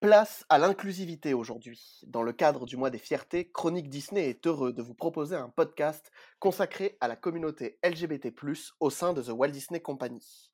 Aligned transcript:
Place 0.00 0.46
à 0.48 0.56
l'inclusivité 0.56 1.34
aujourd'hui. 1.34 2.00
Dans 2.06 2.22
le 2.22 2.32
cadre 2.32 2.64
du 2.64 2.78
mois 2.78 2.88
des 2.88 2.96
fiertés, 2.96 3.50
Chronique 3.50 3.90
Disney 3.90 4.30
est 4.30 4.46
heureux 4.46 4.72
de 4.72 4.80
vous 4.80 4.94
proposer 4.94 5.36
un 5.36 5.50
podcast 5.50 6.10
consacré 6.38 6.96
à 7.02 7.08
la 7.08 7.16
communauté 7.16 7.78
LGBT+, 7.84 8.32
au 8.80 8.88
sein 8.88 9.12
de 9.12 9.20
The 9.20 9.28
Walt 9.28 9.50
Disney 9.50 9.80
Company. 9.80 10.50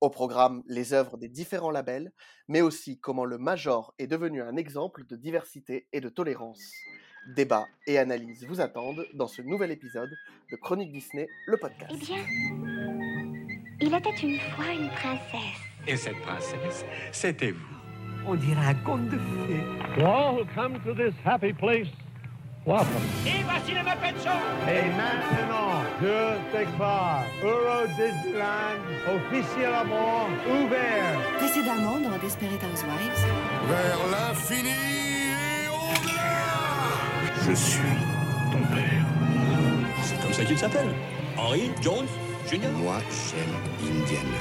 Au 0.00 0.08
programme, 0.08 0.62
les 0.68 0.92
œuvres 0.92 1.16
des 1.16 1.28
différents 1.28 1.72
labels, 1.72 2.12
mais 2.46 2.60
aussi 2.60 3.00
comment 3.00 3.24
le 3.24 3.38
Major 3.38 3.92
est 3.98 4.06
devenu 4.06 4.40
un 4.40 4.54
exemple 4.54 5.04
de 5.04 5.16
diversité 5.16 5.88
et 5.92 6.00
de 6.00 6.08
tolérance. 6.08 6.62
Débats 7.34 7.66
et 7.88 7.98
analyses 7.98 8.46
vous 8.46 8.60
attendent 8.60 9.04
dans 9.14 9.26
ce 9.26 9.42
nouvel 9.42 9.72
épisode 9.72 10.16
de 10.52 10.56
Chronique 10.56 10.92
Disney, 10.92 11.26
le 11.48 11.56
podcast. 11.56 11.90
Eh 11.92 11.96
bien, 11.96 12.24
il 13.80 13.92
était 13.92 14.10
une 14.22 14.38
fois 14.54 14.72
une 14.72 14.90
princesse. 14.90 15.58
Et 15.88 15.96
cette 15.96 16.20
princesse, 16.22 16.84
c'était 17.10 17.50
vous. 17.50 17.75
On 18.28 18.34
dirait 18.34 18.66
un 18.66 18.74
conte 18.74 19.08
de 19.08 19.18
fées. 19.18 19.64
To 19.98 20.04
all 20.04 20.34
who 20.36 20.44
come 20.54 20.74
to 20.84 20.92
this 20.94 21.14
happy 21.24 21.52
place, 21.52 21.86
welcome. 22.66 22.86
Et 23.24 23.42
voici 23.44 23.72
le 23.72 23.82
Muppet 23.84 24.14
Show 24.22 24.38
Et 24.68 24.90
maintenant, 24.96 25.82
je 26.02 26.58
déclare 26.58 27.22
Euro 27.44 27.86
Disneyland 27.96 28.82
officiellement 29.14 30.26
ouvert. 30.50 31.18
Précédemment 31.38 31.98
dans 32.00 32.18
Desperate 32.18 32.62
Housewives. 32.64 33.26
vers 33.68 33.98
l'infini 34.10 34.70
et 34.70 35.68
au-delà. 35.68 37.48
Je 37.48 37.54
suis 37.54 37.96
ton 38.50 38.74
père. 38.74 39.04
C'est 40.02 40.20
comme 40.20 40.32
ça 40.32 40.44
qu'il 40.44 40.58
s'appelle 40.58 40.88
Henry 41.38 41.70
Jones 41.80 42.06
Jr. 42.50 42.70
Moi, 42.82 42.96
j'aime 43.30 43.54
Indiana. 43.88 44.38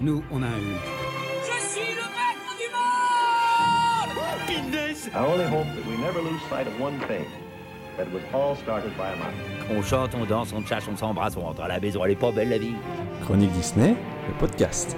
Nous, 0.00 0.22
on 0.30 0.42
a 0.42 0.46
un 0.46 0.99
On 9.70 9.80
chante, 9.80 10.10
on 10.14 10.24
danse, 10.24 10.52
on 10.52 10.64
chasse, 10.64 10.88
on 10.88 10.96
s'embrasse, 10.96 11.36
on 11.36 11.42
rentre 11.42 11.62
à 11.62 11.68
la 11.68 11.78
maison, 11.78 12.04
elle 12.04 12.12
est 12.12 12.16
pas 12.16 12.32
belle 12.32 12.48
la 12.48 12.58
vie. 12.58 12.74
Chronique 13.22 13.52
Disney, 13.52 13.94
le 14.26 14.38
podcast. 14.38 14.96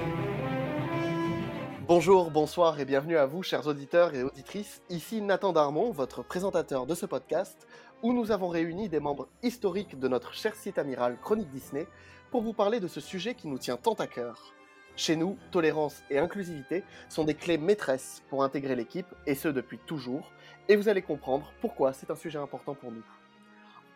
Bonjour, 1.86 2.30
bonsoir 2.30 2.80
et 2.80 2.86
bienvenue 2.86 3.18
à 3.18 3.26
vous, 3.26 3.42
chers 3.42 3.66
auditeurs 3.66 4.14
et 4.14 4.22
auditrices. 4.22 4.80
Ici 4.88 5.20
Nathan 5.20 5.52
Darmon, 5.52 5.90
votre 5.90 6.22
présentateur 6.22 6.86
de 6.86 6.94
ce 6.94 7.04
podcast, 7.04 7.66
où 8.02 8.14
nous 8.14 8.32
avons 8.32 8.48
réuni 8.48 8.88
des 8.88 9.00
membres 9.00 9.28
historiques 9.42 9.98
de 9.98 10.08
notre 10.08 10.32
cher 10.32 10.54
site 10.54 10.78
amiral 10.78 11.18
Chronique 11.20 11.50
Disney 11.50 11.86
pour 12.30 12.40
vous 12.40 12.54
parler 12.54 12.80
de 12.80 12.88
ce 12.88 13.00
sujet 13.00 13.34
qui 13.34 13.48
nous 13.48 13.58
tient 13.58 13.76
tant 13.76 13.94
à 13.94 14.06
cœur. 14.06 14.54
Chez 14.94 15.16
nous, 15.16 15.38
tolérance 15.50 16.02
et 16.10 16.18
inclusivité 16.18 16.84
sont 17.08 17.24
des 17.24 17.34
clés 17.34 17.56
maîtresses 17.56 18.22
pour 18.28 18.44
intégrer 18.44 18.76
l'équipe, 18.76 19.06
et 19.26 19.34
ce 19.34 19.48
depuis 19.48 19.78
toujours, 19.78 20.30
et 20.68 20.76
vous 20.76 20.88
allez 20.88 21.02
comprendre 21.02 21.50
pourquoi 21.60 21.92
c'est 21.94 22.10
un 22.10 22.16
sujet 22.16 22.38
important 22.38 22.74
pour 22.74 22.92
nous. 22.92 23.04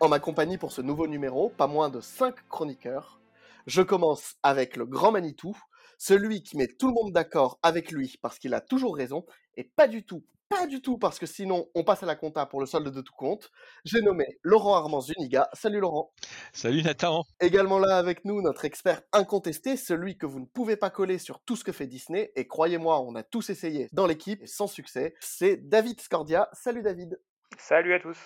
En 0.01 0.09
ma 0.09 0.19
compagnie 0.21 0.59
pour 0.59 0.73
ce 0.73 0.81
nouveau 0.81 1.07
numéro, 1.07 1.51
pas 1.51 1.67
moins 1.67 1.91
de 1.91 2.01
5 2.01 2.49
chroniqueurs. 2.49 3.21
Je 3.67 3.83
commence 3.83 4.37
avec 4.43 4.77
le 4.77 4.87
grand 4.87 5.13
Manitou, 5.13 5.57
celui 5.99 6.43
qui 6.43 6.57
met 6.57 6.67
tout 6.67 6.89
le 6.89 6.95
monde 6.95 7.13
d'accord 7.13 7.59
avec 7.63 7.93
lui 7.93 8.17
parce 8.23 8.39
qu'il 8.39 8.55
a 8.55 8.61
toujours 8.61 8.97
raison, 8.97 9.27
et 9.57 9.65
pas 9.65 9.89
du 9.89 10.05
tout, 10.05 10.25
pas 10.49 10.67
du 10.67 10.81
tout 10.81 10.99
parce 10.99 11.19
que 11.19 11.27
sinon 11.27 11.69
on 11.75 11.85
passe 11.85 12.03
à 12.03 12.07
la 12.07 12.17
compta 12.17 12.47
pour 12.47 12.61
le 12.61 12.67
solde 12.67 12.89
de 12.91 13.01
tout 13.01 13.15
compte. 13.17 13.51
J'ai 13.85 14.01
nommé 14.01 14.39
Laurent 14.43 14.75
Armand 14.77 15.01
Zuniga. 15.01 15.49
Salut 15.53 15.81
Laurent. 15.81 16.13
Salut 16.53 16.83
Nathan. 16.83 17.25
Également 17.41 17.79
là 17.79 17.99
avec 17.99 18.25
nous, 18.25 18.43
notre 18.43 18.65
expert 18.65 19.03
incontesté, 19.13 19.77
celui 19.77 20.17
que 20.17 20.27
vous 20.27 20.41
ne 20.41 20.47
pouvez 20.47 20.77
pas 20.77 20.91
coller 20.91 21.19
sur 21.19 21.41
tout 21.41 21.57
ce 21.57 21.65
que 21.65 21.73
fait 21.73 21.87
Disney, 21.87 22.33
et 22.37 22.47
croyez-moi, 22.47 23.01
on 23.01 23.15
a 23.15 23.23
tous 23.23 23.51
essayé 23.51 23.89
dans 23.93 24.07
l'équipe, 24.07 24.47
sans 24.47 24.67
succès, 24.67 25.15
c'est 25.21 25.57
David 25.57 26.01
Scordia. 26.01 26.49
Salut 26.53 26.83
David. 26.83 27.21
Salut 27.59 27.95
à 27.95 28.01
tous. 28.01 28.19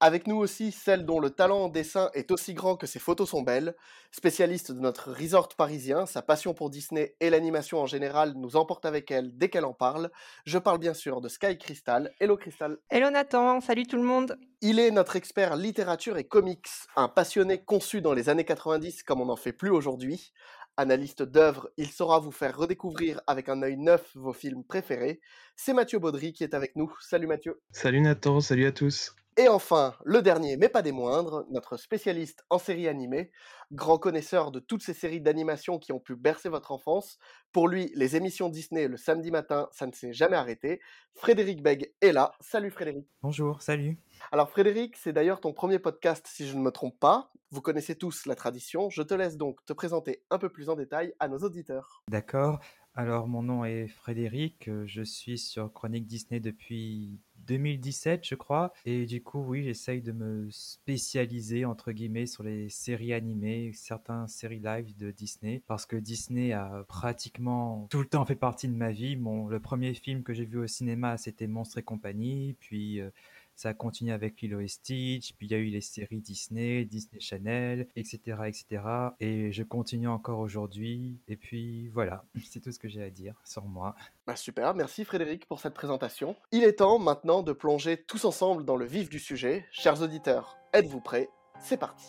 Avec 0.00 0.28
nous 0.28 0.36
aussi, 0.36 0.70
celle 0.70 1.04
dont 1.04 1.18
le 1.18 1.30
talent 1.30 1.64
en 1.64 1.68
dessin 1.68 2.10
est 2.14 2.30
aussi 2.30 2.54
grand 2.54 2.76
que 2.76 2.86
ses 2.86 3.00
photos 3.00 3.30
sont 3.30 3.42
belles. 3.42 3.74
Spécialiste 4.12 4.70
de 4.70 4.78
notre 4.78 5.10
resort 5.10 5.48
parisien, 5.48 6.06
sa 6.06 6.22
passion 6.22 6.54
pour 6.54 6.70
Disney 6.70 7.16
et 7.18 7.30
l'animation 7.30 7.80
en 7.80 7.86
général 7.86 8.34
nous 8.36 8.54
emporte 8.54 8.86
avec 8.86 9.10
elle 9.10 9.36
dès 9.36 9.48
qu'elle 9.48 9.64
en 9.64 9.72
parle. 9.72 10.12
Je 10.44 10.56
parle 10.58 10.78
bien 10.78 10.94
sûr 10.94 11.20
de 11.20 11.28
Sky 11.28 11.58
Crystal. 11.58 12.12
Hello 12.20 12.36
Crystal. 12.36 12.78
Hello 12.90 13.10
Nathan, 13.10 13.60
salut 13.60 13.86
tout 13.86 13.96
le 13.96 14.04
monde. 14.04 14.38
Il 14.60 14.78
est 14.78 14.92
notre 14.92 15.16
expert 15.16 15.56
littérature 15.56 16.16
et 16.16 16.24
comics, 16.24 16.68
un 16.94 17.08
passionné 17.08 17.58
conçu 17.58 18.00
dans 18.00 18.12
les 18.12 18.28
années 18.28 18.44
90 18.44 19.02
comme 19.02 19.20
on 19.20 19.26
n'en 19.26 19.36
fait 19.36 19.52
plus 19.52 19.70
aujourd'hui. 19.70 20.32
Analyste 20.80 21.24
d'œuvres, 21.24 21.68
il 21.76 21.90
saura 21.90 22.20
vous 22.20 22.30
faire 22.30 22.56
redécouvrir 22.56 23.20
avec 23.26 23.48
un 23.48 23.62
œil 23.62 23.76
neuf 23.76 24.12
vos 24.14 24.32
films 24.32 24.62
préférés. 24.62 25.20
C'est 25.56 25.72
Mathieu 25.72 25.98
Baudry 25.98 26.32
qui 26.32 26.44
est 26.44 26.54
avec 26.54 26.76
nous. 26.76 26.94
Salut 27.00 27.26
Mathieu. 27.26 27.60
Salut 27.72 28.00
Nathan, 28.00 28.38
salut 28.38 28.64
à 28.64 28.70
tous. 28.70 29.12
Et 29.36 29.48
enfin, 29.48 29.96
le 30.04 30.22
dernier, 30.22 30.56
mais 30.56 30.68
pas 30.68 30.82
des 30.82 30.92
moindres, 30.92 31.44
notre 31.50 31.78
spécialiste 31.78 32.44
en 32.48 32.60
séries 32.60 32.86
animées, 32.86 33.32
grand 33.72 33.98
connaisseur 33.98 34.52
de 34.52 34.60
toutes 34.60 34.84
ces 34.84 34.94
séries 34.94 35.20
d'animation 35.20 35.80
qui 35.80 35.90
ont 35.90 35.98
pu 35.98 36.14
bercer 36.14 36.48
votre 36.48 36.70
enfance. 36.70 37.18
Pour 37.50 37.66
lui, 37.66 37.90
les 37.96 38.14
émissions 38.14 38.48
Disney 38.48 38.86
le 38.86 38.96
samedi 38.96 39.32
matin, 39.32 39.68
ça 39.72 39.88
ne 39.88 39.92
s'est 39.92 40.12
jamais 40.12 40.36
arrêté. 40.36 40.80
Frédéric 41.14 41.60
Beg 41.60 41.92
est 42.00 42.12
là. 42.12 42.30
Salut 42.40 42.70
Frédéric. 42.70 43.04
Bonjour, 43.22 43.62
salut. 43.62 43.98
Alors 44.32 44.50
Frédéric, 44.50 44.96
c'est 44.96 45.12
d'ailleurs 45.12 45.40
ton 45.40 45.52
premier 45.52 45.78
podcast 45.78 46.26
si 46.28 46.46
je 46.46 46.56
ne 46.56 46.62
me 46.62 46.70
trompe 46.70 46.98
pas. 46.98 47.30
Vous 47.50 47.62
connaissez 47.62 47.96
tous 47.96 48.26
la 48.26 48.34
tradition. 48.34 48.90
Je 48.90 49.02
te 49.02 49.14
laisse 49.14 49.36
donc 49.36 49.64
te 49.64 49.72
présenter 49.72 50.22
un 50.30 50.38
peu 50.38 50.48
plus 50.48 50.68
en 50.68 50.76
détail 50.76 51.14
à 51.18 51.28
nos 51.28 51.38
auditeurs. 51.38 52.02
D'accord. 52.08 52.60
Alors, 52.98 53.28
mon 53.28 53.44
nom 53.44 53.64
est 53.64 53.86
Frédéric, 53.86 54.66
euh, 54.66 54.82
je 54.86 55.02
suis 55.02 55.38
sur 55.38 55.72
Chronique 55.72 56.08
Disney 56.08 56.40
depuis 56.40 57.20
2017, 57.46 58.26
je 58.26 58.34
crois. 58.34 58.72
Et 58.84 59.06
du 59.06 59.22
coup, 59.22 59.38
oui, 59.38 59.62
j'essaye 59.62 60.02
de 60.02 60.10
me 60.10 60.48
spécialiser, 60.50 61.64
entre 61.64 61.92
guillemets, 61.92 62.26
sur 62.26 62.42
les 62.42 62.68
séries 62.68 63.12
animées, 63.12 63.70
certaines 63.72 64.26
séries 64.26 64.58
live 64.58 64.96
de 64.96 65.12
Disney. 65.12 65.62
Parce 65.68 65.86
que 65.86 65.94
Disney 65.94 66.52
a 66.52 66.84
pratiquement 66.88 67.86
tout 67.88 68.00
le 68.00 68.08
temps 68.08 68.24
fait 68.24 68.34
partie 68.34 68.66
de 68.66 68.74
ma 68.74 68.90
vie. 68.90 69.14
Bon, 69.14 69.46
le 69.46 69.60
premier 69.60 69.94
film 69.94 70.24
que 70.24 70.34
j'ai 70.34 70.44
vu 70.44 70.58
au 70.58 70.66
cinéma, 70.66 71.16
c'était 71.18 71.46
Monstres 71.46 71.78
et 71.78 71.84
compagnie. 71.84 72.56
Puis, 72.58 73.00
euh, 73.00 73.10
ça 73.58 73.70
a 73.70 73.74
continué 73.74 74.12
avec 74.12 74.40
Lilo 74.40 74.60
et 74.60 74.68
Stitch, 74.68 75.32
puis 75.36 75.48
il 75.48 75.50
y 75.50 75.54
a 75.56 75.58
eu 75.58 75.66
les 75.66 75.80
séries 75.80 76.20
Disney, 76.20 76.84
Disney 76.84 77.20
Channel, 77.20 77.88
etc., 77.96 78.20
etc. 78.46 78.82
Et 79.18 79.50
je 79.50 79.64
continue 79.64 80.06
encore 80.06 80.38
aujourd'hui. 80.38 81.18
Et 81.26 81.36
puis 81.36 81.88
voilà, 81.88 82.24
c'est 82.44 82.60
tout 82.60 82.70
ce 82.70 82.78
que 82.78 82.88
j'ai 82.88 83.02
à 83.02 83.10
dire 83.10 83.34
sur 83.44 83.64
moi. 83.64 83.96
Bah 84.28 84.36
super, 84.36 84.74
merci 84.74 85.04
Frédéric 85.04 85.46
pour 85.46 85.58
cette 85.58 85.74
présentation. 85.74 86.36
Il 86.52 86.62
est 86.62 86.74
temps 86.74 87.00
maintenant 87.00 87.42
de 87.42 87.52
plonger 87.52 87.96
tous 87.96 88.24
ensemble 88.24 88.64
dans 88.64 88.76
le 88.76 88.86
vif 88.86 89.08
du 89.08 89.18
sujet. 89.18 89.66
Chers 89.72 90.02
auditeurs, 90.02 90.56
êtes-vous 90.72 91.00
prêts? 91.00 91.28
C'est 91.60 91.78
parti. 91.78 92.06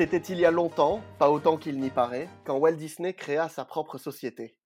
C'était 0.00 0.32
il 0.32 0.40
y 0.40 0.46
a 0.46 0.50
longtemps, 0.50 1.02
pas 1.18 1.30
autant 1.30 1.58
qu'il 1.58 1.78
n'y 1.78 1.90
paraît, 1.90 2.30
quand 2.46 2.56
Walt 2.56 2.72
Disney 2.72 3.12
créa 3.12 3.50
sa 3.50 3.66
propre 3.66 3.98
société. 3.98 4.56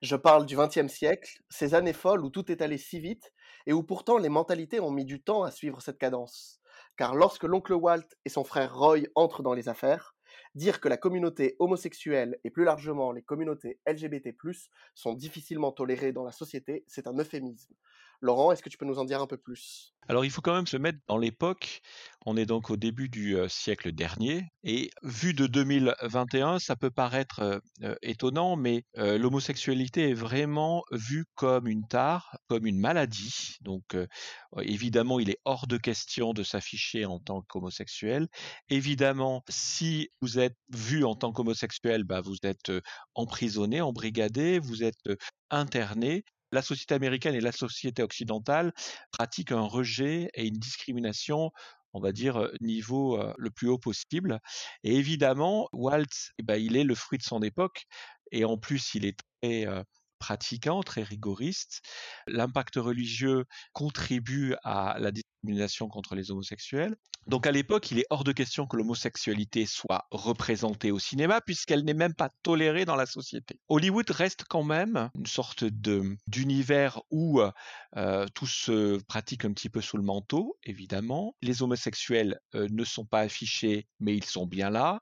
Je 0.00 0.14
parle 0.14 0.46
du 0.46 0.56
XXe 0.56 0.86
siècle, 0.86 1.42
ces 1.48 1.74
années 1.74 1.92
folles 1.92 2.24
où 2.24 2.30
tout 2.30 2.52
est 2.52 2.62
allé 2.62 2.78
si 2.78 3.00
vite 3.00 3.32
et 3.66 3.72
où 3.72 3.82
pourtant 3.82 4.16
les 4.16 4.28
mentalités 4.28 4.78
ont 4.78 4.92
mis 4.92 5.04
du 5.04 5.20
temps 5.20 5.42
à 5.42 5.50
suivre 5.50 5.82
cette 5.82 5.98
cadence. 5.98 6.60
Car 6.96 7.16
lorsque 7.16 7.42
l'oncle 7.42 7.72
Walt 7.72 8.06
et 8.24 8.28
son 8.28 8.44
frère 8.44 8.78
Roy 8.78 8.98
entrent 9.16 9.42
dans 9.42 9.54
les 9.54 9.68
affaires, 9.68 10.14
dire 10.54 10.80
que 10.80 10.88
la 10.88 10.96
communauté 10.96 11.56
homosexuelle 11.58 12.38
et 12.44 12.50
plus 12.50 12.62
largement 12.62 13.10
les 13.10 13.22
communautés 13.22 13.80
LGBT+, 13.88 14.36
sont 14.94 15.14
difficilement 15.14 15.72
tolérées 15.72 16.12
dans 16.12 16.22
la 16.22 16.30
société, 16.30 16.84
c'est 16.86 17.08
un 17.08 17.18
euphémisme. 17.18 17.74
Laurent, 18.20 18.52
est-ce 18.52 18.62
que 18.62 18.68
tu 18.68 18.78
peux 18.78 18.86
nous 18.86 18.98
en 18.98 19.04
dire 19.04 19.20
un 19.20 19.26
peu 19.26 19.36
plus? 19.36 19.92
Alors 20.08 20.24
il 20.24 20.30
faut 20.30 20.40
quand 20.40 20.54
même 20.54 20.68
se 20.68 20.76
mettre 20.76 21.00
dans 21.08 21.18
l'époque, 21.18 21.80
on 22.26 22.36
est 22.36 22.46
donc 22.46 22.70
au 22.70 22.76
début 22.76 23.08
du 23.08 23.36
siècle 23.48 23.90
dernier, 23.90 24.44
et 24.62 24.90
vu 25.02 25.34
de 25.34 25.48
2021, 25.48 26.60
ça 26.60 26.76
peut 26.76 26.92
paraître 26.92 27.60
étonnant, 28.02 28.54
mais 28.54 28.84
l'homosexualité 28.94 30.10
est 30.10 30.14
vraiment 30.14 30.84
vue 30.92 31.24
comme 31.34 31.66
une 31.66 31.88
tare, 31.88 32.38
comme 32.46 32.66
une 32.66 32.78
maladie. 32.78 33.56
Donc 33.62 33.96
évidemment, 34.60 35.18
il 35.18 35.28
est 35.28 35.40
hors 35.44 35.66
de 35.66 35.76
question 35.76 36.34
de 36.34 36.44
s'afficher 36.44 37.04
en 37.04 37.18
tant 37.18 37.42
qu'homosexuel. 37.42 38.28
Évidemment, 38.68 39.42
si 39.48 40.10
vous 40.20 40.38
êtes 40.38 40.56
vu 40.68 41.04
en 41.04 41.16
tant 41.16 41.32
qu'homosexuel, 41.32 42.04
bah, 42.04 42.20
vous 42.20 42.36
êtes 42.44 42.70
emprisonné, 43.16 43.80
embrigadé, 43.80 44.60
vous 44.60 44.84
êtes 44.84 45.10
interné 45.50 46.24
la 46.52 46.62
société 46.62 46.94
américaine 46.94 47.34
et 47.34 47.40
la 47.40 47.52
société 47.52 48.02
occidentale 48.02 48.72
pratiquent 49.10 49.52
un 49.52 49.62
rejet 49.62 50.30
et 50.34 50.46
une 50.46 50.58
discrimination 50.58 51.50
on 51.92 52.00
va 52.00 52.12
dire, 52.12 52.50
niveau 52.60 53.18
le 53.38 53.50
plus 53.50 53.68
haut 53.68 53.78
possible. 53.78 54.38
Et 54.84 54.96
évidemment, 54.96 55.66
Walt, 55.72 56.04
eh 56.38 56.42
ben, 56.42 56.56
il 56.56 56.76
est 56.76 56.84
le 56.84 56.94
fruit 56.94 57.16
de 57.16 57.22
son 57.22 57.40
époque, 57.40 57.86
et 58.32 58.44
en 58.44 58.58
plus, 58.58 58.94
il 58.94 59.06
est 59.06 59.18
très 59.40 59.66
pratiquant, 60.18 60.82
très 60.82 61.02
rigoriste. 61.02 61.80
L'impact 62.26 62.76
religieux 62.76 63.44
contribue 63.72 64.54
à 64.62 64.96
la 64.98 65.10
contre 65.90 66.14
les 66.14 66.30
homosexuels. 66.30 66.96
Donc 67.26 67.46
à 67.46 67.50
l'époque, 67.50 67.90
il 67.90 67.98
est 67.98 68.06
hors 68.10 68.22
de 68.22 68.32
question 68.32 68.66
que 68.66 68.76
l'homosexualité 68.76 69.66
soit 69.66 70.06
représentée 70.10 70.92
au 70.92 70.98
cinéma 70.98 71.40
puisqu'elle 71.40 71.84
n'est 71.84 71.94
même 71.94 72.14
pas 72.14 72.30
tolérée 72.42 72.84
dans 72.84 72.94
la 72.94 73.06
société. 73.06 73.58
Hollywood 73.68 74.08
reste 74.10 74.44
quand 74.48 74.62
même 74.62 75.10
une 75.16 75.26
sorte 75.26 75.64
d'univers 75.64 77.00
où 77.10 77.40
euh, 77.96 78.26
tout 78.34 78.46
se 78.46 79.02
pratique 79.04 79.44
un 79.44 79.52
petit 79.52 79.68
peu 79.68 79.80
sous 79.80 79.96
le 79.96 80.04
manteau, 80.04 80.56
évidemment. 80.62 81.34
Les 81.42 81.62
homosexuels 81.62 82.38
euh, 82.54 82.68
ne 82.70 82.84
sont 82.84 83.06
pas 83.06 83.20
affichés, 83.20 83.88
mais 83.98 84.16
ils 84.16 84.24
sont 84.24 84.46
bien 84.46 84.70
là. 84.70 85.00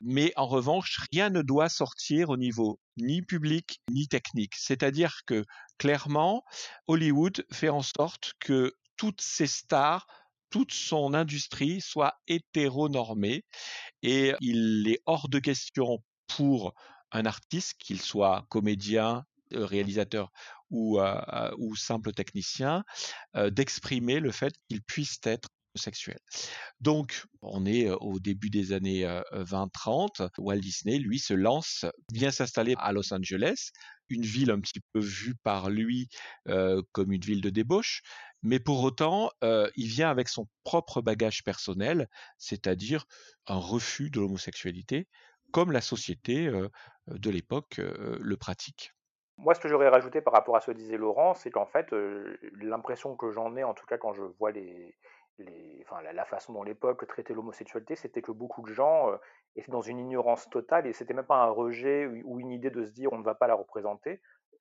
Mais 0.00 0.32
en 0.36 0.46
revanche, 0.46 0.98
rien 1.10 1.30
ne 1.30 1.42
doit 1.42 1.68
sortir 1.68 2.30
au 2.30 2.36
niveau 2.36 2.78
ni 2.96 3.22
public 3.22 3.80
ni 3.90 4.06
technique. 4.06 4.54
C'est-à-dire 4.56 5.20
que 5.26 5.44
clairement, 5.78 6.44
Hollywood 6.86 7.44
fait 7.52 7.68
en 7.68 7.82
sorte 7.82 8.32
que 8.40 8.72
toutes 8.96 9.20
ces 9.20 9.46
stars 9.46 10.06
toute 10.50 10.72
son 10.72 11.12
industrie 11.14 11.80
soit 11.80 12.14
hétéronormée 12.28 13.44
et 14.02 14.32
il 14.40 14.88
est 14.88 15.00
hors 15.06 15.28
de 15.28 15.38
question 15.38 16.02
pour 16.28 16.74
un 17.12 17.26
artiste, 17.26 17.74
qu'il 17.78 18.00
soit 18.00 18.46
comédien, 18.48 19.24
euh, 19.54 19.64
réalisateur 19.64 20.30
ou, 20.70 20.98
euh, 20.98 21.20
euh, 21.32 21.50
ou 21.58 21.76
simple 21.76 22.12
technicien, 22.12 22.84
d'exprimer 23.34 24.20
le 24.20 24.32
fait 24.32 24.52
qu'il 24.68 24.82
puisse 24.82 25.18
être 25.24 25.48
sexuel. 25.74 26.18
Donc, 26.80 27.24
on 27.42 27.66
est 27.66 27.90
au 27.90 28.18
début 28.18 28.48
des 28.48 28.72
années 28.72 29.04
20-30. 29.32 30.30
Walt 30.38 30.60
Disney, 30.60 30.98
lui, 30.98 31.18
se 31.18 31.34
lance, 31.34 31.84
vient 32.12 32.30
s'installer 32.30 32.74
à 32.78 32.92
Los 32.92 33.12
Angeles, 33.12 33.72
une 34.08 34.22
ville 34.22 34.50
un 34.50 34.60
petit 34.60 34.80
peu 34.92 35.00
vue 35.00 35.34
par 35.34 35.70
lui 35.70 36.08
comme 36.92 37.12
une 37.12 37.20
ville 37.20 37.40
de 37.40 37.50
débauche, 37.50 38.02
mais 38.42 38.60
pour 38.60 38.82
autant, 38.82 39.30
il 39.42 39.88
vient 39.88 40.10
avec 40.10 40.28
son 40.28 40.48
propre 40.64 41.00
bagage 41.02 41.42
personnel, 41.44 42.08
c'est-à-dire 42.38 43.06
un 43.46 43.58
refus 43.58 44.10
de 44.10 44.20
l'homosexualité, 44.20 45.08
comme 45.52 45.72
la 45.72 45.80
société 45.80 46.50
de 47.06 47.30
l'époque 47.30 47.78
le 47.78 48.36
pratique. 48.36 48.92
Moi, 49.38 49.54
ce 49.54 49.60
que 49.60 49.68
j'aurais 49.68 49.88
rajouté 49.88 50.22
par 50.22 50.32
rapport 50.32 50.56
à 50.56 50.60
ce 50.60 50.70
que 50.70 50.76
disait 50.76 50.96
Laurent, 50.96 51.34
c'est 51.34 51.50
qu'en 51.50 51.66
fait, 51.66 51.94
l'impression 52.52 53.16
que 53.16 53.32
j'en 53.32 53.54
ai, 53.56 53.64
en 53.64 53.74
tout 53.74 53.84
cas 53.86 53.98
quand 53.98 54.14
je 54.14 54.22
vois 54.22 54.50
les, 54.50 54.96
enfin, 55.82 56.02
la, 56.02 56.24
façon 56.24 56.52
dont 56.52 56.62
l'époque 56.62 57.06
traitait 57.06 57.34
l'homosexualité, 57.34 57.96
c'était 57.96 58.22
que 58.22 58.32
beaucoup 58.32 58.62
de 58.62 58.72
gens 58.72 59.10
étaient 59.54 59.72
dans 59.72 59.82
une 59.82 59.98
ignorance 59.98 60.48
totale 60.50 60.86
et 60.86 60.92
c'était 60.92 61.14
même 61.14 61.26
pas 61.26 61.42
un 61.42 61.50
rejet 61.50 62.06
ou 62.24 62.40
une 62.40 62.50
idée 62.50 62.70
de 62.70 62.84
se 62.84 62.90
dire 62.90 63.12
on 63.12 63.18
ne 63.18 63.24
va 63.24 63.34
pas 63.34 63.46
la 63.46 63.54
représenter. 63.54 64.20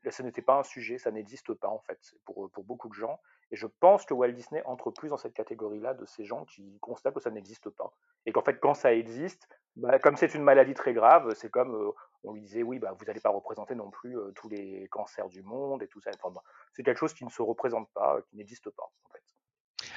Ce 0.10 0.22
n'était 0.22 0.44
pas 0.44 0.60
un 0.60 0.64
sujet, 0.64 1.00
ça 1.00 1.12
n'existe 1.12 1.54
pas 1.54 1.68
en 1.68 1.80
fait 1.80 2.00
pour, 2.26 2.50
beaucoup 2.64 2.90
de 2.90 2.94
gens. 2.94 3.20
Et 3.52 3.56
je 3.56 3.68
pense 3.68 4.06
que 4.06 4.14
Walt 4.14 4.32
Disney 4.34 4.62
entre 4.66 4.92
plus 4.92 5.10
dans 5.10 5.18
cette 5.18 5.34
catégorie-là 5.34 5.94
de 5.94 6.06
ces 6.06 6.26
gens 6.26 6.46
qui 6.46 6.78
constatent 6.80 7.14
que 7.14 7.20
ça 7.20 7.32
n'existe 7.32 7.70
pas. 7.70 7.92
Et 8.26 8.32
qu'en 8.32 8.42
fait, 8.42 8.60
quand 8.60 8.74
ça 8.74 8.94
existe, 8.94 9.48
bah, 9.76 9.98
comme 10.00 10.16
c'est 10.16 10.34
une 10.36 10.44
maladie 10.44 10.74
très 10.74 10.94
grave, 10.94 11.34
c'est 11.36 11.50
comme 11.50 11.76
euh, 11.76 11.92
on 12.24 12.34
lui 12.34 12.42
disait 12.42 12.64
oui, 12.64 12.80
bah, 12.80 12.96
vous 12.98 13.06
n'allez 13.06 13.20
pas 13.20 13.30
représenter 13.30 13.76
non 13.76 13.90
plus 13.90 14.18
euh, 14.18 14.32
tous 14.36 14.50
les 14.50 14.88
cancers 14.90 15.30
du 15.30 15.42
monde 15.42 15.84
et 15.84 15.88
tout 15.88 16.02
ça. 16.02 16.12
C'est 16.74 16.84
quelque 16.84 16.98
chose 16.98 17.14
qui 17.14 17.26
ne 17.26 17.30
se 17.30 17.42
représente 17.42 17.90
pas, 17.94 18.22
qui 18.30 18.38
n'existe 18.38 18.70
pas 18.70 18.84
en 18.84 19.10
fait. 19.12 19.35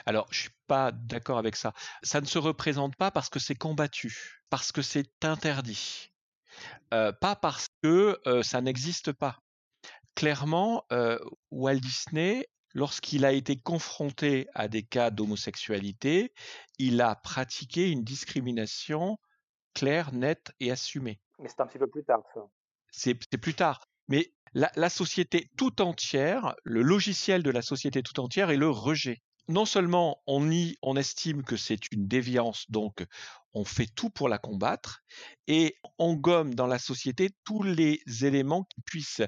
Alors, 0.07 0.27
je 0.31 0.41
suis 0.41 0.51
pas 0.67 0.93
d'accord 0.93 1.39
avec 1.39 1.57
ça. 1.57 1.73
Ça 2.03 2.21
ne 2.21 2.27
se 2.27 2.39
représente 2.39 2.97
pas 2.97 3.11
parce 3.11 3.29
que 3.29 3.39
c'est 3.39 3.55
combattu, 3.55 4.43
parce 4.51 4.73
que 4.73 4.83
c'est 4.83 5.25
interdit, 5.25 6.13
euh, 6.93 7.13
pas 7.13 7.37
parce 7.37 7.69
que 7.83 8.21
ça 8.43 8.61
n'existe 8.61 9.13
pas. 9.13 9.39
Clairement, 10.15 10.85
Walt 11.51 11.81
Disney 11.81 12.49
lorsqu'il 12.75 13.25
a 13.25 13.33
été 13.33 13.57
confronté 13.57 14.49
à 14.55 14.69
des 14.69 14.83
cas 14.83 15.11
d'homosexualité, 15.11 16.33
il 16.79 17.01
a 17.01 17.17
pratiqué 17.17 17.91
une 17.91 18.05
discrimination 18.05 19.19
claire, 19.75 20.13
nette 20.13 20.53
et 20.61 20.71
assumée. 20.71 21.21
Mais 21.39 21.49
c'est 21.49 21.61
un 21.61 21.67
petit 21.67 21.79
peu 21.79 21.87
plus 21.87 22.05
tard, 22.05 22.23
ça. 22.35 22.41
C'est 22.91 23.15
plus 23.15 23.55
tard. 23.55 23.85
Mais 24.09 24.33
la, 24.55 24.89
société 24.89 25.51
tout 25.57 25.83
entière, 25.83 26.55
le 26.65 26.83
logiciel 26.83 27.43
de 27.43 27.51
la 27.51 27.63
société 27.63 28.03
tout 28.03 28.19
entière 28.19 28.51
est 28.51 28.57
le 28.57 28.71
rejet. 28.71 29.21
Non 29.49 29.65
seulement 29.65 30.23
on, 30.27 30.97
estime 30.97 31.43
que 31.43 31.57
c'est 31.57 31.91
une 31.91 32.07
déviance, 32.07 32.71
donc 32.71 33.05
on 33.55 33.65
fait 33.65 33.87
tout 33.87 34.11
pour 34.11 34.29
la 34.29 34.39
combattre, 34.39 35.03
et 35.47 35.77
on 35.99 36.15
gomme 36.15 36.55
dans 36.55 36.67
la 36.67 36.79
société 36.79 37.31
tous 37.45 37.63
les 37.63 38.03
éléments 38.23 38.65
qui 38.65 38.83
puissent 38.83 39.23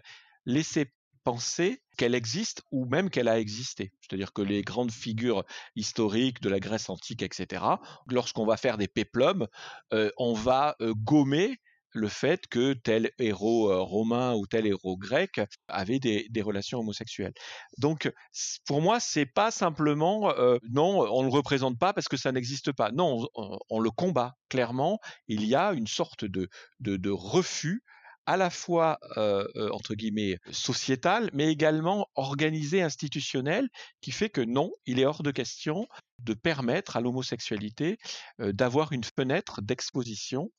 laisser 0.45 0.93
penser 1.25 1.83
qu'elle 1.97 2.15
existe 2.15 2.63
ou 2.71 2.85
même 2.85 3.09
qu'elle 3.09 3.29
a 3.29 3.39
existé. 3.39 3.93
C'est-à-dire 4.01 4.33
que 4.33 4.43
les 4.43 4.63
grandes 4.63 4.93
figures 4.93 5.45
historiques 5.75 6.41
de 6.41 6.49
la 6.49 6.61
Grèce 6.61 6.91
antique, 6.91 7.23
etc., 7.23 7.65
lorsqu'on 8.07 8.47
va 8.47 8.57
faire 8.57 8.79
des 8.79 8.89
péplums, 8.89 9.47
euh, 9.93 10.11
on 10.19 10.35
va 10.35 10.77
euh, 10.81 10.95
gommer 10.95 11.59
le 11.93 12.09
fait 12.09 12.47
que 12.47 12.73
tel 12.73 13.11
héros 13.19 13.71
euh, 13.71 13.81
romain 13.81 14.35
ou 14.35 14.47
tel 14.47 14.67
héros 14.67 14.97
grec 14.97 15.41
avait 15.69 15.99
des, 15.99 16.29
relations 16.43 16.79
homosexuelles. 16.79 17.35
Donc, 17.79 18.11
pour 18.67 18.81
moi, 18.81 18.99
c'est 18.99 19.27
pas 19.27 19.51
simplement 19.51 20.33
non, 20.71 21.07
on 21.11 21.23
le 21.23 21.29
représente 21.29 21.79
pas 21.79 21.93
parce 21.93 22.09
que 22.09 22.17
ça 22.17 22.33
n'existe 22.33 22.73
pas. 22.73 22.91
Non, 22.93 23.29
on, 23.69 23.79
le 23.79 23.91
combat 23.91 24.37
clairement. 24.49 24.99
Il 25.29 25.45
y 25.45 25.55
a 25.55 25.73
une 25.73 25.87
sorte 25.87 26.25
de, 26.25 26.49
de, 26.81 26.97
de 26.97 27.11
refus 27.11 27.83
à 28.25 28.39
la 28.39 28.49
fois 28.49 28.99
entre 29.73 29.95
guillemets 29.95 30.39
sociétal, 30.51 31.31
mais 31.35 31.53
également 31.53 32.07
organisé 32.15 32.81
institutionnel, 32.83 33.69
qui 34.01 34.13
fait 34.13 34.31
que 34.31 34.41
non, 34.41 34.71
il 34.87 34.99
est 34.99 35.05
hors 35.05 35.23
de 35.23 35.31
question 35.31 35.87
de 36.23 36.35
permettre 36.35 36.97
à 36.97 37.01
l'homosexualité 37.01 37.99
d'avoir 38.39 38.93
une 38.93 39.05
fenêtre 39.05 39.63
d'exposition. 39.63 40.51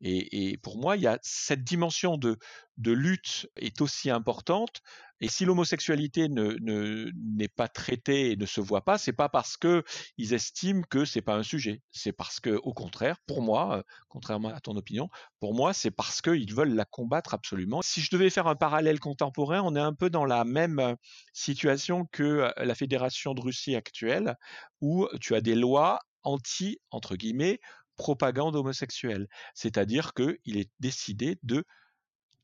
Et, 0.00 0.58
pour 0.62 0.78
moi, 0.78 0.96
il 0.96 1.02
y 1.02 1.06
a 1.06 1.18
cette 1.22 1.64
dimension 1.64 2.16
de, 2.16 2.38
de 2.78 2.92
lutte 2.92 3.48
est 3.56 3.80
aussi 3.80 4.10
importante 4.10 4.82
et 5.20 5.28
si 5.28 5.44
l'homosexualité 5.44 6.28
ne, 6.28 7.10
n'est 7.14 7.48
pas 7.48 7.68
traitée 7.68 8.32
et 8.32 8.36
ne 8.36 8.44
se 8.44 8.60
voit 8.60 8.84
pas, 8.84 8.98
c'est 8.98 9.14
pas 9.14 9.28
parce 9.28 9.56
que 9.56 9.82
ils 10.18 10.34
estiment 10.34 10.82
que 10.90 11.04
c'est 11.04 11.22
pas 11.22 11.34
un 11.34 11.42
sujet. 11.42 11.80
C'est 11.90 12.12
parce 12.12 12.38
que, 12.38 12.50
au 12.50 12.74
contraire, 12.74 13.16
pour 13.26 13.40
moi, 13.40 13.78
euh, 13.78 13.82
contrairement 14.08 14.50
à 14.50 14.60
ton 14.60 14.76
opinion, 14.76 15.08
pour 15.40 15.54
moi, 15.54 15.72
c'est 15.72 15.90
parce 15.90 16.20
qu'ils 16.20 16.54
veulent 16.54 16.74
la 16.74 16.84
combattre 16.84 17.32
absolument. 17.32 17.80
Si 17.80 18.02
je 18.02 18.10
devais 18.10 18.28
faire 18.28 18.46
un 18.46 18.56
parallèle 18.56 19.00
contemporain, 19.00 19.62
on 19.62 19.74
est 19.74 19.80
un 19.80 19.94
peu 19.94 20.10
dans 20.10 20.26
la 20.26 20.44
même 20.44 20.80
euh, 20.80 20.94
situation 21.32 22.04
que 22.12 22.22
euh, 22.22 22.50
la 22.58 22.74
Fédération 22.74 23.32
de 23.32 23.40
Russie 23.40 23.74
actuelle, 23.74 24.36
où 24.80 25.08
tu 25.20 25.34
as 25.34 25.40
des 25.40 25.54
lois 25.54 26.00
anti, 26.22 26.78
entre 26.90 27.16
guillemets, 27.16 27.60
propagande 27.96 28.56
homosexuelle. 28.56 29.28
C'est-à-dire 29.54 30.12
qu'il 30.14 30.56
est 30.56 30.70
décidé 30.80 31.38
de 31.42 31.64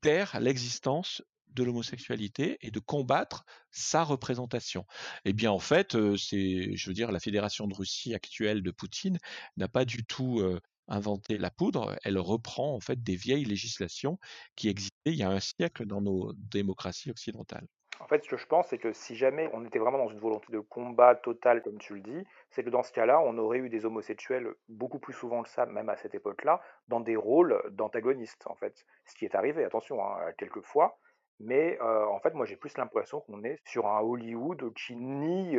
taire 0.00 0.38
l'existence 0.40 1.22
de 1.48 1.62
l'homosexualité 1.64 2.56
et 2.62 2.70
de 2.70 2.80
combattre 2.80 3.44
sa 3.70 4.04
représentation. 4.04 4.86
Eh 5.24 5.32
bien, 5.32 5.50
en 5.50 5.58
fait, 5.58 5.96
c'est, 6.16 6.74
je 6.74 6.88
veux 6.88 6.94
dire, 6.94 7.12
la 7.12 7.20
Fédération 7.20 7.66
de 7.66 7.74
Russie 7.74 8.14
actuelle 8.14 8.62
de 8.62 8.70
Poutine 8.70 9.18
n'a 9.58 9.68
pas 9.68 9.84
du 9.84 10.04
tout 10.04 10.42
inventé 10.88 11.38
la 11.38 11.50
poudre. 11.50 11.98
Elle 12.04 12.18
reprend 12.18 12.74
en 12.74 12.80
fait 12.80 13.02
des 13.02 13.16
vieilles 13.16 13.44
législations 13.44 14.18
qui 14.56 14.68
existaient 14.68 15.12
il 15.12 15.16
y 15.16 15.22
a 15.22 15.30
un 15.30 15.40
siècle 15.40 15.86
dans 15.86 16.00
nos 16.00 16.32
démocraties 16.34 17.10
occidentales. 17.10 17.66
En 18.00 18.06
fait, 18.08 18.24
ce 18.24 18.28
que 18.28 18.36
je 18.36 18.46
pense, 18.46 18.68
c'est 18.68 18.78
que 18.78 18.92
si 18.92 19.14
jamais 19.16 19.48
on 19.52 19.64
était 19.64 19.78
vraiment 19.78 19.98
dans 19.98 20.08
une 20.08 20.18
volonté 20.18 20.52
de 20.52 20.58
combat 20.60 21.14
total, 21.14 21.62
comme 21.62 21.78
tu 21.78 21.94
le 21.94 22.00
dis, 22.00 22.26
c'est 22.50 22.64
que 22.64 22.70
dans 22.70 22.82
ce 22.82 22.92
cas-là, 22.92 23.20
on 23.20 23.38
aurait 23.38 23.58
eu 23.58 23.68
des 23.68 23.84
homosexuels 23.84 24.54
beaucoup 24.68 24.98
plus 24.98 25.12
souvent 25.14 25.42
que 25.42 25.48
ça, 25.48 25.66
même 25.66 25.88
à 25.88 25.96
cette 25.96 26.14
époque-là, 26.14 26.60
dans 26.88 27.00
des 27.00 27.16
rôles 27.16 27.62
d'antagonistes, 27.70 28.46
en 28.46 28.54
fait. 28.56 28.84
Ce 29.06 29.14
qui 29.14 29.24
est 29.24 29.34
arrivé, 29.34 29.64
attention, 29.64 30.04
hein, 30.04 30.32
quelquefois, 30.38 30.98
Mais 31.40 31.78
en 31.80 32.20
fait, 32.20 32.34
moi, 32.34 32.46
j'ai 32.46 32.56
plus 32.56 32.76
l'impression 32.78 33.20
qu'on 33.22 33.42
est 33.44 33.58
sur 33.64 33.86
un 33.88 34.00
Hollywood 34.00 34.72
qui 34.74 34.96
nie 34.96 35.56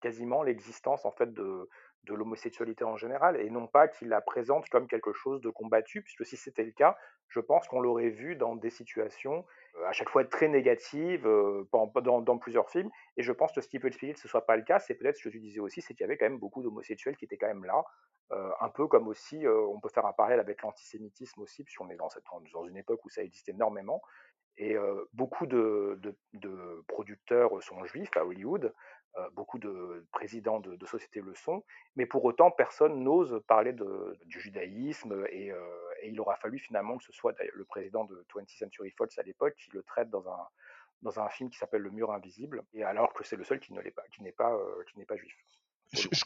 quasiment 0.00 0.42
l'existence 0.42 1.04
en 1.04 1.10
fait 1.12 1.32
de, 1.32 1.68
de 2.08 2.14
l'homosexualité 2.14 2.84
en 2.84 2.96
général, 2.96 3.40
et 3.40 3.50
non 3.50 3.66
pas 3.66 3.88
qu'il 3.88 4.08
la 4.08 4.20
présente 4.20 4.68
comme 4.68 4.88
quelque 4.88 5.12
chose 5.12 5.40
de 5.40 5.50
combattu, 5.50 6.02
puisque 6.02 6.24
si 6.24 6.36
c'était 6.36 6.64
le 6.64 6.72
cas, 6.72 6.96
je 7.28 7.40
pense 7.40 7.68
qu'on 7.68 7.80
l'aurait 7.80 8.10
vu 8.10 8.36
dans 8.36 8.56
des 8.56 8.70
situations 8.70 9.44
à 9.86 9.92
chaque 9.92 10.08
fois 10.08 10.24
très 10.24 10.48
négatives 10.48 11.28
dans, 11.72 12.20
dans, 12.20 12.38
plusieurs 12.38 12.70
films, 12.70 12.90
et 13.16 13.22
je 13.22 13.32
pense 13.32 13.52
que 13.52 13.60
ce 13.60 13.68
qui 13.68 13.78
peut 13.78 13.88
expliquer 13.88 14.14
que 14.14 14.20
ce 14.20 14.28
soit 14.28 14.46
pas 14.46 14.56
le 14.56 14.62
cas, 14.62 14.78
c'est 14.78 14.94
peut-être 14.94 15.16
ce 15.16 15.24
que 15.24 15.28
tu 15.28 15.40
disais 15.40 15.60
aussi, 15.60 15.82
c'est 15.82 15.94
qu'il 15.94 16.02
y 16.02 16.04
avait 16.04 16.16
quand 16.16 16.26
même 16.26 16.38
beaucoup 16.38 16.62
d'homosexuels 16.62 17.16
qui 17.16 17.26
étaient 17.26 17.36
quand 17.36 17.46
même 17.46 17.64
là, 17.64 17.84
un 18.60 18.68
peu 18.70 18.86
comme 18.88 19.08
aussi, 19.08 19.44
on 19.46 19.78
peut 19.80 19.88
faire 19.88 20.06
un 20.06 20.12
parallèle 20.12 20.40
avec 20.40 20.62
l'antisémitisme 20.62 21.40
aussi, 21.42 21.62
puisqu'on 21.64 21.90
est 21.90 21.96
dans, 21.96 22.08
cette, 22.08 22.24
dans 22.52 22.64
une 22.66 22.76
époque 22.76 23.04
où 23.04 23.10
ça 23.10 23.22
existe 23.22 23.48
énormément, 23.48 24.02
et 24.58 24.76
beaucoup 25.12 25.46
de, 25.46 26.00
producteurs 26.88 27.62
sont 27.62 27.84
juifs 27.84 28.16
à 28.16 28.24
Hollywood, 28.24 28.74
beaucoup 29.32 29.58
de 29.58 30.06
présidents 30.12 30.60
de, 30.60 30.86
sociétés 30.86 31.20
le 31.20 31.34
sont, 31.34 31.64
mais 31.96 32.06
pour 32.06 32.24
autant, 32.24 32.50
personne 32.50 33.02
n'ose 33.02 33.42
parler 33.46 33.72
du 33.72 34.40
judaïsme, 34.40 35.24
et, 35.30 35.52
il 36.04 36.20
aura 36.20 36.36
fallu 36.36 36.58
finalement 36.58 36.96
que 36.96 37.04
ce 37.04 37.12
soit 37.12 37.34
le 37.52 37.64
président 37.64 38.04
de 38.04 38.24
20th 38.34 38.56
Century 38.58 38.90
Fox 38.90 39.18
à 39.18 39.22
l'époque 39.22 39.54
qui 39.56 39.70
le 39.72 39.82
traite 39.82 40.10
dans 40.10 41.20
un, 41.20 41.28
film 41.28 41.50
qui 41.50 41.58
s'appelle 41.58 41.82
Le 41.82 41.90
Mur 41.90 42.12
Invisible, 42.12 42.62
et 42.74 42.84
alors 42.84 43.12
que 43.12 43.24
c'est 43.24 43.36
le 43.36 43.44
seul 43.44 43.60
qui 43.60 43.72
qui 44.12 44.22
n'est 44.22 44.32
pas 44.32 45.16
juif. 45.16 45.34
Je, 45.92 46.06
je, 46.12 46.22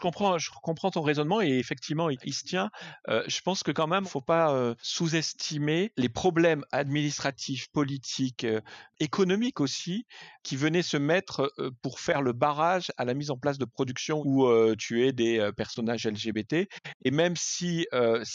comprends, 0.00 0.38
je 0.38 0.50
comprends 0.62 0.90
ton 0.90 1.02
raisonnement 1.02 1.40
et 1.40 1.58
effectivement, 1.58 2.08
il, 2.08 2.34
se 2.34 2.44
tient. 2.44 2.70
Euh, 3.08 3.24
je 3.26 3.40
pense 3.40 3.64
que 3.64 3.72
quand 3.72 3.88
même, 3.88 4.06
faut 4.06 4.20
pas 4.20 4.54
euh, 4.54 4.74
sous-estimer 4.80 5.92
les 5.96 6.08
problèmes 6.08 6.64
administratifs, 6.70 7.66
politiques, 7.72 8.44
euh, 8.44 8.60
économiques 9.00 9.60
aussi, 9.60 10.06
qui 10.44 10.56
venaient 10.56 10.82
se 10.82 10.96
mettre 10.96 11.52
pour 11.82 11.98
faire 11.98 12.22
le 12.22 12.32
barrage 12.32 12.92
à 12.96 13.04
la 13.04 13.14
mise 13.14 13.30
en 13.30 13.36
place 13.36 13.58
de 13.58 13.64
production 13.64 14.22
où 14.24 14.48
tu 14.76 15.04
es 15.04 15.12
des 15.12 15.50
personnages 15.56 16.06
LGBT. 16.06 16.68
Et 17.04 17.10
même 17.10 17.34
si 17.34 17.86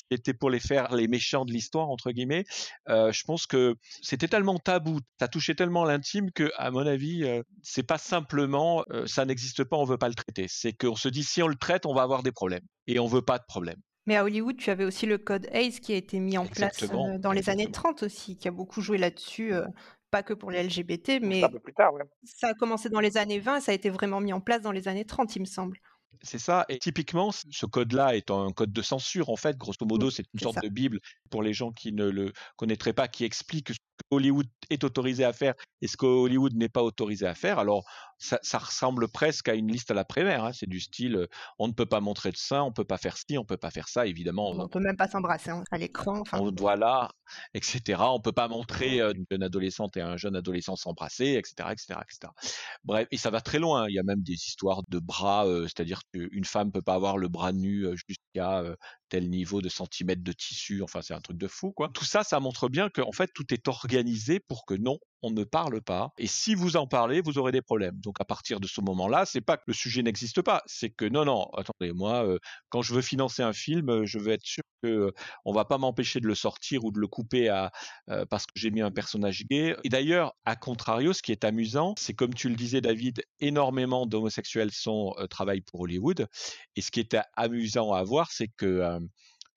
c'était 0.09 0.33
pour 0.33 0.49
les 0.49 0.59
faire 0.59 0.93
les 0.93 1.07
méchants 1.07 1.45
de 1.45 1.53
l'histoire 1.53 1.89
entre 1.89 2.11
guillemets, 2.11 2.43
je 2.87 3.23
pense 3.23 3.47
que 3.47 3.75
c'était 4.01 4.27
tellement 4.27 4.59
tabou, 4.59 4.99
ça 5.19 5.29
touchait 5.29 5.55
tellement 5.55 5.85
l'intime 5.85 6.31
que, 6.31 6.51
à 6.57 6.69
mon 6.69 6.85
avis, 6.85 7.25
c'est 7.61 7.83
pas 7.83 7.97
simplement 7.97 8.83
ça 9.05 9.23
n'existe 9.23 9.63
pas, 9.63 9.77
on 9.77 9.85
veut 9.85 9.97
pas 9.97 10.09
le 10.09 10.15
traiter 10.15 10.49
c'est 10.57 10.73
qu'on 10.73 10.95
se 10.95 11.09
dit 11.09 11.23
si 11.23 11.43
on 11.43 11.47
le 11.47 11.55
traite, 11.55 11.85
on 11.85 11.93
va 11.93 12.01
avoir 12.01 12.23
des 12.23 12.31
problèmes. 12.31 12.65
Et 12.87 12.99
on 12.99 13.07
veut 13.07 13.21
pas 13.21 13.37
de 13.37 13.43
problème. 13.47 13.79
Mais 14.07 14.15
à 14.15 14.23
Hollywood, 14.23 14.57
tu 14.57 14.69
avais 14.69 14.85
aussi 14.85 15.05
le 15.05 15.17
code 15.17 15.47
ACE 15.51 15.79
qui 15.79 15.93
a 15.93 15.97
été 15.97 16.19
mis 16.19 16.37
en 16.37 16.45
place 16.45 16.81
euh, 16.83 17.17
dans 17.19 17.33
les 17.33 17.49
années 17.49 17.69
30 17.69 18.03
aussi, 18.03 18.37
qui 18.37 18.47
a 18.47 18.51
beaucoup 18.51 18.81
joué 18.81 18.97
là-dessus, 18.97 19.53
euh, 19.53 19.65
pas 20.11 20.23
que 20.23 20.33
pour 20.33 20.49
les 20.49 20.63
LGBT, 20.63 21.19
mais 21.21 21.43
un 21.43 21.49
peu 21.49 21.59
plus 21.59 21.73
tard, 21.73 21.91
ça 22.23 22.47
a 22.47 22.53
commencé 22.53 22.89
dans 22.89 23.01
les 23.01 23.17
années 23.17 23.39
20, 23.39 23.59
ça 23.59 23.73
a 23.73 23.75
été 23.75 23.89
vraiment 23.89 24.21
mis 24.21 24.31
en 24.31 24.39
place 24.39 24.61
dans 24.61 24.71
les 24.71 24.87
années 24.87 25.03
30, 25.03 25.35
il 25.35 25.41
me 25.41 25.45
semble. 25.45 25.77
C'est 26.23 26.39
ça. 26.39 26.65
Et 26.69 26.79
typiquement, 26.79 27.31
ce 27.31 27.65
code-là 27.65 28.15
est 28.15 28.31
un 28.31 28.51
code 28.51 28.71
de 28.71 28.81
censure, 28.81 29.29
en 29.29 29.35
fait. 29.35 29.55
Grosso 29.57 29.85
modo, 29.85 30.09
c'est 30.09 30.23
une 30.33 30.39
sorte 30.39 30.63
de 30.63 30.69
Bible 30.69 30.99
pour 31.29 31.43
les 31.43 31.53
gens 31.53 31.71
qui 31.71 31.91
ne 31.91 32.09
le 32.09 32.31
connaîtraient 32.55 32.93
pas, 32.93 33.07
qui 33.07 33.23
explique 33.23 33.69
ce 33.69 33.77
que 33.97 34.15
Hollywood 34.15 34.47
est 34.69 34.83
autorisé 34.83 35.23
à 35.23 35.33
faire 35.33 35.53
et 35.81 35.87
ce 35.87 35.97
que 35.97 36.05
Hollywood 36.05 36.55
n'est 36.55 36.69
pas 36.69 36.83
autorisé 36.83 37.25
à 37.25 37.35
faire. 37.35 37.59
Alors, 37.59 37.85
ça, 38.19 38.57
ressemble 38.57 39.07
presque 39.07 39.47
à 39.47 39.53
une 39.53 39.71
liste 39.71 39.91
à 39.91 39.93
la 39.93 40.03
primaire. 40.03 40.43
Hein. 40.43 40.51
C'est 40.53 40.67
du 40.67 40.79
style, 40.79 41.27
on 41.59 41.67
ne 41.67 41.73
peut 41.73 41.85
pas 41.85 41.99
montrer 41.99 42.31
de 42.31 42.37
sein, 42.37 42.63
on 42.63 42.69
ne 42.69 42.73
peut 42.73 42.83
pas 42.83 42.97
faire 42.97 43.17
ci, 43.17 43.37
on 43.37 43.41
ne 43.41 43.45
peut 43.45 43.57
pas 43.57 43.69
faire 43.69 43.87
ça, 43.87 44.07
évidemment. 44.07 44.49
On 44.51 44.63
ne 44.63 44.67
peut 44.67 44.79
même 44.79 44.97
pas 44.97 45.07
s'embrasser 45.07 45.51
hein, 45.51 45.63
à 45.71 45.77
l'écran. 45.77 46.23
On 46.33 46.51
doit 46.51 46.75
là, 46.75 47.09
etc. 47.53 47.81
On 47.99 48.17
ne 48.17 48.21
peut 48.21 48.31
pas 48.31 48.47
montrer 48.47 49.01
une 49.01 49.25
jeune 49.29 49.43
adolescente 49.43 49.97
et 49.97 50.01
un 50.01 50.17
jeune 50.17 50.35
adolescent 50.35 50.75
s'embrasser, 50.75 51.33
etc., 51.33 51.69
etc., 51.71 51.99
etc. 52.01 52.33
Bref, 52.83 53.07
et 53.11 53.17
ça 53.17 53.29
va 53.29 53.41
très 53.41 53.59
loin. 53.59 53.87
Il 53.87 53.93
y 53.93 53.99
a 53.99 54.03
même 54.03 54.23
des 54.23 54.33
histoires 54.33 54.81
de 54.89 54.99
bras, 54.99 55.45
c'est-à-dire 55.63 56.01
qu'une 56.11 56.45
femme 56.45 56.71
peut 56.71 56.81
pas 56.81 56.95
avoir 56.95 57.17
le 57.17 57.27
bras 57.27 57.51
nu 57.51 57.85
jusqu'à 58.07 58.63
tel 59.09 59.29
niveau 59.29 59.61
de 59.61 59.69
centimètres 59.69 60.23
de 60.23 60.31
tissu. 60.31 60.81
Enfin, 60.83 61.01
c'est 61.01 61.13
un 61.13 61.21
truc 61.21 61.37
de 61.37 61.47
fou, 61.47 61.71
quoi. 61.71 61.89
Tout 61.93 62.05
ça, 62.05 62.23
ça 62.23 62.39
montre 62.39 62.69
bien 62.69 62.89
qu'en 62.89 63.11
fait, 63.11 63.31
tout 63.33 63.53
est 63.53 63.67
organisé 63.67 64.39
pour 64.39 64.65
que 64.65 64.73
non, 64.73 64.99
on 65.21 65.31
ne 65.31 65.43
parle 65.43 65.81
pas. 65.81 66.11
Et 66.17 66.27
si 66.27 66.55
vous 66.55 66.77
en 66.77 66.87
parlez, 66.87 67.21
vous 67.21 67.37
aurez 67.37 67.51
des 67.51 67.61
problèmes. 67.61 67.99
Donc 67.99 68.21
à 68.21 68.25
partir 68.25 68.59
de 68.59 68.67
ce 68.67 68.81
moment-là, 68.81 69.25
c'est 69.25 69.41
pas 69.41 69.57
que 69.57 69.63
le 69.67 69.73
sujet 69.73 70.03
n'existe 70.03 70.41
pas, 70.41 70.63
c'est 70.65 70.89
que 70.89 71.05
non, 71.05 71.25
non, 71.25 71.45
attendez, 71.57 71.91
moi, 71.93 72.25
euh, 72.25 72.39
quand 72.69 72.81
je 72.81 72.93
veux 72.93 73.01
financer 73.01 73.41
un 73.43 73.53
film, 73.53 73.89
euh, 73.89 74.05
je 74.05 74.19
veux 74.19 74.31
être 74.31 74.45
sûr 74.45 74.63
que 74.83 74.87
euh, 74.87 75.11
on 75.45 75.53
va 75.53 75.65
pas 75.65 75.77
m'empêcher 75.77 76.19
de 76.19 76.27
le 76.27 76.35
sortir 76.35 76.85
ou 76.85 76.91
de 76.91 76.99
le 76.99 77.07
couper 77.07 77.49
à, 77.49 77.71
parce 78.29 78.45
que 78.45 78.53
j'ai 78.55 78.71
mis 78.71 78.81
un 78.81 78.91
personnage 78.91 79.45
gay. 79.49 79.75
Et 79.83 79.89
d'ailleurs, 79.89 80.33
à 80.45 80.55
contrario, 80.55 81.13
ce 81.13 81.21
qui 81.21 81.31
est 81.31 81.43
amusant, 81.43 81.95
c'est 81.97 82.13
comme 82.13 82.33
tu 82.33 82.49
le 82.49 82.55
disais, 82.55 82.81
David, 82.81 83.23
énormément 83.39 84.05
d'homosexuels 84.05 84.71
sont 84.71 85.15
travaillent 85.29 85.61
pour 85.61 85.81
Hollywood. 85.81 86.27
Et 86.75 86.81
ce 86.81 86.91
qui 86.91 86.99
est 86.99 87.17
amusant 87.35 87.93
à 87.93 88.03
voir, 88.03 88.31
c'est 88.31 88.49
que 88.49 88.99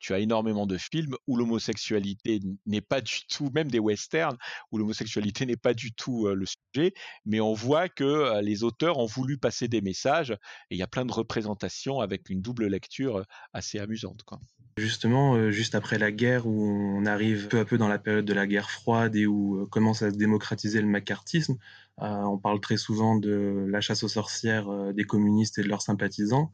tu 0.00 0.14
as 0.14 0.18
énormément 0.18 0.66
de 0.66 0.76
films 0.76 1.14
où 1.26 1.36
l'homosexualité 1.36 2.40
n'est 2.66 2.80
pas 2.80 3.00
du 3.00 3.20
tout, 3.28 3.50
même 3.54 3.70
des 3.70 3.78
westerns, 3.78 4.36
où 4.72 4.78
l'homosexualité 4.78 5.46
n'est 5.46 5.56
pas 5.56 5.74
du 5.74 5.92
tout 5.92 6.26
le 6.26 6.44
sujet, 6.46 6.94
mais 7.24 7.40
on 7.40 7.52
voit 7.52 7.88
que 7.88 8.40
les 8.40 8.64
auteurs 8.64 8.98
ont 8.98 9.06
voulu 9.06 9.38
passer 9.38 9.68
des 9.68 9.80
messages, 9.80 10.32
et 10.70 10.74
il 10.74 10.78
y 10.78 10.82
a 10.82 10.86
plein 10.86 11.04
de 11.04 11.12
représentations 11.12 12.00
avec 12.00 12.30
une 12.30 12.40
double 12.40 12.66
lecture 12.66 13.24
assez 13.52 13.78
amusante. 13.78 14.22
Quoi. 14.24 14.40
Justement, 14.78 15.50
juste 15.50 15.74
après 15.74 15.98
la 15.98 16.10
guerre, 16.10 16.46
où 16.46 16.64
on 16.64 17.04
arrive 17.04 17.48
peu 17.48 17.58
à 17.58 17.64
peu 17.64 17.76
dans 17.76 17.88
la 17.88 17.98
période 17.98 18.24
de 18.24 18.32
la 18.32 18.46
guerre 18.46 18.70
froide 18.70 19.14
et 19.14 19.26
où 19.26 19.66
commence 19.70 20.02
à 20.02 20.10
se 20.10 20.16
démocratiser 20.16 20.80
le 20.80 20.86
macartisme, 20.86 21.56
on 21.98 22.38
parle 22.38 22.60
très 22.60 22.78
souvent 22.78 23.16
de 23.16 23.66
la 23.68 23.82
chasse 23.82 24.02
aux 24.02 24.08
sorcières 24.08 24.94
des 24.94 25.04
communistes 25.04 25.58
et 25.58 25.62
de 25.62 25.68
leurs 25.68 25.82
sympathisants. 25.82 26.50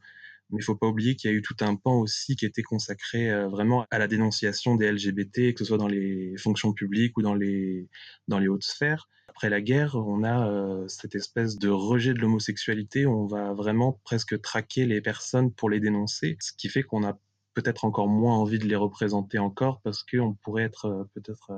Mais 0.49 0.59
il 0.59 0.63
faut 0.63 0.75
pas 0.75 0.87
oublier 0.87 1.15
qu'il 1.15 1.29
y 1.29 1.33
a 1.33 1.35
eu 1.35 1.41
tout 1.41 1.55
un 1.61 1.75
pan 1.75 1.99
aussi 1.99 2.35
qui 2.35 2.45
était 2.45 2.63
consacré 2.63 3.29
euh, 3.29 3.47
vraiment 3.47 3.85
à 3.91 3.99
la 3.99 4.07
dénonciation 4.07 4.75
des 4.75 4.91
LGBT, 4.91 5.53
que 5.53 5.59
ce 5.59 5.65
soit 5.65 5.77
dans 5.77 5.87
les 5.87 6.35
fonctions 6.37 6.73
publiques 6.73 7.17
ou 7.17 7.21
dans 7.21 7.35
les, 7.35 7.87
dans 8.27 8.39
les 8.39 8.47
hautes 8.47 8.63
sphères. 8.63 9.09
Après 9.27 9.49
la 9.49 9.61
guerre, 9.61 9.95
on 9.95 10.23
a 10.23 10.49
euh, 10.49 10.87
cette 10.87 11.15
espèce 11.15 11.57
de 11.57 11.69
rejet 11.69 12.13
de 12.13 12.19
l'homosexualité. 12.19 13.05
On 13.05 13.27
va 13.27 13.53
vraiment 13.53 13.99
presque 14.03 14.41
traquer 14.41 14.85
les 14.85 15.01
personnes 15.01 15.53
pour 15.53 15.69
les 15.69 15.79
dénoncer, 15.79 16.37
ce 16.39 16.53
qui 16.53 16.69
fait 16.69 16.83
qu'on 16.83 17.05
a 17.05 17.19
peut-être 17.53 17.85
encore 17.85 18.07
moins 18.07 18.35
envie 18.35 18.59
de 18.59 18.65
les 18.65 18.75
représenter 18.75 19.39
encore 19.39 19.81
parce 19.81 20.03
qu'on 20.03 20.33
pourrait 20.35 20.63
être 20.63 20.85
euh, 20.85 21.03
peut-être 21.13 21.51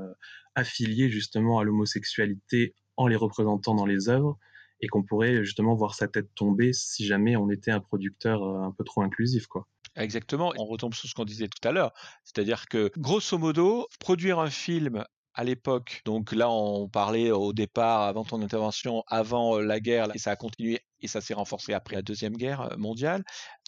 affilié 0.55 1.09
justement 1.09 1.59
à 1.59 1.63
l'homosexualité 1.63 2.73
en 2.97 3.07
les 3.07 3.15
représentant 3.15 3.75
dans 3.75 3.85
les 3.85 4.09
œuvres 4.09 4.37
et 4.81 4.87
qu'on 4.87 5.03
pourrait 5.03 5.43
justement 5.43 5.75
voir 5.75 5.95
sa 5.95 6.07
tête 6.07 6.33
tomber 6.35 6.73
si 6.73 7.05
jamais 7.05 7.35
on 7.35 7.49
était 7.49 7.71
un 7.71 7.79
producteur 7.79 8.43
euh, 8.43 8.61
un 8.61 8.71
peu 8.71 8.83
trop 8.83 9.01
inclusif, 9.01 9.47
quoi. 9.47 9.67
Exactement, 9.95 10.53
on 10.57 10.65
retombe 10.65 10.93
sur 10.93 11.09
ce 11.09 11.15
qu'on 11.15 11.25
disait 11.25 11.47
tout 11.47 11.67
à 11.67 11.71
l'heure, 11.71 11.93
c'est-à-dire 12.23 12.67
que 12.67 12.91
grosso 12.97 13.37
modo, 13.37 13.87
produire 13.99 14.39
un 14.39 14.49
film 14.49 15.03
à 15.33 15.43
l'époque, 15.43 16.01
donc 16.05 16.31
là 16.31 16.49
on 16.49 16.87
parlait 16.87 17.31
au 17.31 17.53
départ, 17.53 18.03
avant 18.03 18.23
ton 18.23 18.41
intervention, 18.41 19.03
avant 19.07 19.57
euh, 19.57 19.61
la 19.61 19.79
guerre, 19.79 20.07
et 20.13 20.19
ça 20.19 20.31
a 20.31 20.35
continué 20.35 20.81
et 21.01 21.07
ça 21.07 21.21
s'est 21.21 21.33
renforcé 21.33 21.73
après 21.73 21.95
la 21.95 22.01
deuxième 22.01 22.35
guerre 22.35 22.61
euh, 22.61 22.77
mondiale 22.77 23.23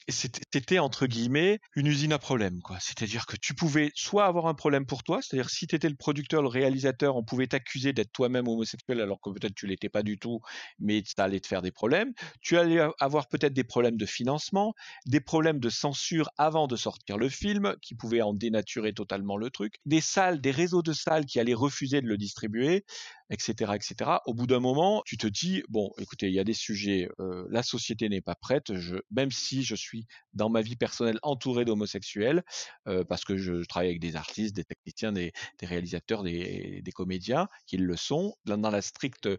c'était 0.08 0.80
entre 0.80 1.08
guillemets 1.08 1.60
une 1.76 1.88
usine 1.88 2.14
à 2.14 2.20
problèmes 2.20 2.62
quoi. 2.62 2.78
C'est-à-dire 2.80 3.26
que 3.26 3.36
tu 3.36 3.54
pouvais 3.54 3.92
soit 3.96 4.26
avoir 4.26 4.48
un 4.48 4.54
problème 4.54 4.86
pour 4.86 5.04
toi 5.04 5.22
c'est-à-dire 5.22 5.50
si 5.50 5.68
tu 5.68 5.76
étais 5.76 5.90
le 5.90 5.96
producteur 5.96 6.42
le 6.42 6.48
réalisateur 6.48 7.16
on 7.16 7.24
pouvait 7.24 7.48
t'accuser 7.48 7.94
d'être 7.94 8.12
toi-même 8.12 8.48
homosexuel 8.48 9.02
alors 9.02 9.20
que 9.22 9.30
peut-être 9.30 9.56
tu 9.56 9.68
l'étais 9.68 9.90
pas 9.90 10.04
du 10.04 10.18
tout 10.18 10.40
mais 10.80 11.04
ça 11.06 11.26
allait 11.26 11.40
te 11.40 11.48
faire 11.48 11.62
des 11.62 11.72
problèmes. 11.72 12.14
Tu 12.42 12.58
allais 12.58 12.80
avoir 13.00 13.28
peut-être 13.28 13.54
des 13.54 13.64
problèmes 13.64 13.98
de 13.98 14.06
financement 14.06 14.74
des 15.06 15.20
problèmes 15.20 15.60
de 15.60 15.70
censure 15.70 16.30
avant 16.38 16.68
de 16.68 16.76
sortir 16.76 17.18
le 17.18 17.30
film 17.30 17.76
qui 17.82 17.96
pouvaient 17.96 18.22
en 18.22 18.34
dénaturer 18.34 18.94
totalement 18.94 19.38
le 19.38 19.50
truc. 19.50 19.76
Des 19.86 20.02
salles 20.02 20.42
des 20.42 20.52
réseaux 20.52 20.82
de 20.82 20.94
salles 20.94 21.26
qui 21.26 21.40
allaient 21.40 21.54
refuser 21.54 22.02
de 22.02 22.08
le 22.08 22.18
distribuer 22.18 22.86
etc., 23.32 23.72
etc. 23.76 24.12
Au 24.26 24.34
bout 24.34 24.46
d'un 24.46 24.60
moment, 24.60 25.02
tu 25.06 25.18
te 25.18 25.26
dis 25.26 25.64
bon, 25.70 25.92
écoutez, 25.98 26.28
il 26.28 26.34
y 26.34 26.40
a 26.40 26.44
des 26.44 26.54
sujets, 26.54 27.10
euh, 27.20 27.48
la 27.50 27.64
société 27.64 28.10
n'est 28.10 28.22
pas 28.22 28.36
prête. 28.36 28.72
Même 29.10 29.32
si 29.32 29.64
je 29.64 29.76
suis 29.76 30.06
dans 30.34 30.50
ma 30.50 30.62
vie 30.62 30.76
personnelle 30.76 31.20
entouré 31.24 31.66
d'homosexuels, 31.66 32.44
euh, 32.88 33.04
parce 33.04 33.24
que 33.26 33.38
je, 33.38 33.64
travaille 33.64 33.90
avec 33.90 34.02
des 34.02 34.16
artistes, 34.16 34.56
des 34.56 34.66
techniciens, 34.66 35.14
des, 35.14 35.32
réalisateurs, 35.64 36.24
des, 36.24 36.82
des, 36.84 36.92
comédiens 36.92 37.48
qui 37.66 37.78
le 37.78 37.96
sont, 37.96 38.36
dans 38.46 38.70
la 38.70 38.82
stricte 38.82 39.30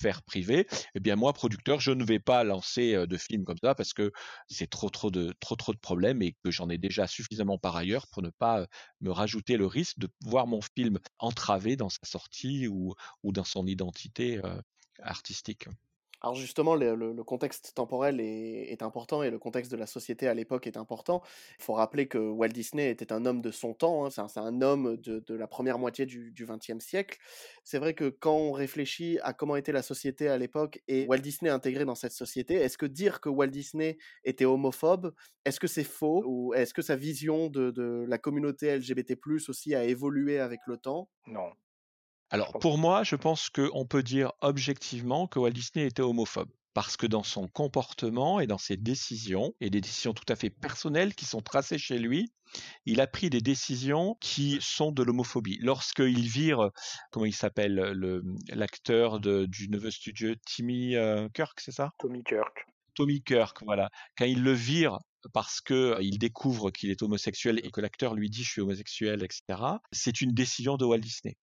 faire 0.00 0.22
privé, 0.22 0.66
eh 0.94 1.00
bien 1.00 1.16
moi 1.16 1.32
producteur, 1.32 1.80
je 1.80 1.90
ne 1.90 2.04
vais 2.04 2.18
pas 2.18 2.44
lancer 2.44 3.06
de 3.06 3.16
films 3.16 3.44
comme 3.44 3.58
ça 3.62 3.74
parce 3.74 3.94
que 3.94 4.12
c'est 4.48 4.68
trop 4.68 4.90
trop 4.90 5.10
de 5.10 5.34
trop 5.40 5.56
trop 5.56 5.72
de 5.72 5.78
problèmes 5.78 6.22
et 6.22 6.36
que 6.44 6.50
j'en 6.50 6.68
ai 6.68 6.78
déjà 6.78 7.06
suffisamment 7.06 7.58
par 7.58 7.76
ailleurs 7.76 8.06
pour 8.08 8.22
ne 8.22 8.30
pas 8.30 8.66
me 9.00 9.10
rajouter 9.10 9.56
le 9.56 9.66
risque 9.66 9.98
de 9.98 10.08
voir 10.22 10.46
mon 10.46 10.60
film 10.60 10.98
entravé 11.18 11.76
dans 11.76 11.88
sa 11.88 12.04
sortie 12.04 12.68
ou, 12.68 12.94
ou 13.22 13.32
dans 13.32 13.44
son 13.44 13.66
identité 13.66 14.40
artistique. 15.02 15.66
Alors 16.26 16.34
justement, 16.34 16.74
le, 16.74 17.22
contexte 17.22 17.72
temporel 17.76 18.20
est, 18.20 18.82
important 18.82 19.22
et 19.22 19.30
le 19.30 19.38
contexte 19.38 19.70
de 19.70 19.76
la 19.76 19.86
société 19.86 20.26
à 20.26 20.34
l'époque 20.34 20.66
est 20.66 20.76
important. 20.76 21.22
Il 21.60 21.62
faut 21.62 21.74
rappeler 21.74 22.08
que 22.08 22.18
Walt 22.18 22.48
Disney 22.48 22.90
était 22.90 23.12
un 23.12 23.26
homme 23.26 23.40
de 23.40 23.52
son 23.52 23.74
temps, 23.74 24.04
hein, 24.04 24.10
c'est 24.10 24.40
un, 24.40 24.60
homme 24.60 24.96
de, 24.96 25.20
de, 25.20 25.34
la 25.36 25.46
première 25.46 25.78
moitié 25.78 26.04
du 26.04 26.34
XXe 26.36 26.84
siècle. 26.84 27.20
C'est 27.62 27.78
vrai 27.78 27.94
que 27.94 28.08
quand 28.08 28.34
on 28.34 28.50
réfléchit 28.50 29.20
à 29.22 29.34
comment 29.34 29.54
était 29.54 29.70
la 29.70 29.82
société 29.82 30.26
à 30.26 30.36
l'époque 30.36 30.82
et 30.88 31.06
Walt 31.06 31.18
Disney 31.18 31.48
intégré 31.48 31.84
dans 31.84 31.94
cette 31.94 32.10
société, 32.10 32.54
est-ce 32.54 32.76
que 32.76 32.86
dire 32.86 33.20
que 33.20 33.28
Walt 33.28 33.46
Disney 33.46 33.96
était 34.24 34.46
homophobe, 34.46 35.14
est-ce 35.44 35.60
que 35.60 35.68
c'est 35.68 35.84
faux 35.84 36.24
ou 36.26 36.54
est-ce 36.54 36.74
que 36.74 36.82
sa 36.82 36.96
vision 36.96 37.46
de, 37.50 37.70
de 37.70 38.04
la 38.08 38.18
communauté 38.18 38.76
LGBT+ 38.76 39.16
aussi 39.46 39.76
a 39.76 39.84
évolué 39.84 40.40
avec 40.40 40.58
le 40.66 40.76
temps? 40.76 41.08
Non, 41.28 41.52
alors 42.30 42.52
pour 42.58 42.78
moi, 42.78 43.04
je 43.04 43.16
pense 43.16 43.50
qu'on 43.50 43.86
peut 43.86 44.02
dire 44.02 44.32
objectivement 44.40 45.26
que 45.26 45.38
Walt 45.38 45.50
Disney 45.50 45.86
était 45.86 46.02
homophobe. 46.02 46.50
Parce 46.74 46.98
que 46.98 47.06
dans 47.06 47.22
son 47.22 47.48
comportement 47.48 48.38
et 48.38 48.46
dans 48.46 48.58
ses 48.58 48.76
décisions, 48.76 49.54
et 49.60 49.70
des 49.70 49.80
décisions 49.80 50.12
tout 50.12 50.30
à 50.30 50.36
fait 50.36 50.50
personnelles 50.50 51.14
qui 51.14 51.24
sont 51.24 51.40
tracées 51.40 51.78
chez 51.78 51.98
lui, 51.98 52.30
il 52.84 53.00
a 53.00 53.06
pris 53.06 53.30
des 53.30 53.40
décisions 53.40 54.18
qui 54.20 54.58
sont 54.60 54.92
de 54.92 55.02
l'homophobie. 55.02 55.58
Lorsqu'il 55.62 56.28
vire, 56.28 56.70
comment 57.10 57.24
il 57.24 57.34
s'appelle, 57.34 57.76
l'acteur 58.50 59.20
du 59.20 59.70
neveu 59.70 59.90
studio, 59.90 60.34
Timmy 60.44 60.96
euh, 60.96 61.28
Kirk, 61.32 61.60
c'est 61.60 61.72
ça? 61.72 61.92
Tommy 61.98 62.22
Kirk. 62.24 62.66
Tommy 62.94 63.22
Kirk, 63.22 63.62
voilà. 63.64 63.88
Quand 64.18 64.26
il 64.26 64.42
le 64.42 64.52
vire 64.52 64.98
parce 65.32 65.60
que 65.60 65.96
il 66.00 66.18
découvre 66.18 66.70
qu'il 66.70 66.90
est 66.90 67.02
homosexuel 67.02 67.60
et 67.64 67.70
que 67.70 67.80
l'acteur 67.80 68.14
lui 68.14 68.30
dit 68.30 68.44
je 68.44 68.50
suis 68.50 68.60
homosexuel, 68.60 69.22
etc. 69.22 69.60
C'est 69.92 70.20
une 70.20 70.32
décision 70.32 70.76
de 70.76 70.84
Walt 70.84 70.98
Disney. 70.98 71.36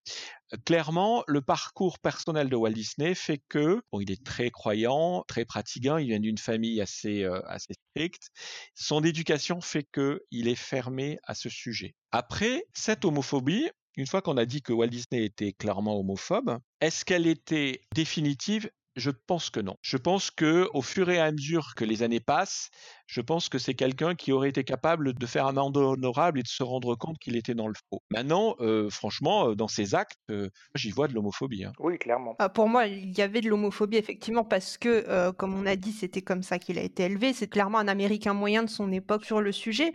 Clairement, 0.64 1.24
le 1.26 1.40
parcours 1.40 1.98
personnel 1.98 2.48
de 2.48 2.56
Walt 2.56 2.72
Disney 2.72 3.14
fait 3.14 3.42
que, 3.48 3.82
bon, 3.92 4.00
il 4.00 4.10
est 4.10 4.24
très 4.24 4.50
croyant, 4.50 5.24
très 5.26 5.44
pratiquant, 5.44 5.96
il 5.96 6.08
vient 6.08 6.20
d'une 6.20 6.38
famille 6.38 6.80
assez, 6.80 7.24
assez 7.46 7.74
stricte. 7.90 8.28
Son 8.74 9.02
éducation 9.02 9.60
fait 9.60 9.86
que 9.90 10.22
il 10.30 10.48
est 10.48 10.54
fermé 10.54 11.18
à 11.24 11.34
ce 11.34 11.48
sujet. 11.48 11.94
Après, 12.12 12.64
cette 12.72 13.04
homophobie, 13.04 13.68
une 13.96 14.06
fois 14.06 14.22
qu'on 14.22 14.36
a 14.36 14.44
dit 14.44 14.62
que 14.62 14.72
Walt 14.72 14.88
Disney 14.88 15.24
était 15.24 15.52
clairement 15.52 15.98
homophobe, 15.98 16.58
est-ce 16.80 17.04
qu'elle 17.04 17.26
était 17.26 17.80
définitive? 17.94 18.70
Je 18.96 19.10
pense 19.10 19.50
que 19.50 19.60
non. 19.60 19.76
Je 19.82 19.96
pense 19.96 20.30
que 20.30 20.68
au 20.72 20.82
fur 20.82 21.10
et 21.10 21.18
à 21.20 21.30
mesure 21.32 21.74
que 21.74 21.84
les 21.84 22.02
années 22.02 22.20
passent, 22.20 22.70
je 23.06 23.20
pense 23.20 23.48
que 23.48 23.58
c'est 23.58 23.74
quelqu'un 23.74 24.14
qui 24.14 24.32
aurait 24.32 24.48
été 24.48 24.64
capable 24.64 25.14
de 25.14 25.26
faire 25.26 25.46
un 25.46 25.56
amende 25.56 25.76
honorable 25.76 26.38
et 26.38 26.42
de 26.42 26.48
se 26.48 26.62
rendre 26.62 26.94
compte 26.94 27.18
qu'il 27.18 27.36
était 27.36 27.54
dans 27.54 27.68
le 27.68 27.74
faux. 27.90 28.02
Maintenant, 28.10 28.56
euh, 28.60 28.88
franchement, 28.90 29.50
euh, 29.50 29.54
dans 29.54 29.68
ses 29.68 29.94
actes, 29.94 30.18
euh, 30.30 30.48
j'y 30.74 30.90
vois 30.90 31.08
de 31.08 31.14
l'homophobie. 31.14 31.64
Hein. 31.64 31.72
Oui, 31.78 31.98
clairement. 31.98 32.36
Ah, 32.38 32.48
pour 32.48 32.68
moi, 32.68 32.86
il 32.86 33.16
y 33.16 33.22
avait 33.22 33.40
de 33.40 33.48
l'homophobie 33.48 33.96
effectivement 33.96 34.44
parce 34.44 34.78
que, 34.78 35.30
comme 35.32 35.54
on 35.54 35.66
a 35.66 35.76
dit, 35.76 35.92
c'était 35.92 36.22
comme 36.22 36.42
ça 36.42 36.58
qu'il 36.58 36.78
a 36.78 36.82
été 36.82 37.04
élevé. 37.04 37.32
C'est 37.32 37.48
clairement 37.48 37.78
un 37.78 37.88
Américain 37.88 38.34
moyen 38.34 38.62
de 38.62 38.70
son 38.70 38.92
époque 38.92 39.24
sur 39.24 39.40
le 39.40 39.52
sujet. 39.52 39.92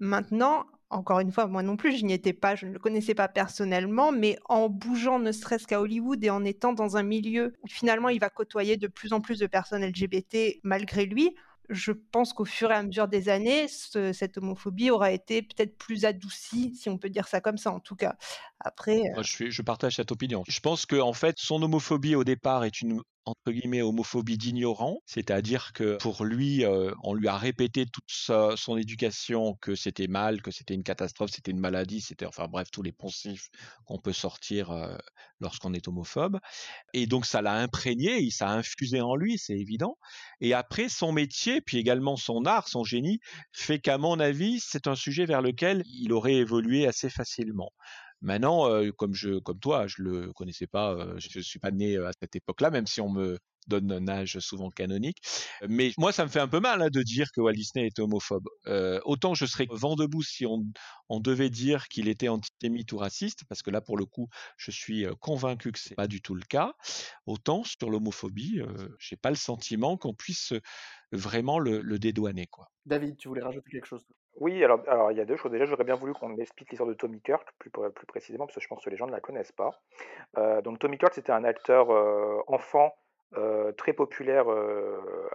Maintenant, 0.00 0.66
encore 0.90 1.20
une 1.20 1.32
fois, 1.32 1.46
moi 1.46 1.62
non 1.62 1.76
plus, 1.76 1.96
je 1.96 2.04
n'y 2.04 2.12
étais 2.12 2.32
pas, 2.32 2.54
je 2.56 2.66
ne 2.66 2.72
le 2.72 2.78
connaissais 2.78 3.14
pas 3.14 3.28
personnellement, 3.28 4.12
mais 4.12 4.38
en 4.48 4.68
bougeant 4.68 5.18
ne 5.18 5.32
serait-ce 5.32 5.66
qu'à 5.66 5.80
Hollywood 5.80 6.22
et 6.24 6.30
en 6.30 6.44
étant 6.44 6.72
dans 6.72 6.96
un 6.96 7.02
milieu 7.02 7.54
où 7.62 7.68
finalement 7.68 8.08
il 8.08 8.20
va 8.20 8.30
côtoyer 8.30 8.76
de 8.76 8.86
plus 8.86 9.12
en 9.12 9.20
plus 9.20 9.38
de 9.38 9.46
personnes 9.46 9.84
LGBT 9.84 10.60
malgré 10.62 11.04
lui, 11.04 11.34
je 11.68 11.92
pense 11.92 12.32
qu'au 12.32 12.46
fur 12.46 12.70
et 12.70 12.74
à 12.74 12.82
mesure 12.82 13.08
des 13.08 13.28
années, 13.28 13.68
cette 13.68 14.38
homophobie 14.38 14.90
aura 14.90 15.12
été 15.12 15.42
peut-être 15.42 15.76
plus 15.76 16.06
adoucie, 16.06 16.74
si 16.74 16.88
on 16.88 16.96
peut 16.96 17.10
dire 17.10 17.28
ça 17.28 17.40
comme 17.40 17.58
ça 17.58 17.70
en 17.70 17.80
tout 17.80 17.96
cas. 17.96 18.16
Après, 18.60 19.02
je, 19.20 19.50
je, 19.50 19.62
partage 19.62 19.96
cette 19.96 20.10
opinion. 20.10 20.42
Je 20.48 20.60
pense 20.60 20.86
que 20.86 20.96
en 20.96 21.12
fait, 21.12 21.36
son 21.38 21.62
homophobie 21.62 22.14
au 22.14 22.24
départ 22.24 22.64
est 22.64 22.80
une 22.80 23.02
entre 23.28 23.52
guillemets 23.52 23.82
homophobie 23.82 24.38
d'ignorant, 24.38 25.00
c'est-à-dire 25.06 25.72
que 25.74 25.96
pour 25.98 26.24
lui, 26.24 26.64
euh, 26.64 26.92
on 27.02 27.14
lui 27.14 27.28
a 27.28 27.36
répété 27.36 27.84
toute 27.86 28.08
son 28.56 28.76
éducation 28.76 29.54
que 29.60 29.74
c'était 29.74 30.06
mal, 30.06 30.40
que 30.40 30.50
c'était 30.50 30.74
une 30.74 30.82
catastrophe, 30.82 31.30
c'était 31.30 31.50
une 31.50 31.60
maladie, 31.60 32.00
c'était 32.00 32.26
enfin 32.26 32.46
bref 32.48 32.68
tous 32.70 32.82
les 32.82 32.92
poncifs 32.92 33.48
qu'on 33.84 33.98
peut 33.98 34.12
sortir 34.12 34.70
euh, 34.70 34.96
lorsqu'on 35.40 35.74
est 35.74 35.86
homophobe. 35.88 36.38
Et 36.94 37.06
donc 37.06 37.26
ça 37.26 37.42
l'a 37.42 37.54
imprégné, 37.54 38.30
ça 38.30 38.48
a 38.48 38.52
infusé 38.52 39.00
en 39.00 39.14
lui, 39.14 39.38
c'est 39.38 39.58
évident. 39.58 39.98
Et 40.40 40.54
après 40.54 40.88
son 40.88 41.12
métier, 41.12 41.60
puis 41.60 41.78
également 41.78 42.16
son 42.16 42.44
art, 42.46 42.68
son 42.68 42.84
génie, 42.84 43.20
fait 43.52 43.78
qu'à 43.78 43.98
mon 43.98 44.18
avis, 44.20 44.60
c'est 44.60 44.86
un 44.86 44.94
sujet 44.94 45.26
vers 45.26 45.42
lequel 45.42 45.82
il 45.86 46.12
aurait 46.12 46.34
évolué 46.34 46.86
assez 46.86 47.10
facilement. 47.10 47.72
Maintenant, 48.20 48.68
comme 48.96 49.14
toi, 49.60 49.86
je 49.86 50.02
le 50.02 50.32
connaissais 50.32 50.66
pas, 50.66 50.96
je, 51.18 51.38
ne 51.38 51.42
suis 51.42 51.58
pas 51.58 51.70
né 51.70 51.96
à 51.96 52.10
cette 52.20 52.36
époque-là, 52.36 52.70
même 52.70 52.86
si 52.86 53.00
on 53.00 53.10
me 53.10 53.38
donne 53.68 53.92
un 53.92 54.08
âge 54.08 54.38
souvent 54.38 54.70
canonique. 54.70 55.18
Mais 55.68 55.92
moi, 55.98 56.10
ça 56.10 56.24
me 56.24 56.30
fait 56.30 56.40
un 56.40 56.48
peu 56.48 56.58
mal 56.60 56.80
hein, 56.82 56.88
de 56.90 57.02
dire 57.02 57.26
que 57.34 57.40
Walt 57.40 57.52
Disney 57.52 57.86
était 57.86 58.02
homophobe. 58.02 58.48
autant 59.04 59.34
je 59.34 59.46
serais 59.46 59.66
vent 59.70 59.94
debout 59.94 60.22
si 60.22 60.46
on, 60.46 60.64
on 61.08 61.20
devait 61.20 61.50
dire 61.50 61.88
qu'il 61.88 62.08
était 62.08 62.28
antisémite 62.28 62.92
ou 62.92 62.98
raciste, 62.98 63.44
parce 63.48 63.62
que 63.62 63.70
là, 63.70 63.80
pour 63.80 63.96
le 63.96 64.06
coup, 64.06 64.28
je 64.56 64.70
suis 64.70 65.06
convaincu 65.20 65.72
que 65.72 65.78
c'est 65.78 65.94
pas 65.94 66.08
du 66.08 66.20
tout 66.20 66.34
le 66.34 66.44
cas. 66.48 66.72
Autant 67.26 67.62
sur 67.64 67.90
l'homophobie, 67.90 68.60
euh, 68.60 68.88
j'ai 68.98 69.16
pas 69.16 69.30
le 69.30 69.36
sentiment 69.36 69.96
qu'on 69.96 70.14
puisse 70.14 70.52
vraiment 71.12 71.58
le, 71.58 71.80
le 71.80 71.98
dédouaner, 71.98 72.46
quoi. 72.46 72.70
David, 72.86 73.16
tu 73.16 73.28
voulais 73.28 73.42
rajouter 73.42 73.70
quelque 73.70 73.86
chose? 73.86 74.06
Oui, 74.40 74.62
alors, 74.62 74.80
il 75.10 75.16
y 75.16 75.20
a 75.20 75.24
deux 75.24 75.36
choses. 75.36 75.50
Déjà, 75.50 75.64
j'aurais 75.64 75.84
bien 75.84 75.96
voulu 75.96 76.14
qu'on 76.14 76.36
explique 76.36 76.70
l'histoire 76.70 76.88
de 76.88 76.94
Tommy 76.94 77.20
Kirk 77.20 77.48
plus, 77.58 77.70
plus 77.70 78.06
précisément, 78.06 78.46
parce 78.46 78.54
que 78.54 78.60
je 78.60 78.68
pense 78.68 78.84
que 78.84 78.90
les 78.90 78.96
gens 78.96 79.06
ne 79.06 79.12
la 79.12 79.20
connaissent 79.20 79.52
pas. 79.52 79.80
Euh, 80.36 80.62
donc 80.62 80.78
Tommy 80.78 80.96
Kirk, 80.98 81.14
c'était 81.14 81.32
un 81.32 81.44
acteur 81.44 81.90
euh, 81.90 82.40
enfant 82.46 82.94
euh, 83.36 83.72
très 83.72 83.92
populaire 83.92 84.46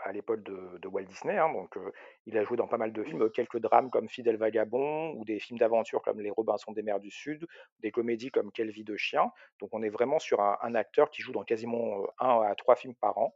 à 0.03 0.12
l'époque 0.12 0.43
de, 0.43 0.88
Walt 0.88 1.03
Disney. 1.03 1.38
Hein. 1.38 1.51
donc, 1.53 1.77
il 2.25 2.38
a 2.38 2.43
joué 2.43 2.58
dans 2.58 2.67
pas 2.67 2.77
mal 2.77 2.91
de 2.91 3.03
films, 3.03 3.29
quelques 3.29 3.60
drames 3.60 3.89
comme 3.89 4.10
Fidèle 4.10 4.38
Vagabond, 4.38 5.12
ou 5.12 5.25
des 5.25 5.39
films 5.39 5.60
d'aventure 5.60 6.01
comme 6.01 6.19
Les 6.19 6.29
Robinson 6.29 6.71
des 6.71 6.82
mers 6.82 6.99
du 6.99 7.12
Sud, 7.12 7.45
des 7.82 7.91
comédies 7.91 8.32
comme 8.32 8.51
Quelle 8.51 8.71
vie 8.71 8.84
de 8.84 8.95
chien. 8.95 9.32
Donc, 9.60 9.69
on 9.73 9.84
est 9.84 9.89
vraiment 9.89 10.19
sur 10.19 10.41
un, 10.41 10.58
un 10.62 10.75
acteur 10.75 11.10
qui 11.12 11.21
joue 11.21 11.32
dans 11.32 11.43
quasiment 11.43 12.03
un 12.19 12.41
à 12.41 12.56
trois 12.56 12.75
films 12.75 12.95
par 12.95 13.17
an. 13.17 13.36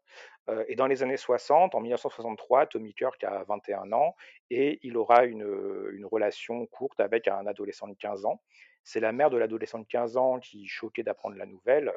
et 0.67 0.75
dans 0.75 0.87
les 0.87 1.03
années 1.03 1.17
60, 1.17 1.75
en 1.75 1.79
1963, 1.79 2.67
Tommy 2.67 2.93
Kirk 2.93 3.23
a 3.23 3.43
21 3.43 3.91
ans 3.91 4.15
et 4.49 4.79
il 4.83 4.97
aura 4.97 5.25
une, 5.25 5.47
une 5.91 6.05
relation 6.05 6.65
courte 6.67 6.99
avec 6.99 7.27
un 7.27 7.45
adolescent 7.45 7.87
de 7.87 7.95
15 7.95 8.25
ans. 8.25 8.41
C'est 8.83 9.01
la 9.01 9.11
mère 9.11 9.29
de 9.29 9.37
l'adolescent 9.37 9.79
de 9.79 9.85
15 9.85 10.15
ans 10.15 10.39
qui, 10.39 10.65
choquée 10.67 11.03
d'apprendre 11.03 11.35
la 11.35 11.45
nouvelle, 11.45 11.93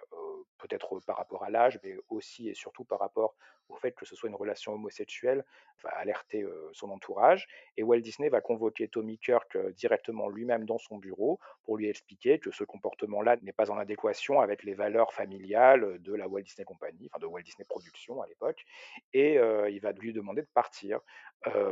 peut-être 0.61 1.01
par 1.01 1.17
rapport 1.17 1.43
à 1.45 1.51
l'âge, 1.51 1.79
mais 1.83 1.97
aussi 2.09 2.49
et 2.49 2.55
surtout 2.55 2.85
par 2.85 2.99
rapport 2.99 3.35
au 3.69 3.77
fait 3.77 3.93
que 3.93 4.05
ce 4.05 4.17
soit 4.17 4.29
une 4.29 4.35
relation 4.35 4.73
homosexuelle, 4.73 5.45
va 5.85 5.91
alerter 5.91 6.45
son 6.73 6.91
entourage. 6.91 7.47
Et 7.77 7.85
Walt 7.85 8.01
Disney 8.01 8.29
va 8.29 8.41
convoquer 8.41 8.89
Tommy 8.89 9.17
Kirk 9.17 9.57
directement 9.75 10.29
lui-même 10.29 10.65
dans 10.65 10.79
son 10.79 10.99
bureau 10.99 11.39
pour 11.63 11.77
lui 11.77 11.89
expliquer 11.89 12.41
que 12.41 12.51
ce 12.51 12.65
comportement-là 12.65 13.37
n'est 13.43 13.53
pas 13.53 13.71
en 13.71 13.79
adéquation 13.79 14.41
avec 14.41 14.65
les 14.65 14.75
valeurs 14.75 15.13
familiales 15.13 16.03
de 16.03 16.15
la 16.15 16.27
Walt 16.27 16.43
Disney 16.43 16.65
Company, 16.65 17.09
enfin 17.11 17.21
de 17.21 17.27
Walt 17.27 17.43
Disney 17.43 17.65
Productions 17.65 18.21
à 18.21 18.27
l'époque, 18.27 18.65
et 19.15 19.35
il 19.37 19.81
va 19.81 19.93
lui 19.93 20.13
demander 20.13 20.43
de 20.43 20.49
partir. 20.53 21.01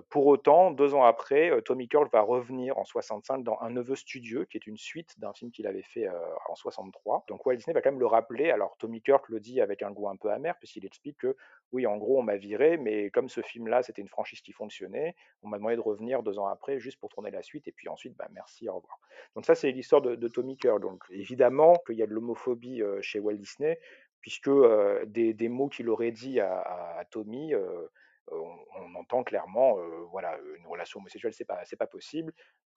pour 0.09 0.27
autant, 0.27 0.70
deux 0.70 0.94
ans 0.94 1.05
après, 1.05 1.51
Tommy 1.62 1.88
Kirk 1.88 2.11
va 2.11 2.22
revenir 2.22 2.79
en 2.79 2.85
65 2.85 3.42
dans 3.42 3.61
Un 3.61 3.70
neveu 3.70 3.96
studieux, 3.96 4.46
qui 4.46 4.57
est 4.57 4.66
une 4.66 4.79
suite 4.79 5.18
d'un 5.18 5.35
film 5.35 5.51
qu'il 5.51 5.66
avait 5.66 5.83
fait 5.83 6.09
en 6.48 6.55
63. 6.55 7.24
Donc 7.29 7.44
Walt 7.44 7.57
Disney 7.57 7.74
va 7.74 7.83
quand 7.83 7.90
même 7.90 8.01
le 8.01 8.07
rappeler. 8.07 8.51
Alors 8.51 8.77
Tommy 8.79 9.03
Kirk 9.03 9.29
le 9.29 9.41
dit 9.41 9.61
avec 9.61 9.83
un 9.83 9.91
goût 9.91 10.09
un 10.09 10.17
peu 10.17 10.31
amer, 10.31 10.57
puisqu'il 10.59 10.87
explique 10.87 11.19
que 11.19 11.37
oui, 11.73 11.87
en 11.87 11.97
gros, 11.99 12.19
on 12.19 12.23
m'a 12.23 12.37
viré, 12.37 12.79
mais 12.79 13.11
comme 13.11 13.29
ce 13.29 13.43
film-là, 13.43 13.83
c'était 13.83 14.01
une 14.01 14.09
franchise 14.09 14.41
qui 14.41 14.53
fonctionnait, 14.53 15.14
on 15.43 15.49
m'a 15.49 15.59
demandé 15.59 15.77
de 15.77 15.81
revenir 15.81 16.23
deux 16.23 16.38
ans 16.38 16.47
après 16.47 16.79
juste 16.79 16.99
pour 16.99 17.11
tourner 17.11 17.31
la 17.31 17.43
suite, 17.43 17.69
et 17.69 17.73
puis 17.73 17.88
ensuite, 17.88 18.17
bah, 18.17 18.29
merci, 18.33 18.69
au 18.69 18.77
revoir. 18.77 18.99
Donc 19.35 19.45
ça, 19.45 19.55
c'est 19.55 19.71
l'histoire 19.71 20.01
de, 20.01 20.29
Tommy 20.29 20.57
Kerr. 20.57 20.81
Donc 20.81 21.05
évidemment 21.11 21.75
qu'il 21.87 21.97
y 21.97 22.03
a 22.03 22.07
de 22.07 22.12
l'homophobie 22.12 22.83
euh, 22.83 23.01
chez 23.03 23.19
Walt 23.19 23.37
Disney, 23.37 23.79
puisque 24.21 24.49
euh, 24.49 25.05
des, 25.07 25.49
mots 25.49 25.69
qu'il 25.69 25.88
aurait 25.91 26.12
dit 26.12 26.41
à, 26.41 27.05
Tommy, 27.11 27.55
euh, 27.55 27.87
on, 28.31 28.95
entend 28.95 29.23
clairement, 29.23 29.77
voilà, 30.11 30.38
une 30.59 30.67
relation 30.67 31.01
homosexuelle, 31.01 31.33
c'est 31.33 31.45
pas, 31.45 31.64
c'est 31.64 31.77
pas 31.77 31.87
possible. 31.87 32.33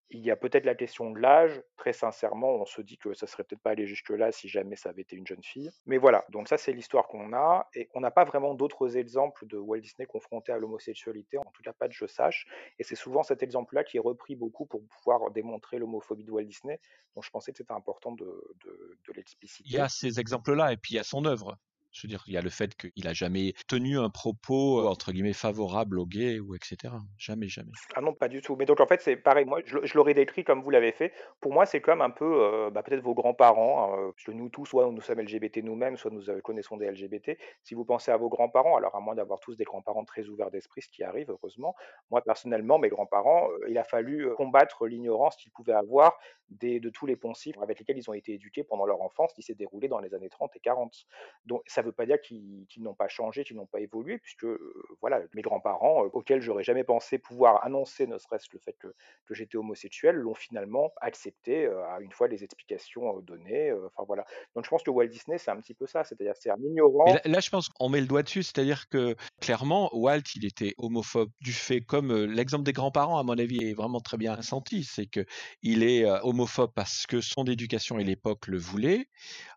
Il 0.09 0.19
y 0.19 0.31
a 0.31 0.35
peut-être 0.35 0.65
la 0.65 0.75
question 0.75 1.11
de 1.11 1.19
l'âge. 1.19 1.61
Très 1.77 1.93
sincèrement, 1.93 2.55
on 2.55 2.65
se 2.65 2.81
dit 2.81 2.97
que 2.97 3.13
ça 3.13 3.27
serait 3.27 3.43
peut-être 3.43 3.61
pas 3.61 3.71
allé 3.71 3.87
jusque-là 3.87 4.31
si 4.31 4.49
jamais 4.49 4.75
ça 4.75 4.89
avait 4.89 5.03
été 5.03 5.15
une 5.15 5.25
jeune 5.25 5.43
fille. 5.43 5.71
Mais 5.85 5.97
voilà, 5.97 6.25
donc 6.29 6.49
ça 6.49 6.57
c'est 6.57 6.73
l'histoire 6.73 7.07
qu'on 7.07 7.33
a. 7.33 7.69
Et 7.75 7.89
on 7.93 8.01
n'a 8.01 8.11
pas 8.11 8.25
vraiment 8.25 8.53
d'autres 8.53 8.97
exemples 8.97 9.45
de 9.47 9.57
Walt 9.57 9.79
Disney 9.79 10.05
confronté 10.05 10.51
à 10.51 10.57
l'homosexualité, 10.57 11.37
en 11.37 11.51
tout 11.53 11.63
cas 11.63 11.73
pas 11.73 11.87
de 11.87 11.93
je 11.93 12.05
sache. 12.07 12.45
Et 12.77 12.83
c'est 12.83 12.95
souvent 12.95 13.23
cet 13.23 13.41
exemple-là 13.41 13.83
qui 13.83 13.97
est 13.97 14.01
repris 14.01 14.35
beaucoup 14.35 14.65
pour 14.65 14.81
pouvoir 14.87 15.31
démontrer 15.31 15.77
l'homophobie 15.79 16.25
de 16.25 16.31
Walt 16.31 16.43
Disney. 16.43 16.79
Donc 17.15 17.23
je 17.23 17.29
pensais 17.29 17.51
que 17.51 17.57
c'était 17.57 17.73
important 17.73 18.11
de, 18.11 18.25
de, 18.63 19.13
l'expliciter. 19.13 19.69
Il 19.69 19.75
y 19.75 19.79
a 19.79 19.89
ces 19.89 20.19
exemples-là 20.19 20.73
et 20.73 20.77
puis 20.77 20.93
il 20.93 20.97
y 20.97 20.99
a 20.99 21.03
son 21.03 21.25
œuvre. 21.25 21.57
Je 21.91 22.07
veux 22.07 22.09
dire, 22.09 22.23
il 22.27 22.33
y 22.33 22.37
a 22.37 22.41
le 22.41 22.49
fait 22.49 22.75
qu'il 22.75 23.07
a 23.07 23.13
jamais 23.13 23.53
tenu 23.67 23.99
un 23.99 24.09
propos 24.09 24.87
entre 24.87 25.11
guillemets 25.11 25.33
favorable 25.33 25.99
aux 25.99 26.05
gays 26.05 26.39
ou 26.39 26.55
etc. 26.55 26.93
Jamais, 27.17 27.47
jamais. 27.47 27.71
Ah 27.95 28.01
non, 28.01 28.13
pas 28.13 28.27
du 28.27 28.41
tout. 28.41 28.55
Mais 28.55 28.65
donc 28.65 28.79
en 28.79 28.87
fait, 28.87 29.01
c'est 29.01 29.15
pareil. 29.15 29.45
Moi, 29.45 29.61
je, 29.65 29.93
l'aurais 29.95 30.13
décrit 30.13 30.43
comme 30.43 30.61
vous 30.61 30.69
l'avez 30.69 30.91
fait. 30.91 31.13
Pour 31.39 31.53
moi, 31.53 31.65
c'est 31.65 31.81
comme 31.81 32.01
un 32.01 32.09
peu, 32.09 32.43
euh, 32.43 32.69
bah, 32.69 32.83
peut-être 32.83 33.03
vos 33.03 33.13
grands-parents. 33.13 33.93
hein, 33.93 34.11
parce 34.15 34.25
que 34.25 34.31
nous 34.31 34.49
tous, 34.49 34.65
soit 34.65 34.89
nous 34.89 35.01
sommes 35.01 35.19
LGBT 35.19 35.57
nous-mêmes, 35.57 35.97
soit 35.97 36.11
nous 36.11 36.29
euh, 36.29 36.39
connaissons 36.41 36.77
des 36.77 36.89
LGBT. 36.89 37.37
Si 37.63 37.75
vous 37.75 37.85
pensez 37.85 38.11
à 38.11 38.17
vos 38.17 38.29
grands-parents, 38.29 38.77
alors 38.77 38.95
à 38.95 38.99
moins 38.99 39.15
d'avoir 39.15 39.39
tous 39.39 39.55
des 39.55 39.63
grands-parents 39.63 40.05
très 40.05 40.27
ouverts 40.27 40.51
d'esprit, 40.51 40.81
ce 40.81 40.89
qui 40.89 41.03
arrive 41.03 41.29
heureusement. 41.29 41.75
Moi, 42.09 42.21
personnellement, 42.21 42.79
mes 42.79 42.89
grands-parents, 42.89 43.49
euh, 43.49 43.69
il 43.69 43.77
a 43.77 43.83
fallu 43.83 44.27
euh, 44.27 44.35
combattre 44.35 44.87
l'ignorance 44.87 45.35
qu'ils 45.35 45.51
pouvaient 45.51 45.73
avoir 45.73 46.17
de 46.59 46.89
tous 46.89 47.05
les 47.05 47.15
poncifs 47.15 47.57
avec 47.61 47.79
lesquels 47.79 47.97
ils 47.97 48.09
ont 48.09 48.13
été 48.13 48.33
éduqués 48.33 48.63
pendant 48.63 48.85
leur 48.85 49.01
enfance, 49.01 49.33
qui 49.33 49.41
s'est 49.41 49.55
déroulée 49.55 49.87
dans 49.87 49.99
les 49.99 50.13
années 50.13 50.29
30 50.29 50.55
et 50.55 50.59
40. 50.59 51.05
Donc, 51.45 51.63
ça 51.67 51.81
ne 51.81 51.87
veut 51.87 51.91
pas 51.91 52.05
dire 52.05 52.19
qu'ils 52.21 52.65
n'ont 52.77 52.93
pas 52.93 53.07
changé, 53.07 53.43
qu'ils 53.43 53.55
n'ont 53.55 53.65
pas 53.65 53.79
évolué, 53.79 54.17
puisque 54.17 54.45
euh, 54.45 54.73
voilà, 54.99 55.21
mes 55.33 55.41
grands-parents, 55.41 56.05
euh, 56.05 56.09
auxquels 56.13 56.41
j'aurais 56.41 56.63
jamais 56.63 56.83
pensé 56.83 57.17
pouvoir 57.17 57.63
annoncer, 57.65 58.07
ne 58.07 58.17
serait-ce 58.17 58.49
que 58.49 58.57
le 58.57 58.61
fait 58.61 58.77
que, 58.77 58.93
que 59.25 59.33
j'étais 59.33 59.57
homosexuel, 59.57 60.15
l'ont 60.15 60.33
finalement 60.33 60.91
accepté 60.99 61.65
euh, 61.65 61.83
à 61.85 62.01
une 62.01 62.11
fois 62.11 62.27
les 62.27 62.43
explications 62.43 63.17
euh, 63.17 63.21
données. 63.21 63.71
Enfin 63.73 64.03
voilà. 64.05 64.25
Donc, 64.55 64.65
je 64.65 64.69
pense 64.69 64.83
que 64.83 64.91
Walt 64.91 65.07
Disney, 65.07 65.37
c'est 65.37 65.51
un 65.51 65.59
petit 65.59 65.73
peu 65.73 65.87
ça, 65.87 66.03
c'est-à-dire 66.03 66.33
c'est 66.35 66.49
un 66.49 66.59
ignorant. 66.59 67.15
Là, 67.25 67.39
je 67.39 67.49
pense 67.49 67.69
qu'on 67.69 67.89
met 67.89 68.01
le 68.01 68.07
doigt 68.07 68.23
dessus, 68.23 68.43
c'est-à-dire 68.43 68.89
que 68.89 69.15
clairement, 69.39 69.89
Walt, 69.93 70.21
il 70.35 70.45
était 70.45 70.73
homophobe 70.77 71.29
du 71.39 71.53
fait, 71.53 71.81
comme 71.81 72.13
l'exemple 72.25 72.63
des 72.63 72.73
grands-parents, 72.73 73.17
à 73.17 73.23
mon 73.23 73.37
avis, 73.37 73.69
est 73.69 73.73
vraiment 73.73 73.99
très 73.99 74.17
bien 74.17 74.41
senti, 74.41 74.83
c'est 74.83 75.05
que 75.05 75.25
il 75.61 75.83
est 75.83 76.05
euh, 76.05 76.19
homophobe 76.41 76.71
parce 76.75 77.05
que 77.07 77.21
son 77.21 77.45
éducation 77.45 77.99
et 77.99 78.03
l'époque 78.03 78.47
le 78.47 78.57
voulaient. 78.57 79.07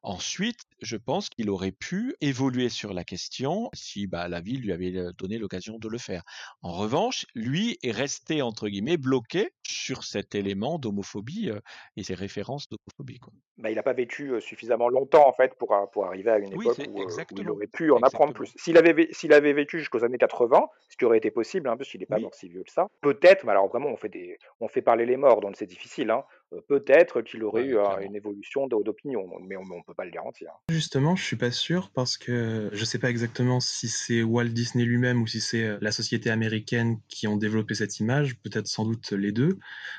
Ensuite, 0.03 0.61
je 0.81 0.97
pense 0.97 1.29
qu'il 1.31 1.51
aurait 1.51 1.73
pu 1.73 2.15
évoluer 2.21 2.69
sur 2.69 2.93
la 2.95 3.05
question 3.05 3.71
si 3.75 4.07
bah, 4.07 4.29
la 4.29 4.41
ville 4.41 4.61
lui 4.63 4.73
avait 4.73 4.97
euh, 4.97 5.13
donné 5.19 5.39
l'occasion 5.39 5.79
de 5.79 5.89
le 5.89 5.99
faire. 5.99 6.23
En 6.63 6.73
revanche, 6.73 7.27
lui 7.35 7.79
est 7.83 7.91
resté 7.93 8.43
entre 8.43 8.69
guillemets 8.69 8.97
bloqué 8.97 9.51
sur 9.67 10.05
cet 10.05 10.35
élément 10.35 10.79
d'homophobie 10.79 11.51
euh, 11.51 11.61
et 11.97 12.03
ses 12.05 12.15
références 12.15 12.69
d'homophobie. 12.69 13.21
bah, 13.57 13.71
il 13.71 13.77
n'a 13.77 13.85
pas 13.85 13.93
vécu 13.93 14.31
euh, 14.33 14.41
suffisamment 14.41 14.89
longtemps 14.89 15.29
en 15.29 15.33
fait 15.33 15.55
pour, 15.57 15.77
pour 15.93 16.07
arriver 16.07 16.31
à 16.33 16.39
une 16.39 16.53
Oui, 16.53 16.65
époque 16.65 16.79
où, 16.85 17.05
où 17.31 17.41
il 17.41 17.49
aurait 17.51 17.69
pu 17.69 17.93
en 17.93 18.03
apprendre 18.03 18.33
plus. 18.33 18.53
S'il 18.57 18.77
avait, 18.77 18.93
vé- 18.93 19.13
s'il 19.13 19.33
avait 19.33 19.53
vécu 19.53 19.79
jusqu'aux 19.79 20.03
années 20.05 20.19
80, 20.19 20.67
ce 20.89 20.97
qui 20.97 21.05
aurait 21.05 21.19
été 21.19 21.31
possible, 21.31 21.69
hein, 21.69 21.77
parce 21.77 21.89
qu'il 21.89 22.01
n'est 22.01 22.07
pas 22.07 22.17
Oui. 22.17 22.23
mort 22.25 22.35
si 22.35 22.49
vieux 22.49 22.65
que 22.65 22.73
ça, 22.73 22.89
peut-être, 23.01 23.45
mais 23.45 23.53
alors 23.53 23.69
vraiment 23.69 23.91
on 23.91 23.97
fait, 23.97 24.09
des, 24.09 24.39
on 24.59 24.67
fait 24.67 24.83
parler 24.83 25.07
les 25.07 25.17
morts, 25.17 25.41
donc 25.41 25.55
c'est 25.57 25.67
difficile, 25.67 26.11
hein, 26.11 26.25
peut-être 26.69 27.23
qu'il 27.23 27.43
aurait 27.45 27.65
eu 27.65 27.77
une 28.03 28.15
évolution 28.15 28.67
d'o- 28.67 28.83
d'opinion, 28.83 29.27
mais 29.41 29.57
on 29.57 29.63
ne 29.65 29.83
peut 29.87 29.95
pas 29.95 30.05
le 30.05 30.11
garantir. 30.11 30.51
Justement, 30.69 31.17
je 31.17 31.25
suis 31.25 31.37
pas 31.37 31.51
sûr 31.51 31.91
parce 31.95 32.17
que 32.17 32.71
je 32.73 32.85
sais 32.85 32.99
pas 32.99 33.11
exactement 33.11 33.61
si 33.61 33.89
c'est 33.89 34.23
Walt 34.23 34.49
Disney 34.49 34.85
lui-même 34.85 35.23
ou 35.23 35.27
si 35.27 35.41
c'est 35.41 35.79
la 35.81 35.93
société 35.93 36.31
américaine 36.31 36.99
qui 37.09 37.27
ont 37.29 37.37
développé 37.37 37.75
cette 37.75 37.99
image, 38.01 38.39
peut-être 38.41 38.67
sans 38.67 38.85
doute 38.85 39.13
les 39.13 39.33
deux, 39.33 39.59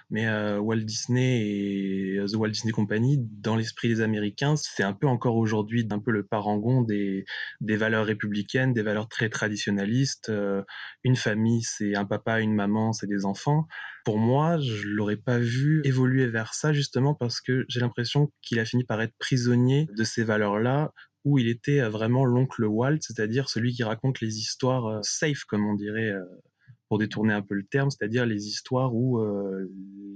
mais 0.10 0.28
euh, 0.28 0.60
Walt 0.60 0.78
Disney 0.78 1.42
et 1.48 2.20
The 2.32 2.36
Walt 2.36 2.50
Disney 2.50 2.72
Company, 2.72 3.18
dans 3.20 3.56
l'esprit 3.56 3.88
des 3.90 4.02
Américains, 4.02 4.56
c'est 4.56 4.84
un 4.84 4.94
peu 4.94 5.08
encore 5.08 5.36
aujourd'hui 5.36 5.88
un 5.92 6.00
peu 6.00 6.12
le 6.12 6.26
parangon 6.26 6.82
des, 6.82 7.26
des 7.62 7.78
valeurs 7.78 8.06
républicaines, 8.06 8.74
des 8.74 8.82
valeurs 8.82 9.08
très 9.08 9.30
traditionnalistes. 9.30 10.30
Euh, 10.30 10.64
une 11.04 11.16
famille, 11.16 11.64
c'est 11.64 11.96
un 11.96 12.06
papa, 12.06 12.40
une 12.40 12.54
maman, 12.54 12.94
c'est 12.94 13.08
des 13.08 13.26
enfants. 13.26 13.68
Pour 14.06 14.20
moi, 14.20 14.60
je 14.60 14.88
l'aurais 14.88 15.18
pas 15.18 15.40
vu 15.40 15.82
évoluer 15.84 16.28
vers 16.28 16.54
ça 16.54 16.72
justement 16.74 17.16
parce 17.16 17.42
que 17.42 17.66
j'ai 17.68 17.80
l'impression 17.80 18.32
qu'il 18.44 18.60
a 18.60 18.66
fini 18.66 18.84
par 18.84 19.02
être 19.02 19.16
prisonnier 19.18 19.88
de 19.98 20.04
ces 20.04 20.24
valeurs-là 20.24 20.94
où 21.26 21.40
il 21.40 21.50
était 21.50 21.82
euh, 21.82 21.90
vraiment 21.90 22.24
l'oncle 22.24 22.64
Walt, 22.64 23.00
c'est-à-dire 23.02 23.50
celui 23.50 23.74
qui 23.74 23.84
raconte 23.84 24.22
les 24.22 24.38
histoires 24.38 24.86
euh, 24.86 25.00
safe, 25.02 25.44
comme 25.46 25.66
on 25.66 25.74
dirait, 25.74 26.12
euh, 26.12 26.24
pour 26.88 27.00
détourner 27.00 27.34
un 27.34 27.42
peu 27.42 27.56
le 27.56 27.66
terme, 27.66 27.90
c'est-à-dire 27.90 28.28
les 28.28 28.46
histoires 28.46 28.94
où 28.94 29.20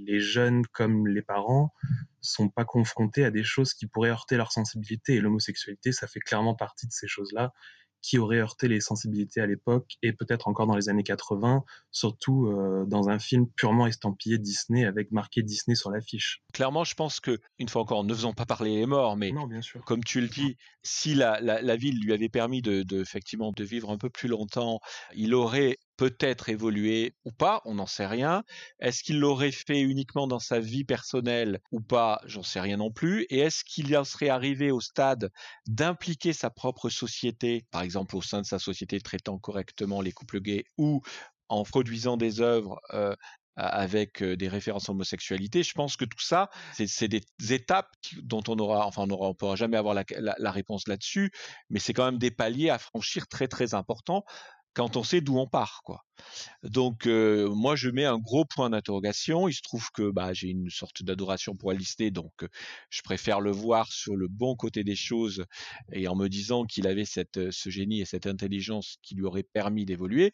les 0.05 0.19
jeunes 0.19 0.67
comme 0.67 1.07
les 1.07 1.23
parents 1.23 1.73
sont 2.21 2.47
pas 2.47 2.63
confrontés 2.63 3.25
à 3.25 3.31
des 3.31 3.43
choses 3.43 3.73
qui 3.73 3.87
pourraient 3.87 4.11
heurter 4.11 4.37
leur 4.37 4.51
sensibilité. 4.51 5.15
Et 5.15 5.19
l'homosexualité, 5.19 5.91
ça 5.91 6.05
fait 6.05 6.19
clairement 6.19 6.53
partie 6.53 6.85
de 6.85 6.91
ces 6.91 7.07
choses-là 7.07 7.53
qui 8.01 8.17
auraient 8.17 8.39
heurté 8.39 8.67
les 8.67 8.79
sensibilités 8.81 9.41
à 9.41 9.45
l'époque 9.45 9.97
et 10.01 10.13
peut-être 10.13 10.47
encore 10.47 10.67
dans 10.67 10.75
les 10.75 10.89
années 10.89 11.03
80, 11.03 11.63
surtout 11.91 12.47
euh, 12.47 12.85
dans 12.87 13.09
un 13.09 13.19
film 13.19 13.47
purement 13.55 13.87
estampillé 13.87 14.37
Disney 14.37 14.85
avec 14.85 15.11
marqué 15.11 15.43
Disney 15.43 15.75
sur 15.75 15.91
l'affiche. 15.91 16.41
Clairement, 16.53 16.83
je 16.83 16.95
pense 16.95 17.19
que, 17.19 17.39
une 17.57 17.67
fois 17.69 17.81
encore, 17.81 18.03
ne 18.03 18.13
faisons 18.13 18.33
pas 18.33 18.45
parler 18.45 18.75
les 18.77 18.85
morts, 18.85 19.17
mais 19.17 19.31
Non, 19.31 19.47
bien 19.47 19.61
sûr. 19.61 19.83
comme 19.85 20.03
tu 20.03 20.21
le 20.21 20.27
dis, 20.27 20.55
si 20.83 21.13
la, 21.15 21.39
la, 21.41 21.61
la 21.61 21.75
ville 21.75 21.99
lui 22.01 22.13
avait 22.13 22.29
permis 22.29 22.61
de, 22.61 22.83
de, 22.83 23.01
effectivement 23.01 23.51
de 23.51 23.63
vivre 23.63 23.89
un 23.91 23.97
peu 23.97 24.09
plus 24.09 24.29
longtemps, 24.29 24.79
il 25.13 25.33
aurait 25.33 25.77
peut-être 25.99 26.47
évolué 26.47 27.13
ou 27.25 27.31
pas, 27.33 27.61
on 27.65 27.75
n'en 27.75 27.85
sait 27.85 28.07
rien. 28.07 28.45
Est-ce 28.79 29.03
qu'il 29.03 29.19
l'aurait 29.19 29.51
fait 29.51 29.81
uniquement 29.81 30.27
dans 30.27 30.39
sa 30.39 30.61
vie 30.61 30.85
personnelle 30.85 31.59
ou 31.73 31.81
pas, 31.81 32.21
j'en 32.23 32.41
sais 32.41 32.61
rien 32.61 32.77
non 32.77 32.89
plus. 32.89 33.23
Et 33.23 33.39
est-ce 33.39 33.65
qu'il 33.65 33.95
en 33.97 34.05
serait 34.05 34.29
arrivé 34.29 34.71
au 34.71 34.79
stade 34.79 35.29
d'impliquer 35.67 36.31
sa 36.31 36.49
propre 36.49 36.89
société, 36.89 37.65
par 37.69 37.81
exemple 37.81 38.15
au 38.15 38.21
sein 38.21 38.39
de 38.39 38.45
sa 38.45 38.59
société 38.59 39.01
traitant 39.01 39.37
correctement 39.39 39.99
les 39.99 40.13
couples 40.13 40.39
gays 40.39 40.63
ou 40.77 41.01
en 41.49 41.65
produisant 41.65 42.15
des 42.15 42.39
œuvres 42.39 42.79
euh, 42.93 43.13
avec 43.57 44.23
euh, 44.23 44.37
des 44.37 44.47
références 44.47 44.87
à 44.87 44.93
l'homosexualité. 44.93 45.63
Je 45.63 45.73
pense 45.73 45.97
que 45.97 46.05
tout 46.05 46.21
ça, 46.21 46.49
c'est 46.71 47.09
des 47.09 47.23
étapes 47.49 47.93
dont 48.21 48.43
on 48.47 48.57
aura, 48.57 48.87
enfin, 48.87 49.03
on 49.05 49.09
aura, 49.09 49.33
pourra 49.33 49.57
jamais 49.57 49.75
avoir 49.75 49.95
la 49.95 50.51
réponse 50.51 50.87
là-dessus, 50.87 51.29
mais 51.69 51.79
c'est 51.79 51.91
quand 51.91 52.05
même 52.05 52.19
des 52.19 52.31
paliers 52.31 52.69
à 52.69 52.79
franchir 52.79 53.27
très 53.27 53.49
très 53.49 53.73
importants 53.73 54.23
quand 54.73 54.97
on 54.97 55.03
sait 55.03 55.21
d'où 55.21 55.37
on 55.37 55.47
part, 55.47 55.81
quoi. 55.83 56.05
Donc 56.63 57.07
euh, 57.07 57.49
moi 57.49 57.75
je 57.75 57.89
mets 57.89 58.05
un 58.05 58.17
gros 58.17 58.45
point 58.45 58.69
d'interrogation. 58.69 59.47
Il 59.47 59.53
se 59.53 59.61
trouve 59.61 59.89
que 59.93 60.11
bah, 60.11 60.33
j'ai 60.33 60.49
une 60.49 60.69
sorte 60.69 61.03
d'adoration 61.03 61.55
pour 61.55 61.73
Disney, 61.73 62.11
donc 62.11 62.31
euh, 62.43 62.47
je 62.89 63.01
préfère 63.01 63.41
le 63.41 63.51
voir 63.51 63.91
sur 63.91 64.15
le 64.15 64.27
bon 64.27 64.55
côté 64.55 64.83
des 64.83 64.95
choses 64.95 65.45
et 65.91 66.07
en 66.07 66.15
me 66.15 66.27
disant 66.27 66.65
qu'il 66.65 66.87
avait 66.87 67.05
euh, 67.37 67.49
ce 67.51 67.69
génie 67.69 68.01
et 68.01 68.05
cette 68.05 68.27
intelligence 68.27 68.97
qui 69.01 69.15
lui 69.15 69.25
aurait 69.25 69.43
permis 69.43 69.85
d'évoluer. 69.85 70.33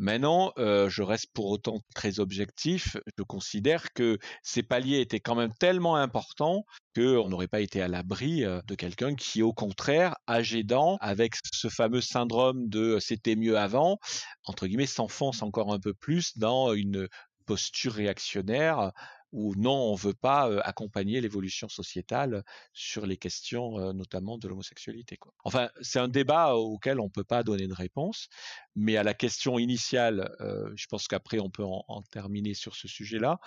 Maintenant, 0.00 0.54
euh, 0.56 0.88
je 0.88 1.02
reste 1.02 1.26
pour 1.34 1.50
autant 1.50 1.80
très 1.94 2.20
objectif. 2.20 2.96
Je 3.18 3.22
considère 3.22 3.92
que 3.92 4.18
ces 4.42 4.62
paliers 4.62 5.00
étaient 5.00 5.20
quand 5.20 5.34
même 5.34 5.52
tellement 5.52 5.94
importants 5.96 6.64
qu'on 6.96 7.28
n'aurait 7.28 7.48
pas 7.48 7.60
été 7.60 7.82
à 7.82 7.88
l'abri 7.88 8.42
euh, 8.42 8.62
de 8.66 8.74
quelqu'un 8.74 9.14
qui, 9.14 9.42
au 9.42 9.52
contraire, 9.52 10.16
âge 10.26 10.54
aidant, 10.54 10.96
avec 11.02 11.34
ce 11.52 11.68
fameux 11.68 12.00
syndrome 12.00 12.70
de 12.70 12.98
c'était 12.98 13.36
mieux 13.36 13.58
avant, 13.58 13.98
entre 14.44 14.66
guillemets, 14.66 14.86
s'enfonce 14.86 15.42
encore 15.42 15.70
un 15.70 15.78
peu 15.78 15.92
plus 15.92 16.38
dans 16.38 16.72
une 16.72 17.06
posture 17.44 17.92
réactionnaire 17.92 18.92
où 19.32 19.54
non, 19.56 19.72
on 19.72 19.94
veut 19.94 20.14
pas 20.14 20.60
accompagner 20.62 21.20
l'évolution 21.20 21.68
sociétale 21.68 22.44
sur 22.72 23.06
les 23.06 23.16
questions 23.16 23.92
notamment 23.92 24.38
de 24.38 24.48
l'homosexualité. 24.48 25.18
Enfin, 25.44 25.70
c'est 25.80 25.98
un 25.98 26.08
débat 26.08 26.54
auquel 26.54 27.00
on 27.00 27.08
peut 27.08 27.24
pas 27.24 27.42
donner 27.42 27.68
de 27.68 27.74
réponse, 27.74 28.28
mais 28.74 28.96
à 28.96 29.02
la 29.02 29.14
question 29.14 29.58
initiale, 29.58 30.34
je 30.74 30.86
pense 30.86 31.08
qu'après 31.08 31.38
on 31.38 31.50
peut 31.50 31.64
en, 31.64 32.02
terminer 32.10 32.54
sur 32.54 32.74
ce 32.74 32.88
sujet-là. 32.88 33.38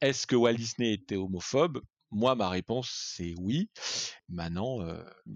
Est-ce 0.00 0.26
que 0.26 0.36
Walt 0.36 0.54
Disney 0.54 0.92
était 0.92 1.16
homophobe? 1.16 1.80
Moi, 2.10 2.34
ma 2.34 2.48
réponse, 2.48 2.90
c'est 3.16 3.34
oui. 3.38 3.70
Maintenant, 4.28 4.78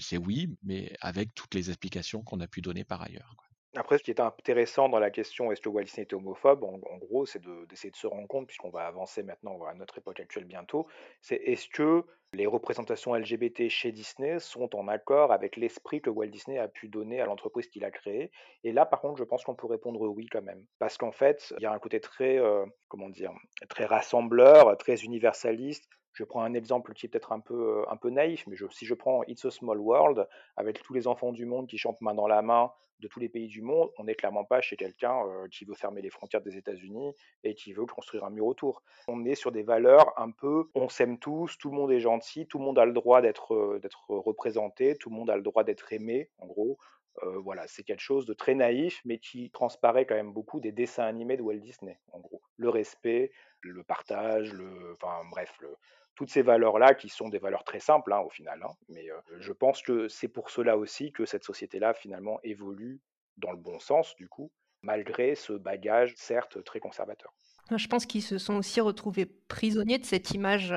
c'est 0.00 0.16
oui, 0.16 0.48
mais 0.62 0.94
avec 1.00 1.34
toutes 1.34 1.54
les 1.54 1.68
explications 1.68 2.22
qu'on 2.22 2.40
a 2.40 2.48
pu 2.48 2.62
donner 2.62 2.84
par 2.84 3.02
ailleurs. 3.02 3.36
Après, 3.74 3.96
ce 3.96 4.02
qui 4.02 4.10
est 4.10 4.20
intéressant 4.20 4.90
dans 4.90 4.98
la 4.98 5.10
question 5.10 5.50
est-ce 5.50 5.62
que 5.62 5.70
Walt 5.70 5.84
Disney 5.84 6.04
était 6.04 6.14
homophobe, 6.14 6.62
en, 6.62 6.98
gros, 6.98 7.24
c'est 7.24 7.40
de- 7.40 7.64
d'essayer 7.66 7.90
de, 7.90 7.96
se 7.96 8.06
rendre 8.06 8.28
compte, 8.28 8.46
puisqu'on 8.46 8.68
va 8.68 8.86
avancer 8.86 9.22
maintenant 9.22 9.64
à 9.64 9.72
notre 9.72 9.96
époque 9.96 10.20
actuelle 10.20 10.44
bientôt, 10.44 10.86
c'est 11.22 11.36
est-ce 11.36 11.68
que 11.68 12.04
les 12.34 12.46
représentations 12.46 13.14
LGBT 13.14 13.70
chez 13.70 13.90
Disney 13.90 14.38
sont 14.40 14.74
en 14.76 14.88
accord 14.88 15.32
avec 15.32 15.56
l'esprit 15.56 16.02
que 16.02 16.10
Walt 16.10 16.26
Disney 16.26 16.58
a 16.58 16.68
pu 16.68 16.88
donner 16.88 17.22
à 17.22 17.26
l'entreprise 17.26 17.66
qu'il 17.68 17.84
a 17.84 17.90
créée? 17.90 18.30
Et 18.62 18.72
là, 18.72 18.84
par 18.84 19.00
contre, 19.00 19.18
je 19.18 19.24
pense 19.24 19.42
qu'on 19.42 19.54
peut 19.54 19.66
répondre 19.66 20.00
oui 20.02 20.26
quand 20.30 20.42
même. 20.42 20.66
Parce 20.78 20.98
qu'en 20.98 21.12
fait, 21.12 21.54
il 21.58 21.62
y 21.62 21.66
a 21.66 21.72
un 21.72 21.78
côté 21.78 22.00
très, 22.00 22.38
euh, 22.38 22.66
comment 22.88 23.08
dire, 23.08 23.32
très 23.70 23.86
rassembleur, 23.86 24.76
très 24.76 25.02
universaliste. 25.02 25.88
Je 26.12 26.24
prends 26.24 26.42
un 26.42 26.54
exemple 26.54 26.92
qui 26.94 27.06
est 27.06 27.08
peut-être 27.08 27.32
un 27.32 27.40
peu, 27.40 27.84
euh, 27.86 28.10
naïf, 28.10 28.46
mais 28.46 28.56
si 28.70 28.86
je 28.86 28.94
prends 28.94 29.22
It's 29.24 29.44
a 29.44 29.50
Small 29.50 29.78
World, 29.78 30.28
avec 30.56 30.82
tous 30.82 30.92
les 30.92 31.06
enfants 31.06 31.32
du 31.32 31.46
monde 31.46 31.66
qui 31.66 31.78
chantent 31.78 32.00
main 32.00 32.14
dans 32.14 32.26
la 32.26 32.42
main 32.42 32.70
de 33.00 33.08
tous 33.08 33.18
les 33.18 33.28
pays 33.28 33.48
du 33.48 33.62
monde, 33.62 33.90
on 33.98 34.04
n'est 34.04 34.14
clairement 34.14 34.44
pas 34.44 34.60
chez 34.60 34.76
quelqu'un 34.76 35.26
euh, 35.26 35.48
qui 35.48 35.64
veut 35.64 35.74
fermer 35.74 36.00
les 36.02 36.10
frontières 36.10 36.40
des 36.40 36.56
États-Unis 36.56 37.14
et 37.42 37.54
qui 37.54 37.72
veut 37.72 37.84
construire 37.84 38.24
un 38.24 38.30
mur 38.30 38.46
autour. 38.46 38.82
On 39.08 39.24
est 39.24 39.34
sur 39.34 39.50
des 39.50 39.62
valeurs 39.62 40.12
un 40.16 40.30
peu, 40.30 40.70
on 40.74 40.88
s'aime 40.88 41.18
tous, 41.18 41.58
tout 41.58 41.70
le 41.70 41.76
monde 41.76 41.90
est 41.90 42.00
gentil, 42.00 42.46
tout 42.46 42.58
le 42.58 42.64
monde 42.64 42.78
a 42.78 42.84
le 42.84 42.92
droit 42.92 43.20
d'être 43.20 43.54
euh, 43.54 43.80
d'être 43.80 44.08
représenté, 44.08 44.96
tout 44.96 45.10
le 45.10 45.16
monde 45.16 45.30
a 45.30 45.36
le 45.36 45.42
droit 45.42 45.64
d'être 45.64 45.92
aimé, 45.92 46.30
en 46.38 46.46
gros. 46.46 46.78
Voilà, 47.20 47.66
c'est 47.68 47.82
quelque 47.82 48.00
chose 48.00 48.26
de 48.26 48.32
très 48.32 48.54
naïf, 48.54 49.00
mais 49.04 49.18
qui 49.18 49.50
transparaît 49.50 50.06
quand 50.06 50.14
même 50.14 50.32
beaucoup 50.32 50.60
des 50.60 50.72
dessins 50.72 51.04
animés 51.04 51.36
de 51.36 51.42
Walt 51.42 51.58
Disney, 51.58 51.98
en 52.12 52.20
gros. 52.20 52.42
Le 52.56 52.68
respect, 52.68 53.32
le 53.60 53.84
partage, 53.84 54.52
le, 54.52 54.94
enfin 54.94 55.22
bref, 55.30 55.52
toutes 56.14 56.30
ces 56.30 56.42
valeurs-là 56.42 56.94
qui 56.94 57.08
sont 57.08 57.28
des 57.28 57.38
valeurs 57.38 57.64
très 57.64 57.80
simples 57.80 58.12
hein, 58.12 58.20
au 58.20 58.30
final. 58.30 58.62
Hein. 58.62 58.72
mais 58.88 59.06
je 59.38 59.52
pense 59.52 59.82
que 59.82 60.08
c'est 60.08 60.28
pour 60.28 60.50
cela 60.50 60.76
aussi 60.76 61.12
que 61.12 61.24
cette 61.24 61.44
société-là 61.44 61.94
finalement 61.94 62.38
évolue 62.42 63.00
dans 63.36 63.50
le 63.50 63.58
bon 63.58 63.78
sens 63.78 64.14
du 64.16 64.28
coup, 64.28 64.50
malgré 64.82 65.34
ce 65.34 65.52
bagage 65.52 66.14
certes 66.16 66.62
très 66.64 66.80
conservateur. 66.80 67.32
Je 67.74 67.86
pense 67.86 68.06
qu'ils 68.06 68.22
se 68.22 68.38
sont 68.38 68.56
aussi 68.56 68.80
retrouvés 68.80 69.26
prisonniers 69.26 69.98
de 69.98 70.04
cette 70.04 70.32
image 70.32 70.74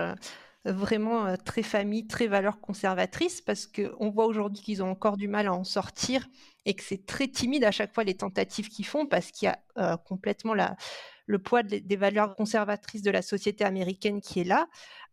vraiment 0.66 1.26
euh, 1.26 1.36
très 1.44 1.64
famille, 1.64 2.08
très 2.08 2.28
valeur 2.28 2.60
conservatrice, 2.60 3.42
parce 3.42 3.68
qu'on 3.68 4.10
voit 4.10 4.26
aujourd'hui 4.26 4.62
qu'ils 4.62 4.84
ont 4.84 4.90
encore 4.90 5.18
du 5.18 5.28
mal 5.28 5.48
à 5.48 5.54
en 5.54 5.64
sortir 5.64 6.28
et 6.66 6.74
que 6.74 6.84
c'est 6.84 7.06
très 7.06 7.28
timide 7.28 7.64
à 7.64 7.72
chaque 7.72 7.94
fois 7.94 8.04
les 8.04 8.16
tentatives 8.16 8.70
qu'ils 8.70 8.86
font, 8.86 9.06
parce 9.06 9.32
qu'il 9.32 9.48
y 9.48 9.50
a 9.50 9.60
euh, 9.78 9.98
complètement 9.98 10.56
le 11.28 11.40
poids 11.40 11.64
des 11.64 11.96
valeurs 11.96 12.36
conservatrices 12.36 13.04
de 13.04 13.12
la 13.12 13.22
société 13.22 13.64
américaine 13.64 14.22
qui 14.22 14.42
est 14.42 14.46
là, 14.46 14.68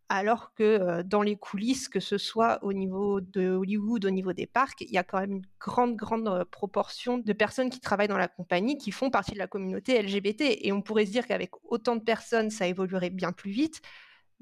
alors 0.08 0.52
que 0.54 0.62
euh, 0.62 1.02
dans 1.02 1.22
les 1.22 1.36
coulisses, 1.36 1.88
que 1.88 2.00
ce 2.00 2.18
soit 2.18 2.58
au 2.62 2.72
niveau 2.72 3.20
de 3.20 3.50
Hollywood, 3.50 4.04
au 4.04 4.10
niveau 4.10 4.32
des 4.32 4.46
parcs, 4.46 4.80
il 4.80 4.90
y 4.90 4.98
a 4.98 5.04
quand 5.04 5.20
même 5.20 5.32
une 5.32 5.46
grande, 5.60 5.96
grande 5.96 6.44
proportion 6.50 7.18
de 7.18 7.32
personnes 7.32 7.70
qui 7.70 7.80
travaillent 7.80 8.08
dans 8.08 8.18
la 8.18 8.28
compagnie 8.28 8.78
qui 8.78 8.90
font 8.90 9.10
partie 9.10 9.32
de 9.32 9.38
la 9.38 9.46
communauté 9.46 10.02
LGBT. 10.02 10.58
Et 10.62 10.72
on 10.72 10.82
pourrait 10.82 11.06
se 11.06 11.12
dire 11.12 11.26
qu'avec 11.26 11.50
autant 11.64 11.96
de 11.96 12.02
personnes, 12.02 12.50
ça 12.50 12.66
évoluerait 12.66 13.10
bien 13.10 13.32
plus 13.32 13.52
vite 13.52 13.80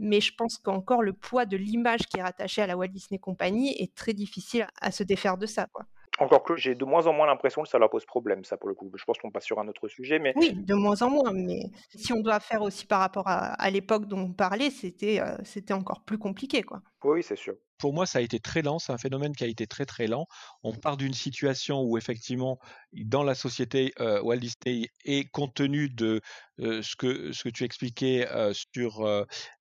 mais 0.01 0.21
je 0.21 0.35
pense 0.35 0.59
qu'encore 0.59 1.03
le 1.03 1.13
poids 1.13 1.47
de 1.47 1.57
l'image 1.57 2.01
qui 2.01 2.19
est 2.19 2.23
rattachée 2.23 2.63
à 2.63 2.67
la 2.67 2.77
Walt 2.77 2.89
Disney 2.89 3.19
Company 3.19 3.77
est 3.79 3.95
très 3.95 4.15
difficile 4.15 4.67
à 4.81 4.91
se 4.91 5.03
défaire 5.03 5.37
de 5.37 5.47
ça. 5.47 5.67
Quoi. 5.73 5.85
Encore 6.19 6.43
que 6.43 6.57
j'ai 6.57 6.75
de 6.75 6.85
moins 6.85 7.07
en 7.07 7.13
moins 7.13 7.27
l'impression 7.27 7.63
que 7.63 7.69
ça 7.69 7.79
leur 7.79 7.91
pose 7.91 8.05
problème, 8.05 8.45
ça 8.45 8.57
pour 8.57 8.69
le 8.69 8.75
coup. 8.75 8.91
Je 8.95 9.05
pense 9.05 9.19
qu'on 9.19 9.31
passe 9.31 9.45
sur 9.45 9.59
un 9.59 9.69
autre 9.69 9.89
sujet, 9.89 10.19
mais 10.19 10.33
oui, 10.37 10.53
de 10.55 10.75
moins 10.75 11.01
en 11.03 11.11
moins. 11.11 11.33
Mais 11.33 11.71
si 11.95 12.13
on 12.13 12.21
doit 12.21 12.41
faire 12.41 12.63
aussi 12.63 12.87
par 12.87 13.01
rapport 13.01 13.27
à, 13.27 13.71
l'époque 13.71 14.07
dont 14.07 14.21
on 14.21 14.33
parlait, 14.33 14.71
c'était 14.71 15.21
euh, 15.21 15.37
c'était 15.45 15.75
encore 15.75 16.03
plus 16.05 16.19
compliqué, 16.19 16.63
quoi. 16.63 16.83
Oui, 17.05 17.23
c'est 17.23 17.37
sûr 17.37 17.55
pour 17.81 17.95
moi, 17.95 18.07
ça 18.07 18.19
a 18.19 18.23
été 18.23 18.39
très 18.39 18.63
lent. 18.63 18.79
C'est 18.79 18.93
un 18.93 18.99
phénomène 18.99 19.35
qui 19.35 19.43
a 19.43 19.47
été 19.47 19.67
très 19.67 19.87
très 19.87 20.07
lent. 20.07 20.27
On 20.63 20.75
part 20.75 20.97
d'une 20.97 21.15
situation 21.15 21.83
où 21.83 21.97
effectivement, 21.97 22.59
dans 22.93 23.23
la 23.23 23.35
société 23.35 23.93
euh, 24.01 24.21
Walt 24.23 24.37
Disney, 24.37 24.89
et 25.05 25.25
compte 25.25 25.55
tenu 25.55 25.89
de 25.89 26.21
euh, 26.61 26.83
ce 26.83 26.95
que 26.95 27.33
ce 27.33 27.45
que 27.45 27.49
tu 27.49 27.65
expliquais 27.65 28.29
euh, 28.29 28.53
sur 28.75 29.09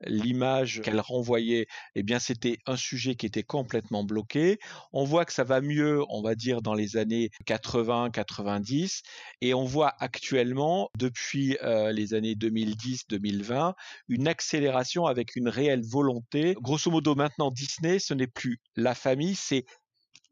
l'image 0.02 0.82
qu'elle 0.82 1.00
renvoyait, 1.00 1.68
eh 1.96 2.04
bien, 2.04 2.20
c'était 2.20 2.58
un 2.66 2.76
sujet 2.76 3.16
qui 3.16 3.26
était 3.26 3.44
complètement 3.44 4.04
bloqué. 4.04 4.60
On 4.92 5.06
voit 5.06 5.26
que 5.26 5.34
ça 5.34 5.46
va 5.46 5.62
mieux, 5.62 6.04
on 6.10 6.22
va 6.22 6.36
dire, 6.36 6.62
dans 6.62 6.74
les 6.74 6.98
années 6.98 7.30
80-90, 7.48 9.02
et 9.42 9.54
on 9.54 9.64
voit 9.64 9.94
actuellement, 10.00 10.90
depuis 10.98 11.58
les 11.62 12.14
années 12.14 12.34
2010-2020, 12.34 13.74
une 14.10 14.28
accélération 14.28 15.06
avec 15.06 15.36
une 15.36 15.48
réelle 15.48 15.84
volonté. 15.84 16.56
Grosso 16.60 16.92
modo, 16.92 17.16
maintenant, 17.16 17.52
Disney 17.52 18.00
ce 18.10 18.16
n'est 18.16 18.28
plus 18.28 18.60
la 18.76 18.96
famille, 18.96 19.36
c'est 19.36 19.66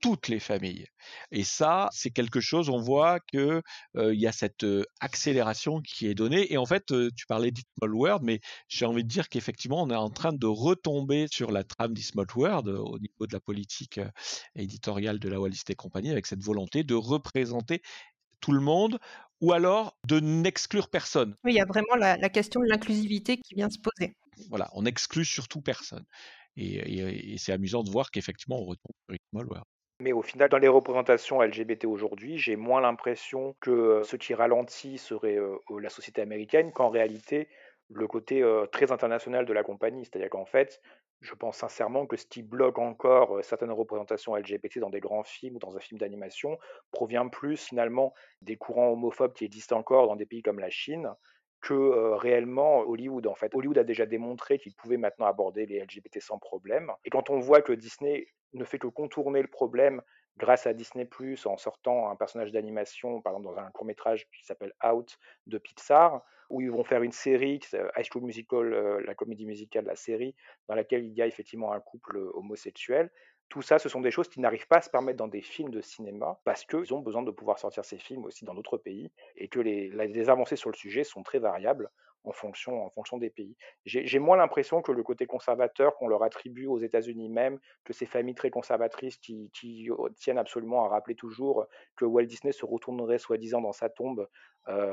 toutes 0.01 0.27
les 0.27 0.39
familles. 0.39 0.87
Et 1.31 1.43
ça, 1.43 1.89
c'est 1.91 2.09
quelque 2.09 2.39
chose, 2.39 2.69
on 2.69 2.79
voit 2.79 3.19
qu'il 3.19 3.61
il 3.95 4.19
y 4.19 4.27
a 4.27 4.31
cette 4.31 4.65
accélération 4.99 5.81
qui 5.81 6.07
est 6.07 6.15
donnée. 6.15 6.51
Et 6.51 6.57
en 6.57 6.65
fait, 6.65 6.85
tu 7.15 7.25
parlais 7.27 7.51
d'Itmall 7.51 7.93
World, 7.93 8.23
mais 8.23 8.39
j'ai 8.67 8.85
envie 8.85 9.03
de 9.03 9.07
dire 9.07 9.29
qu'effectivement, 9.29 9.81
on 9.81 9.89
est 9.89 9.95
en 9.95 10.09
train 10.09 10.33
de 10.33 10.45
retomber 10.47 11.27
sur 11.31 11.51
la 11.51 11.63
trame 11.63 11.93
d'Itmall 11.93 12.27
World 12.35 12.67
au 12.67 12.99
niveau 12.99 13.27
de 13.27 13.33
la 13.33 13.39
politique 13.39 13.99
éditoriale 14.55 15.19
de 15.19 15.29
la 15.29 15.39
Walt 15.39 15.49
Disney 15.49 15.75
Company, 15.75 16.11
avec 16.11 16.25
cette 16.25 16.43
volonté 16.43 16.83
de 16.83 16.95
représenter 16.95 17.81
tout 18.39 18.51
le 18.51 18.61
monde 18.61 18.99
ou 19.41 19.53
alors 19.53 19.97
de 20.07 20.19
n'exclure 20.19 20.89
personne. 20.89 21.35
Oui, 21.43 21.53
il 21.53 21.57
y 21.57 21.61
a 21.61 21.65
vraiment 21.65 21.95
la, 21.95 22.17
la 22.17 22.29
question 22.29 22.59
de 22.59 22.67
l'inclusivité 22.67 23.37
qui 23.37 23.55
vient 23.55 23.69
se 23.69 23.79
poser. 23.79 24.15
Voilà, 24.49 24.69
on 24.73 24.83
n'exclut 24.83 25.25
surtout 25.25 25.61
personne. 25.61 26.05
Et, 26.57 27.35
c'est 27.37 27.53
amusant 27.53 27.83
de 27.83 27.89
voir 27.89 28.11
qu'effectivement, 28.11 28.57
on 28.57 28.65
retombe 28.65 28.93
sur 29.09 29.09
Rick 29.09 29.21
Mais 30.01 30.11
au 30.11 30.21
final, 30.21 30.49
dans 30.49 30.57
les 30.57 30.67
représentations 30.67 31.41
LGBT 31.41 31.85
aujourd'hui, 31.85 32.37
j'ai 32.37 32.55
moins 32.55 32.81
l'impression 32.81 33.55
que 33.61 34.01
ce 34.03 34.15
qui 34.15 34.33
ralentit 34.33 34.97
serait 34.97 35.37
la 35.79 35.89
société 35.89 36.21
américaine 36.21 36.71
qu'en 36.71 36.89
réalité 36.89 37.47
le 37.89 38.07
côté 38.07 38.43
très 38.71 38.91
international 38.91 39.45
de 39.45 39.53
la 39.53 39.63
compagnie. 39.63 40.03
C'est-à-dire 40.03 40.29
qu'en 40.29 40.45
fait, 40.45 40.81
je 41.21 41.33
pense 41.33 41.57
sincèrement 41.57 42.05
que 42.05 42.15
ce 42.15 42.25
qui 42.25 42.43
bloque 42.43 42.79
encore 42.79 43.43
certaines 43.43 43.71
représentations 43.71 44.35
LGBT 44.35 44.79
dans 44.79 44.89
des 44.89 44.99
grands 44.99 45.23
films 45.23 45.55
ou 45.55 45.59
dans 45.59 45.75
un 45.75 45.79
film 45.79 45.99
d'animation 45.99 46.57
provient 46.91 47.27
plus 47.27 47.57
finalement 47.57 48.13
des 48.41 48.57
courants 48.57 48.91
homophobes 48.91 49.33
qui 49.33 49.45
existent 49.45 49.77
encore 49.77 50.07
dans 50.07 50.15
des 50.15 50.25
pays 50.25 50.43
comme 50.43 50.59
la 50.59 50.69
Chine 50.69 51.09
que 51.61 52.13
réellement 52.15 52.79
Hollywood 52.79 53.27
en 53.27 53.35
fait. 53.35 53.53
Hollywood 53.53 53.77
a 53.77 53.83
déjà 53.83 54.05
démontré 54.05 54.59
qu'il 54.59 54.75
pouvait 54.75 54.97
maintenant 54.97 55.25
aborder 55.25 55.65
les 55.65 55.79
LGBT 55.79 56.19
sans 56.19 56.39
problème. 56.39 56.91
Et 57.05 57.09
quand 57.09 57.29
on 57.29 57.39
voit 57.39 57.61
que 57.61 57.73
Disney 57.73 58.27
ne 58.53 58.63
fait 58.63 58.79
que 58.79 58.87
contourner 58.87 59.41
le 59.41 59.47
problème 59.47 60.01
grâce 60.37 60.67
à 60.67 60.73
Disney 60.73 61.09
en 61.45 61.57
sortant 61.57 62.09
un 62.09 62.15
personnage 62.15 62.51
d'animation, 62.51 63.21
par 63.21 63.33
exemple 63.33 63.55
dans 63.55 63.61
un 63.61 63.71
court 63.71 63.85
métrage 63.85 64.27
qui 64.31 64.45
s'appelle 64.45 64.73
Out 64.85 65.17
de 65.47 65.57
Pixar, 65.57 66.23
où 66.49 66.61
ils 66.61 66.71
vont 66.71 66.83
faire 66.83 67.03
une 67.03 67.11
série, 67.11 67.59
High 67.97 68.05
School 68.09 68.23
Musical, 68.23 68.69
la 69.05 69.15
comédie 69.15 69.45
musicale, 69.45 69.85
la 69.85 69.95
série, 69.95 70.35
dans 70.69 70.75
laquelle 70.75 71.03
il 71.05 71.13
y 71.13 71.21
a 71.21 71.27
effectivement 71.27 71.73
un 71.73 71.79
couple 71.79 72.17
homosexuel. 72.33 73.11
Tout 73.49 73.61
ça, 73.61 73.79
ce 73.79 73.87
sont 73.87 74.01
des 74.01 74.11
choses 74.11 74.27
qui 74.27 74.41
n'arrivent 74.41 74.67
pas 74.67 74.77
à 74.77 74.81
se 74.81 74.89
permettre 74.89 75.17
dans 75.17 75.27
des 75.27 75.41
films 75.41 75.71
de 75.71 75.81
cinéma 75.81 76.39
parce 76.43 76.65
qu'ils 76.65 76.93
ont 76.93 76.99
besoin 76.99 77.23
de 77.23 77.31
pouvoir 77.31 77.59
sortir 77.59 77.85
ces 77.85 77.97
films 77.97 78.25
aussi 78.25 78.43
dans 78.43 78.53
d'autres 78.53 78.77
pays 78.77 79.09
et 79.37 79.47
que 79.47 79.59
les, 79.59 80.29
avancées 80.29 80.57
sur 80.57 80.69
le 80.69 80.75
sujet 80.75 81.03
sont 81.03 81.23
très 81.23 81.39
variables 81.39 81.89
en 82.25 82.33
fonction, 82.33 82.85
en 82.85 82.89
fonction 82.89 83.17
des 83.17 83.29
pays. 83.29 83.55
J'ai 83.85 84.19
moins 84.19 84.35
l'impression 84.35 84.81
que 84.81 84.91
le 84.91 85.01
côté 85.01 85.25
conservateur 85.27 85.95
qu'on 85.95 86.09
leur 86.09 86.23
attribue 86.23 86.65
aux 86.65 86.79
États-Unis 86.79 87.29
même, 87.29 87.57
que 87.85 87.93
ces 87.93 88.05
familles 88.05 88.35
très 88.35 88.49
conservatrices 88.49 89.15
qui, 89.17 89.49
tiennent 90.17 90.37
absolument 90.37 90.83
à 90.83 90.89
rappeler 90.89 91.15
toujours 91.15 91.67
que 91.95 92.03
Walt 92.03 92.25
Disney 92.25 92.51
se 92.51 92.65
retournerait 92.65 93.17
soi-disant 93.17 93.61
dans 93.61 93.71
sa 93.71 93.87
tombe, 93.87 94.27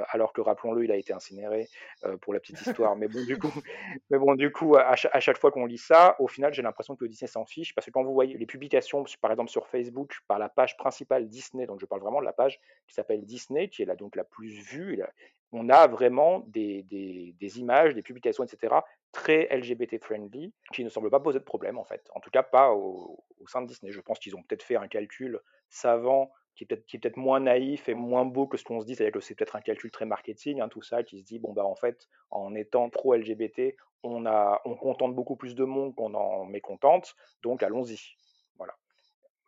alors 0.08 0.32
que 0.32 0.40
rappelons-le, 0.40 0.84
il 0.84 0.92
a 0.92 0.96
été 0.96 1.12
incinéré 1.12 1.68
pour 2.20 2.32
la 2.32 2.40
petite 2.40 2.60
histoire. 2.60 2.96
Mais 2.96 3.08
bon, 3.08 3.24
du 3.24 3.38
coup, 3.38 3.52
mais 4.10 4.18
bon, 4.18 4.34
du 4.34 4.52
coup 4.52 4.76
à, 4.76 4.94
chaque, 4.96 5.38
fois 5.38 5.50
qu'on 5.50 5.66
lit 5.66 5.78
ça, 5.78 6.16
au 6.18 6.28
final, 6.28 6.52
j'ai 6.52 6.62
l'impression 6.62 6.96
que 6.96 7.04
Disney 7.04 7.28
s'en 7.28 7.44
fiche 7.44 7.74
parce 7.74 7.86
que 7.86 7.90
quand 7.90 8.04
vous 8.04 8.14
voyez 8.14 8.36
les 8.36 8.46
publications, 8.46 9.04
par 9.20 9.30
exemple 9.30 9.50
sur 9.50 9.66
Facebook, 9.66 10.18
par 10.28 10.38
la 10.38 10.48
page 10.48 10.76
principale 10.76 11.28
Disney, 11.28 11.66
donc 11.66 11.80
je 11.80 11.86
parle 11.86 12.00
vraiment 12.00 12.20
de 12.20 12.24
la 12.24 12.32
page 12.32 12.60
qui 12.86 12.94
s'appelle 12.94 13.24
Disney, 13.24 13.68
qui 13.68 13.82
est 13.82 13.86
la, 13.86 13.96
donc 13.96 14.16
la 14.16 14.24
plus 14.24 14.50
vue, 14.50 15.02
on 15.54 15.68
a 15.68 15.86
vraiment 15.86 16.40
des, 16.48 16.84
images, 17.58 17.94
des 17.94 18.02
publications, 18.02 18.44
etc., 18.44 18.74
très 19.12 19.46
LGBT-friendly, 19.56 20.52
qui 20.72 20.84
ne 20.84 20.88
semblent 20.88 21.10
pas 21.10 21.20
poser 21.20 21.38
de 21.38 21.44
problème, 21.44 21.78
en 21.78 21.84
fait. 21.84 22.04
En 22.14 22.20
tout 22.20 22.30
cas, 22.30 22.42
pas 22.42 22.72
au, 22.72 23.24
sein 23.46 23.62
de 23.62 23.68
Disney. 23.68 23.92
Je 23.92 24.00
pense 24.00 24.18
qu'ils 24.18 24.34
ont 24.34 24.42
peut-être 24.42 24.64
fait 24.64 24.76
un 24.76 24.88
calcul 24.88 25.38
savant 25.68 26.32
qui 26.54 26.64
est 26.64 26.66
peut-être 26.66 27.14
peut 27.14 27.20
moins 27.20 27.40
naïf 27.40 27.88
et 27.88 27.94
moins 27.94 28.24
beau 28.24 28.46
que 28.46 28.56
ce 28.56 28.64
qu'on 28.64 28.80
se 28.80 28.86
dit, 28.86 28.94
c'est-à-dire 28.94 29.12
que 29.12 29.20
c'est 29.20 29.34
peut-être 29.34 29.56
un 29.56 29.60
calcul 29.60 29.90
très 29.90 30.06
marketing, 30.06 30.60
hein, 30.60 30.68
tout 30.68 30.82
ça, 30.82 31.02
qui 31.02 31.18
se 31.20 31.24
dit, 31.24 31.38
bon, 31.38 31.52
bah 31.52 31.64
en 31.64 31.74
fait, 31.74 32.08
en 32.30 32.54
étant 32.54 32.88
pro-LGBT, 32.90 33.76
on, 34.02 34.24
on 34.26 34.76
contente 34.76 35.14
beaucoup 35.14 35.36
plus 35.36 35.54
de 35.54 35.64
monde 35.64 35.94
qu'on 35.94 36.14
en 36.14 36.44
mécontente, 36.44 37.16
donc 37.42 37.62
allons-y. 37.62 38.16
Voilà. 38.56 38.74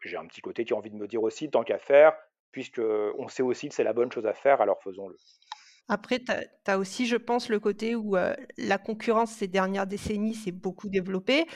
J'ai 0.00 0.16
un 0.16 0.26
petit 0.26 0.40
côté 0.40 0.64
qui 0.64 0.72
a 0.72 0.76
envie 0.76 0.90
de 0.90 0.96
me 0.96 1.06
dire 1.06 1.22
aussi, 1.22 1.50
tant 1.50 1.62
qu'à 1.62 1.78
faire, 1.78 2.16
puisque 2.52 2.80
on 2.80 3.28
sait 3.28 3.42
aussi 3.42 3.68
que 3.68 3.74
c'est 3.74 3.84
la 3.84 3.92
bonne 3.92 4.10
chose 4.10 4.26
à 4.26 4.34
faire, 4.34 4.60
alors 4.60 4.82
faisons-le. 4.82 5.16
Après, 5.88 6.18
tu 6.18 6.32
as, 6.66 6.78
aussi, 6.78 7.06
je 7.06 7.16
pense, 7.16 7.48
le 7.48 7.60
côté 7.60 7.94
où 7.94 8.16
la 8.58 8.78
concurrence 8.78 9.30
ces 9.30 9.46
dernières 9.46 9.86
décennies 9.86 10.34
s'est 10.34 10.52
beaucoup 10.52 10.88
développée. 10.88 11.46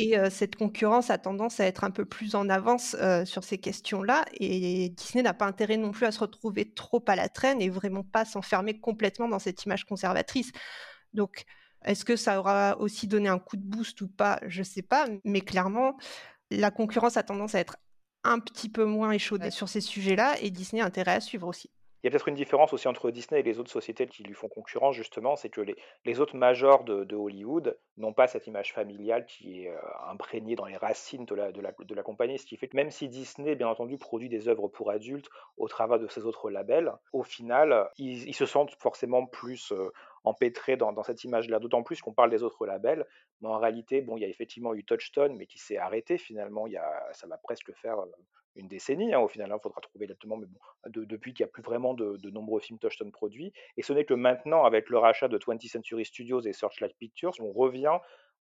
Et 0.00 0.16
cette 0.30 0.54
concurrence 0.54 1.10
a 1.10 1.18
tendance 1.18 1.58
à 1.58 1.66
être 1.66 1.82
un 1.82 1.90
peu 1.90 2.04
plus 2.04 2.36
en 2.36 2.48
avance 2.48 2.96
sur 3.24 3.42
ces 3.42 3.58
questions-là. 3.58 4.24
Et 4.34 4.90
Disney 4.90 5.24
n'a 5.24 5.34
pas 5.34 5.46
intérêt 5.46 5.76
non 5.76 5.90
plus 5.90 6.06
à 6.06 6.12
se 6.12 6.20
retrouver 6.20 6.72
trop 6.72 7.04
à 7.08 7.16
la 7.16 7.28
traîne 7.28 7.60
et 7.60 7.68
vraiment 7.68 8.04
pas 8.04 8.24
s'enfermer 8.24 8.78
complètement 8.78 9.28
dans 9.28 9.40
cette 9.40 9.64
image 9.64 9.84
conservatrice. 9.84 10.52
Donc, 11.14 11.44
est-ce 11.84 12.04
que 12.04 12.14
ça 12.14 12.38
aura 12.38 12.78
aussi 12.78 13.08
donné 13.08 13.28
un 13.28 13.40
coup 13.40 13.56
de 13.56 13.64
boost 13.64 14.00
ou 14.00 14.08
pas 14.08 14.38
Je 14.46 14.60
ne 14.60 14.64
sais 14.64 14.82
pas. 14.82 15.06
Mais 15.24 15.40
clairement, 15.40 15.96
la 16.52 16.70
concurrence 16.70 17.16
a 17.16 17.24
tendance 17.24 17.56
à 17.56 17.58
être 17.58 17.76
un 18.22 18.38
petit 18.38 18.68
peu 18.68 18.84
moins 18.84 19.10
échaudée 19.10 19.50
sur 19.50 19.68
ces 19.68 19.80
sujets-là 19.80 20.36
et 20.40 20.50
Disney 20.50 20.80
a 20.80 20.86
intérêt 20.86 21.14
à 21.14 21.20
suivre 21.20 21.48
aussi. 21.48 21.70
Il 22.02 22.06
y 22.06 22.08
a 22.08 22.10
peut-être 22.10 22.28
une 22.28 22.36
différence 22.36 22.72
aussi 22.72 22.86
entre 22.86 23.10
Disney 23.10 23.40
et 23.40 23.42
les 23.42 23.58
autres 23.58 23.70
sociétés 23.70 24.06
qui 24.06 24.22
lui 24.22 24.34
font 24.34 24.48
concurrence, 24.48 24.94
justement, 24.94 25.34
c'est 25.34 25.48
que 25.48 25.60
les, 26.04 26.20
autres 26.20 26.36
majors 26.36 26.84
de, 26.84 27.16
Hollywood 27.16 27.76
n'ont 27.96 28.12
pas 28.12 28.28
cette 28.28 28.46
image 28.46 28.72
familiale 28.72 29.26
qui 29.26 29.64
est 29.64 29.70
euh, 29.70 29.78
imprégnée 30.08 30.54
dans 30.54 30.66
les 30.66 30.76
racines 30.76 31.24
de 31.24 31.34
la, 31.34 32.02
compagnie, 32.02 32.38
ce 32.38 32.46
qui 32.46 32.56
fait 32.56 32.68
que 32.68 32.76
même 32.76 32.90
si 32.90 33.08
Disney, 33.08 33.56
bien 33.56 33.68
entendu, 33.68 33.98
produit 33.98 34.28
des 34.28 34.48
œuvres 34.48 34.68
pour 34.68 34.90
adultes 34.90 35.28
au 35.56 35.66
travers 35.66 35.98
de 35.98 36.06
ses 36.06 36.24
autres 36.24 36.50
labels, 36.50 36.92
au 37.12 37.24
final, 37.24 37.90
ils, 37.98 38.32
se 38.34 38.46
sentent 38.46 38.74
forcément 38.78 39.26
plus, 39.26 39.72
euh, 39.72 39.90
empêtré 40.24 40.76
dans, 40.76 41.02
cette 41.02 41.24
image-là, 41.24 41.58
d'autant 41.58 41.82
plus 41.82 42.00
qu'on 42.00 42.12
parle 42.12 42.30
des 42.30 42.42
autres 42.42 42.66
labels, 42.66 43.06
mais 43.40 43.48
en 43.48 43.58
réalité, 43.58 44.00
bon, 44.00 44.16
il 44.16 44.20
y 44.20 44.24
a 44.24 44.28
effectivement 44.28 44.74
eu 44.74 44.84
Touchstone, 44.84 45.36
mais 45.36 45.46
qui 45.46 45.58
s'est 45.58 45.78
arrêté 45.78 46.18
finalement, 46.18 46.66
il 46.66 46.74
y 46.74 46.76
a, 46.76 47.08
ça 47.12 47.26
va 47.26 47.38
presque 47.38 47.72
faire 47.74 47.98
une 48.56 48.68
décennie, 48.68 49.14
hein, 49.14 49.20
au 49.20 49.28
final, 49.28 49.48
il 49.48 49.52
hein, 49.52 49.58
faudra 49.62 49.80
trouver 49.80 50.04
exactement, 50.04 50.36
mais 50.36 50.46
bon, 50.46 50.58
depuis 50.86 51.32
qu'il 51.32 51.44
n'y 51.44 51.48
a 51.48 51.52
plus 51.52 51.62
vraiment 51.62 51.94
de, 51.94 52.30
nombreux 52.30 52.60
films 52.60 52.78
Touchstone 52.78 53.12
produits, 53.12 53.52
et 53.76 53.82
ce 53.82 53.92
n'est 53.92 54.04
que 54.04 54.14
maintenant, 54.14 54.64
avec 54.64 54.88
le 54.90 54.98
rachat 54.98 55.28
de 55.28 55.38
20th 55.38 55.68
Century 55.68 56.04
Studios 56.04 56.40
et 56.40 56.52
Searchlight 56.52 56.96
Pictures, 56.98 57.32
on 57.40 57.52
revient 57.52 57.98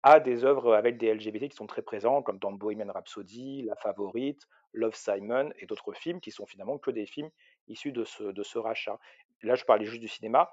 à 0.03 0.21
des 0.21 0.45
œuvres 0.45 0.75
avec 0.75 0.99
des 0.99 1.13
LGBT 1.13 1.49
qui 1.49 1.57
sont 1.57 1.67
très 1.67 1.83
présents, 1.83 2.23
comme 2.23 2.39
dans 2.39 2.53
Bohemian 2.53 2.93
Rhapsody, 2.93 3.63
La 3.63 3.75
Favorite, 3.75 4.47
Love 4.73 4.95
Simon 4.95 5.51
et 5.59 5.67
d'autres 5.67 5.93
films 5.95 6.21
qui 6.21 6.31
sont 6.31 6.47
finalement 6.47 6.79
que 6.79 6.91
des 6.91 7.07
films 7.07 7.31
issus 7.67 7.93
de 7.93 8.05
ce 8.05 8.59
rachat. 8.59 9.01
Là, 9.43 9.55
je 9.55 9.65
parlais 9.65 9.85
juste 9.85 10.01
du 10.01 10.09
cinéma, 10.09 10.51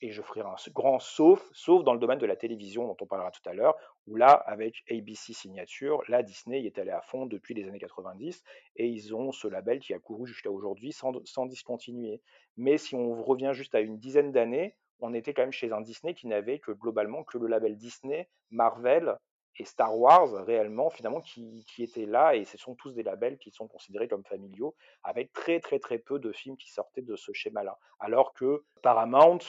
et 0.00 0.10
je 0.10 0.22
ferai 0.22 0.40
un 0.40 0.54
grand 0.72 0.98
sauf, 0.98 1.48
sauf 1.52 1.84
dans 1.84 1.94
le 1.94 1.98
domaine 1.98 2.18
de 2.18 2.26
la 2.26 2.36
télévision 2.36 2.86
dont 2.86 2.96
on 3.00 3.06
parlera 3.06 3.30
tout 3.30 3.46
à 3.48 3.54
l'heure, 3.54 3.74
où 4.06 4.16
là, 4.16 4.32
avec 4.32 4.82
ABC 4.90 5.32
Signature, 5.32 6.02
là, 6.08 6.22
Disney 6.22 6.64
est 6.64 6.78
allé 6.78 6.90
à 6.90 7.00
fond 7.00 7.26
depuis 7.26 7.54
les 7.54 7.68
années 7.68 7.78
90, 7.78 8.42
et 8.76 8.86
ils 8.86 9.14
ont 9.14 9.32
ce 9.32 9.48
label 9.48 9.80
qui 9.80 9.94
a 9.94 9.98
couru 9.98 10.26
jusqu'à 10.26 10.50
aujourd'hui 10.50 10.92
sans, 10.92 11.12
sans 11.24 11.46
discontinuer. 11.46 12.20
Mais 12.56 12.78
si 12.78 12.94
on 12.94 13.22
revient 13.22 13.52
juste 13.54 13.74
à 13.74 13.80
une 13.80 13.98
dizaine 13.98 14.32
d'années, 14.32 14.76
on 15.00 15.14
était 15.14 15.34
quand 15.34 15.42
même 15.42 15.52
chez 15.52 15.72
un 15.72 15.80
Disney 15.80 16.14
qui 16.14 16.26
n'avait 16.26 16.58
que 16.58 16.70
globalement 16.70 17.24
que 17.24 17.38
le 17.38 17.48
label 17.48 17.76
Disney, 17.76 18.28
Marvel 18.50 19.16
et 19.58 19.64
Star 19.64 19.96
Wars 19.98 20.44
réellement 20.44 20.90
finalement 20.90 21.20
qui, 21.20 21.64
qui, 21.68 21.82
étaient 21.82 22.06
là 22.06 22.34
et 22.34 22.44
ce 22.44 22.58
sont 22.58 22.74
tous 22.74 22.94
des 22.94 23.02
labels 23.02 23.38
qui 23.38 23.50
sont 23.50 23.68
considérés 23.68 24.08
comme 24.08 24.24
familiaux 24.24 24.74
avec 25.02 25.32
très 25.32 25.60
très 25.60 25.78
très 25.78 25.98
peu 25.98 26.18
de 26.18 26.32
films 26.32 26.56
qui 26.56 26.70
sortaient 26.70 27.02
de 27.02 27.16
ce 27.16 27.32
schéma-là. 27.32 27.78
Alors 27.98 28.32
que 28.32 28.64
Paramount 28.82 29.40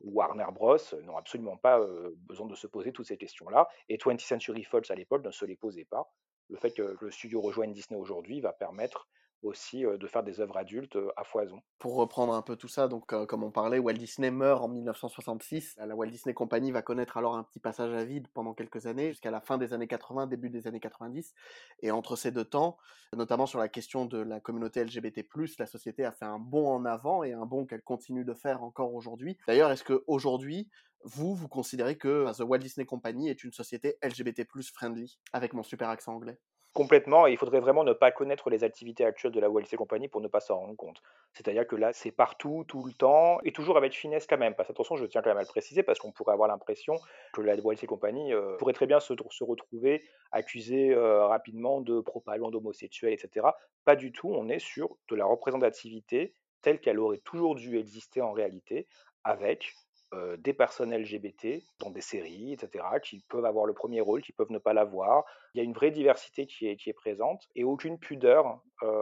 ou 0.00 0.12
Warner 0.12 0.46
Bros 0.52 0.76
n'ont 1.04 1.16
absolument 1.16 1.56
pas 1.56 1.80
euh, 1.80 2.14
besoin 2.16 2.46
de 2.46 2.54
se 2.54 2.66
poser 2.66 2.92
toutes 2.92 3.06
ces 3.06 3.16
questions-là 3.16 3.68
et 3.88 3.96
20th 3.96 4.20
Century 4.20 4.64
Fox 4.64 4.90
à 4.90 4.94
l'époque 4.94 5.24
ne 5.24 5.30
se 5.30 5.44
les 5.44 5.56
posait 5.56 5.84
pas. 5.84 6.10
Le 6.48 6.56
fait 6.56 6.70
que 6.70 6.96
le 7.00 7.10
studio 7.10 7.40
rejoigne 7.40 7.72
Disney 7.72 7.98
aujourd'hui 7.98 8.40
va 8.40 8.52
permettre 8.52 9.08
aussi 9.42 9.82
de 9.82 10.06
faire 10.06 10.22
des 10.22 10.40
œuvres 10.40 10.56
adultes 10.56 10.98
à 11.16 11.24
foison. 11.24 11.60
Pour 11.78 11.94
reprendre 11.94 12.34
un 12.34 12.42
peu 12.42 12.56
tout 12.56 12.68
ça, 12.68 12.88
donc 12.88 13.06
comme 13.26 13.44
on 13.44 13.50
parlait, 13.50 13.78
Walt 13.78 13.94
Disney 13.94 14.30
meurt 14.30 14.62
en 14.62 14.68
1966. 14.68 15.76
La 15.78 15.94
Walt 15.94 16.08
Disney 16.08 16.34
Company 16.34 16.72
va 16.72 16.82
connaître 16.82 17.16
alors 17.16 17.36
un 17.36 17.44
petit 17.44 17.60
passage 17.60 17.92
à 17.92 18.04
vide 18.04 18.26
pendant 18.34 18.54
quelques 18.54 18.86
années, 18.86 19.10
jusqu'à 19.10 19.30
la 19.30 19.40
fin 19.40 19.58
des 19.58 19.72
années 19.72 19.86
80, 19.86 20.26
début 20.26 20.50
des 20.50 20.66
années 20.66 20.80
90. 20.80 21.34
Et 21.82 21.90
entre 21.90 22.16
ces 22.16 22.30
deux 22.30 22.44
temps, 22.44 22.78
notamment 23.16 23.46
sur 23.46 23.58
la 23.58 23.68
question 23.68 24.06
de 24.06 24.18
la 24.18 24.40
communauté 24.40 24.84
LGBT+, 24.84 25.24
la 25.58 25.66
société 25.66 26.04
a 26.04 26.12
fait 26.12 26.24
un 26.24 26.38
bond 26.38 26.68
en 26.68 26.84
avant 26.84 27.22
et 27.22 27.32
un 27.32 27.46
bond 27.46 27.66
qu'elle 27.66 27.82
continue 27.82 28.24
de 28.24 28.34
faire 28.34 28.62
encore 28.62 28.94
aujourd'hui. 28.94 29.38
D'ailleurs, 29.46 29.70
est-ce 29.70 29.84
que 29.84 30.04
aujourd'hui, 30.06 30.68
vous, 31.04 31.34
vous 31.34 31.48
considérez 31.48 31.96
que 31.96 32.30
The 32.36 32.40
Walt 32.40 32.58
Disney 32.58 32.86
Company 32.86 33.28
est 33.28 33.44
une 33.44 33.52
société 33.52 33.96
LGBT+ 34.02 34.44
friendly, 34.74 35.18
avec 35.32 35.52
mon 35.52 35.62
super 35.62 35.88
accent 35.88 36.14
anglais? 36.14 36.38
Complètement, 36.78 37.26
et 37.26 37.32
il 37.32 37.36
faudrait 37.36 37.58
vraiment 37.58 37.82
ne 37.82 37.92
pas 37.92 38.12
connaître 38.12 38.50
les 38.50 38.62
activités 38.62 39.04
actuelles 39.04 39.32
de 39.32 39.40
la 39.40 39.48
Disney 39.48 39.76
Company 39.76 40.06
pour 40.06 40.20
ne 40.20 40.28
pas 40.28 40.38
s'en 40.38 40.60
rendre 40.60 40.76
compte. 40.76 41.02
C'est-à-dire 41.32 41.66
que 41.66 41.74
là, 41.74 41.92
c'est 41.92 42.12
partout, 42.12 42.64
tout 42.68 42.84
le 42.84 42.92
temps, 42.92 43.40
et 43.42 43.50
toujours 43.50 43.76
avec 43.76 43.94
finesse 43.94 44.28
quand 44.28 44.38
même. 44.38 44.54
Parce 44.54 44.70
attention, 44.70 44.94
je 44.94 45.04
tiens 45.04 45.20
quand 45.20 45.30
même 45.30 45.38
à 45.38 45.42
le 45.42 45.48
préciser, 45.48 45.82
parce 45.82 45.98
qu'on 45.98 46.12
pourrait 46.12 46.34
avoir 46.34 46.46
l'impression 46.46 46.94
que 47.32 47.40
la 47.40 47.56
Disney 47.56 47.88
Company 47.88 48.32
euh, 48.32 48.56
pourrait 48.58 48.74
très 48.74 48.86
bien 48.86 49.00
se, 49.00 49.12
se 49.28 49.42
retrouver 49.42 50.04
accusée 50.30 50.94
euh, 50.94 51.26
rapidement 51.26 51.80
de 51.80 51.98
propagande 51.98 52.54
homosexuelle, 52.54 53.12
etc. 53.12 53.48
Pas 53.84 53.96
du 53.96 54.12
tout, 54.12 54.30
on 54.32 54.48
est 54.48 54.60
sur 54.60 54.98
de 55.08 55.16
la 55.16 55.24
représentativité 55.24 56.32
telle 56.62 56.78
qu'elle 56.78 57.00
aurait 57.00 57.18
toujours 57.24 57.56
dû 57.56 57.76
exister 57.76 58.20
en 58.20 58.30
réalité, 58.30 58.86
avec 59.24 59.74
des 60.38 60.54
personnes 60.54 60.94
LGBT 60.94 61.62
dans 61.80 61.90
des 61.90 62.00
séries, 62.00 62.52
etc., 62.52 62.84
qui 63.02 63.22
peuvent 63.28 63.44
avoir 63.44 63.66
le 63.66 63.74
premier 63.74 64.00
rôle, 64.00 64.22
qui 64.22 64.32
peuvent 64.32 64.50
ne 64.50 64.58
pas 64.58 64.72
l'avoir. 64.72 65.24
Il 65.52 65.58
y 65.58 65.60
a 65.60 65.64
une 65.64 65.72
vraie 65.72 65.90
diversité 65.90 66.46
qui 66.46 66.66
est, 66.66 66.92
présente 66.94 67.48
et 67.54 67.64
aucune 67.64 67.98
pudeur, 67.98 68.60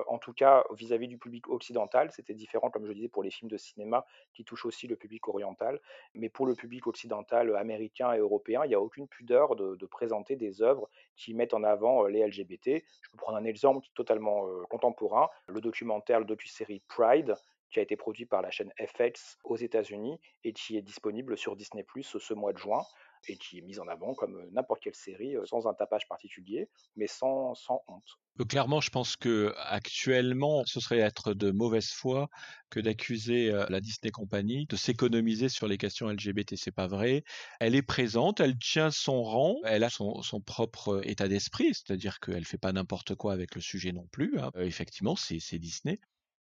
en 0.09 0.19
tout 0.19 0.33
cas 0.33 0.65
vis-à-vis 0.75 1.07
du 1.07 1.19
public 1.19 1.49
occidental. 1.49 2.11
C'était 2.11 2.35
différent, 2.35 2.71
comme 2.71 2.87
je 2.87 2.93
disais, 2.93 3.09
pour 3.09 3.23
les 3.23 3.31
films 3.31 3.51
de 3.51 3.57
cinéma 3.57 4.05
qui 4.35 4.45
touchent 4.45 4.67
aussi 4.67 4.89
le 4.89 4.97
public 4.97 5.29
oriental. 5.29 5.81
Mais 6.15 6.29
pour 6.29 6.47
le 6.47 6.55
public 6.55 6.87
occidental, 6.87 7.55
américain 7.57 8.13
et 8.13 8.19
européen, 8.19 8.63
il 8.65 8.69
n'y 8.69 8.75
a 8.75 8.81
aucune 8.81 9.09
pudeur 9.09 9.57
de, 9.57 9.87
présenter 9.87 10.37
des 10.37 10.63
œuvres 10.63 10.91
qui 11.17 11.33
mettent 11.35 11.55
en 11.55 11.63
avant 11.63 12.07
les 12.07 12.27
LGBT. 12.27 12.83
Je 13.03 13.11
peux 13.11 13.19
prendre 13.19 13.39
un 13.39 13.45
exemple 13.45 13.87
totalement 13.95 14.47
contemporain, 14.69 15.29
le 15.47 15.61
documentaire, 15.61 16.19
le 16.19 16.27
docu-série 16.27 16.83
Pride, 16.89 17.35
qui 17.71 17.79
a 17.79 17.83
été 17.83 17.97
produit 17.97 18.27
par 18.27 18.43
la 18.43 18.51
chaîne 18.51 18.73
FX 18.79 19.39
aux 19.45 19.57
États-Unis 19.57 20.19
et 20.45 20.53
qui 20.53 20.77
est 20.77 20.83
disponible 20.83 21.37
sur 21.37 21.57
Disney 21.57 21.85
ce 22.05 22.35
mois 22.35 22.53
de 22.53 22.59
juin 22.59 22.83
et 23.29 23.37
qui 23.37 23.59
est 23.59 23.63
mise 23.63 23.81
en 23.81 23.89
avant 23.89 24.15
comme 24.15 24.49
n'importe 24.53 24.83
quelle 24.83 24.95
série 24.95 25.35
sans 25.45 25.67
un 25.67 25.75
tapage 25.75 26.07
particulier, 26.09 26.69
mais 26.97 27.07
sans, 27.07 27.55
sans 27.55 27.83
honte. 27.89 28.05
Euh, 28.41 28.45
clairement, 28.45 28.81
je 28.81 28.91
pense 28.91 29.17
que 29.17 29.53
actuellement, 29.57 30.65
ce 30.67 30.81
serait 30.81 30.99
être 30.99 31.35
de 31.35 31.51
mauvaise 31.51 31.91
foi 31.91 32.29
que 32.71 32.81
d'accuser 32.81 33.51
la 33.69 33.81
Disney 33.81 34.11
Company 34.11 34.67
de 34.67 34.77
s'économiser 34.77 35.49
sur 35.49 35.67
les 35.67 35.79
questions 35.79 36.09
LGBT. 36.09 36.57
C'est 36.57 36.75
pas 36.75 36.87
vrai. 36.87 37.25
Elle 37.61 37.75
est 37.75 37.83
présente, 37.83 38.41
elle 38.41 38.59
tient 38.59 38.91
son 38.91 39.23
rang, 39.23 39.57
elle 39.65 39.85
a 39.85 39.91
son, 39.91 40.23
son 40.23 40.41
propre 40.41 41.01
état 41.05 41.29
d'esprit, 41.29 41.75
c'est-à-dire 41.75 42.21
qu'elle 42.21 42.45
fait 42.45 42.59
pas 42.59 42.73
n'importe 42.73 43.15
quoi 43.15 43.33
avec 43.33 43.55
le 43.55 43.61
sujet 43.61 43.93
non 43.93 44.07
plus. 44.13 44.39
Hein. 44.39 44.51
Euh, 44.57 44.65
effectivement, 44.65 45.17
c'est 45.17 45.59
Disney 45.59 45.99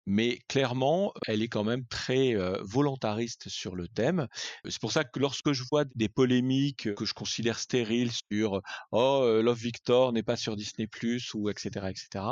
mais 0.06 0.38
clairement, 0.48 1.12
elle 1.26 1.42
est 1.42 1.48
quand 1.48 1.64
même 1.64 1.86
très 1.86 2.34
volontariste 2.62 3.48
sur 3.48 3.74
le 3.74 3.88
thème. 3.88 4.28
C'est 4.68 4.80
pour 4.80 4.92
ça 4.92 5.04
que 5.04 5.18
lorsque 5.18 5.52
je 5.52 5.62
vois 5.70 5.84
des 5.94 6.08
polémiques 6.08 6.94
que 6.94 7.04
je 7.04 7.14
considère 7.14 7.58
stériles 7.58 8.12
sur 8.30 8.60
oh 8.92 9.40
Love 9.42 9.58
Victor 9.58 10.12
n'est 10.12 10.22
pas 10.22 10.36
sur 10.36 10.56
Disney 10.56 10.86
Plus 10.86 11.32
ou 11.34 11.48
etc 11.48 11.86
etc 11.88 12.24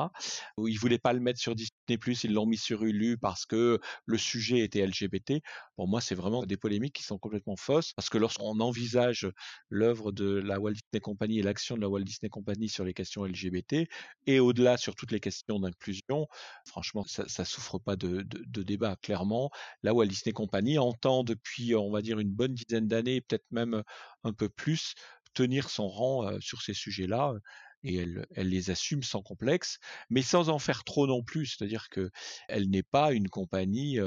où 0.57 0.69
ils 0.69 0.79
voulaient 0.79 0.99
pas 0.99 1.13
le 1.13 1.21
mettre 1.21 1.41
sur 1.41 1.55
Disney 1.55 1.99
Plus, 1.99 2.25
ils 2.25 2.33
l'ont 2.33 2.47
mis 2.47 2.57
sur 2.57 2.85
Hulu 2.85 3.19
parce 3.19 3.47
que 3.47 3.81
le 4.07 4.19
sujet 4.19 4.61
était 4.61 4.85
LGBT. 4.87 5.43
Pour 5.77 5.89
moi, 5.89 6.01
c'est 6.01 6.15
vraiment 6.15 6.45
des 6.45 6.57
polémiques 6.57 6.95
qui 6.95 7.03
sont 7.03 7.19
complètement 7.19 7.57
fausses 7.57 7.93
parce 7.95 8.09
que 8.09 8.19
lorsqu'on 8.19 8.61
envisage 8.61 9.29
l'œuvre 9.69 10.13
de 10.13 10.27
la 10.27 10.61
Walt 10.61 10.73
Disney 10.73 11.01
Company 11.01 11.39
et 11.39 11.43
l'action 11.43 11.77
de 11.77 11.81
la 11.81 11.89
Walt 11.89 12.05
Disney 12.05 12.31
Company 12.31 12.69
sur 12.69 12.85
les 12.85 12.95
questions 12.95 13.25
LGBT 13.25 13.89
et 14.27 14.41
au-delà 14.41 14.77
sur 14.77 14.95
toutes 14.95 15.13
les 15.13 15.21
questions 15.21 15.61
d'inclusion, 15.61 16.27
franchement, 16.67 17.05
ça, 17.07 17.29
ça 17.29 17.45
souffre 17.45 17.62
pas 17.79 17.97
de, 17.97 18.23
débat, 18.63 18.97
clairement. 18.97 19.51
Là 19.83 19.95
où 19.95 20.05
Disney 20.05 20.33
Company 20.33 20.79
entend 20.79 21.25
depuis, 21.25 21.75
on 21.75 21.91
va 21.91 22.03
dire, 22.03 22.19
une 22.19 22.33
bonne 22.33 22.55
dizaine 22.55 22.89
d'années, 22.89 23.21
peut-être 23.21 23.51
même 23.51 23.83
un 24.25 24.33
peu 24.33 24.49
plus, 24.49 24.95
tenir 25.35 25.71
son 25.71 25.89
rang 25.89 26.41
sur 26.41 26.63
ces 26.63 26.75
sujets-là 26.75 27.35
et 27.85 27.97
elle, 27.97 28.49
les 28.49 28.71
assume 28.71 29.03
sans 29.03 29.23
complexe, 29.23 29.79
mais 30.11 30.23
sans 30.23 30.49
en 30.49 30.59
faire 30.59 30.85
trop 30.85 31.07
non 31.07 31.23
plus. 31.23 31.47
C'est-à-dire 31.47 31.89
que 31.89 32.11
elle 32.49 32.71
n'est 32.71 32.83
pas 32.83 33.13
une 33.13 33.29
compagnie 33.29 33.99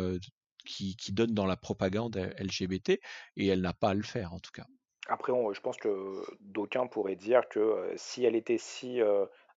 qui, 0.65 0.96
donne 1.12 1.34
dans 1.34 1.46
la 1.46 1.58
propagande 1.58 2.18
LGBT 2.39 3.00
et 3.38 3.48
elle 3.48 3.62
n'a 3.62 3.74
pas 3.74 3.89
à 3.89 3.94
le 3.94 4.04
faire 4.04 4.34
en 4.34 4.39
tout 4.39 4.52
cas. 4.52 4.65
Après, 5.08 5.34
je 5.54 5.62
pense 5.62 5.78
que 5.78 6.24
d'aucuns 6.39 6.88
pourraient 6.88 7.15
dire 7.15 7.48
que 7.50 7.94
si 7.96 8.24
elle 8.24 8.36
était 8.36 8.58
si 8.58 9.00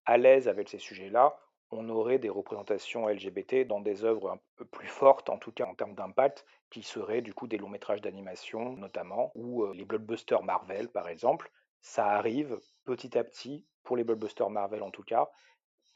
à 0.05 0.17
l'aise 0.19 0.49
avec 0.49 0.69
ces 0.69 0.79
sujets-là, 0.79 1.39
on 1.71 1.89
aurait 1.89 2.19
des 2.19 2.29
représentations 2.29 3.09
LGBT 3.09 3.67
dans 3.67 3.81
des 3.81 4.05
œuvres 4.05 4.31
un 4.31 4.41
peu 4.57 4.65
plus 4.65 4.89
fortes, 4.89 5.31
en 5.31 5.39
tout 5.39 5.53
cas 5.53 5.67
en 5.67 5.75
termes 5.75 5.95
d'impact, 5.95 6.45
qui 6.71 6.83
seraient 6.83 7.23
du 7.23 7.35
coup 7.35 7.47
des 7.47 7.59
longs 7.59 7.69
métrages 7.69 8.01
d'animation 8.01 8.73
notamment, 8.77 9.33
ou 9.35 9.67
les 9.73 9.85
blockbusters 9.85 10.43
Marvel 10.43 10.89
par 10.89 11.09
exemple. 11.09 11.51
Ça 11.81 12.07
arrive 12.07 12.59
petit 12.85 13.17
à 13.17 13.25
petit, 13.25 13.65
pour 13.85 13.97
les 13.97 14.05
blockbusters 14.05 14.51
Marvel 14.51 14.83
en 14.83 14.91
tout 14.91 15.05
cas, 15.05 15.31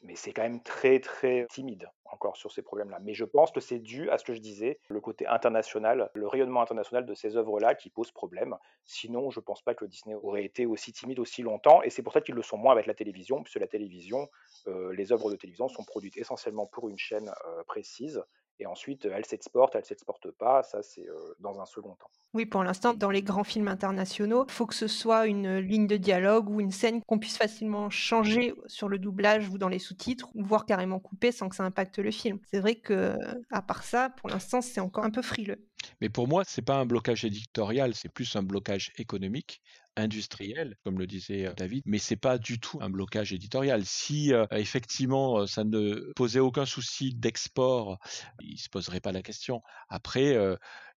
mais 0.03 0.15
c'est 0.15 0.33
quand 0.33 0.43
même 0.43 0.61
très 0.61 0.99
très 0.99 1.47
timide 1.49 1.89
encore 2.05 2.37
sur 2.37 2.51
ces 2.51 2.61
problèmes-là. 2.61 2.99
Mais 3.01 3.13
je 3.13 3.25
pense 3.25 3.51
que 3.51 3.59
c'est 3.59 3.79
dû 3.79 4.09
à 4.09 4.17
ce 4.17 4.23
que 4.23 4.33
je 4.33 4.39
disais, 4.39 4.79
le 4.87 5.01
côté 5.01 5.25
international, 5.27 6.11
le 6.13 6.27
rayonnement 6.27 6.61
international 6.61 7.05
de 7.05 7.13
ces 7.13 7.35
œuvres-là 7.35 7.75
qui 7.75 7.89
pose 7.89 8.11
problème. 8.11 8.55
Sinon, 8.85 9.31
je 9.31 9.39
ne 9.39 9.43
pense 9.43 9.61
pas 9.61 9.73
que 9.73 9.85
Disney 9.85 10.15
aurait 10.15 10.45
été 10.45 10.65
aussi 10.65 10.93
timide 10.93 11.19
aussi 11.19 11.41
longtemps, 11.41 11.81
et 11.81 11.89
c'est 11.89 12.03
pour 12.03 12.13
ça 12.13 12.21
qu'ils 12.21 12.35
le 12.35 12.43
sont 12.43 12.57
moins 12.57 12.71
avec 12.71 12.85
la 12.85 12.93
télévision, 12.93 13.41
puisque 13.41 13.59
la 13.59 13.67
télévision, 13.67 14.29
euh, 14.67 14.93
les 14.93 15.11
œuvres 15.11 15.31
de 15.31 15.35
télévision 15.35 15.67
sont 15.67 15.83
produites 15.83 16.17
essentiellement 16.17 16.67
pour 16.67 16.87
une 16.89 16.97
chaîne 16.97 17.29
euh, 17.45 17.63
précise, 17.63 18.23
et 18.59 18.65
ensuite, 18.65 19.05
elle 19.05 19.25
s'exporte, 19.25 19.75
elle 19.75 19.85
s'exporte 19.85 20.31
pas, 20.31 20.63
ça 20.63 20.81
c'est 20.83 21.05
dans 21.39 21.59
un 21.59 21.65
second 21.65 21.95
temps. 21.95 22.09
Oui, 22.33 22.47
pour 22.47 22.63
l'instant, 22.63 22.95
dans 22.95 23.11
les 23.11 23.21
grands 23.21 23.43
films 23.43 23.67
internationaux, 23.67 24.45
il 24.47 24.51
faut 24.51 24.65
que 24.65 24.73
ce 24.73 24.87
soit 24.87 25.27
une 25.27 25.57
ligne 25.57 25.85
de 25.85 25.97
dialogue 25.97 26.49
ou 26.49 26.61
une 26.61 26.71
scène 26.71 27.01
qu'on 27.03 27.19
puisse 27.19 27.37
facilement 27.37 27.91
changer 27.91 28.55
sur 28.65 28.89
le 28.89 28.97
doublage 28.97 29.49
ou 29.49 29.59
dans 29.59 29.69
les 29.69 29.77
sous-titres, 29.77 30.29
ou 30.33 30.43
voire 30.43 30.65
carrément 30.65 30.99
couper 30.99 31.31
sans 31.31 31.47
que 31.47 31.55
ça 31.55 31.63
impacte 31.63 31.99
le 31.99 32.09
film. 32.09 32.39
C'est 32.51 32.59
vrai 32.59 32.75
que, 32.75 33.15
à 33.51 33.61
part 33.61 33.83
ça, 33.83 34.09
pour 34.09 34.29
l'instant, 34.29 34.61
c'est 34.61 34.79
encore 34.79 35.03
un 35.03 35.11
peu 35.11 35.21
frileux. 35.21 35.67
Mais 36.01 36.09
pour 36.09 36.27
moi, 36.27 36.43
c'est 36.45 36.61
pas 36.61 36.75
un 36.75 36.85
blocage 36.85 37.23
éditorial, 37.23 37.93
c'est 37.93 38.09
plus 38.09 38.35
un 38.35 38.43
blocage 38.43 38.93
économique, 38.97 39.61
industriel, 39.95 40.75
comme 40.83 40.99
le 40.99 41.07
disait 41.07 41.51
David, 41.57 41.83
mais 41.85 41.99
c'est 41.99 42.15
pas 42.15 42.37
du 42.37 42.59
tout 42.59 42.79
un 42.81 42.89
blocage 42.89 43.33
éditorial. 43.33 43.85
Si 43.85 44.31
effectivement 44.51 45.45
ça 45.45 45.63
ne 45.63 46.11
posait 46.15 46.39
aucun 46.39 46.65
souci 46.65 47.13
d'export, 47.13 47.99
il 48.41 48.57
se 48.57 48.69
poserait 48.69 48.99
pas 48.99 49.11
la 49.11 49.21
question. 49.21 49.61
Après, 49.89 50.37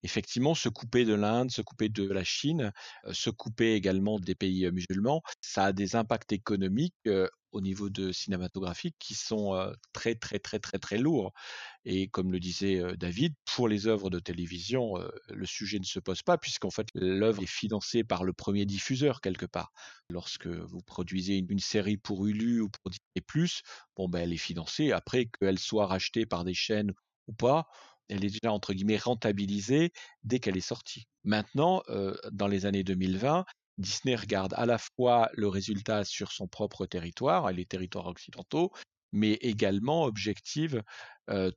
effectivement, 0.07 0.55
se 0.55 0.69
couper 0.69 1.05
de 1.05 1.15
l'Inde, 1.15 1.51
se 1.51 1.63
couper 1.63 1.89
de 1.89 2.09
la 2.09 2.25
Chine, 2.25 2.73
se 3.13 3.31
couper 3.31 3.75
également 3.75 4.21
des 4.21 4.37
pays 4.37 4.71
musulmans, 4.71 5.23
ça 5.41 5.65
a 5.65 5.73
des 5.73 5.97
impacts 5.97 6.33
économiques 6.33 6.95
au 7.53 7.61
niveau 7.61 7.89
de 7.91 8.13
cinématographique 8.13 8.97
qui 8.99 9.15
sont 9.15 9.73
très 9.93 10.15
très 10.15 10.39
très 10.39 10.59
très 10.59 10.79
très 10.79 10.99
lourds. 10.99 11.33
Et 11.85 12.09
comme 12.09 12.31
le 12.31 12.39
disait 12.39 12.83
David, 12.97 13.35
pour 13.45 13.67
les 13.67 13.87
œuvres 13.87 14.11
de 14.11 14.19
télévision, 14.19 14.95
le 15.29 15.47
sujet 15.47 15.79
ne 15.79 15.85
se 15.85 15.99
pose 15.99 16.23
pas 16.23 16.39
puisqu'en 16.39 16.71
fait 16.71 16.87
l'œuvre 16.95 17.43
est 17.43 17.47
financée 17.47 18.05
par 18.05 18.25
le 18.25 18.33
premier 18.33 18.67
diffuseur 18.67 19.21
quelque 19.21 19.47
part. 19.47 19.73
Lorsque 20.11 20.47
vous 20.47 20.83
produisez 20.83 21.45
une, 21.49 21.59
série 21.59 21.97
pour 21.97 22.27
Hulu 22.27 22.61
ou 22.61 22.69
pour 22.69 22.91
Disney+, 22.91 23.49
bon 23.97 24.09
ben 24.09 24.21
elle 24.21 24.33
est 24.33 24.37
financée. 24.37 24.93
Après 24.93 25.27
qu'elle 25.27 25.59
soit 25.59 25.87
rachetée 25.87 26.27
par 26.27 26.45
des 26.45 26.55
chaînes 26.55 26.93
ou 27.27 27.33
pas, 27.33 27.67
elle 28.09 28.25
est 28.25 28.31
déjà 28.31 28.53
entre 28.53 28.73
guillemets 28.73 28.97
rentabilisée 28.97 29.93
dès 30.25 30.39
qu'elle 30.39 30.57
est 30.57 30.61
sortie. 30.61 31.07
Maintenant, 31.25 31.83
dans 32.33 32.47
les 32.47 32.67
années 32.67 32.85
2020, 32.85 33.45
Disney 33.79 34.15
regarde 34.15 34.55
à 34.57 34.65
la 34.67 34.79
fois 34.79 35.29
le 35.35 35.49
résultat 35.49 36.05
sur 36.05 36.33
son 36.33 36.47
propre 36.47 36.87
territoire 36.87 37.53
les 37.53 37.67
territoires 37.67 38.07
occidentaux, 38.07 38.73
mais 39.13 39.33
également 39.35 40.05
objective 40.05 40.83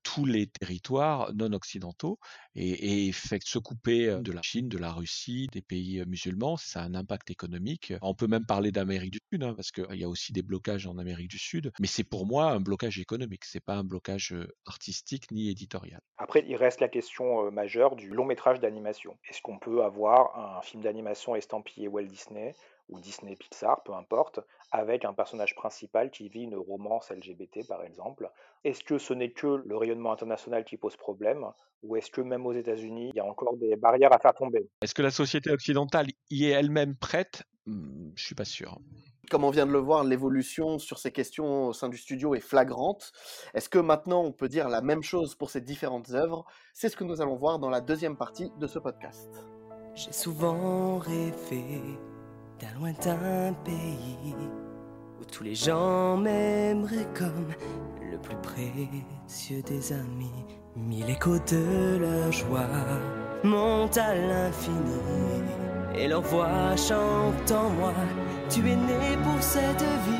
tous 0.04 0.26
les 0.26 0.48
territoires 0.48 1.32
non 1.36 1.54
occidentaux 1.54 2.18
et, 2.56 3.12
se 3.12 3.60
couper 3.60 4.18
de 4.22 4.32
la 4.32 4.42
Chine, 4.42 4.68
de 4.68 4.78
la 4.78 4.92
Russie, 4.92 5.48
des 5.52 5.62
pays 5.62 6.04
musulmans, 6.08 6.58
ça 6.58 6.82
a 6.82 6.84
un 6.84 6.96
impact 6.96 7.30
économique. 7.30 7.94
On 8.02 8.16
peut 8.16 8.28
même 8.28 8.46
parler 8.46 8.72
d'Amérique 8.72 9.12
du 9.12 9.20
Sud, 9.32 9.44
hein, 9.44 9.54
parce 9.54 9.72
qu'il 9.72 9.96
y 9.96 10.04
a 10.04 10.10
aussi 10.10 10.34
des 10.34 10.42
blocages 10.42 10.88
en 10.88 10.98
Amérique 10.98 11.30
du 11.30 11.38
Sud, 11.38 11.72
mais 11.80 11.88
c'est 11.88 12.04
pour 12.04 12.26
moi 12.26 12.52
un 12.52 12.60
blocage 12.60 13.00
économique, 13.00 13.46
c'est 13.46 13.64
pas 13.64 13.76
un 13.76 13.84
blocage 13.84 14.36
artistique 14.66 15.30
ni 15.32 15.50
éditorial. 15.50 16.02
Après, 16.18 16.44
il 16.48 16.56
reste 16.56 16.82
la 16.82 16.90
question 16.90 17.52
majeure 17.52 17.96
du 17.96 18.10
long 18.10 18.26
métrage 18.26 18.60
d'animation. 18.60 19.18
Est-ce 19.30 19.42
qu'on 19.42 19.60
peut 19.60 19.84
avoir 19.84 20.58
un 20.58 20.62
film 20.62 20.84
d'animation 20.84 21.36
estampillé 21.36 21.88
Walt 21.88 22.04
Disney 22.04 22.56
ou 22.90 23.00
Disney 23.00 23.36
Pixar, 23.36 23.82
peu 23.84 23.94
importe, 23.94 24.40
avec 24.72 25.06
un 25.06 25.14
personnage 25.14 25.56
principal 25.56 26.12
qui 26.12 26.30
vit 26.30 26.44
une 26.44 26.56
romance 26.56 27.12
LGBT 27.12 27.68
par 27.68 27.84
exemple. 27.84 28.30
Est-ce 28.64 28.84
que 28.84 28.98
ce 28.98 29.14
n'est 29.14 29.32
que 29.32 29.62
le 29.66 29.78
rayonnement 29.78 30.12
international 30.12 30.66
qui 30.66 30.78
pose 30.78 30.98
problème 30.98 31.46
ou 31.82 31.96
est-ce 31.96 32.12
que 32.12 32.22
même 32.22 32.46
aux 32.46 32.54
États-Unis, 32.54 33.12
il 33.14 33.16
y 33.16 33.20
a 33.20 33.26
encore 33.26 33.56
des 33.58 33.76
barrières 33.76 34.14
à 34.14 34.20
faire 34.20 34.34
tomber? 34.34 34.70
Est-ce 34.82 34.94
que 34.94 35.02
la 35.02 35.12
société 35.12 35.50
occidentale 35.52 36.08
y 36.30 36.46
est 36.46 36.50
elle-même 36.50 36.96
prête? 36.96 37.44
Hmm, 37.66 38.10
Je 38.16 38.26
suis 38.26 38.36
pas 38.36 38.46
sûr. 38.46 38.78
Comme 39.30 39.44
on 39.44 39.52
vient 39.52 39.68
de 39.68 39.72
le 39.72 39.80
voir, 39.80 40.04
l'évolution 40.04 40.80
sur 40.80 40.98
ces 40.98 41.12
questions 41.12 41.68
au 41.68 41.74
sein 41.74 41.88
du 41.88 41.98
studio 41.98 42.34
est 42.34 42.40
flagrante. 42.40 43.12
Est-ce 43.54 43.70
que 43.70 43.78
maintenant 43.78 44.24
on 44.24 44.32
peut 44.32 44.50
dire 44.50 44.68
la 44.70 44.82
même 44.82 45.04
chose 45.04 45.36
pour 45.36 45.52
ces 45.52 45.62
différentes 45.62 46.10
œuvres? 46.12 46.46
C'est 46.74 46.90
ce 46.90 46.98
que 46.98 47.04
nous 47.04 47.22
allons 47.22 47.36
voir 47.36 47.60
dans 47.60 47.70
la 47.70 47.80
deuxième 47.80 48.18
partie 48.18 48.52
de 48.58 48.66
ce 48.66 48.80
podcast. 48.80 49.30
J'ai 49.94 50.12
souvent 50.12 50.98
rêvé 50.98 52.00
d'un 52.60 52.80
lointain 52.80 53.54
pays 53.64 54.36
où 55.20 55.26
tous 55.26 55.44
les 55.44 55.56
gens 55.56 56.18
m'aimeraient 56.18 57.08
comme 57.18 57.54
le 58.12 58.18
plus 58.18 58.36
précieux 58.38 59.62
des 59.62 59.94
amis. 59.94 60.46
Mille 60.76 61.10
échos 61.10 61.40
de 61.40 62.00
la 62.02 62.32
joie 62.32 62.68
montent 63.44 63.98
à 63.98 64.14
l'infini 64.14 65.44
et 65.96 66.08
leur 66.08 66.22
voix 66.22 66.76
chante 66.76 67.52
en 67.52 67.70
moi. 67.70 67.94
Tu 68.50 68.60
es 68.60 68.76
né 68.76 69.18
pour 69.24 69.42
cette 69.42 69.82
vie. 69.82 70.19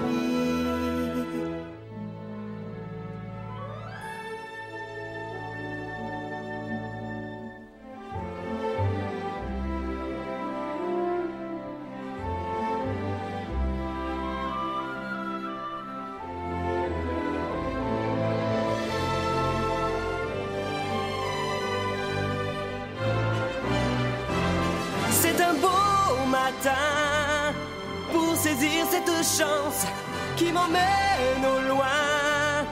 Qui 30.36 30.52
m'emmène 30.52 31.46
au 31.46 31.68
loin 31.68 32.66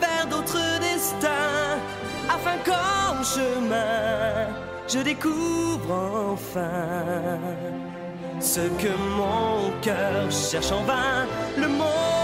vers 0.00 0.26
d'autres 0.26 0.78
destins, 0.80 1.78
afin 2.28 2.56
qu'en 2.64 3.22
chemin 3.22 4.46
je 4.86 4.98
découvre 4.98 6.32
enfin 6.32 7.38
ce 8.40 8.60
que 8.60 8.92
mon 9.16 9.70
cœur 9.80 10.30
cherche 10.30 10.72
en 10.72 10.82
vain, 10.82 11.26
le 11.56 11.68
monde 11.68 12.23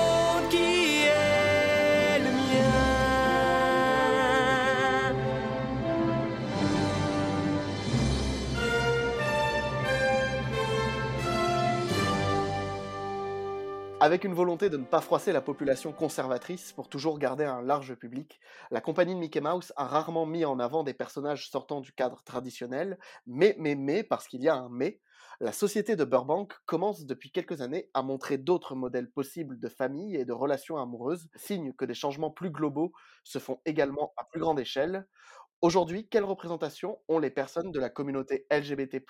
Avec 14.03 14.25
une 14.25 14.33
volonté 14.33 14.71
de 14.71 14.79
ne 14.79 14.85
pas 14.85 15.03
froisser 15.03 15.31
la 15.31 15.43
population 15.43 15.93
conservatrice 15.93 16.73
pour 16.73 16.89
toujours 16.89 17.19
garder 17.19 17.45
un 17.45 17.61
large 17.61 17.95
public, 17.97 18.41
la 18.71 18.81
compagnie 18.81 19.15
de 19.15 19.21
Mickey 19.21 19.43
Mouse 19.43 19.75
a 19.77 19.85
rarement 19.85 20.25
mis 20.25 20.47
en 20.47 20.59
avant 20.59 20.85
des 20.85 20.95
personnages 20.95 21.51
sortant 21.51 21.83
du 21.83 21.93
cadre 21.93 22.23
traditionnel, 22.25 22.99
mais, 23.27 23.55
mais, 23.59 23.75
mais, 23.75 24.03
parce 24.03 24.27
qu'il 24.27 24.43
y 24.43 24.49
a 24.49 24.55
un 24.55 24.71
mais, 24.71 25.03
la 25.43 25.53
société 25.53 25.97
de 25.97 26.05
Burbank 26.05 26.55
commence 26.65 27.05
depuis 27.05 27.31
quelques 27.31 27.61
années 27.61 27.91
à 27.93 28.03
montrer 28.03 28.39
d'autres 28.39 28.75
modèles 28.75 29.11
possibles 29.11 29.61
de 29.61 29.69
famille 29.69 30.17
et 30.17 30.25
de 30.25 30.33
relations 30.33 30.79
amoureuses, 30.79 31.29
signe 31.35 31.75
que 31.75 31.85
des 31.85 31.95
changements 31.95 32.31
plus 32.31 32.51
globaux 32.51 32.93
se 33.23 33.39
font 33.39 33.61
également 33.67 34.15
à 34.17 34.25
plus 34.25 34.41
grande 34.41 34.61
échelle. 34.61 35.07
Aujourd'hui, 35.63 36.09
quelle 36.09 36.25
représentation 36.25 36.99
ont 37.09 37.19
les 37.19 37.29
personnes 37.29 37.71
de 37.71 37.79
la 37.79 37.91
communauté 37.91 38.47
LGBT+ 38.51 39.03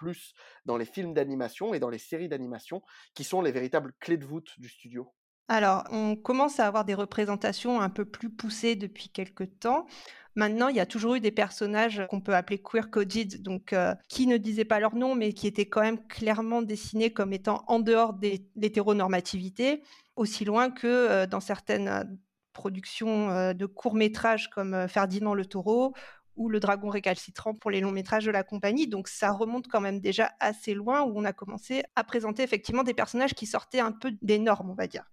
dans 0.64 0.76
les 0.76 0.84
films 0.84 1.14
d'animation 1.14 1.74
et 1.74 1.78
dans 1.78 1.90
les 1.90 1.98
séries 1.98 2.28
d'animation, 2.28 2.82
qui 3.14 3.22
sont 3.22 3.40
les 3.40 3.52
véritables 3.52 3.92
clés 4.00 4.16
de 4.16 4.26
voûte 4.26 4.58
du 4.58 4.68
studio? 4.68 5.12
Alors, 5.46 5.84
on 5.92 6.16
commence 6.16 6.58
à 6.58 6.66
avoir 6.66 6.84
des 6.84 6.94
représentations 6.94 7.80
un 7.80 7.88
peu 7.88 8.04
plus 8.04 8.30
poussées 8.30 8.74
depuis 8.74 9.10
quelques 9.10 9.60
temps. 9.60 9.86
Maintenant, 10.34 10.68
il 10.68 10.76
y 10.76 10.80
a 10.80 10.86
toujours 10.86 11.14
eu 11.14 11.20
des 11.20 11.30
personnages 11.30 12.04
qu'on 12.08 12.20
peut 12.20 12.34
appeler 12.34 12.60
queer 12.60 12.90
coded, 12.90 13.42
donc 13.42 13.72
euh, 13.72 13.94
qui 14.08 14.26
ne 14.26 14.36
disaient 14.36 14.64
pas 14.64 14.80
leur 14.80 14.96
nom, 14.96 15.14
mais 15.14 15.32
qui 15.32 15.46
étaient 15.46 15.68
quand 15.68 15.82
même 15.82 16.04
clairement 16.08 16.62
dessinés 16.62 17.12
comme 17.12 17.32
étant 17.32 17.64
en 17.68 17.78
dehors 17.78 18.12
de 18.12 18.32
l'hétéronormativité, 18.56 19.82
aussi 20.16 20.44
loin 20.44 20.70
que 20.70 20.86
euh, 20.86 21.26
dans 21.26 21.40
certaines 21.40 21.88
euh, 21.88 22.04
productions 22.52 23.54
de 23.54 23.66
courts 23.66 23.94
métrages 23.94 24.50
comme 24.50 24.88
Ferdinand 24.88 25.34
le 25.34 25.46
Taureau 25.46 25.94
ou 26.40 26.48
Le 26.48 26.58
Dragon 26.58 26.88
récalcitrant 26.88 27.54
pour 27.54 27.70
les 27.70 27.80
longs 27.80 27.92
métrages 27.92 28.24
de 28.24 28.30
la 28.30 28.42
compagnie. 28.42 28.88
Donc 28.88 29.08
ça 29.08 29.30
remonte 29.30 29.68
quand 29.68 29.82
même 29.82 30.00
déjà 30.00 30.32
assez 30.40 30.72
loin 30.72 31.02
où 31.02 31.12
on 31.14 31.24
a 31.26 31.34
commencé 31.34 31.82
à 31.96 32.02
présenter 32.02 32.42
effectivement 32.42 32.82
des 32.82 32.94
personnages 32.94 33.34
qui 33.34 33.44
sortaient 33.44 33.80
un 33.80 33.92
peu 33.92 34.12
des 34.22 34.38
normes, 34.38 34.70
on 34.70 34.74
va 34.74 34.86
dire. 34.86 35.04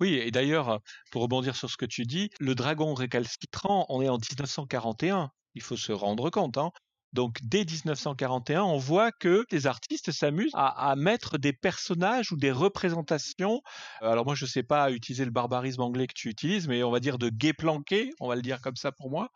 Oui, 0.00 0.14
et 0.14 0.30
d'ailleurs, 0.30 0.80
pour 1.10 1.20
rebondir 1.20 1.56
sur 1.56 1.68
ce 1.68 1.76
que 1.76 1.84
tu 1.84 2.04
dis, 2.06 2.30
le 2.40 2.54
dragon 2.54 2.94
récalcitrant, 2.94 3.84
on 3.90 4.00
est 4.00 4.08
en 4.08 4.16
1941. 4.16 5.30
Il 5.54 5.60
faut 5.60 5.76
se 5.76 5.92
rendre 5.92 6.30
compte. 6.30 6.56
Hein. 6.56 6.70
Donc 7.12 7.38
dès 7.42 7.64
1941, 7.64 8.62
on 8.62 8.78
voit 8.78 9.12
que 9.12 9.46
les 9.50 9.66
artistes 9.66 10.12
s'amusent 10.12 10.52
à, 10.54 10.94
mettre 10.96 11.38
des 11.38 11.52
personnages 11.52 12.32
ou 12.32 12.36
des 12.36 12.52
représentations. 12.52 13.62
Euh, 14.02 14.10
alors 14.10 14.24
moi, 14.24 14.34
je 14.34 14.44
ne 14.44 14.50
sais 14.50 14.62
pas 14.62 14.90
utiliser 14.90 15.24
le 15.24 15.30
barbarisme 15.30 15.82
anglais 15.82 16.06
que 16.06 16.14
tu 16.14 16.28
utilises, 16.28 16.68
mais 16.68 16.82
on 16.82 16.90
va 16.90 17.00
dire 17.00 17.18
de 17.18 17.28
gay 17.28 17.52
planqué, 17.52 18.12
on 18.20 18.28
va 18.28 18.36
le 18.36 18.42
dire 18.42 18.60
comme 18.60 18.76
ça 18.76 18.92
pour 18.92 19.10
moi. 19.10 19.30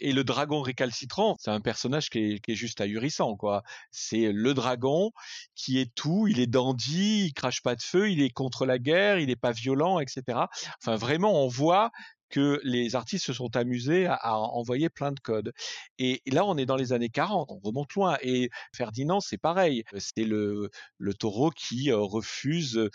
Et 0.00 0.12
le 0.12 0.24
dragon 0.24 0.60
récalcitrant, 0.60 1.36
c'est 1.38 1.50
un 1.50 1.60
personnage 1.60 2.10
qui 2.10 2.18
est, 2.18 2.40
qui 2.40 2.52
est, 2.52 2.54
juste 2.54 2.80
ahurissant, 2.80 3.36
quoi. 3.36 3.62
C'est 3.90 4.32
le 4.32 4.54
dragon 4.54 5.12
qui 5.54 5.78
est 5.78 5.94
tout, 5.94 6.26
il 6.28 6.40
est 6.40 6.46
dandy, 6.46 7.26
il 7.26 7.32
crache 7.32 7.62
pas 7.62 7.74
de 7.74 7.82
feu, 7.82 8.10
il 8.10 8.22
est 8.22 8.30
contre 8.30 8.66
la 8.66 8.78
guerre, 8.78 9.18
il 9.18 9.28
n'est 9.28 9.36
pas 9.36 9.52
violent, 9.52 9.98
etc. 9.98 10.40
Enfin 10.80 10.96
vraiment, 10.96 11.42
on 11.42 11.48
voit 11.48 11.90
que 12.34 12.60
les 12.64 12.96
artistes 12.96 13.26
se 13.26 13.32
sont 13.32 13.54
amusés 13.54 14.06
à, 14.08 14.36
envoyer 14.36 14.88
plein 14.88 15.12
de 15.12 15.20
codes. 15.20 15.52
Et 15.98 16.20
là, 16.26 16.44
on 16.44 16.56
est 16.56 16.66
dans 16.66 16.74
les 16.74 16.92
années 16.92 17.08
40, 17.08 17.52
on 17.52 17.60
remonte 17.60 17.94
loin. 17.94 18.18
Et 18.22 18.50
Ferdinand, 18.74 19.20
c'est 19.20 19.38
pareil. 19.38 19.84
C'est 19.98 20.24
le, 20.24 20.68
le 20.98 21.14
taureau 21.14 21.50
qui 21.50 21.92
euh, 21.92 21.98
refuse 21.98 22.90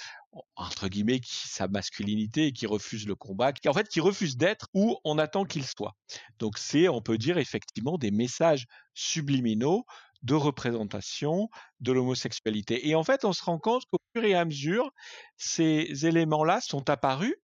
entre 0.58 0.90
guillemets 0.90 1.22
sa 1.24 1.70
masculinité 1.70 2.48
et 2.48 2.52
qui 2.52 2.68
refuse 2.68 3.08
le 3.08 3.16
combat, 3.16 3.54
qui 3.54 3.70
en 3.70 3.74
fait 3.74 3.88
qui 3.88 4.02
refuse 4.02 4.36
d'être 4.36 4.68
où 4.74 4.98
on 5.06 5.18
attend 5.18 5.46
qu'il 5.46 5.66
soit. 5.66 5.96
Donc 6.38 6.58
c'est 6.58 6.90
on 6.90 7.02
peut 7.02 7.18
dire 7.18 7.38
effectivement 7.38 7.98
des 7.98 8.12
messages 8.12 8.66
subliminaux 8.94 9.86
de 10.24 10.34
représentation 10.34 11.50
de 11.80 11.92
l'homosexualité. 11.92 12.88
Et 12.88 12.96
en 12.96 13.04
fait, 13.04 13.26
on 13.26 13.34
se 13.34 13.44
rend 13.44 13.60
compte 13.60 13.84
qu'au 13.92 14.00
fur 14.14 14.24
et 14.24 14.36
à 14.36 14.46
mesure, 14.46 14.92
ces 15.38 16.06
éléments-là 16.06 16.62
sont 16.62 16.90
apparus. 16.90 17.36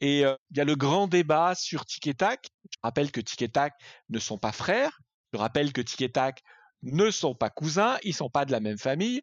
Et 0.00 0.20
il 0.20 0.56
y 0.56 0.60
a 0.60 0.64
le 0.64 0.76
grand 0.76 1.08
débat 1.08 1.54
sur 1.54 1.86
Tic 1.86 2.06
et 2.06 2.14
Tac. 2.14 2.48
Je 2.70 2.78
rappelle 2.82 3.10
que 3.10 3.20
Tic 3.20 3.42
et 3.42 3.48
Tac 3.48 3.74
ne 4.08 4.18
sont 4.18 4.38
pas 4.38 4.52
frères. 4.52 5.00
Je 5.32 5.38
rappelle 5.38 5.72
que 5.72 5.80
Tic 5.80 6.02
et 6.02 6.12
Tac 6.12 6.42
ne 6.82 7.10
sont 7.10 7.34
pas 7.34 7.50
cousins, 7.50 7.98
ils 8.02 8.14
sont 8.14 8.30
pas 8.30 8.44
de 8.44 8.52
la 8.52 8.60
même 8.60 8.78
famille 8.78 9.20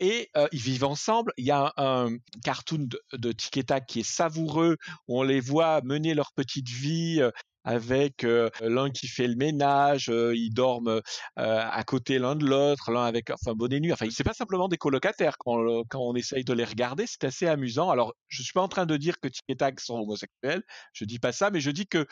et 0.00 0.28
euh, 0.36 0.48
ils 0.52 0.60
vivent 0.60 0.84
ensemble. 0.84 1.32
Il 1.36 1.44
y 1.44 1.50
a 1.50 1.72
un, 1.76 2.16
cartoon 2.44 2.88
de, 2.88 3.00
de 3.12 3.32
qui 3.32 4.00
est 4.00 4.02
savoureux 4.02 4.76
où 5.08 5.20
on 5.20 5.22
les 5.22 5.40
voit 5.40 5.80
mener 5.82 6.14
leur 6.14 6.32
petite 6.32 6.68
vie 6.68 7.20
euh, 7.20 7.30
avec 7.66 8.24
euh, 8.24 8.48
l'un 8.62 8.90
qui 8.90 9.08
fait 9.08 9.26
le 9.26 9.36
ménage, 9.36 10.08
euh, 10.08 10.34
ils 10.34 10.50
dorment 10.54 11.02
à 11.36 11.84
côté 11.84 12.18
l'un 12.18 12.36
de 12.36 12.46
l'autre, 12.46 12.90
l'un 12.90 13.04
avec, 13.04 13.30
enfin, 13.30 13.54
bonne 13.54 13.76
nuit. 13.78 13.92
Enfin, 13.92 14.06
c'est 14.10 14.24
pas 14.24 14.32
simplement 14.32 14.68
des 14.68 14.78
colocataires 14.78 15.36
quand, 15.38 15.84
on- 15.94 16.14
essaye 16.16 16.44
de 16.44 16.52
les 16.54 16.64
regarder, 16.64 17.04
c'est 17.06 17.24
assez 17.24 17.46
amusant. 17.46 17.90
Alors, 17.90 18.14
je 18.28 18.42
suis 18.42 18.52
pas 18.52 18.62
en 18.62 18.68
train 18.68 18.86
de 18.86 18.96
dire 18.96 19.20
que 19.20 19.28
Tic 19.28 19.42
et 19.48 19.56
Tac 19.56 19.80
sont 19.80 19.98
homosexuels, 19.98 20.62
je 20.94 21.04
dis 21.04 21.18
pas 21.18 21.32
ça, 21.32 21.50
mais 21.50 21.60
je 21.60 21.70
dis 21.70 21.86
que 21.86 22.06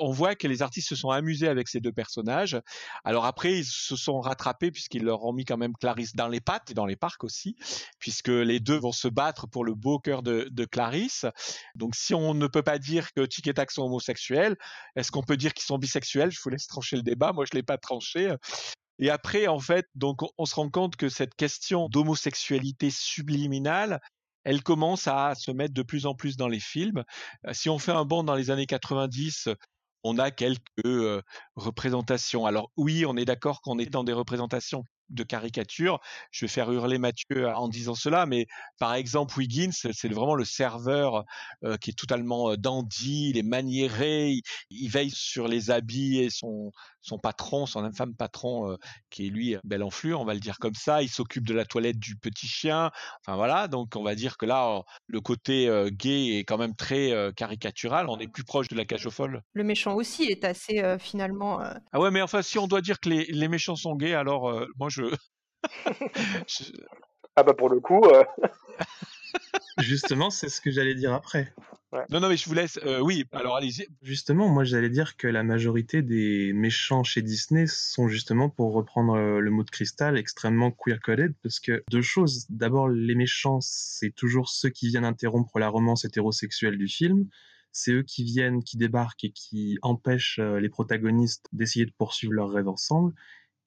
on 0.00 0.10
voit 0.10 0.34
que 0.34 0.48
les 0.48 0.62
artistes 0.62 0.88
se 0.88 0.96
sont 0.96 1.10
amusés 1.10 1.48
avec 1.48 1.68
ces 1.68 1.80
deux 1.80 1.92
personnages. 1.92 2.58
Alors 3.04 3.26
après, 3.26 3.58
ils 3.58 3.64
se 3.64 3.96
sont 3.96 4.20
rattrapés 4.20 4.70
puisqu'ils 4.70 5.04
leur 5.04 5.24
ont 5.24 5.32
mis 5.32 5.44
quand 5.44 5.56
même 5.56 5.74
Clarisse 5.80 6.14
dans 6.16 6.28
les 6.28 6.40
pattes 6.40 6.70
et 6.70 6.74
dans 6.74 6.86
les 6.86 6.96
parcs 6.96 7.22
aussi, 7.24 7.56
puisque 7.98 8.28
les 8.28 8.60
deux 8.60 8.76
vont 8.78 8.92
se 8.92 9.08
battre 9.08 9.46
pour 9.46 9.64
le 9.64 9.74
beau 9.74 9.98
cœur 9.98 10.22
de, 10.22 10.48
de 10.50 10.64
Clarisse. 10.64 11.26
Donc, 11.74 11.94
si 11.94 12.14
on 12.14 12.34
ne 12.34 12.46
peut 12.46 12.62
pas 12.62 12.78
dire 12.78 13.12
que 13.12 13.24
Tic 13.24 13.46
et 13.46 13.54
Tac 13.54 13.70
sont 13.70 13.82
homosexuels, 13.82 14.56
est-ce 14.96 15.10
qu'on 15.12 15.22
peut 15.22 15.36
dire 15.36 15.54
qu'ils 15.54 15.64
sont 15.64 15.78
bisexuels? 15.78 16.30
Je 16.30 16.40
vous 16.42 16.50
laisse 16.50 16.66
trancher 16.66 16.96
le 16.96 17.02
débat. 17.02 17.32
Moi, 17.32 17.44
je 17.50 17.56
l'ai 17.56 17.62
pas 17.62 17.78
tranché. 17.78 18.34
Et 18.98 19.10
après, 19.10 19.46
en 19.46 19.60
fait, 19.60 19.86
donc, 19.94 20.22
on- 20.22 20.30
on 20.38 20.46
se 20.46 20.54
rend 20.54 20.70
compte 20.70 20.96
que 20.96 21.08
cette 21.08 21.34
question 21.34 21.88
d'homosexualité 21.88 22.90
subliminale, 22.90 24.00
elle 24.44 24.62
commence 24.62 25.06
à 25.08 25.34
se 25.34 25.50
mettre 25.50 25.74
de 25.74 25.82
plus 25.82 26.06
en 26.06 26.14
plus 26.14 26.36
dans 26.36 26.48
les 26.48 26.60
films. 26.60 27.04
Euh, 27.46 27.52
Si 27.52 27.68
on 27.68 27.78
fait 27.78 27.92
un 27.92 28.04
bond 28.04 28.24
dans 28.24 28.34
les 28.34 28.50
années 28.50 28.66
90, 28.66 29.48
on 30.04 30.18
a 30.18 30.30
quelques 30.30 30.60
euh, 30.84 31.22
représentations. 31.56 32.46
Alors 32.46 32.70
oui, 32.76 33.04
on 33.06 33.16
est 33.16 33.24
d'accord 33.24 33.60
qu'on 33.62 33.78
est 33.78 33.86
dans 33.90 34.04
des 34.04 34.12
représentations 34.12 34.84
de 35.10 35.22
caricature. 35.22 36.00
Je 36.30 36.44
vais 36.44 36.48
faire 36.48 36.70
hurler 36.70 36.98
Mathieu 36.98 37.48
en 37.48 37.68
disant 37.68 37.94
cela, 37.94 38.26
mais 38.26 38.46
par 38.78 38.94
exemple, 38.94 39.36
Wiggins, 39.38 39.70
c'est 39.72 40.08
vraiment 40.12 40.34
le 40.34 40.44
serveur 40.44 41.24
euh, 41.64 41.76
qui 41.76 41.90
est 41.90 41.98
totalement 41.98 42.50
euh, 42.50 42.56
dandy, 42.56 43.30
il 43.30 43.38
est 43.38 43.42
maniéré, 43.42 44.30
il, 44.30 44.42
il 44.70 44.88
veille 44.90 45.10
sur 45.10 45.48
les 45.48 45.70
habits 45.70 46.18
et 46.18 46.30
son, 46.30 46.72
son 47.00 47.18
patron, 47.18 47.66
son 47.66 47.84
infâme 47.84 48.14
patron, 48.14 48.70
euh, 48.72 48.76
qui 49.10 49.26
est 49.26 49.30
lui 49.30 49.56
bel 49.64 49.82
enflure, 49.82 50.20
on 50.20 50.24
va 50.24 50.34
le 50.34 50.40
dire 50.40 50.58
comme 50.58 50.74
ça. 50.74 51.02
Il 51.02 51.08
s'occupe 51.08 51.46
de 51.46 51.54
la 51.54 51.64
toilette 51.64 51.98
du 51.98 52.16
petit 52.16 52.46
chien. 52.46 52.90
Enfin 53.26 53.36
voilà, 53.36 53.68
donc 53.68 53.96
on 53.96 54.02
va 54.02 54.14
dire 54.14 54.36
que 54.36 54.46
là, 54.46 54.76
euh, 54.76 54.80
le 55.06 55.20
côté 55.20 55.68
euh, 55.68 55.90
gay 55.90 56.38
est 56.38 56.44
quand 56.44 56.58
même 56.58 56.74
très 56.76 57.12
euh, 57.12 57.32
caricatural. 57.32 58.08
On 58.08 58.18
est 58.18 58.28
plus 58.28 58.44
proche 58.44 58.68
de 58.68 58.76
la 58.76 58.84
cage 58.84 59.06
aux 59.06 59.10
folles. 59.10 59.42
Le 59.54 59.64
méchant 59.64 59.94
aussi 59.94 60.24
est 60.24 60.44
assez 60.44 60.80
euh, 60.80 60.98
finalement. 60.98 61.62
euh, 61.62 61.72
Ah 61.92 62.00
ouais, 62.00 62.10
mais 62.10 62.22
enfin, 62.22 62.42
si 62.42 62.58
on 62.58 62.66
doit 62.66 62.80
dire 62.82 63.00
que 63.00 63.08
les, 63.08 63.24
les 63.26 63.48
méchants 63.48 63.76
sont 63.76 63.94
gays, 63.96 64.14
alors 64.14 64.50
euh, 64.50 64.66
moi 64.78 64.88
je. 64.90 64.97
je- 66.48 66.72
Ah 67.36 67.42
bah 67.42 67.54
pour 67.54 67.68
le 67.68 67.80
coup, 67.80 68.02
euh, 68.04 68.24
Justement, 69.78 70.30
c'est 70.30 70.48
ce 70.48 70.60
que 70.60 70.70
j'allais 70.70 70.94
dire 70.94 71.12
après. 71.12 71.52
Non, 72.10 72.20
non, 72.20 72.28
mais 72.28 72.36
je 72.36 72.46
vous 72.48 72.54
laisse. 72.54 72.78
euh, 72.84 73.00
oui, 73.00 73.24
alors 73.32 73.56
allez-y. 73.56 73.86
Justement, 74.02 74.48
moi 74.48 74.62
j'allais 74.64 74.90
dire 74.90 75.16
que 75.16 75.26
la 75.26 75.42
majorité 75.42 76.02
des 76.02 76.52
méchants 76.52 77.02
chez 77.02 77.22
Disney 77.22 77.66
sont 77.66 78.08
justement, 78.08 78.50
pour 78.50 78.74
reprendre 78.74 79.14
euh, 79.14 79.40
le 79.40 79.50
mot 79.50 79.62
de 79.64 79.70
cristal, 79.70 80.18
extrêmement 80.18 80.70
queer-coded, 80.70 81.34
parce 81.42 81.60
que 81.60 81.82
deux 81.90 82.02
choses. 82.02 82.44
D'abord, 82.50 82.88
les 82.88 83.14
méchants, 83.14 83.60
c'est 83.62 84.10
toujours 84.10 84.48
ceux 84.50 84.68
qui 84.68 84.88
viennent 84.88 85.04
interrompre 85.06 85.58
la 85.58 85.68
romance 85.68 86.04
hétérosexuelle 86.04 86.76
du 86.76 86.88
film. 86.88 87.26
C'est 87.72 87.92
eux 87.92 88.02
qui 88.02 88.24
viennent, 88.24 88.62
qui 88.62 88.76
débarquent 88.76 89.24
et 89.24 89.30
qui 89.32 89.78
empêchent 89.82 90.40
les 90.40 90.68
protagonistes 90.68 91.46
d'essayer 91.52 91.86
de 91.86 91.92
poursuivre 91.96 92.32
leurs 92.34 92.50
rêves 92.50 92.68
ensemble. 92.68 93.14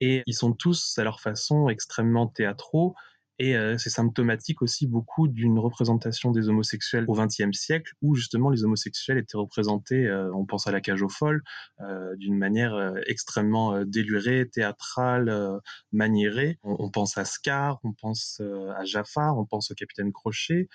Et 0.01 0.23
ils 0.25 0.33
sont 0.33 0.51
tous, 0.51 0.97
à 0.97 1.03
leur 1.03 1.21
façon, 1.21 1.69
extrêmement 1.69 2.27
théâtraux. 2.27 2.95
Et 3.39 3.55
euh, 3.55 3.75
c'est 3.79 3.89
symptomatique 3.89 4.61
aussi 4.61 4.85
beaucoup 4.85 5.27
d'une 5.27 5.57
représentation 5.57 6.29
des 6.29 6.47
homosexuels 6.47 7.05
au 7.07 7.13
XXe 7.13 7.57
siècle, 7.57 7.93
où 8.03 8.13
justement 8.13 8.51
les 8.51 8.63
homosexuels 8.63 9.17
étaient 9.17 9.37
représentés, 9.37 10.05
euh, 10.05 10.31
on 10.35 10.45
pense 10.45 10.67
à 10.67 10.71
la 10.71 10.79
cage 10.79 11.01
aux 11.01 11.09
folles, 11.09 11.41
euh, 11.79 12.15
d'une 12.17 12.37
manière 12.37 12.93
extrêmement 13.07 13.83
délurée, 13.83 14.47
théâtrale, 14.47 15.59
maniérée. 15.91 16.59
On, 16.61 16.91
pense 16.91 17.17
à 17.17 17.25
Scar, 17.25 17.79
on 17.83 17.93
pense 17.93 18.41
à 18.75 18.85
Jafar, 18.85 19.35
on 19.39 19.45
pense 19.45 19.71
au 19.71 19.73
capitaine 19.73 20.11
Crochet. 20.11 20.67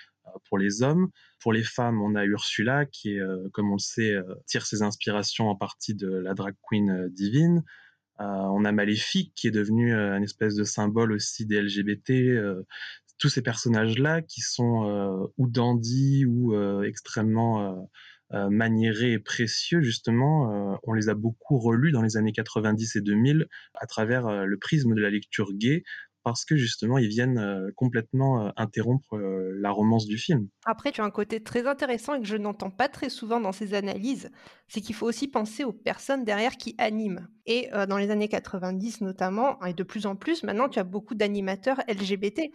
Pour 0.48 0.58
les 0.58 0.82
hommes, 0.82 1.10
pour 1.38 1.52
les 1.52 1.62
femmes, 1.62 2.02
on 2.02 2.16
a 2.16 2.24
Ursula 2.24 2.84
qui, 2.84 3.16
comme 3.52 3.70
on 3.70 3.76
le 3.76 3.78
sait, 3.78 4.16
tire 4.46 4.66
ses 4.66 4.82
inspirations 4.82 5.48
en 5.48 5.54
partie 5.54 5.94
de 5.94 6.08
la 6.08 6.34
drag 6.34 6.56
queen 6.68 7.08
divine. 7.10 7.62
Euh, 8.20 8.24
on 8.24 8.64
a 8.64 8.72
Maléfique 8.72 9.32
qui 9.34 9.48
est 9.48 9.52
devenu 9.52 9.94
euh, 9.94 10.14
un 10.14 10.22
espèce 10.22 10.54
de 10.54 10.64
symbole 10.64 11.12
aussi 11.12 11.46
des 11.46 11.60
LGBT. 11.60 12.10
euh, 12.10 12.62
tous 13.18 13.30
ces 13.30 13.40
personnages-là 13.42 14.20
qui 14.20 14.42
sont 14.42 15.30
ou 15.38 15.48
dandy 15.48 16.26
ou 16.26 16.54
extrêmement 16.84 17.88
euh, 18.34 18.50
maniérés 18.50 19.12
et 19.12 19.18
précieux, 19.18 19.80
justement, 19.80 20.78
on 20.82 20.92
les 20.92 21.08
a 21.08 21.14
beaucoup 21.14 21.58
relus 21.58 21.92
dans 21.92 22.02
les 22.02 22.18
années 22.18 22.32
90 22.32 22.96
et 22.96 23.00
2000 23.00 23.46
à 23.74 23.86
travers 23.86 24.44
le 24.44 24.58
prisme 24.58 24.94
de 24.94 25.00
la 25.00 25.08
lecture 25.08 25.54
gay 25.54 25.82
parce 26.26 26.44
que 26.44 26.56
justement 26.56 26.98
ils 26.98 27.06
viennent 27.06 27.38
euh, 27.38 27.70
complètement 27.76 28.46
euh, 28.46 28.50
interrompre 28.56 29.14
euh, 29.14 29.52
la 29.60 29.70
romance 29.70 30.06
du 30.06 30.18
film. 30.18 30.48
Après, 30.64 30.90
tu 30.90 31.00
as 31.00 31.04
un 31.04 31.10
côté 31.12 31.40
très 31.40 31.68
intéressant 31.68 32.14
et 32.14 32.20
que 32.20 32.26
je 32.26 32.36
n'entends 32.36 32.72
pas 32.72 32.88
très 32.88 33.10
souvent 33.10 33.38
dans 33.38 33.52
ces 33.52 33.74
analyses, 33.74 34.32
c'est 34.66 34.80
qu'il 34.80 34.96
faut 34.96 35.06
aussi 35.06 35.28
penser 35.28 35.62
aux 35.62 35.72
personnes 35.72 36.24
derrière 36.24 36.56
qui 36.56 36.74
animent. 36.78 37.28
Et 37.46 37.70
dans 37.88 37.96
les 37.96 38.10
années 38.10 38.28
90 38.28 39.02
notamment, 39.02 39.64
et 39.64 39.72
de 39.72 39.84
plus 39.84 40.06
en 40.06 40.16
plus, 40.16 40.42
maintenant 40.42 40.68
tu 40.68 40.80
as 40.80 40.84
beaucoup 40.84 41.14
d'animateurs 41.14 41.80
LGBT. 41.86 42.50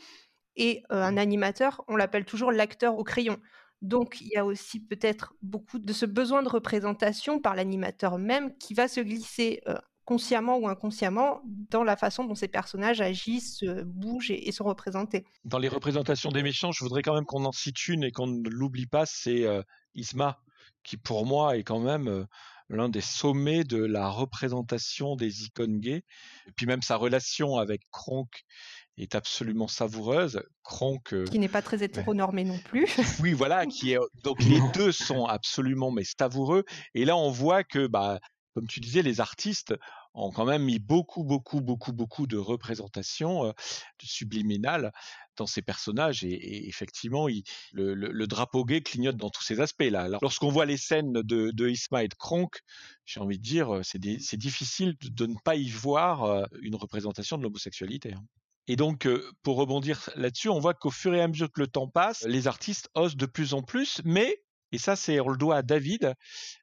Et 0.57 0.83
un 0.89 1.15
animateur, 1.15 1.81
on 1.87 1.95
l'appelle 1.95 2.25
toujours 2.25 2.51
l'acteur 2.51 2.97
au 2.97 3.05
crayon. 3.05 3.37
Donc 3.81 4.21
il 4.21 4.27
y 4.27 4.37
a 4.37 4.45
aussi 4.45 4.79
peut-être 4.79 5.33
beaucoup 5.41 5.79
de 5.79 5.93
ce 5.93 6.05
besoin 6.05 6.43
de 6.43 6.49
représentation 6.49 7.39
par 7.39 7.55
l'animateur 7.55 8.19
même 8.19 8.55
qui 8.57 8.73
va 8.73 8.87
se 8.87 9.01
glisser 9.01 9.61
euh, 9.67 9.75
consciemment 10.11 10.57
ou 10.57 10.67
inconsciemment 10.67 11.41
dans 11.69 11.85
la 11.85 11.95
façon 11.95 12.25
dont 12.25 12.35
ces 12.35 12.49
personnages 12.49 12.99
agissent, 12.99 13.63
bougent 13.85 14.29
et, 14.29 14.49
et 14.49 14.51
sont 14.51 14.65
représentés. 14.65 15.23
Dans 15.45 15.57
les 15.57 15.69
représentations 15.69 16.31
des 16.31 16.43
méchants, 16.43 16.73
je 16.73 16.83
voudrais 16.83 17.01
quand 17.01 17.13
même 17.13 17.23
qu'on 17.23 17.45
en 17.45 17.53
cite 17.53 17.87
une 17.87 18.03
et 18.03 18.11
qu'on 18.11 18.27
ne 18.27 18.49
l'oublie 18.49 18.87
pas, 18.87 19.05
c'est 19.05 19.45
euh, 19.45 19.63
Isma, 19.95 20.41
qui 20.83 20.97
pour 20.97 21.25
moi 21.25 21.55
est 21.55 21.63
quand 21.63 21.79
même 21.79 22.09
euh, 22.09 22.25
l'un 22.67 22.89
des 22.89 22.99
sommets 22.99 23.63
de 23.63 23.77
la 23.77 24.09
représentation 24.09 25.15
des 25.15 25.45
icônes 25.45 25.79
gays. 25.79 26.03
Et 26.45 26.51
puis 26.57 26.65
même 26.65 26.81
sa 26.81 26.97
relation 26.97 27.55
avec 27.55 27.83
Kronk 27.89 28.43
est 28.97 29.15
absolument 29.15 29.69
savoureuse. 29.69 30.43
Kronk, 30.63 31.13
euh, 31.13 31.23
qui 31.23 31.39
n'est 31.39 31.47
pas 31.47 31.61
très 31.61 31.81
hétéronormé 31.83 32.43
non 32.43 32.59
plus. 32.59 32.85
oui, 33.21 33.31
voilà, 33.31 33.65
qui 33.65 33.93
est 33.93 33.99
donc 34.25 34.43
les 34.43 34.59
deux 34.73 34.91
sont 34.91 35.23
absolument 35.23 35.89
mais 35.89 36.03
savoureux. 36.03 36.65
Et 36.95 37.05
là, 37.05 37.15
on 37.15 37.31
voit 37.31 37.63
que, 37.63 37.87
bah, 37.87 38.19
comme 38.55 38.67
tu 38.67 38.81
disais, 38.81 39.03
les 39.03 39.21
artistes 39.21 39.73
ont 40.13 40.31
quand 40.31 40.45
même 40.45 40.63
mis 40.63 40.79
beaucoup, 40.79 41.23
beaucoup, 41.23 41.61
beaucoup, 41.61 41.93
beaucoup 41.93 42.27
de 42.27 42.37
représentations 42.37 43.45
euh, 43.45 43.51
subliminales 44.01 44.91
dans 45.37 45.47
ces 45.47 45.61
personnages. 45.61 46.23
Et, 46.23 46.67
effectivement, 46.67 47.27
le, 47.73 48.25
drapeau 48.27 48.65
gay 48.65 48.81
clignote 48.81 49.17
dans 49.17 49.29
tous 49.29 49.43
ces 49.43 49.59
aspects-là. 49.59 50.07
Lorsqu'on 50.21 50.49
voit 50.49 50.65
les 50.65 50.77
scènes 50.77 51.13
de, 51.13 51.51
de 51.51 51.69
Isma 51.69 52.03
et 52.03 52.07
de 52.07 52.15
Kronk, 52.15 52.61
j'ai 53.05 53.19
envie 53.19 53.37
de 53.37 53.43
dire, 53.43 53.75
euh, 53.75 53.81
c'est 53.83 53.99
difficile 54.37 54.95
de, 55.01 55.25
ne 55.25 55.35
pas 55.43 55.55
y 55.55 55.69
voir 55.69 56.23
euh, 56.23 56.45
une 56.61 56.75
représentation 56.75 57.37
de 57.37 57.43
l'homosexualité. 57.43 58.13
hein. 58.13 58.23
Et 58.67 58.75
donc, 58.75 59.09
pour 59.41 59.57
rebondir 59.57 60.09
là-dessus, 60.15 60.47
on 60.47 60.59
voit 60.59 60.75
qu'au 60.75 60.91
fur 60.91 61.13
et 61.15 61.21
à 61.21 61.27
mesure 61.27 61.51
que 61.51 61.59
le 61.59 61.67
temps 61.67 61.87
passe, 61.87 62.23
les 62.25 62.47
artistes 62.47 62.89
osent 62.93 63.17
de 63.17 63.25
plus 63.25 63.53
en 63.53 63.63
plus, 63.63 64.01
mais, 64.05 64.37
et 64.71 64.77
ça, 64.77 64.95
c'est 64.95 65.19
on 65.19 65.29
le 65.29 65.37
doit 65.37 65.57
à 65.57 65.61
David, 65.61 66.13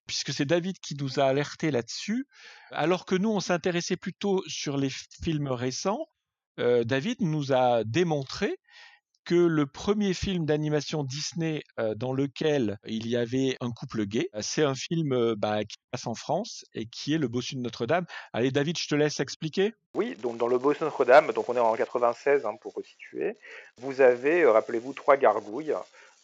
puisque 0.06 0.32
c'est 0.32 0.44
David 0.44 0.78
qui 0.78 0.94
nous 0.94 1.20
a 1.20 1.24
alerté 1.24 1.70
là-dessus, 1.70 2.26
alors 2.70 3.04
que 3.04 3.14
nous, 3.14 3.30
on 3.30 3.40
s'intéressait 3.40 3.96
plutôt 3.96 4.42
sur 4.46 4.76
les 4.76 4.90
films 5.22 5.48
récents, 5.48 6.06
euh, 6.58 6.84
David 6.84 7.20
nous 7.20 7.52
a 7.52 7.84
démontré 7.84 8.58
que 9.24 9.34
le 9.34 9.66
premier 9.66 10.14
film 10.14 10.46
d'animation 10.46 11.04
Disney 11.04 11.62
euh, 11.78 11.94
dans 11.94 12.14
lequel 12.14 12.78
il 12.86 13.06
y 13.06 13.16
avait 13.16 13.58
un 13.60 13.70
couple 13.70 14.06
gay, 14.06 14.30
euh, 14.34 14.38
c'est 14.40 14.62
un 14.62 14.74
film 14.74 15.34
bah, 15.34 15.64
qui 15.64 15.76
passe 15.90 16.06
en 16.06 16.14
France 16.14 16.64
et 16.72 16.86
qui 16.86 17.12
est 17.12 17.18
Le 17.18 17.28
Bossu 17.28 17.56
de 17.56 17.60
Notre-Dame. 17.60 18.06
Allez, 18.32 18.50
David, 18.50 18.78
je 18.78 18.88
te 18.88 18.94
laisse 18.94 19.20
expliquer. 19.20 19.74
Oui, 19.94 20.16
donc 20.22 20.38
dans 20.38 20.48
le 20.48 20.56
Bossu 20.56 20.82
Notre-Dame, 20.82 21.32
donc 21.32 21.46
on 21.50 21.56
est 21.56 21.60
en 21.60 21.74
96 21.74 22.46
hein, 22.46 22.54
pour 22.62 22.72
resituer, 22.72 23.36
vous 23.76 24.00
avez, 24.00 24.46
rappelez-vous, 24.46 24.94
trois 24.94 25.18
gargouilles, 25.18 25.74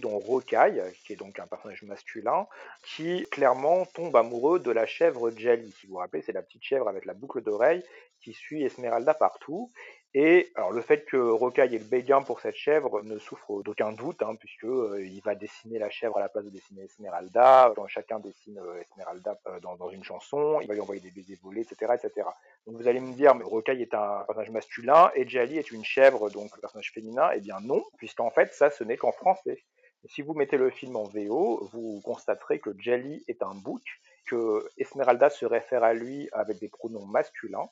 dont 0.01 0.19
Rocaille, 0.19 0.83
qui 1.05 1.13
est 1.13 1.17
donc 1.17 1.39
un 1.39 1.47
personnage 1.47 1.83
masculin, 1.83 2.47
qui 2.83 3.25
clairement 3.31 3.87
tombe 3.87 4.15
amoureux 4.17 4.59
de 4.59 4.71
la 4.71 4.87
chèvre 4.87 5.31
Jali. 5.31 5.71
Si 5.73 5.87
vous 5.87 5.95
vous 5.95 5.99
rappelez, 5.99 6.23
c'est 6.23 6.33
la 6.33 6.43
petite 6.43 6.65
chèvre 6.65 6.89
avec 6.89 7.05
la 7.05 7.15
boucle 7.15 7.43
d'oreille 7.43 7.83
qui 8.21 8.33
suit 8.33 8.65
Esmeralda 8.65 9.15
partout. 9.15 9.71
Et 10.17 10.53
alors 10.55 10.71
le 10.71 10.81
fait 10.81 11.05
que 11.05 11.17
Rocaille 11.17 11.75
ait 11.75 11.79
le 11.79 11.85
béguin 11.85 12.23
pour 12.23 12.41
cette 12.41 12.55
chèvre 12.55 13.03
ne 13.03 13.19
souffre 13.19 13.63
d'aucun 13.65 13.91
doute, 13.91 14.23
hein, 14.23 14.37
puisque 14.39 14.65
euh, 14.65 15.05
va 15.25 15.35
dessiner 15.35 15.81
la 15.81 15.91
chèvre 15.91 16.17
à 16.19 16.21
la 16.21 16.29
place 16.29 16.45
de 16.45 16.51
dessiner 16.51 16.85
Esmeralda. 16.85 17.75
Chacun 17.89 18.21
dessine 18.21 18.61
euh, 18.61 18.81
Esmeralda 18.81 19.37
euh, 19.49 19.59
dans, 19.59 19.75
dans, 19.75 19.91
une 19.91 20.05
chanson. 20.05 20.61
Il 20.63 20.69
va 20.69 20.75
lui 20.75 20.81
envoyer 20.81 21.01
des 21.01 21.11
baisers 21.11 21.39
volés, 21.43 21.63
etc., 21.63 21.95
etc. 21.95 22.29
Donc 22.65 22.77
vous 22.77 22.87
allez 22.87 23.01
me 23.01 23.13
dire, 23.13 23.35
mais 23.35 23.43
Rocaille 23.43 23.83
est 23.83 23.93
un 23.93 24.23
personnage 24.25 24.51
masculin 24.51 25.11
et 25.17 25.29
Jali 25.29 25.59
est 25.59 25.73
une 25.73 25.85
chèvre, 25.85 26.31
donc 26.31 26.53
un 26.57 26.61
personnage 26.61 26.93
féminin. 26.93 27.31
Eh 27.35 27.41
bien 27.41 27.59
non, 27.61 27.83
puisqu'en 27.99 28.31
fait 28.31 28.53
ça, 28.55 28.71
ce 28.71 28.85
n'est 28.85 28.97
qu'en 28.97 29.13
français. 29.13 29.65
Si 30.07 30.23
vous 30.23 30.35
mettez 30.35 30.57
le 30.57 30.71
film 30.71 30.97
en 30.97 31.05
VO, 31.05 31.69
vous 31.73 32.01
constaterez 32.05 32.59
que 32.59 32.71
Jali 32.79 33.25
est 33.29 33.43
un 33.43 33.55
bouc, 33.55 33.83
que 34.27 34.69
Esmeralda 34.79 35.31
se 35.31 35.47
réfère 35.47 35.85
à 35.85 35.95
lui 35.95 36.29
avec 36.33 36.59
des 36.59 36.69
pronoms 36.69 37.07
masculins 37.07 37.69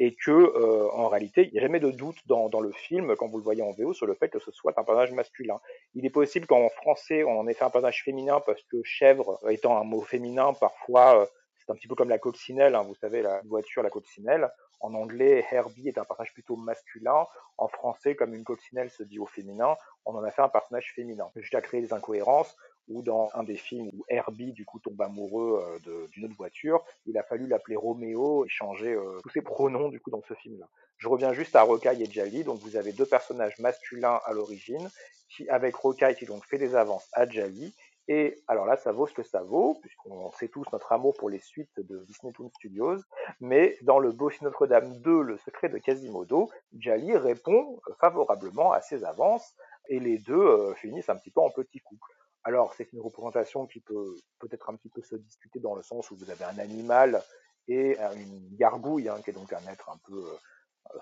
et 0.00 0.14
que 0.14 0.30
euh, 0.30 0.88
en 0.92 1.08
réalité, 1.08 1.46
il 1.46 1.52
n'y 1.52 1.58
a 1.58 1.62
jamais 1.62 1.80
de 1.80 1.90
doute 1.90 2.18
dans, 2.26 2.48
dans, 2.48 2.60
le 2.60 2.70
film, 2.70 3.16
quand 3.16 3.26
vous 3.26 3.38
le 3.38 3.42
voyez 3.42 3.62
en 3.62 3.72
VO, 3.72 3.92
sur 3.92 4.06
le 4.06 4.14
fait 4.14 4.28
que 4.28 4.38
ce 4.38 4.52
soit 4.52 4.72
un 4.78 4.84
personnage 4.84 5.12
masculin. 5.12 5.58
Il 5.94 6.06
est 6.06 6.10
possible 6.10 6.46
qu'en 6.46 6.68
français, 6.68 7.24
on 7.24 7.40
en 7.40 7.48
ait 7.48 7.54
fait 7.54 7.64
un 7.64 7.70
personnage 7.70 8.04
féminin, 8.04 8.40
parce 8.46 8.62
que 8.64 8.80
chèvre 8.84 9.40
étant 9.50 9.76
un 9.76 9.84
mot 9.84 10.02
féminin, 10.02 10.52
parfois, 10.52 11.22
euh, 11.22 11.26
c'est 11.58 11.72
un 11.72 11.74
petit 11.74 11.88
peu 11.88 11.96
comme 11.96 12.10
la 12.10 12.18
coccinelle, 12.18 12.76
hein, 12.76 12.82
vous 12.82 12.94
savez, 12.94 13.22
la 13.22 13.40
voiture, 13.46 13.82
la 13.82 13.90
coccinelle. 13.90 14.48
En 14.80 14.94
anglais, 14.94 15.44
Herbie 15.50 15.88
est 15.88 15.98
un 15.98 16.04
personnage 16.04 16.32
plutôt 16.32 16.56
masculin. 16.56 17.26
En 17.56 17.68
français, 17.68 18.14
comme 18.14 18.34
une 18.34 18.44
coccinelle 18.44 18.90
se 18.90 19.02
dit 19.02 19.18
au 19.18 19.26
féminin, 19.26 19.76
on 20.04 20.14
en 20.14 20.22
a 20.22 20.30
fait 20.30 20.42
un 20.42 20.48
personnage 20.48 20.92
féminin. 20.94 21.28
Juste 21.36 21.54
à 21.54 21.60
créer 21.60 21.80
des 21.80 21.92
incohérences, 21.92 22.56
ou 22.88 23.02
dans 23.02 23.30
un 23.34 23.42
des 23.42 23.56
films 23.56 23.90
où 23.92 24.04
Herbie 24.08 24.52
du 24.52 24.64
coup 24.64 24.78
tombe 24.78 25.00
amoureux 25.00 25.62
euh, 25.86 26.06
d'une 26.12 26.24
autre 26.24 26.36
voiture, 26.36 26.84
il 27.06 27.18
a 27.18 27.22
fallu 27.22 27.46
l'appeler 27.46 27.76
Roméo 27.76 28.44
et 28.44 28.48
changer 28.48 28.94
euh, 28.94 29.20
tous 29.22 29.30
ses 29.30 29.42
pronoms 29.42 29.88
du 29.88 30.00
coup 30.00 30.10
dans 30.10 30.22
ce 30.26 30.34
film-là. 30.34 30.66
Je 30.96 31.08
reviens 31.08 31.32
juste 31.32 31.54
à 31.54 31.62
Rocaille 31.62 32.02
et 32.02 32.10
Jali, 32.10 32.44
donc 32.44 32.60
vous 32.60 32.76
avez 32.76 32.92
deux 32.92 33.06
personnages 33.06 33.58
masculins 33.58 34.20
à 34.24 34.32
l'origine, 34.32 34.90
qui 35.28 35.48
avec 35.48 35.76
Rocaille 35.76 36.16
qui 36.16 36.26
donc 36.26 36.44
fait 36.46 36.58
des 36.58 36.74
avances 36.74 37.08
à 37.12 37.28
Jali, 37.28 37.74
et 38.08 38.42
alors 38.48 38.64
là, 38.64 38.76
ça 38.78 38.90
vaut 38.90 39.06
ce 39.06 39.12
que 39.12 39.22
ça 39.22 39.42
vaut, 39.42 39.74
puisqu'on 39.82 40.32
sait 40.32 40.48
tous 40.48 40.64
notre 40.72 40.92
amour 40.92 41.14
pour 41.18 41.28
les 41.28 41.38
suites 41.38 41.78
de 41.78 42.04
Disney 42.06 42.32
Toon 42.32 42.48
Studios. 42.48 42.96
Mais 43.40 43.76
dans 43.82 43.98
le 43.98 44.12
Beau 44.12 44.30
Notre-Dame 44.40 44.98
2, 45.00 45.20
Le 45.20 45.36
secret 45.36 45.68
de 45.68 45.76
Quasimodo, 45.76 46.50
Jali 46.78 47.14
répond 47.16 47.78
favorablement 48.00 48.72
à 48.72 48.80
ses 48.80 49.04
avances, 49.04 49.54
et 49.90 50.00
les 50.00 50.18
deux 50.18 50.34
euh, 50.34 50.74
finissent 50.74 51.10
un 51.10 51.16
petit 51.16 51.30
peu 51.30 51.40
en 51.40 51.50
petit 51.50 51.80
couple. 51.80 52.08
Alors, 52.44 52.72
c'est 52.74 52.90
une 52.94 53.00
représentation 53.00 53.66
qui 53.66 53.80
peut 53.80 54.16
peut-être 54.38 54.70
un 54.70 54.76
petit 54.76 54.88
peu 54.88 55.02
se 55.02 55.16
discuter 55.16 55.60
dans 55.60 55.74
le 55.74 55.82
sens 55.82 56.10
où 56.10 56.16
vous 56.16 56.30
avez 56.30 56.44
un 56.44 56.58
animal 56.58 57.22
et 57.68 57.98
une 58.16 58.56
gargouille, 58.56 59.10
hein, 59.10 59.16
qui 59.22 59.30
est 59.30 59.34
donc 59.34 59.52
un 59.52 59.70
être 59.70 59.90
un 59.90 59.98
peu 60.06 60.16
euh, 60.16 60.36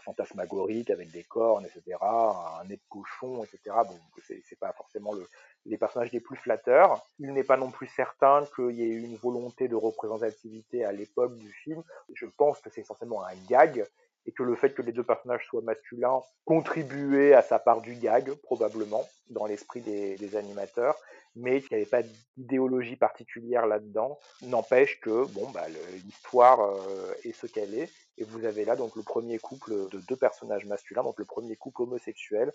fantasmagorique 0.04 0.90
avec 0.90 1.10
des 1.10 1.24
cornes, 1.24 1.66
etc., 1.66 1.98
un 2.02 2.64
nez 2.64 2.76
de 2.76 2.82
cochon, 2.88 3.44
etc. 3.44 3.76
Bon, 3.86 3.98
c'est 4.22 4.58
pas 4.58 4.72
forcément 4.72 5.12
le, 5.12 5.28
les 5.64 5.78
personnages 5.78 6.12
les 6.12 6.20
plus 6.20 6.36
flatteurs. 6.36 7.06
Il 7.18 7.32
n'est 7.32 7.44
pas 7.44 7.56
non 7.56 7.70
plus 7.70 7.86
certain 7.88 8.44
qu'il 8.54 8.72
y 8.72 8.82
ait 8.82 8.94
eu 8.94 9.02
une 9.02 9.16
volonté 9.16 9.68
de 9.68 9.74
représentativité 9.74 10.84
à 10.84 10.92
l'époque 10.92 11.36
du 11.36 11.52
film. 11.52 11.82
Je 12.14 12.26
pense 12.26 12.60
que 12.60 12.70
c'est 12.70 12.82
essentiellement 12.82 13.24
un 13.24 13.34
gag 13.48 13.86
et 14.26 14.32
que 14.32 14.42
le 14.42 14.56
fait 14.56 14.74
que 14.74 14.82
les 14.82 14.92
deux 14.92 15.04
personnages 15.04 15.46
soient 15.46 15.62
masculins 15.62 16.20
contribuait 16.44 17.32
à 17.32 17.42
sa 17.42 17.58
part 17.58 17.80
du 17.80 17.94
gag, 17.94 18.32
probablement, 18.42 19.08
dans 19.30 19.46
l'esprit 19.46 19.80
des, 19.80 20.36
animateurs, 20.36 20.96
mais 21.36 21.60
qu'il 21.60 21.76
n'y 21.76 21.82
avait 21.82 21.90
pas 21.90 22.02
d'idéologie 22.36 22.96
particulière 22.96 23.66
là-dedans, 23.66 24.18
n'empêche 24.42 25.00
que 25.00 25.26
bon, 25.32 25.50
bah, 25.50 25.66
l'histoire 26.04 26.60
euh, 26.60 27.12
est 27.24 27.32
ce 27.32 27.46
qu'elle 27.46 27.74
est, 27.74 27.90
et 28.18 28.24
vous 28.24 28.44
avez 28.44 28.64
là 28.64 28.76
donc 28.76 28.96
le 28.96 29.02
premier 29.02 29.38
couple 29.38 29.88
de 29.90 30.00
deux 30.00 30.16
personnages 30.16 30.64
masculins, 30.64 31.02
donc 31.02 31.18
le 31.18 31.24
premier 31.24 31.56
couple 31.56 31.82
homosexuel, 31.82 32.52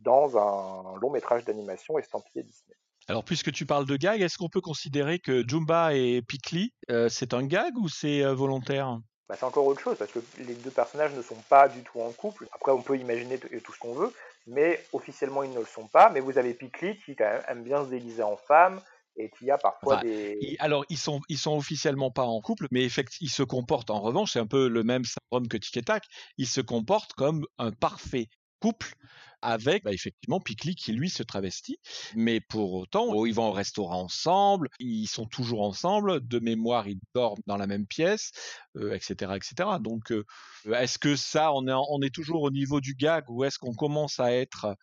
dans 0.00 0.36
un 0.36 0.98
long 0.98 1.10
métrage 1.10 1.44
d'animation 1.44 1.98
estampillé 1.98 2.42
Disney. 2.42 2.76
Alors, 3.08 3.24
puisque 3.24 3.52
tu 3.52 3.66
parles 3.66 3.86
de 3.86 3.96
gag, 3.96 4.20
est-ce 4.20 4.38
qu'on 4.38 4.48
peut 4.48 4.60
considérer 4.60 5.18
que 5.18 5.46
Jumba 5.46 5.94
et 5.94 6.22
Pikli, 6.22 6.72
euh, 6.90 7.08
c'est 7.08 7.34
un 7.34 7.44
gag 7.44 7.76
ou 7.76 7.88
c'est 7.88 8.24
euh, 8.24 8.34
volontaire? 8.34 9.00
Bah, 9.28 9.36
c'est 9.38 9.44
encore 9.44 9.66
autre 9.66 9.80
chose, 9.80 9.96
parce 9.98 10.12
que 10.12 10.20
les 10.38 10.54
deux 10.54 10.70
personnages 10.70 11.12
ne 11.14 11.22
sont 11.22 11.40
pas 11.48 11.68
du 11.68 11.82
tout 11.82 12.00
en 12.00 12.10
couple. 12.12 12.46
Après, 12.52 12.72
on 12.72 12.82
peut 12.82 12.96
imaginer 12.96 13.38
tout 13.38 13.72
ce 13.72 13.78
qu'on 13.78 13.94
veut, 13.94 14.12
mais 14.46 14.84
officiellement, 14.92 15.42
ils 15.42 15.52
ne 15.52 15.60
le 15.60 15.66
sont 15.66 15.86
pas. 15.86 16.10
Mais 16.10 16.20
vous 16.20 16.38
avez 16.38 16.54
Pikli 16.54 16.98
qui, 16.98 17.16
quand 17.16 17.24
même, 17.24 17.42
aime 17.48 17.62
bien 17.62 17.84
se 17.84 17.90
déguiser 17.90 18.22
en 18.22 18.36
femme, 18.36 18.80
et 19.16 19.30
qui 19.30 19.50
a 19.50 19.58
parfois 19.58 19.96
enfin, 19.96 20.02
des. 20.04 20.56
Alors, 20.58 20.84
ils 20.88 20.98
sont, 20.98 21.20
ils 21.28 21.38
sont 21.38 21.56
officiellement 21.56 22.10
pas 22.10 22.24
en 22.24 22.40
couple, 22.40 22.66
mais 22.70 22.82
effectivement, 22.84 23.26
ils 23.26 23.30
se 23.30 23.42
comportent 23.42 23.90
en 23.90 24.00
revanche, 24.00 24.32
c'est 24.32 24.38
un 24.38 24.46
peu 24.46 24.68
le 24.68 24.82
même 24.82 25.04
syndrome 25.04 25.48
que 25.48 25.56
Tic 25.56 25.76
et 25.76 25.82
Tac, 25.82 26.04
ils 26.38 26.46
se 26.46 26.60
comportent 26.60 27.12
comme 27.12 27.46
un 27.58 27.72
parfait 27.72 28.28
couple 28.62 28.94
avec 29.42 29.82
bah, 29.82 29.92
effectivement 29.92 30.40
Pikli 30.40 30.74
qui 30.74 30.92
lui 30.92 31.10
se 31.10 31.22
travestit. 31.22 31.78
Mais 32.14 32.40
pour 32.40 32.72
autant, 32.74 33.06
oh, 33.08 33.26
ils 33.26 33.34
vont 33.34 33.48
au 33.48 33.52
restaurant 33.52 34.02
ensemble, 34.02 34.68
ils 34.78 35.08
sont 35.08 35.26
toujours 35.26 35.62
ensemble, 35.62 36.26
de 36.26 36.38
mémoire 36.38 36.88
ils 36.88 37.00
dorment 37.14 37.42
dans 37.46 37.56
la 37.56 37.66
même 37.66 37.86
pièce, 37.86 38.30
euh, 38.76 38.94
etc., 38.94 39.32
etc. 39.34 39.68
Donc, 39.80 40.12
euh, 40.12 40.24
est-ce 40.72 40.98
que 40.98 41.16
ça, 41.16 41.52
on 41.52 41.66
est, 41.66 41.72
on 41.72 42.00
est 42.02 42.14
toujours 42.14 42.42
au 42.42 42.50
niveau 42.50 42.80
du 42.80 42.94
gag 42.94 43.24
ou 43.28 43.44
est-ce 43.44 43.58
qu'on 43.58 43.74
commence 43.74 44.20
à 44.20 44.32
être 44.32 44.76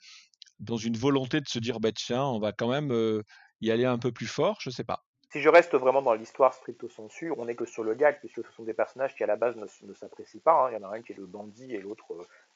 dans 0.59 0.77
une 0.77 0.97
volonté 0.97 1.39
de 1.39 1.47
se 1.47 1.59
dire, 1.59 1.80
bah 1.80 1.93
tiens, 1.93 2.25
on 2.25 2.39
va 2.39 2.51
quand 2.51 2.69
même 2.69 2.91
euh, 2.91 3.23
y 3.61 3.71
aller 3.71 3.86
un 3.86 3.97
peu 3.97 4.11
plus 4.11 4.27
fort? 4.27 4.57
Je 4.61 4.69
sais 4.69 4.84
pas. 4.84 5.05
Si 5.32 5.41
je 5.41 5.47
reste 5.49 5.75
vraiment 5.75 6.01
dans 6.01 6.15
l'histoire 6.15 6.55
stricto 6.55 6.89
sensu, 6.89 7.32
on 7.38 7.45
n'est 7.45 7.55
que 7.55 7.65
sur 7.65 7.84
le 7.84 7.93
gag, 7.93 8.19
puisque 8.19 8.43
ce 8.43 8.51
sont 8.51 8.63
des 8.63 8.73
personnages 8.73 9.13
qui 9.15 9.23
à 9.23 9.27
la 9.27 9.36
base 9.36 9.55
ne, 9.55 9.67
ne 9.88 9.93
s'apprécient 9.93 10.41
pas. 10.43 10.65
Hein. 10.65 10.71
Il 10.71 10.82
y 10.82 10.84
en 10.84 10.89
a 10.89 10.95
un 10.95 11.01
qui 11.03 11.11
est 11.11 11.17
le 11.17 11.27
bandit 11.27 11.71
et 11.71 11.80
l'autre 11.80 12.07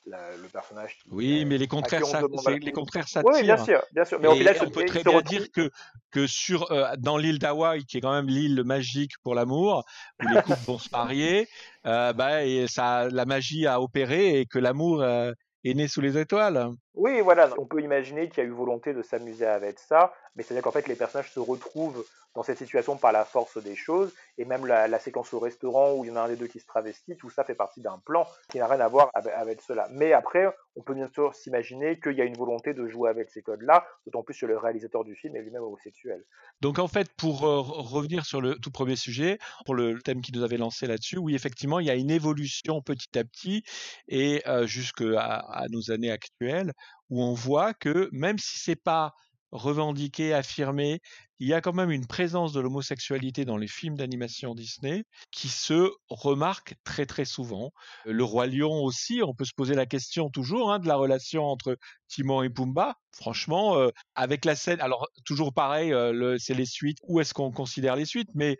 la, 0.06 0.36
le 0.36 0.48
personnage. 0.48 0.98
Qui, 0.98 1.10
oui, 1.12 1.46
mais 1.46 1.58
les 1.58 1.68
contraires, 1.68 2.06
ça, 2.06 2.22
les 2.48 2.72
contraires 2.72 3.08
s'attirent. 3.08 3.32
Oui, 3.34 3.44
bien 3.44 3.58
sûr, 3.58 3.82
bien 3.92 4.06
sûr. 4.06 4.20
Mais 4.20 4.28
au 4.28 4.36
final, 4.36 4.56
on 4.62 4.70
peut 4.70 4.86
très 4.86 5.04
bien 5.04 5.22
dire 5.22 5.52
que 5.52 5.70
que 6.12 6.28
sur 6.28 6.72
euh, 6.72 6.94
dans 6.98 7.18
l'île 7.18 7.40
d'Hawaï, 7.40 7.86
qui 7.86 7.98
est 7.98 8.02
quand 8.02 8.14
même 8.14 8.28
l'île 8.28 8.64
magique 8.64 9.14
pour 9.24 9.36
l'amour, 9.36 9.84
où 10.22 10.28
les 10.28 10.42
couples 10.42 10.66
vont 10.66 10.78
se 10.78 10.90
marier, 10.92 11.48
euh, 11.86 12.14
bah, 12.14 12.46
et 12.46 12.68
ça, 12.68 13.10
la 13.10 13.26
magie 13.26 13.66
a 13.68 13.82
opéré 13.82 14.40
et 14.40 14.46
que 14.46 14.60
l'amour 14.60 15.02
euh, 15.02 15.32
est 15.64 15.74
né 15.74 15.88
sous 15.88 16.02
les 16.02 16.18
étoiles. 16.18 16.70
Oui, 16.94 17.22
voilà. 17.22 17.50
On 17.58 17.66
peut 17.66 17.82
imaginer 17.82 18.30
qu'il 18.30 18.44
y 18.44 18.46
a 18.46 18.50
eu 18.50 18.54
volonté 18.54 18.94
de 18.94 19.02
s'amuser 19.02 19.46
avec 19.46 19.80
ça, 19.80 20.14
mais 20.36 20.44
c'est-à-dire 20.44 20.64
qu'en 20.64 20.72
fait, 20.72 20.88
les 20.88 20.96
personnages 20.96 21.32
se 21.32 21.40
retrouvent 21.40 22.06
dans 22.36 22.44
cette 22.44 22.58
situation 22.58 22.98
par 22.98 23.12
la 23.12 23.26
force 23.26 23.62
des 23.62 23.76
choses, 23.76 24.12
et 24.38 24.46
même 24.46 24.66
la, 24.66 25.00
séquence 25.00 25.34
au 25.34 25.40
restaurant 25.40 25.94
où 25.94 26.04
il 26.04 26.08
y 26.08 26.12
en 26.12 26.16
a 26.16 26.22
un 26.22 26.30
des 26.30 26.36
deux 26.36 26.48
qui 26.48 26.60
se 26.60 26.66
travestit, 26.66 27.16
tout 27.18 27.30
ça 27.30 27.44
fait 27.44 27.56
partie 27.56 27.82
d'un 27.82 28.00
plan 28.00 28.26
qui 28.50 28.58
n'a 28.58 28.68
rien 28.68 28.80
à 28.80 28.88
voir 28.88 29.10
avec, 29.14 29.34
avec, 29.34 29.62
cela. 29.62 29.88
Mais 29.92 30.14
après, 30.14 30.48
on 30.76 30.82
peut 30.82 30.96
bien 30.96 31.10
sûr 31.14 31.36
s'imaginer 31.36 32.00
qu'il 32.00 32.14
y 32.14 32.22
a 32.22 32.26
une 32.26 32.38
volonté 32.38 32.74
de 32.74 32.88
jouer 32.88 33.10
avec 33.10 33.30
ces 33.30 33.44
codes-là, 33.44 33.86
d'autant 34.06 34.24
plus 34.24 34.40
que 34.40 34.46
le 34.46 34.58
réalisateur 34.58 35.04
du 35.04 35.16
film 35.16 35.36
est 35.36 35.42
lui-même 35.42 35.62
homosexuel. 35.62 36.24
Donc 36.62 36.80
en 36.80 36.88
fait, 36.88 37.10
pour 37.18 37.46
euh, 37.46 37.62
revenir 37.62 38.26
sur 38.26 38.42
le 38.42 38.56
tout 38.56 38.72
premier 38.72 38.96
sujet, 38.96 39.38
pour 39.66 39.76
le 39.76 40.02
thème 40.02 40.22
qui 40.22 40.32
nous 40.32 40.44
avait 40.44 40.58
lancé 40.58 40.88
là-dessus, 40.88 41.18
oui, 41.18 41.36
effectivement, 41.36 41.80
il 41.80 41.86
y 41.86 41.92
a 41.92 41.96
une 41.96 42.12
évolution 42.12 42.82
petit 42.82 43.20
à 43.20 43.24
petit, 43.24 43.64
et 44.08 44.42
euh, 44.48 44.66
jusqu'à 44.66 45.22
à 45.22 45.68
nos 45.70 45.92
années 45.92 46.12
actuelles, 46.12 46.74
où 47.10 47.22
on 47.22 47.34
voit 47.34 47.74
que 47.74 48.10
même 48.12 48.40
si 48.40 48.58
c'est 48.58 48.76
pas 48.76 49.14
revendiqué, 49.54 50.34
affirmé, 50.34 51.00
il 51.40 51.48
y 51.48 51.54
a 51.54 51.62
quand 51.62 51.74
même 51.74 51.92
une 51.92 52.08
présence 52.08 52.54
de 52.54 52.60
l'homosexualité 52.60 53.46
dans 53.46 53.58
les 53.58 53.68
films 53.68 53.96
d'animation 53.96 54.56
Disney 54.56 55.04
qui 55.32 55.50
se 55.50 55.92
remarque 56.10 56.76
très 56.84 57.06
très 57.06 57.26
souvent. 57.26 57.72
Le 58.06 58.24
roi 58.24 58.48
lion 58.48 58.84
aussi, 58.84 59.22
on 59.24 59.34
peut 59.34 59.46
se 59.46 59.54
poser 59.54 59.76
la 59.76 59.86
question 59.86 60.30
toujours 60.30 60.72
hein, 60.72 60.80
de 60.80 60.88
la 60.88 60.96
relation 60.96 61.44
entre 61.44 61.78
Timon 62.08 62.44
et 62.44 62.50
Pumba. 62.50 62.96
Franchement, 63.12 63.78
euh, 63.78 63.90
avec 64.16 64.46
la 64.46 64.56
scène, 64.56 64.80
alors 64.80 65.08
toujours 65.26 65.54
pareil, 65.54 65.92
euh, 65.94 66.38
c'est 66.40 66.54
les 66.54 66.66
suites. 66.66 67.00
Où 67.04 67.20
est-ce 67.20 67.34
qu'on 67.34 67.52
considère 67.52 67.96
les 67.96 68.06
suites? 68.06 68.30
Mais 68.36 68.58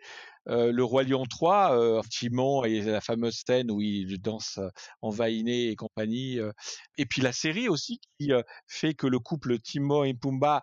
euh, 0.48 0.70
le 0.70 0.84
roi 0.84 1.04
lion 1.04 1.24
3, 1.24 1.78
euh, 1.78 2.02
Timon 2.10 2.64
et 2.64 2.82
la 2.82 3.00
fameuse 3.00 3.42
scène 3.46 3.70
où 3.70 3.80
il 3.80 4.20
danse 4.20 4.60
en 5.00 5.08
vainé 5.08 5.70
et 5.70 5.76
compagnie. 5.76 6.38
et 6.98 7.06
puis 7.06 7.22
la 7.22 7.32
série 7.32 7.68
aussi 7.68 7.98
qui 8.18 8.30
fait 8.66 8.92
que 8.92 9.06
le 9.06 9.18
couple 9.18 9.58
Timon 9.58 10.04
et 10.04 10.12
Pumba 10.12 10.62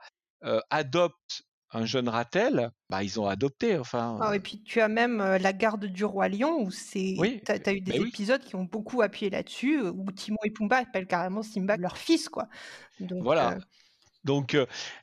adopte 0.69 1.43
un 1.73 1.85
jeune 1.85 2.09
Ratel, 2.09 2.71
bah, 2.89 3.03
ils 3.03 3.19
ont 3.19 3.27
adopté. 3.27 3.77
Enfin. 3.77 4.19
Ah, 4.21 4.35
et 4.35 4.39
puis 4.39 4.61
tu 4.61 4.81
as 4.81 4.87
même 4.87 5.21
euh, 5.21 5.37
la 5.37 5.53
garde 5.53 5.85
du 5.85 6.05
roi 6.05 6.27
lion 6.29 6.61
où 6.61 6.71
c'est. 6.71 7.15
Oui. 7.17 7.41
Tu 7.45 7.51
as, 7.51 7.73
eu 7.73 7.81
des 7.81 7.95
épisodes 7.95 8.41
oui. 8.43 8.49
qui 8.49 8.55
ont 8.55 8.65
beaucoup 8.65 9.01
appuyé 9.01 9.29
là-dessus, 9.29 9.81
où 9.81 10.11
Timon 10.11 10.37
et 10.43 10.51
Pumba 10.51 10.77
appellent 10.77 11.07
carrément 11.07 11.43
Simba 11.43 11.77
leur 11.77 11.97
fils, 11.97 12.29
quoi. 12.29 12.47
Donc, 12.99 13.23
voilà. 13.23 13.53
Euh... 13.53 13.59
Donc, 14.23 14.55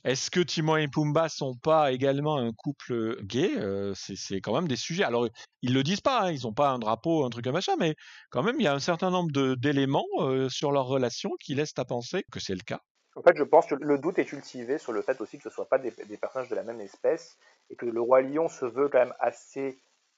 est-ce 0.05 0.31
que 0.31 0.39
Timon 0.39 0.77
et 0.77 0.87
Pumba 0.87 1.29
sont 1.29 1.57
pas 1.57 1.91
également 1.91 2.39
un 2.39 2.53
couple 2.53 3.21
gay 3.25 3.51
euh, 3.57 3.93
C'est 3.97 4.41
quand 4.41 4.55
même 4.55 4.69
des 4.69 4.77
sujets. 4.77 5.03
Alors, 5.03 5.29
ils 5.61 5.75
le 5.75 5.83
disent 5.83 6.01
pas, 6.01 6.23
hein, 6.23 6.31
ils 6.31 6.43
n'ont 6.43 6.53
pas 6.53 6.71
un 6.71 6.79
drapeau, 6.79 7.25
un 7.25 7.31
truc 7.31 7.43
comme 7.43 7.55
machin, 7.55 7.75
mais 7.81 7.97
quand 8.31 8.45
même, 8.45 8.61
il 8.61 8.63
y 8.63 8.69
a 8.69 8.75
un 8.75 8.79
certain 8.79 9.11
nombre 9.11 9.33
d'éléments 9.57 10.07
euh, 10.21 10.49
sur 10.49 10.71
leur 10.71 10.87
relation 10.87 11.31
qui 11.41 11.57
laissent 11.57 11.77
à 11.79 11.85
penser 11.85 12.25
que 12.31 12.39
c'est 12.39 12.55
le 12.55 12.61
cas. 12.61 12.81
En 13.19 13.23
fait, 13.23 13.37
je 13.37 13.43
pense 13.43 13.67
que 13.67 13.75
le 13.75 13.99
doute 13.99 14.21
est 14.21 14.27
cultivé 14.27 14.79
sur 14.79 14.93
le 14.93 15.03
fait 15.03 15.21
aussi 15.21 15.39
que 15.39 15.43
ce 15.43 15.49
ne 15.49 15.53
soit 15.53 15.69
pas 15.69 15.79
des, 15.79 15.91
des, 15.91 16.17
personnages 16.17 16.49
de 16.49 16.55
la 16.55 16.63
même 16.63 16.81
espèce 16.81 17.37
et 17.69 17.75
que 17.75 17.85
le 17.85 18.01
roi 18.01 18.23
lion 18.23 18.49
se 18.49 18.65
veut 18.65 18.89
quand 18.89 19.01
même 19.01 19.15
assez 19.19 19.77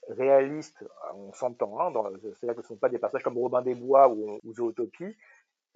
réaliste. 0.08 0.84
On 1.14 1.32
s'entend, 1.32 1.80
hein, 1.80 1.90
c'est-à-dire 2.20 2.56
que 2.56 2.60
ce 2.60 2.66
ne 2.66 2.74
sont 2.74 2.76
pas 2.76 2.90
des 2.90 2.98
personnages 2.98 3.24
comme 3.24 3.38
Robin 3.38 3.62
des 3.62 3.74
Bois 3.74 4.10
ou, 4.10 4.38
ou 4.44 4.52
Zootopie, 4.52 5.16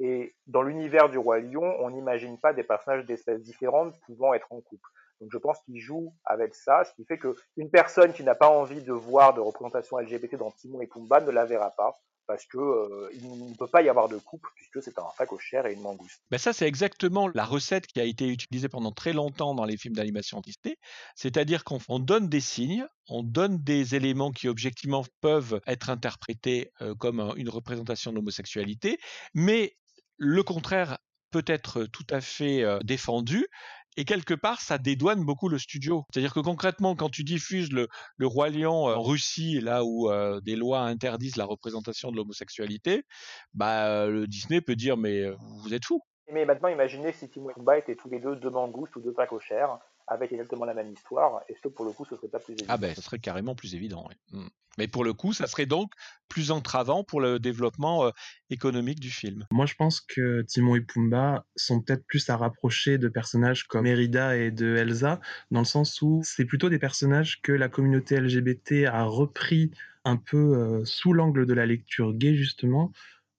Et 0.00 0.34
dans 0.46 0.60
l'univers 0.60 1.08
du 1.08 1.16
Roi 1.16 1.40
Lion, 1.40 1.74
on 1.80 1.88
n'imagine 1.88 2.36
pas 2.36 2.52
des 2.52 2.62
personnages 2.62 3.06
d'espèces 3.06 3.40
différentes 3.40 3.98
pouvant 4.00 4.34
être 4.34 4.52
en 4.52 4.60
couple. 4.60 4.90
Donc 5.22 5.30
je 5.32 5.38
pense 5.38 5.58
qu'il 5.60 5.80
joue 5.80 6.12
avec 6.26 6.54
ça, 6.54 6.84
ce 6.84 6.92
qui 6.92 7.06
fait 7.06 7.18
qu'une 7.18 7.70
personne 7.70 8.12
qui 8.12 8.22
n'a 8.22 8.34
pas 8.34 8.50
envie 8.50 8.82
de 8.82 8.92
voir 8.92 9.32
de 9.32 9.40
représentation 9.40 9.96
LGBT 9.96 10.34
dans 10.34 10.50
Timon 10.50 10.82
et 10.82 10.86
Pumba 10.86 11.22
ne 11.22 11.30
la 11.30 11.46
verra 11.46 11.70
pas 11.70 11.96
parce 12.26 12.46
que 12.46 12.58
euh, 12.58 13.10
il 13.14 13.26
ne 13.26 13.54
peut 13.54 13.66
pas 13.66 13.82
y 13.82 13.88
avoir 13.88 14.08
de 14.08 14.16
couple 14.16 14.50
puisque 14.54 14.82
c'est 14.82 14.98
un 14.98 15.08
phacochère 15.16 15.66
et 15.66 15.74
une 15.74 15.80
mangouste. 15.80 16.22
Ben 16.30 16.38
ça, 16.38 16.52
c'est 16.52 16.66
exactement 16.66 17.28
la 17.28 17.44
recette 17.44 17.86
qui 17.86 18.00
a 18.00 18.04
été 18.04 18.28
utilisée 18.28 18.68
pendant 18.68 18.92
très 18.92 19.12
longtemps 19.12 19.54
dans 19.54 19.64
les 19.64 19.76
films 19.76 19.94
d'animation 19.94 20.40
Disney. 20.40 20.76
C'est-à-dire 21.14 21.64
qu'on 21.64 21.98
donne 21.98 22.28
des 22.28 22.40
signes, 22.40 22.86
on 23.08 23.22
donne 23.22 23.58
des 23.62 23.94
éléments 23.94 24.32
qui 24.32 24.48
objectivement 24.48 25.04
peuvent 25.20 25.60
être 25.66 25.90
interprétés 25.90 26.72
euh, 26.80 26.94
comme 26.94 27.32
une 27.36 27.48
représentation 27.48 28.10
de 28.10 28.16
l'homosexualité, 28.16 28.98
mais 29.34 29.76
le 30.16 30.42
contraire 30.42 30.98
peut 31.30 31.44
être 31.46 31.84
tout 31.86 32.06
à 32.10 32.20
fait 32.20 32.62
euh, 32.62 32.78
défendu 32.84 33.48
et 33.96 34.04
quelque 34.04 34.34
part, 34.34 34.60
ça 34.60 34.78
dédouane 34.78 35.24
beaucoup 35.24 35.48
le 35.48 35.58
studio. 35.58 36.04
C'est-à-dire 36.12 36.34
que 36.34 36.40
concrètement, 36.40 36.96
quand 36.96 37.10
tu 37.10 37.24
diffuses 37.24 37.72
le, 37.72 37.88
Roi 38.20 38.50
Lion 38.50 38.88
euh, 38.88 38.94
en 38.94 39.02
Russie, 39.02 39.60
là 39.60 39.84
où 39.84 40.10
euh, 40.10 40.40
des 40.40 40.56
lois 40.56 40.80
interdisent 40.80 41.36
la 41.36 41.44
représentation 41.44 42.10
de 42.10 42.16
l'homosexualité, 42.16 43.04
bah, 43.52 44.06
le 44.06 44.26
Disney 44.26 44.60
peut 44.60 44.76
dire 44.76 44.96
mais 44.96 45.24
vous 45.62 45.74
êtes 45.74 45.84
fous. 45.84 46.02
Mais 46.32 46.44
maintenant, 46.44 46.68
imaginez 46.68 47.12
si 47.12 47.28
Timon 47.28 47.50
et 47.50 47.54
Pumba 47.54 47.78
étaient 47.78 47.96
tous 47.96 48.08
les 48.08 48.18
deux 48.18 48.36
deux 48.36 48.50
mangoustes 48.50 48.96
ou 48.96 49.00
deux 49.00 49.12
pacochères 49.12 49.78
avec 50.06 50.32
exactement 50.32 50.64
la 50.64 50.74
même 50.74 50.92
histoire. 50.92 51.40
Est-ce 51.48 51.60
que 51.60 51.68
pour 51.68 51.84
le 51.84 51.92
coup, 51.92 52.04
ce 52.04 52.16
serait 52.16 52.28
pas 52.28 52.38
plus 52.38 52.52
évident? 52.52 52.66
Ah 52.68 52.76
ben, 52.76 52.94
ce 52.94 53.02
serait 53.02 53.18
carrément 53.18 53.54
plus 53.54 53.74
évident. 53.74 54.06
Oui. 54.08 54.38
Mmh. 54.38 54.48
Mais 54.78 54.88
pour 54.88 55.04
le 55.04 55.12
coup, 55.12 55.32
ça 55.32 55.46
serait 55.46 55.66
donc 55.66 55.92
plus 56.28 56.50
entravant 56.50 57.04
pour 57.04 57.20
le 57.20 57.38
développement 57.38 58.06
euh, 58.06 58.10
économique 58.50 59.00
du 59.00 59.10
film. 59.10 59.46
Moi, 59.50 59.66
je 59.66 59.74
pense 59.74 60.00
que 60.00 60.42
Timon 60.42 60.76
et 60.76 60.80
Pumba 60.80 61.46
sont 61.56 61.80
peut-être 61.80 62.04
plus 62.06 62.28
à 62.28 62.36
rapprocher 62.36 62.98
de 62.98 63.08
personnages 63.08 63.64
comme 63.64 63.84
Merida 63.84 64.36
et 64.36 64.50
de 64.50 64.76
Elsa, 64.76 65.20
dans 65.50 65.60
le 65.60 65.66
sens 65.66 66.02
où 66.02 66.22
c'est 66.24 66.44
plutôt 66.44 66.68
des 66.68 66.78
personnages 66.78 67.40
que 67.42 67.52
la 67.52 67.68
communauté 67.68 68.18
LGBT 68.18 68.86
a 68.86 69.04
repris 69.04 69.70
un 70.04 70.16
peu 70.16 70.56
euh, 70.56 70.84
sous 70.84 71.12
l'angle 71.12 71.46
de 71.46 71.54
la 71.54 71.66
lecture 71.66 72.12
gay, 72.12 72.34
justement, 72.34 72.92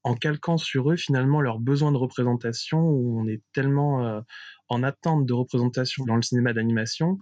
en 0.03 0.15
calquant 0.15 0.57
sur 0.57 0.91
eux 0.91 0.95
finalement 0.95 1.41
leurs 1.41 1.59
besoins 1.59 1.91
de 1.91 1.97
représentation, 1.97 2.79
où 2.79 3.19
on 3.19 3.27
est 3.27 3.41
tellement 3.53 4.05
euh, 4.05 4.21
en 4.69 4.83
attente 4.83 5.25
de 5.25 5.33
représentation 5.33 6.05
dans 6.05 6.15
le 6.15 6.21
cinéma 6.21 6.53
d'animation 6.53 7.17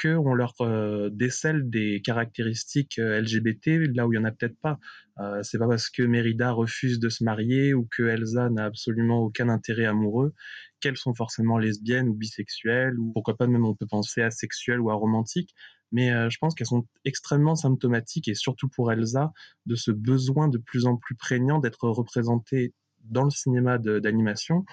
qu'on 0.00 0.34
leur 0.34 0.54
euh, 0.60 1.10
décèle 1.10 1.68
des 1.68 2.00
caractéristiques 2.02 2.98
euh, 2.98 3.20
LGBT 3.20 3.94
là 3.94 4.06
où 4.06 4.12
il 4.12 4.16
y 4.16 4.18
en 4.18 4.24
a 4.24 4.30
peut-être 4.30 4.58
pas. 4.60 4.78
Euh, 5.18 5.42
c'est 5.42 5.58
pas 5.58 5.66
parce 5.66 5.90
que 5.90 6.02
Mérida 6.02 6.52
refuse 6.52 7.00
de 7.00 7.08
se 7.08 7.24
marier 7.24 7.74
ou 7.74 7.86
que 7.90 8.04
Elsa 8.04 8.48
n'a 8.50 8.64
absolument 8.64 9.20
aucun 9.20 9.48
intérêt 9.48 9.86
amoureux 9.86 10.34
qu'elles 10.80 10.96
sont 10.96 11.14
forcément 11.14 11.58
lesbiennes 11.58 12.08
ou 12.08 12.14
bisexuelles 12.14 12.98
ou 12.98 13.12
pourquoi 13.12 13.36
pas 13.36 13.48
même 13.48 13.64
on 13.64 13.74
peut 13.74 13.86
penser 13.86 14.22
asexuelles 14.22 14.80
ou 14.80 14.90
aromantiques. 14.90 15.54
Mais 15.90 16.10
je 16.30 16.36
pense 16.38 16.54
qu'elles 16.54 16.66
sont 16.66 16.86
extrêmement 17.06 17.56
symptomatiques 17.56 18.28
et 18.28 18.34
surtout 18.34 18.68
pour 18.68 18.92
Elsa 18.92 19.32
de 19.64 19.74
ce 19.74 19.90
besoin 19.90 20.48
de 20.48 20.58
plus 20.58 20.84
en 20.84 20.96
plus 20.96 21.16
prégnant 21.16 21.60
d'être 21.60 21.88
représentée 21.88 22.74
dans 23.04 23.24
le 23.24 23.30
cinéma 23.30 23.78
d'animation 23.78 24.66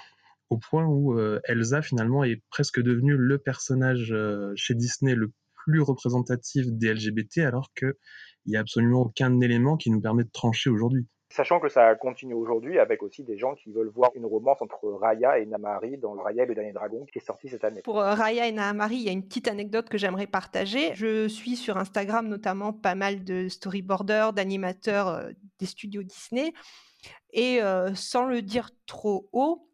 au 0.49 0.57
point 0.57 0.85
où 0.85 1.17
euh, 1.17 1.39
Elsa 1.45 1.81
finalement 1.81 2.23
est 2.23 2.41
presque 2.49 2.81
devenue 2.81 3.15
le 3.15 3.37
personnage 3.37 4.11
euh, 4.11 4.53
chez 4.55 4.75
Disney 4.75 5.15
le 5.15 5.31
plus 5.65 5.81
représentatif 5.81 6.67
des 6.67 6.93
LGBT 6.93 7.39
alors 7.39 7.69
qu'il 7.75 7.93
n'y 8.45 8.55
a 8.55 8.59
absolument 8.59 9.01
aucun 9.01 9.39
élément 9.41 9.77
qui 9.77 9.89
nous 9.89 10.01
permet 10.01 10.23
de 10.23 10.31
trancher 10.31 10.69
aujourd'hui. 10.69 11.07
Sachant 11.31 11.59
que 11.59 11.67
ça 11.67 11.95
continue 11.95 12.35
aujourd'hui 12.35 12.77
avec 12.77 13.01
aussi 13.01 13.23
des 13.23 13.37
gens 13.37 13.55
qui 13.55 13.71
veulent 13.71 13.89
voir 13.89 14.11
une 14.13 14.25
romance 14.25 14.61
entre 14.61 14.87
Raya 14.87 15.39
et 15.39 15.45
Namari 15.47 15.97
dans 15.97 16.13
le 16.13 16.21
Raya 16.21 16.43
et 16.43 16.45
le 16.45 16.53
dernier 16.53 16.71
dragon 16.71 17.05
qui 17.11 17.17
est 17.17 17.25
sorti 17.25 17.49
cette 17.49 17.63
année. 17.63 17.81
Pour 17.81 17.99
euh, 17.99 18.13
Raya 18.13 18.47
et 18.47 18.51
Namari, 18.51 18.97
il 18.97 19.01
y 19.01 19.09
a 19.09 19.11
une 19.11 19.25
petite 19.25 19.47
anecdote 19.47 19.89
que 19.89 19.97
j'aimerais 19.97 20.27
partager. 20.27 20.93
Je 20.93 21.27
suis 21.27 21.55
sur 21.55 21.77
Instagram 21.77 22.27
notamment 22.27 22.71
pas 22.71 22.93
mal 22.93 23.23
de 23.23 23.47
storyboarders, 23.49 24.33
d'animateurs 24.33 25.29
des 25.59 25.65
studios 25.65 26.03
Disney. 26.03 26.53
Et 27.33 27.59
sans 27.93 28.25
le 28.25 28.41
dire 28.41 28.69
trop 28.87 29.29
haut, 29.33 29.67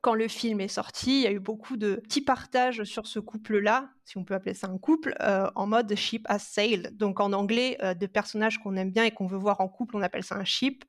quand 0.00 0.14
le 0.14 0.28
film 0.28 0.60
est 0.60 0.68
sorti, 0.68 1.20
il 1.20 1.22
y 1.22 1.26
a 1.26 1.32
eu 1.32 1.40
beaucoup 1.40 1.76
de 1.76 1.96
petits 1.96 2.20
partages 2.20 2.84
sur 2.84 3.06
ce 3.06 3.18
couple-là, 3.18 3.90
si 4.04 4.18
on 4.18 4.24
peut 4.24 4.34
appeler 4.34 4.54
ça 4.54 4.68
un 4.68 4.78
couple, 4.78 5.14
euh, 5.20 5.48
en 5.54 5.66
mode 5.66 5.94
ship 5.94 6.24
as 6.28 6.38
sailed. 6.38 6.96
Donc 6.96 7.20
en 7.20 7.32
anglais, 7.32 7.76
euh, 7.82 7.94
de 7.94 8.06
personnages 8.06 8.58
qu'on 8.58 8.76
aime 8.76 8.90
bien 8.90 9.04
et 9.04 9.10
qu'on 9.10 9.26
veut 9.26 9.38
voir 9.38 9.60
en 9.60 9.68
couple, 9.68 9.96
on 9.96 10.02
appelle 10.02 10.24
ça 10.24 10.36
un 10.36 10.44
ship. 10.44 10.84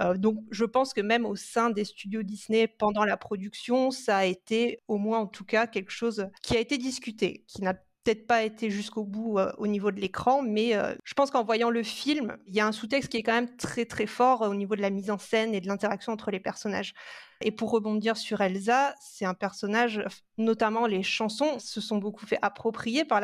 Euh, 0.00 0.16
donc 0.16 0.38
je 0.50 0.64
pense 0.64 0.92
que 0.92 1.00
même 1.00 1.24
au 1.24 1.36
sein 1.36 1.70
des 1.70 1.84
studios 1.84 2.22
Disney, 2.22 2.66
pendant 2.66 3.04
la 3.04 3.16
production, 3.16 3.90
ça 3.90 4.18
a 4.18 4.24
été 4.24 4.80
au 4.88 4.98
moins 4.98 5.20
en 5.20 5.26
tout 5.26 5.44
cas 5.44 5.66
quelque 5.66 5.92
chose 5.92 6.28
qui 6.42 6.56
a 6.56 6.60
été 6.60 6.78
discuté, 6.78 7.44
qui 7.46 7.62
n'a 7.62 7.74
peut-être 8.04 8.26
pas 8.26 8.42
été 8.42 8.70
jusqu'au 8.70 9.04
bout 9.04 9.38
au 9.58 9.66
niveau 9.66 9.90
de 9.90 10.00
l'écran, 10.00 10.42
mais 10.42 10.72
je 11.04 11.14
pense 11.14 11.30
qu'en 11.30 11.42
voyant 11.42 11.70
le 11.70 11.82
film, 11.82 12.36
il 12.46 12.54
y 12.54 12.60
a 12.60 12.66
un 12.66 12.72
sous-texte 12.72 13.10
qui 13.10 13.16
est 13.16 13.22
quand 13.22 13.32
même 13.32 13.56
très 13.56 13.86
très 13.86 14.06
fort 14.06 14.42
au 14.42 14.54
niveau 14.54 14.76
de 14.76 14.82
la 14.82 14.90
mise 14.90 15.10
en 15.10 15.18
scène 15.18 15.54
et 15.54 15.60
de 15.60 15.66
l'interaction 15.66 16.12
entre 16.12 16.30
les 16.30 16.40
personnages. 16.40 16.94
Et 17.40 17.50
pour 17.50 17.70
rebondir 17.70 18.16
sur 18.16 18.40
Elsa, 18.40 18.94
c'est 19.00 19.24
un 19.24 19.34
personnage, 19.34 20.04
notamment 20.38 20.86
les 20.86 21.02
chansons, 21.02 21.58
se 21.58 21.80
sont 21.80 21.98
beaucoup 21.98 22.26
fait 22.26 22.38
approprier 22.42 23.04
par 23.04 23.20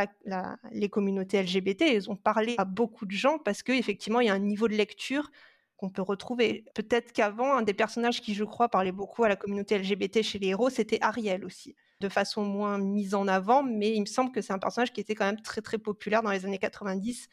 les 0.73 0.89
communautés 0.89 1.43
LGBT. 1.43 1.83
Ils 1.93 2.11
ont 2.11 2.17
parlé 2.17 2.55
à 2.59 2.65
beaucoup 2.65 3.07
de 3.07 3.13
gens 3.13 3.39
parce 3.39 3.63
qu'effectivement, 3.63 4.21
il 4.21 4.27
y 4.27 4.31
a 4.31 4.35
un 4.35 4.39
niveau 4.39 4.67
de 4.67 4.75
lecture 4.75 5.31
qu'on 5.77 5.89
peut 5.91 6.03
retrouver. 6.03 6.65
Peut-être 6.75 7.13
qu'avant, 7.13 7.55
un 7.55 7.63
des 7.63 7.73
personnages 7.73 8.21
qui, 8.21 8.35
je 8.35 8.45
crois, 8.45 8.69
parlait 8.69 8.93
beaucoup 8.93 9.25
à 9.25 9.29
la 9.29 9.37
communauté 9.37 9.79
LGBT 9.79 10.23
chez 10.23 10.39
les 10.39 10.49
héros, 10.49 10.69
c'était 10.69 10.99
Ariel 11.01 11.45
aussi, 11.45 11.75
de 12.01 12.09
façon 12.09 12.45
moins 12.45 12.79
mise 12.79 13.15
en 13.15 13.29
avant, 13.29 13.63
mais 13.63 13.95
il 13.95 14.01
me 14.01 14.07
semble 14.07 14.33
que 14.33 14.41
c'est 14.41 14.53
un 14.53 14.59
personnage 14.59 14.93
qui 14.93 15.01
était 15.01 15.15
quand 15.15 15.27
même 15.27 15.41
très 15.41 15.61
très 15.61 15.79
populaire 15.79 16.23
dans 16.23 16.31
les 16.31 16.45
années 16.47 16.59
90 16.59 17.29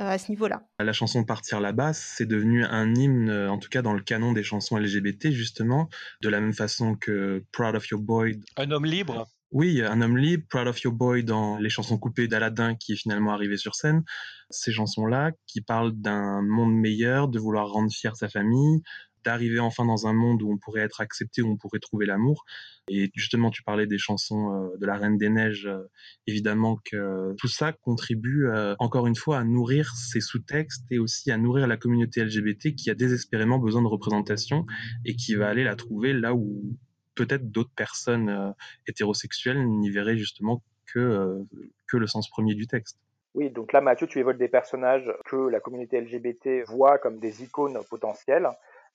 euh, 0.00 0.04
à 0.08 0.18
ce 0.18 0.30
niveau-là. 0.30 0.66
La 0.78 0.92
chanson 0.92 1.24
Partir 1.24 1.60
là-bas, 1.60 1.92
c'est 1.92 2.26
devenu 2.26 2.64
un 2.64 2.94
hymne, 2.94 3.30
en 3.30 3.58
tout 3.58 3.68
cas 3.68 3.80
dans 3.80 3.94
le 3.94 4.02
canon 4.02 4.32
des 4.32 4.42
chansons 4.42 4.76
LGBT, 4.76 5.30
justement, 5.30 5.88
de 6.20 6.28
la 6.28 6.40
même 6.40 6.52
façon 6.52 6.96
que 6.96 7.44
Proud 7.52 7.76
of 7.76 7.88
Your 7.88 8.00
Boy. 8.00 8.40
Un 8.56 8.70
homme 8.70 8.84
libre. 8.86 9.28
Oui, 9.54 9.82
un 9.82 10.00
homme 10.00 10.18
libre, 10.18 10.44
Proud 10.50 10.66
of 10.66 10.80
Your 10.80 10.92
Boy 10.92 11.22
dans 11.22 11.58
les 11.58 11.68
chansons 11.68 11.96
coupées 11.96 12.26
d'Aladin 12.26 12.74
qui 12.74 12.94
est 12.94 12.96
finalement 12.96 13.32
arrivé 13.32 13.56
sur 13.56 13.76
scène. 13.76 14.02
Ces 14.50 14.72
chansons-là 14.72 15.30
qui 15.46 15.60
parlent 15.60 15.92
d'un 15.92 16.42
monde 16.42 16.74
meilleur, 16.74 17.28
de 17.28 17.38
vouloir 17.38 17.68
rendre 17.68 17.92
fier 17.92 18.16
sa 18.16 18.28
famille, 18.28 18.82
d'arriver 19.24 19.58
enfin 19.58 19.84
dans 19.84 20.06
un 20.06 20.12
monde 20.12 20.42
où 20.42 20.52
on 20.52 20.58
pourrait 20.58 20.82
être 20.82 21.00
accepté, 21.00 21.42
où 21.42 21.50
on 21.50 21.56
pourrait 21.56 21.78
trouver 21.78 22.06
l'amour. 22.06 22.44
Et 22.88 23.10
justement, 23.14 23.50
tu 23.50 23.62
parlais 23.62 23.86
des 23.86 23.98
chansons 23.98 24.52
euh, 24.52 24.76
de 24.78 24.86
la 24.86 24.96
Reine 24.96 25.16
des 25.16 25.30
Neiges. 25.30 25.66
Euh, 25.66 25.88
évidemment 26.26 26.78
que 26.84 27.34
tout 27.38 27.48
ça 27.48 27.72
contribue, 27.72 28.46
euh, 28.46 28.74
encore 28.78 29.06
une 29.06 29.16
fois, 29.16 29.38
à 29.38 29.44
nourrir 29.44 29.94
ces 29.96 30.20
sous-textes 30.20 30.84
et 30.90 30.98
aussi 30.98 31.30
à 31.30 31.38
nourrir 31.38 31.66
la 31.66 31.76
communauté 31.76 32.24
LGBT 32.24 32.74
qui 32.74 32.90
a 32.90 32.94
désespérément 32.94 33.58
besoin 33.58 33.82
de 33.82 33.88
représentation 33.88 34.66
et 35.04 35.16
qui 35.16 35.34
va 35.34 35.48
aller 35.48 35.64
la 35.64 35.76
trouver 35.76 36.12
là 36.12 36.34
où 36.34 36.62
peut-être 37.14 37.50
d'autres 37.50 37.74
personnes 37.74 38.54
hétérosexuelles 38.88 39.66
n'y 39.68 39.90
verraient 39.90 40.16
justement 40.16 40.64
que, 40.86 41.38
que 41.86 41.96
le 41.96 42.06
sens 42.06 42.28
premier 42.28 42.54
du 42.54 42.66
texte. 42.66 42.98
Oui, 43.34 43.50
donc 43.50 43.72
là, 43.72 43.80
Mathieu, 43.80 44.06
tu 44.06 44.20
évoques 44.20 44.38
des 44.38 44.48
personnages 44.48 45.12
que 45.26 45.36
la 45.36 45.58
communauté 45.58 46.00
LGBT 46.00 46.64
voit 46.68 46.98
comme 46.98 47.18
des 47.18 47.42
icônes 47.42 47.78
potentielles 47.90 48.48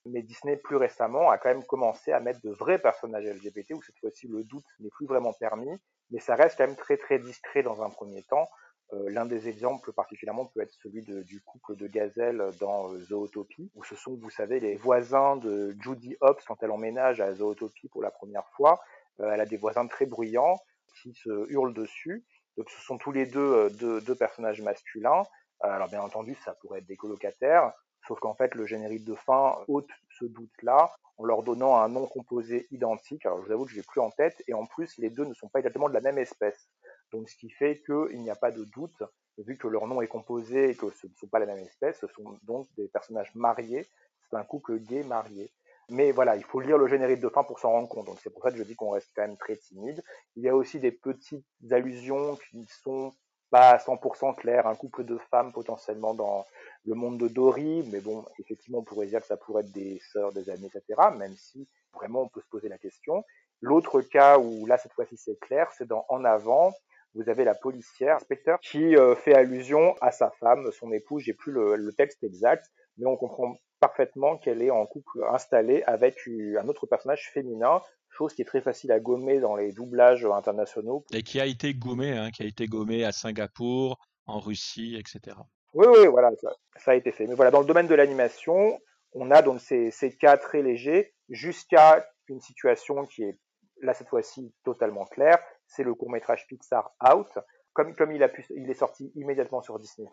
mais 0.06 0.22
Disney 0.22 0.58
plus 0.58 0.78
récemment 0.78 1.30
a 1.30 1.38
quand 1.38 1.50
même 1.50 1.66
commencé 1.66 2.12
à 2.12 2.20
mettre 2.20 2.42
de 2.42 2.52
vrais 2.52 2.80
personnages 2.80 3.26
LGBT 3.26 3.74
où 3.74 3.82
cette 3.82 4.00
fois-ci 4.00 4.28
le 4.28 4.44
doute 4.44 4.66
n'est 4.80 4.90
plus 4.90 5.06
vraiment 5.06 5.34
permis, 5.34 5.72
mais 6.12 6.20
ça 6.20 6.36
reste 6.36 6.58
quand 6.58 6.68
même 6.68 6.76
très 6.76 6.98
très 6.98 7.20
discret 7.20 7.64
dans 7.64 7.82
un 7.82 7.90
premier 7.90 8.24
temps. 8.24 8.48
Euh, 8.94 9.10
l'un 9.10 9.26
des 9.26 9.48
exemples 9.48 9.94
particulièrement 9.94 10.48
peut 10.48 10.62
être 10.62 10.74
celui 10.82 11.04
du 11.04 11.42
couple 11.42 11.76
de 11.76 11.86
gazelles 11.86 12.44
dans 12.60 12.92
euh, 12.92 13.00
Zootopie, 13.00 13.70
où 13.76 13.84
ce 13.84 13.96
sont, 13.96 14.18
vous 14.20 14.32
savez, 14.32 14.60
les 14.60 14.78
voisins 14.78 15.36
de 15.36 15.76
Judy 15.80 16.18
Hopps 16.22 16.44
quand 16.46 16.64
elle 16.64 16.72
emménage 16.72 17.22
à 17.22 17.32
Zootopie 17.34 17.88
pour 17.90 18.02
la 18.02 18.10
première 18.10 18.48
fois. 18.56 18.82
Euh, 19.20 19.30
elle 19.32 19.42
a 19.42 19.46
des 19.46 19.58
voisins 19.58 19.86
très 19.86 20.08
bruyants 20.08 20.58
qui 21.02 21.14
se 21.14 21.48
hurlent 21.52 21.74
dessus. 21.74 22.26
Donc 22.58 22.72
ce 22.72 22.82
sont 22.82 22.98
tous 22.98 23.12
les 23.12 23.26
deux 23.28 23.70
deux 23.70 24.16
personnages 24.16 24.62
masculins. 24.62 25.24
Alors 25.62 25.88
bien 25.88 26.02
entendu, 26.02 26.36
ça 26.44 26.56
pourrait 26.56 26.80
être 26.80 26.88
des 26.88 26.98
colocataires, 26.98 27.72
Sauf 28.08 28.20
qu'en 28.20 28.36
fait, 28.36 28.56
le 28.56 28.66
générique 28.66 29.06
de 29.06 29.16
fin 29.16 29.58
ôte 29.68 29.90
ce 30.18 30.26
doute-là 30.26 30.92
en 31.18 31.26
leur 31.26 31.44
donnant 31.44 31.76
un 31.76 31.90
nom 31.90 32.08
composé 32.08 32.68
identique. 32.72 33.26
Alors, 33.26 33.42
je 33.42 33.48
vous 33.48 33.52
avoue 33.52 33.66
que 33.66 33.72
je 33.72 33.76
l'ai 33.76 33.84
plus 33.84 34.02
en 34.02 34.10
tête. 34.10 34.42
Et 34.48 34.54
en 34.54 34.66
plus, 34.66 34.98
les 34.98 35.10
deux 35.10 35.26
ne 35.26 35.34
sont 35.34 35.50
pas 35.50 35.60
exactement 35.60 35.90
de 35.90 35.94
la 35.94 36.02
même 36.02 36.18
espèce. 36.18 36.70
Donc, 37.12 37.30
ce 37.30 37.36
qui 37.36 37.50
fait 37.50 37.82
qu'il 37.86 38.22
n'y 38.22 38.30
a 38.30 38.36
pas 38.36 38.52
de 38.52 38.64
doute, 38.64 39.04
vu 39.38 39.58
que 39.58 39.68
leur 39.68 39.88
nom 39.88 40.02
est 40.02 40.08
composé 40.08 40.70
et 40.70 40.76
que 40.76 40.90
ce 40.92 41.08
ne 41.08 41.14
sont 41.16 41.28
pas 41.28 41.40
la 41.40 41.46
même 41.46 41.60
espèce, 41.60 42.00
ce 42.00 42.08
sont 42.08 42.38
donc 42.44 42.68
des 42.78 42.88
personnages 42.88 43.34
mariés. 43.36 43.86
C'est 44.30 44.38
un 44.38 44.44
couple 44.44 44.80
gay 44.80 45.04
marié. 45.04 45.52
Mais 45.90 46.12
voilà, 46.12 46.36
il 46.36 46.44
faut 46.44 46.60
lire 46.60 46.78
le 46.78 46.88
générique 46.88 47.20
de 47.20 47.30
fin 47.30 47.44
pour 47.44 47.60
s'en 47.60 47.72
rendre 47.72 47.90
compte. 47.90 48.06
Donc 48.06 48.20
c'est 48.22 48.30
pour 48.30 48.44
ça 48.44 48.52
que 48.52 48.58
je 48.58 48.64
dis 48.64 48.76
qu'on 48.76 48.92
reste 48.92 49.10
quand 49.16 49.24
même 49.24 49.38
très 49.38 49.58
timide. 49.58 50.04
Il 50.36 50.44
y 50.44 50.50
a 50.50 50.56
aussi 50.56 50.80
des 50.80 50.92
petites 50.92 51.46
allusions 51.72 52.38
qui 52.52 52.66
sont 52.84 53.12
pas 53.50 53.72
à 53.72 53.78
100% 53.78 54.36
claires. 54.36 54.68
Un 54.68 54.76
couple 54.76 55.04
de 55.04 55.18
femmes 55.30 55.52
potentiellement 55.52 56.14
dans 56.14 56.46
le 56.86 56.96
monde 56.96 57.18
de 57.18 57.28
Dory, 57.28 57.84
mais 57.92 58.00
bon, 58.00 58.26
effectivement, 58.40 58.80
on 58.80 58.84
pourrait 58.84 59.08
dire 59.08 59.22
que 59.22 59.28
ça 59.28 59.38
pourrait 59.38 59.64
être 59.64 59.72
des 59.72 60.00
sœurs, 60.12 60.32
des 60.32 60.50
amies, 60.50 60.68
etc., 60.68 61.10
même 61.18 61.36
si 61.36 61.68
vraiment 61.94 62.22
on 62.24 62.28
peut 62.28 62.42
se 62.42 62.50
poser 62.50 62.70
la 62.70 62.78
question. 62.78 63.24
L'autre 63.62 64.02
cas 64.02 64.38
où 64.38 64.66
là 64.66 64.78
cette 64.78 64.94
fois-ci 64.94 65.18
c'est 65.18 65.38
clair, 65.40 65.70
c'est 65.78 65.88
dans 65.88 66.06
En 66.10 66.24
avant. 66.24 66.74
Vous 67.16 67.28
avez 67.28 67.44
la 67.44 67.56
policière, 67.56 68.18
inspecteur, 68.18 68.60
qui 68.60 68.96
euh, 68.96 69.16
fait 69.16 69.34
allusion 69.34 69.96
à 70.00 70.12
sa 70.12 70.30
femme, 70.40 70.72
son 70.72 70.92
épouse. 70.92 71.24
J'ai 71.24 71.34
plus 71.34 71.52
le, 71.52 71.76
le, 71.76 71.92
texte 71.92 72.24
exact, 72.24 72.68
mais 72.98 73.08
on 73.08 73.18
comprend 73.18 73.58
parfaitement 73.80 74.38
qu'elle 74.38 74.62
est 74.62 74.70
en 74.70 74.86
couple 74.86 75.24
installé 75.28 75.82
avec 75.88 76.20
un 76.28 76.68
autre 76.68 76.86
personnage 76.86 77.32
féminin, 77.34 77.82
chose 78.20 78.34
qui 78.34 78.42
est 78.42 78.46
très 78.46 78.62
facile 78.62 78.92
à 78.92 79.00
gommer 79.00 79.40
dans 79.40 79.56
les 79.56 79.72
doublages 79.72 80.26
internationaux. 80.26 81.06
Et 81.14 81.24
qui 81.24 81.40
a 81.40 81.46
été 81.46 81.74
gommé, 81.74 82.12
hein, 82.12 82.32
qui 82.32 82.44
a 82.44 82.46
été 82.46 82.68
gommé 82.68 83.06
à 83.06 83.12
Singapour, 83.12 83.98
en 84.26 84.40
Russie, 84.40 84.96
etc. 84.98 85.38
Oui, 85.74 85.88
oui, 85.90 86.08
voilà, 86.08 86.32
ça, 86.42 86.52
ça, 86.78 86.92
a 86.92 86.96
été 86.96 87.12
fait. 87.12 87.28
Mais 87.28 87.36
voilà, 87.36 87.52
dans 87.52 87.62
le 87.62 87.66
domaine 87.66 87.88
de 87.88 87.96
l'animation, 87.96 88.78
on 89.14 89.32
a 89.32 89.42
donc 89.42 89.62
ces, 89.62 89.92
ces 89.92 90.16
cas 90.16 90.38
très 90.38 90.62
légers 90.62 91.14
jusqu'à 91.30 92.06
une 92.28 92.42
situation 92.42 93.06
qui 93.06 93.24
est 93.24 93.38
là 93.82 93.94
cette 93.94 94.10
fois-ci 94.10 94.54
totalement 94.64 95.06
claire, 95.06 95.40
c'est 95.68 95.84
le 95.84 95.94
court 95.94 96.12
métrage 96.12 96.46
Pixar 96.48 96.92
Out. 97.10 97.40
Comme, 97.74 97.96
comme 97.96 98.12
il, 98.12 98.24
a 98.24 98.30
pu, 98.30 98.46
il 98.50 98.70
est 98.70 98.74
sorti 98.74 99.12
immédiatement 99.16 99.62
sur 99.62 99.80
Disney+, 99.80 100.10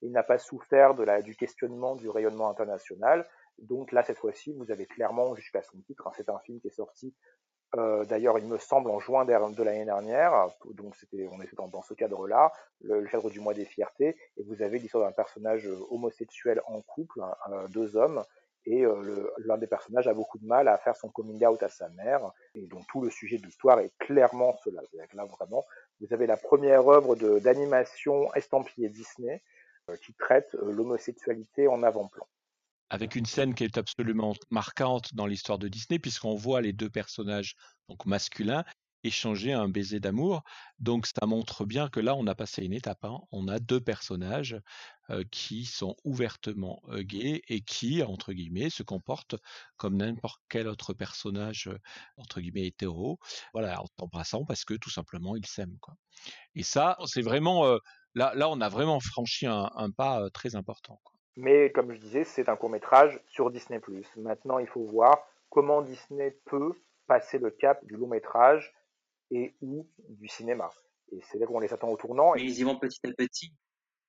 il 0.00 0.12
n'a 0.12 0.22
pas 0.22 0.38
souffert 0.38 0.94
de 0.94 1.02
la, 1.02 1.20
du 1.20 1.36
questionnement 1.36 1.96
du 1.96 2.08
rayonnement 2.08 2.48
international. 2.48 3.28
Donc 3.58 3.92
là, 3.92 4.02
cette 4.02 4.18
fois-ci, 4.18 4.52
vous 4.52 4.70
avez 4.70 4.86
clairement, 4.86 5.34
jusqu'à 5.34 5.62
son 5.62 5.78
titre, 5.78 6.06
hein, 6.06 6.12
c'est 6.16 6.28
un 6.28 6.38
film 6.40 6.60
qui 6.60 6.68
est 6.68 6.70
sorti 6.70 7.14
euh, 7.76 8.04
D'ailleurs, 8.04 8.38
il 8.38 8.46
me 8.46 8.58
semble 8.58 8.90
en 8.90 8.98
juin 8.98 9.24
de 9.24 9.62
l'année 9.62 9.84
dernière, 9.84 10.48
donc 10.74 10.94
c'était, 10.96 11.26
on 11.30 11.40
était 11.40 11.56
dans, 11.56 11.82
ce 11.82 11.94
cadre-là, 11.94 12.52
le, 12.82 13.06
cadre 13.06 13.30
du 13.30 13.40
mois 13.40 13.54
des 13.54 13.64
fiertés, 13.64 14.16
et 14.36 14.42
vous 14.42 14.62
avez 14.62 14.78
l'histoire 14.78 15.04
d'un 15.04 15.12
personnage 15.12 15.68
homosexuel 15.90 16.60
en 16.66 16.82
couple, 16.82 17.22
un, 17.46 17.68
deux 17.68 17.96
hommes, 17.96 18.22
et 18.64 18.84
euh, 18.84 19.32
l'un 19.38 19.58
des 19.58 19.66
personnages 19.66 20.06
a 20.06 20.14
beaucoup 20.14 20.38
de 20.38 20.46
mal 20.46 20.68
à 20.68 20.78
faire 20.78 20.96
son 20.96 21.08
coming 21.08 21.44
out 21.44 21.62
à 21.62 21.68
sa 21.68 21.88
mère, 21.90 22.30
et 22.54 22.66
donc 22.66 22.86
tout 22.88 23.00
le 23.00 23.10
sujet 23.10 23.38
de 23.38 23.46
l'histoire 23.46 23.80
est 23.80 23.92
clairement 23.98 24.56
cela. 24.64 24.82
Là, 25.14 25.24
vraiment, 25.24 25.64
vous 26.00 26.12
avez 26.12 26.26
la 26.26 26.36
première 26.36 26.86
œuvre 26.88 27.16
d'animation 27.40 28.32
estampillée 28.34 28.88
Disney 28.88 29.42
euh, 29.90 29.96
qui 29.96 30.14
traite 30.14 30.54
euh, 30.54 30.72
l'homosexualité 30.72 31.66
en 31.66 31.82
avant-plan 31.82 32.26
avec 32.92 33.16
une 33.16 33.24
scène 33.24 33.54
qui 33.54 33.64
est 33.64 33.78
absolument 33.78 34.34
marquante 34.50 35.14
dans 35.14 35.26
l'histoire 35.26 35.58
de 35.58 35.66
Disney, 35.66 35.98
puisqu'on 35.98 36.34
voit 36.34 36.60
les 36.60 36.74
deux 36.74 36.90
personnages 36.90 37.56
donc 37.88 38.04
masculins 38.04 38.64
échanger 39.02 39.52
un 39.52 39.68
baiser 39.68 39.98
d'amour. 39.98 40.42
Donc 40.78 41.06
ça 41.06 41.26
montre 41.26 41.64
bien 41.64 41.88
que 41.88 42.00
là, 42.00 42.14
on 42.14 42.26
a 42.26 42.34
passé 42.34 42.64
une 42.64 42.74
étape. 42.74 43.04
Hein. 43.04 43.18
On 43.32 43.48
a 43.48 43.58
deux 43.58 43.80
personnages 43.80 44.60
euh, 45.10 45.24
qui 45.30 45.64
sont 45.64 45.96
ouvertement 46.04 46.82
euh, 46.90 47.02
gays 47.02 47.42
et 47.48 47.62
qui, 47.62 48.02
entre 48.02 48.32
guillemets, 48.32 48.70
se 48.70 48.82
comportent 48.82 49.36
comme 49.76 49.96
n'importe 49.96 50.40
quel 50.48 50.68
autre 50.68 50.92
personnage, 50.92 51.68
euh, 51.68 51.78
entre 52.18 52.40
guillemets, 52.40 52.66
hétéro, 52.66 53.18
voilà, 53.54 53.80
en 53.80 53.86
s'embrassant 53.98 54.44
parce 54.44 54.64
que 54.64 54.74
tout 54.74 54.90
simplement, 54.90 55.34
ils 55.34 55.46
s'aiment. 55.46 55.78
Et 56.54 56.62
ça, 56.62 56.96
c'est 57.06 57.22
vraiment... 57.22 57.64
là, 58.14 58.34
là, 58.34 58.50
on 58.50 58.60
a 58.60 58.68
vraiment 58.68 59.00
franchi 59.00 59.46
un, 59.46 59.90
pas 59.96 60.28
très 60.30 60.54
important. 60.54 61.00
Mais 61.36 61.72
comme 61.72 61.92
je 61.92 61.98
disais, 61.98 62.24
c'est 62.24 62.48
un 62.48 62.56
court 62.56 62.70
métrage 62.70 63.18
sur 63.26 63.50
Disney⁇ 63.50 63.78
Maintenant, 64.16 64.58
il 64.58 64.66
faut 64.66 64.84
voir 64.84 65.26
comment 65.48 65.82
Disney 65.82 66.36
peut 66.44 66.72
passer 67.06 67.38
le 67.38 67.50
cap 67.50 67.84
du 67.86 67.96
long 67.96 68.08
métrage 68.08 68.74
et 69.30 69.54
ou 69.62 69.88
du 70.08 70.28
cinéma. 70.28 70.70
Et 71.10 71.20
c'est 71.22 71.38
là 71.38 71.46
qu'on 71.46 71.60
les 71.60 71.72
attend 71.72 71.88
au 71.88 71.96
tournant. 71.96 72.32
Mais 72.34 72.42
ils 72.42 72.58
y 72.58 72.62
vont 72.62 72.76
petit 72.76 73.00
à 73.06 73.10
petit. 73.12 73.52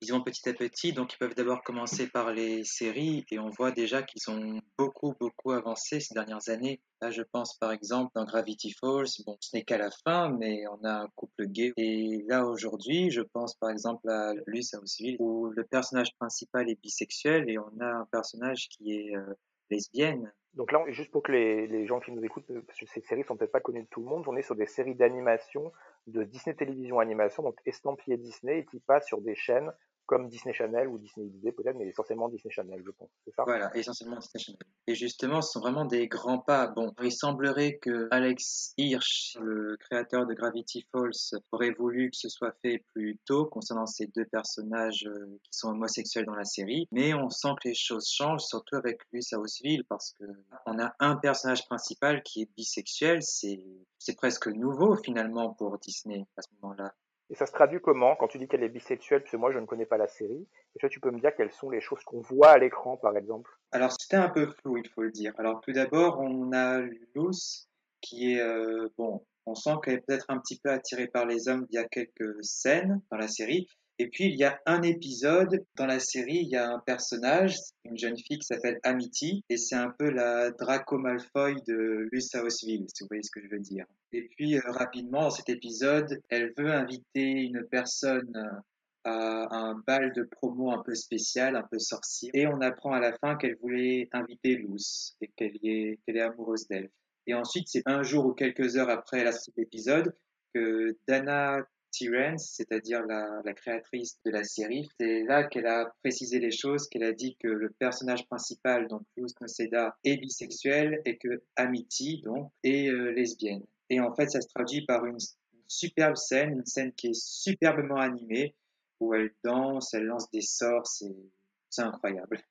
Ils 0.03 0.11
vont 0.11 0.21
petit 0.21 0.49
à 0.49 0.53
petit, 0.53 0.91
donc 0.91 1.13
ils 1.13 1.17
peuvent 1.17 1.33
d'abord 1.33 1.63
commencer 1.63 2.07
par 2.09 2.33
les 2.33 2.65
séries 2.65 3.25
et 3.31 3.39
on 3.39 3.49
voit 3.49 3.71
déjà 3.71 4.03
qu'ils 4.03 4.29
ont 4.29 4.59
beaucoup, 4.77 5.13
beaucoup 5.17 5.51
avancé 5.51 6.01
ces 6.01 6.13
dernières 6.13 6.49
années. 6.49 6.81
Là, 7.01 7.09
je 7.09 7.21
pense 7.21 7.57
par 7.57 7.71
exemple 7.71 8.11
dans 8.13 8.25
Gravity 8.25 8.73
Falls, 8.73 9.07
bon, 9.25 9.37
ce 9.39 9.55
n'est 9.55 9.63
qu'à 9.63 9.77
la 9.77 9.91
fin, 10.03 10.29
mais 10.29 10.65
on 10.67 10.83
a 10.83 11.03
un 11.03 11.07
couple 11.15 11.45
gay. 11.45 11.71
Et 11.77 12.25
là, 12.27 12.45
aujourd'hui, 12.45 13.11
je 13.11 13.21
pense 13.21 13.55
par 13.55 13.69
exemple 13.69 14.09
à 14.09 14.33
Luce 14.45 14.75
où 15.19 15.49
le 15.49 15.63
personnage 15.63 16.13
principal 16.19 16.69
est 16.69 16.81
bisexuel 16.81 17.49
et 17.49 17.57
on 17.57 17.79
a 17.79 17.85
un 17.85 18.05
personnage 18.11 18.67
qui 18.69 18.95
est 18.95 19.15
euh, 19.15 19.33
lesbienne. 19.69 20.33
Donc 20.53 20.71
là, 20.71 20.83
juste 20.89 21.11
pour 21.11 21.23
que 21.23 21.31
les, 21.31 21.87
gens 21.87 21.99
qui 21.99 22.11
nous 22.11 22.23
écoutent, 22.23 22.45
parce 22.67 22.77
que 22.77 22.85
ces 22.85 23.01
séries 23.01 23.23
sont 23.23 23.35
peut-être 23.35 23.51
pas 23.51 23.59
connues 23.59 23.83
de 23.83 23.87
tout 23.87 24.01
le 24.01 24.07
monde, 24.07 24.23
on 24.27 24.35
est 24.35 24.43
sur 24.43 24.55
des 24.55 24.67
séries 24.67 24.95
d'animation 24.95 25.71
de 26.05 26.23
Disney 26.23 26.55
Télévision 26.55 26.99
Animation, 26.99 27.41
donc 27.41 27.59
estampillées 27.65 28.17
Disney, 28.17 28.59
et 28.59 28.65
qui 28.65 28.79
passent 28.79 29.07
sur 29.07 29.21
des 29.21 29.35
chaînes 29.35 29.71
comme 30.13 30.29
Disney 30.29 30.53
Channel 30.53 30.87
ou 30.87 30.99
Disney 30.99 31.27
XD 31.27 31.55
peut-être, 31.55 31.75
mais 31.75 31.87
essentiellement 31.87 32.29
Disney 32.29 32.51
Channel, 32.51 32.83
je 32.85 32.91
pense. 32.91 33.09
C'est 33.25 33.33
Voilà, 33.47 33.75
essentiellement 33.75 34.17
Disney 34.17 34.43
Channel. 34.43 34.59
Et 34.85 34.93
justement, 34.93 35.41
ce 35.41 35.53
sont 35.53 35.59
vraiment 35.59 35.85
des 35.85 36.07
grands 36.07 36.37
pas. 36.37 36.67
Bon, 36.67 36.93
il 37.01 37.11
semblerait 37.11 37.79
que 37.79 38.07
Alex 38.11 38.75
Hirsch, 38.77 39.35
le 39.41 39.75
créateur 39.77 40.27
de 40.27 40.35
Gravity 40.35 40.85
Falls, 40.91 41.39
aurait 41.51 41.71
voulu 41.71 42.11
que 42.11 42.17
ce 42.17 42.29
soit 42.29 42.53
fait 42.61 42.83
plus 42.93 43.17
tôt 43.25 43.47
concernant 43.47 43.87
ces 43.87 44.05
deux 44.05 44.25
personnages 44.25 45.07
euh, 45.07 45.39
qui 45.45 45.57
sont 45.57 45.69
homosexuels 45.69 46.25
dans 46.25 46.35
la 46.35 46.45
série, 46.45 46.87
mais 46.91 47.15
on 47.15 47.29
sent 47.31 47.55
que 47.63 47.69
les 47.69 47.75
choses 47.75 48.07
changent, 48.07 48.43
surtout 48.43 48.75
avec 48.75 48.99
Luis 49.11 49.25
Houseville, 49.33 49.83
parce 49.89 50.13
que 50.13 50.25
on 50.67 50.77
a 50.79 50.93
un 50.99 51.15
personnage 51.15 51.65
principal 51.65 52.21
qui 52.21 52.43
est 52.43 52.49
bisexuel, 52.55 53.23
c'est 53.23 54.15
presque 54.15 54.47
nouveau 54.47 54.95
finalement 54.97 55.53
pour 55.53 55.79
Disney 55.79 56.27
à 56.37 56.43
ce 56.43 56.49
moment-là. 56.61 56.93
Et 57.29 57.35
ça 57.35 57.45
se 57.45 57.51
traduit 57.51 57.79
comment? 57.81 58.15
Quand 58.15 58.27
tu 58.27 58.37
dis 58.37 58.47
qu'elle 58.47 58.63
est 58.63 58.69
bisexuelle 58.69 59.21
Parce 59.21 59.31
que 59.31 59.37
moi, 59.37 59.51
je 59.51 59.59
ne 59.59 59.65
connais 59.65 59.85
pas 59.85 59.97
la 59.97 60.07
série. 60.07 60.47
Est-ce 60.75 60.87
tu 60.87 60.99
peux 60.99 61.11
me 61.11 61.19
dire 61.19 61.35
quelles 61.35 61.51
sont 61.51 61.69
les 61.69 61.81
choses 61.81 62.03
qu'on 62.03 62.21
voit 62.21 62.49
à 62.49 62.57
l'écran, 62.57 62.97
par 62.97 63.15
exemple? 63.17 63.49
Alors, 63.71 63.91
c'était 63.91 64.17
un 64.17 64.29
peu 64.29 64.47
flou, 64.47 64.77
il 64.77 64.87
faut 64.89 65.01
le 65.01 65.11
dire. 65.11 65.33
Alors, 65.37 65.61
tout 65.61 65.71
d'abord, 65.71 66.19
on 66.19 66.51
a 66.53 66.81
Luce 67.15 67.69
qui 68.01 68.33
est 68.33 68.41
euh, 68.41 68.89
bon. 68.97 69.25
On 69.45 69.55
sent 69.55 69.71
qu'elle 69.83 69.95
est 69.95 70.05
peut-être 70.05 70.25
un 70.29 70.39
petit 70.39 70.59
peu 70.59 70.69
attirée 70.69 71.07
par 71.07 71.25
les 71.25 71.47
hommes 71.49 71.65
via 71.69 71.83
quelques 71.85 72.43
scènes 72.43 73.01
dans 73.11 73.17
la 73.17 73.27
série, 73.27 73.67
et 74.03 74.07
puis 74.07 74.25
il 74.25 74.35
y 74.35 74.43
a 74.43 74.59
un 74.65 74.81
épisode 74.81 75.65
dans 75.77 75.85
la 75.85 76.01
série, 76.01 76.39
il 76.39 76.49
y 76.49 76.57
a 76.57 76.69
un 76.69 76.79
personnage, 76.79 77.55
une 77.85 77.97
jeune 77.97 78.17
fille 78.17 78.37
qui 78.37 78.45
s'appelle 78.45 78.77
Amity, 78.83 79.45
et 79.47 79.55
c'est 79.55 79.77
un 79.77 79.91
peu 79.97 80.09
la 80.09 80.51
Draco 80.51 80.97
Malfoy 80.97 81.55
de 81.65 82.09
Luce 82.11 82.35
Houseville, 82.35 82.85
si 82.93 83.03
vous 83.03 83.07
voyez 83.07 83.23
ce 83.23 83.31
que 83.31 83.39
je 83.39 83.47
veux 83.47 83.61
dire. 83.61 83.85
Et 84.11 84.23
puis 84.23 84.57
euh, 84.57 84.61
rapidement, 84.65 85.21
dans 85.21 85.29
cet 85.29 85.47
épisode, 85.47 86.21
elle 86.27 86.51
veut 86.57 86.69
inviter 86.69 87.21
une 87.21 87.63
personne 87.63 88.35
euh, 88.35 89.05
à 89.05 89.57
un 89.57 89.81
bal 89.87 90.11
de 90.11 90.23
promo 90.23 90.71
un 90.71 90.83
peu 90.83 90.95
spécial, 90.95 91.55
un 91.55 91.63
peu 91.63 91.79
sorcier, 91.79 92.29
et 92.33 92.45
on 92.45 92.59
apprend 92.59 92.91
à 92.91 92.99
la 92.99 93.13
fin 93.19 93.37
qu'elle 93.37 93.55
voulait 93.61 94.09
inviter 94.11 94.55
Luce 94.55 95.15
et 95.21 95.29
qu'elle 95.37 95.57
est, 95.63 96.19
amoureuse 96.19 96.67
d'elle. 96.67 96.89
Et 97.25 97.33
ensuite, 97.35 97.69
c'est 97.69 97.83
un 97.85 98.03
jour 98.03 98.25
ou 98.25 98.33
quelques 98.33 98.75
heures 98.75 98.89
après 98.89 99.23
la 99.23 99.31
cet 99.31 99.57
épisode 99.57 100.13
que 100.53 100.97
Dana 101.07 101.65
Terrence, 101.97 102.53
c'est-à-dire 102.55 103.03
la, 103.05 103.41
créatrice 103.53 104.19
de 104.25 104.31
la 104.31 104.43
série. 104.43 104.89
C'est 104.99 105.23
là 105.23 105.43
qu'elle 105.43 105.67
a 105.67 105.93
précisé 106.01 106.39
les 106.39 106.51
choses, 106.51 106.87
qu'elle 106.87 107.03
a 107.03 107.13
dit 107.13 107.37
que 107.39 107.47
le 107.47 107.69
personnage 107.69 108.25
principal, 108.27 108.87
donc 108.87 109.03
Luz 109.15 109.33
Noceda, 109.39 109.95
est 110.03 110.17
bisexuel 110.17 111.01
et 111.05 111.17
que 111.17 111.43
Amity, 111.55 112.21
donc, 112.23 112.51
est 112.63 112.89
euh, 112.89 113.11
lesbienne. 113.11 113.63
Et 113.89 113.99
en 113.99 114.13
fait, 114.15 114.29
ça 114.29 114.41
se 114.41 114.47
traduit 114.47 114.85
par 114.85 115.05
une, 115.05 115.17
une 115.53 115.63
superbe 115.67 116.15
scène, 116.15 116.53
une 116.53 116.65
scène 116.65 116.91
qui 116.93 117.07
est 117.07 117.19
superbement 117.19 117.97
animée, 117.97 118.55
où 118.99 119.13
elle 119.13 119.31
danse, 119.43 119.93
elle 119.93 120.05
lance 120.05 120.29
des 120.31 120.41
sorts, 120.41 120.87
c'est 120.87 121.81
incroyable. 121.81 122.41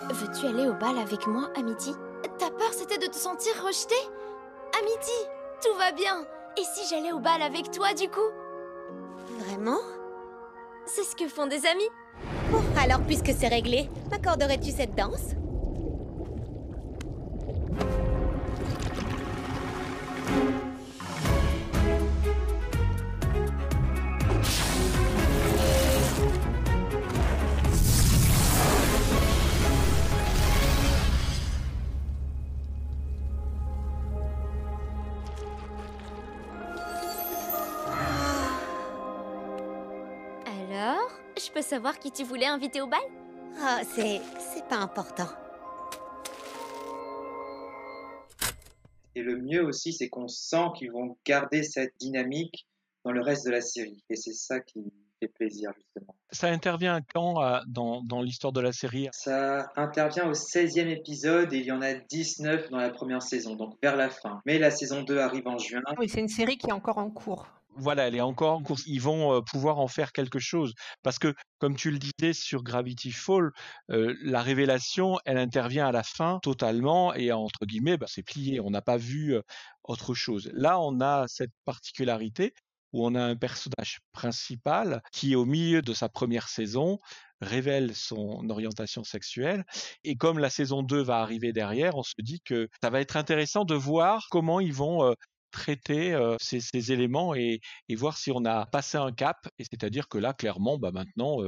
Veux-tu 0.00 0.46
aller 0.46 0.68
au 0.68 0.74
bal 0.74 0.96
avec 0.98 1.26
moi, 1.26 1.50
Amity? 1.56 1.92
Ta 2.38 2.50
peur, 2.50 2.72
c'était 2.72 2.98
de 2.98 3.10
te 3.10 3.16
sentir 3.16 3.52
rejetée? 3.64 3.94
Amity 4.78 5.37
tout 5.62 5.74
va 5.78 5.92
bien. 5.92 6.24
Et 6.56 6.64
si 6.74 6.88
j'allais 6.88 7.12
au 7.12 7.18
bal 7.18 7.42
avec 7.42 7.70
toi, 7.70 7.94
du 7.94 8.08
coup? 8.08 8.30
Vraiment? 9.38 9.78
C'est 10.86 11.04
ce 11.04 11.14
que 11.14 11.28
font 11.28 11.46
des 11.46 11.66
amis. 11.66 11.88
Bon, 12.50 12.62
alors 12.80 13.00
puisque 13.02 13.32
c'est 13.38 13.48
réglé, 13.48 13.90
m'accorderais-tu 14.10 14.70
cette 14.70 14.94
danse? 14.94 15.34
Savoir 41.68 41.98
qui 41.98 42.10
tu 42.10 42.24
voulais 42.24 42.46
inviter 42.46 42.80
au 42.80 42.86
bal? 42.86 43.00
Ah, 43.60 43.80
c'est... 43.94 44.22
c'est 44.38 44.66
pas 44.68 44.78
important. 44.78 45.28
Et 49.14 49.22
le 49.22 49.36
mieux 49.36 49.62
aussi, 49.64 49.92
c'est 49.92 50.08
qu'on 50.08 50.28
sent 50.28 50.68
qu'ils 50.76 50.92
vont 50.92 51.18
garder 51.26 51.62
cette 51.62 51.92
dynamique 52.00 52.66
dans 53.04 53.12
le 53.12 53.20
reste 53.20 53.44
de 53.44 53.50
la 53.50 53.60
série. 53.60 54.02
Et 54.08 54.16
c'est 54.16 54.32
ça 54.32 54.60
qui 54.60 54.92
fait 55.20 55.28
plaisir, 55.28 55.72
justement. 55.76 56.14
Ça 56.30 56.48
intervient 56.48 57.00
quand 57.14 57.42
euh, 57.42 57.58
dans, 57.66 58.02
dans 58.02 58.22
l'histoire 58.22 58.52
de 58.54 58.60
la 58.60 58.72
série? 58.72 59.08
Ça 59.12 59.70
intervient 59.76 60.26
au 60.26 60.32
16e 60.32 60.88
épisode 60.88 61.52
et 61.52 61.58
il 61.58 61.66
y 61.66 61.72
en 61.72 61.82
a 61.82 61.92
19 61.92 62.70
dans 62.70 62.78
la 62.78 62.90
première 62.90 63.22
saison, 63.22 63.56
donc 63.56 63.76
vers 63.82 63.96
la 63.96 64.08
fin. 64.08 64.40
Mais 64.46 64.58
la 64.58 64.70
saison 64.70 65.02
2 65.02 65.18
arrive 65.18 65.46
en 65.46 65.58
juin. 65.58 65.82
Oui, 65.98 66.08
c'est 66.08 66.20
une 66.20 66.28
série 66.28 66.56
qui 66.56 66.68
est 66.68 66.72
encore 66.72 66.98
en 66.98 67.10
cours 67.10 67.46
voilà, 67.78 68.08
elle 68.08 68.14
est 68.14 68.20
encore 68.20 68.54
en 68.54 68.62
course. 68.62 68.82
Ils 68.86 69.00
vont 69.00 69.34
euh, 69.34 69.40
pouvoir 69.40 69.78
en 69.78 69.88
faire 69.88 70.12
quelque 70.12 70.38
chose. 70.38 70.74
Parce 71.02 71.18
que, 71.18 71.34
comme 71.58 71.76
tu 71.76 71.90
le 71.90 71.98
disais 71.98 72.32
sur 72.32 72.62
Gravity 72.62 73.12
Fall, 73.12 73.50
euh, 73.90 74.14
la 74.22 74.42
révélation, 74.42 75.18
elle 75.24 75.38
intervient 75.38 75.86
à 75.86 75.92
la 75.92 76.02
fin 76.02 76.38
totalement 76.42 77.14
et 77.14 77.32
entre 77.32 77.66
guillemets, 77.66 77.96
bah, 77.96 78.06
c'est 78.08 78.22
plié. 78.22 78.60
On 78.60 78.70
n'a 78.70 78.82
pas 78.82 78.96
vu 78.96 79.34
euh, 79.34 79.42
autre 79.84 80.14
chose. 80.14 80.50
Là, 80.52 80.80
on 80.80 81.00
a 81.00 81.26
cette 81.28 81.52
particularité 81.64 82.52
où 82.92 83.06
on 83.06 83.14
a 83.14 83.22
un 83.22 83.36
personnage 83.36 84.00
principal 84.12 85.02
qui, 85.12 85.36
au 85.36 85.44
milieu 85.44 85.82
de 85.82 85.92
sa 85.92 86.08
première 86.08 86.48
saison, 86.48 86.98
révèle 87.40 87.94
son 87.94 88.48
orientation 88.48 89.04
sexuelle. 89.04 89.64
Et 90.04 90.16
comme 90.16 90.38
la 90.38 90.50
saison 90.50 90.82
2 90.82 91.02
va 91.02 91.18
arriver 91.20 91.52
derrière, 91.52 91.96
on 91.96 92.02
se 92.02 92.14
dit 92.18 92.40
que 92.44 92.68
ça 92.82 92.90
va 92.90 93.00
être 93.00 93.16
intéressant 93.16 93.64
de 93.64 93.74
voir 93.74 94.26
comment 94.30 94.58
ils 94.58 94.72
vont 94.72 95.14
traiter 95.50 96.16
ces, 96.40 96.92
éléments 96.92 97.34
et, 97.34 97.60
voir 97.96 98.16
si 98.16 98.30
on 98.30 98.44
a 98.44 98.66
passé 98.66 98.98
un 98.98 99.12
cap. 99.12 99.48
Et 99.58 99.64
c'est-à-dire 99.64 100.08
que 100.08 100.18
là, 100.18 100.32
clairement, 100.32 100.78
bah 100.78 100.90
maintenant, 100.92 101.38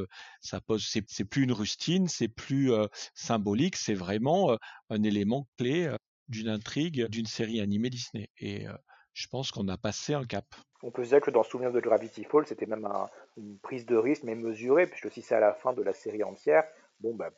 ça 0.41 0.61
pose, 0.61 0.87
c'est 1.07 1.25
plus 1.25 1.45
une 1.45 1.53
rustine, 1.53 2.09
c'est 2.09 2.29
plus 2.29 2.73
symbolique, 3.15 3.77
c'est 3.77 3.95
vraiment 3.95 4.57
un 4.89 5.03
élément 5.03 5.47
clé 5.59 5.95
d'une 6.29 6.49
intrigue 6.49 7.07
d'une 7.07 7.27
série 7.27 7.61
animée 7.61 7.91
Disney. 7.91 8.29
Et 8.39 8.67
je 9.13 9.27
pense 9.29 9.51
qu'on 9.51 9.69
a 9.69 9.77
passé 9.77 10.15
un 10.15 10.25
cap. 10.25 10.47
On 10.83 10.91
peut 10.91 11.05
se 11.05 11.11
dire 11.11 11.21
que 11.21 11.31
dans 11.31 11.43
Souvenir 11.43 11.73
de 11.73 11.81
Gravity 11.81 12.25
Fall, 12.25 12.47
c'était 12.47 12.67
même 12.67 12.89
une 13.37 13.59
prise 13.59 13.85
de 13.85 13.97
risque, 13.97 14.23
mais 14.23 14.35
mesurée, 14.35 14.87
puisque 14.87 15.11
si 15.11 15.21
c'est 15.21 15.35
à 15.35 15.41
la 15.41 15.53
fin 15.53 15.73
de 15.75 15.83
la 15.83 15.93
série 15.93 16.23
entière, 16.23 16.65
bon, 17.01 17.15
bah, 17.15 17.31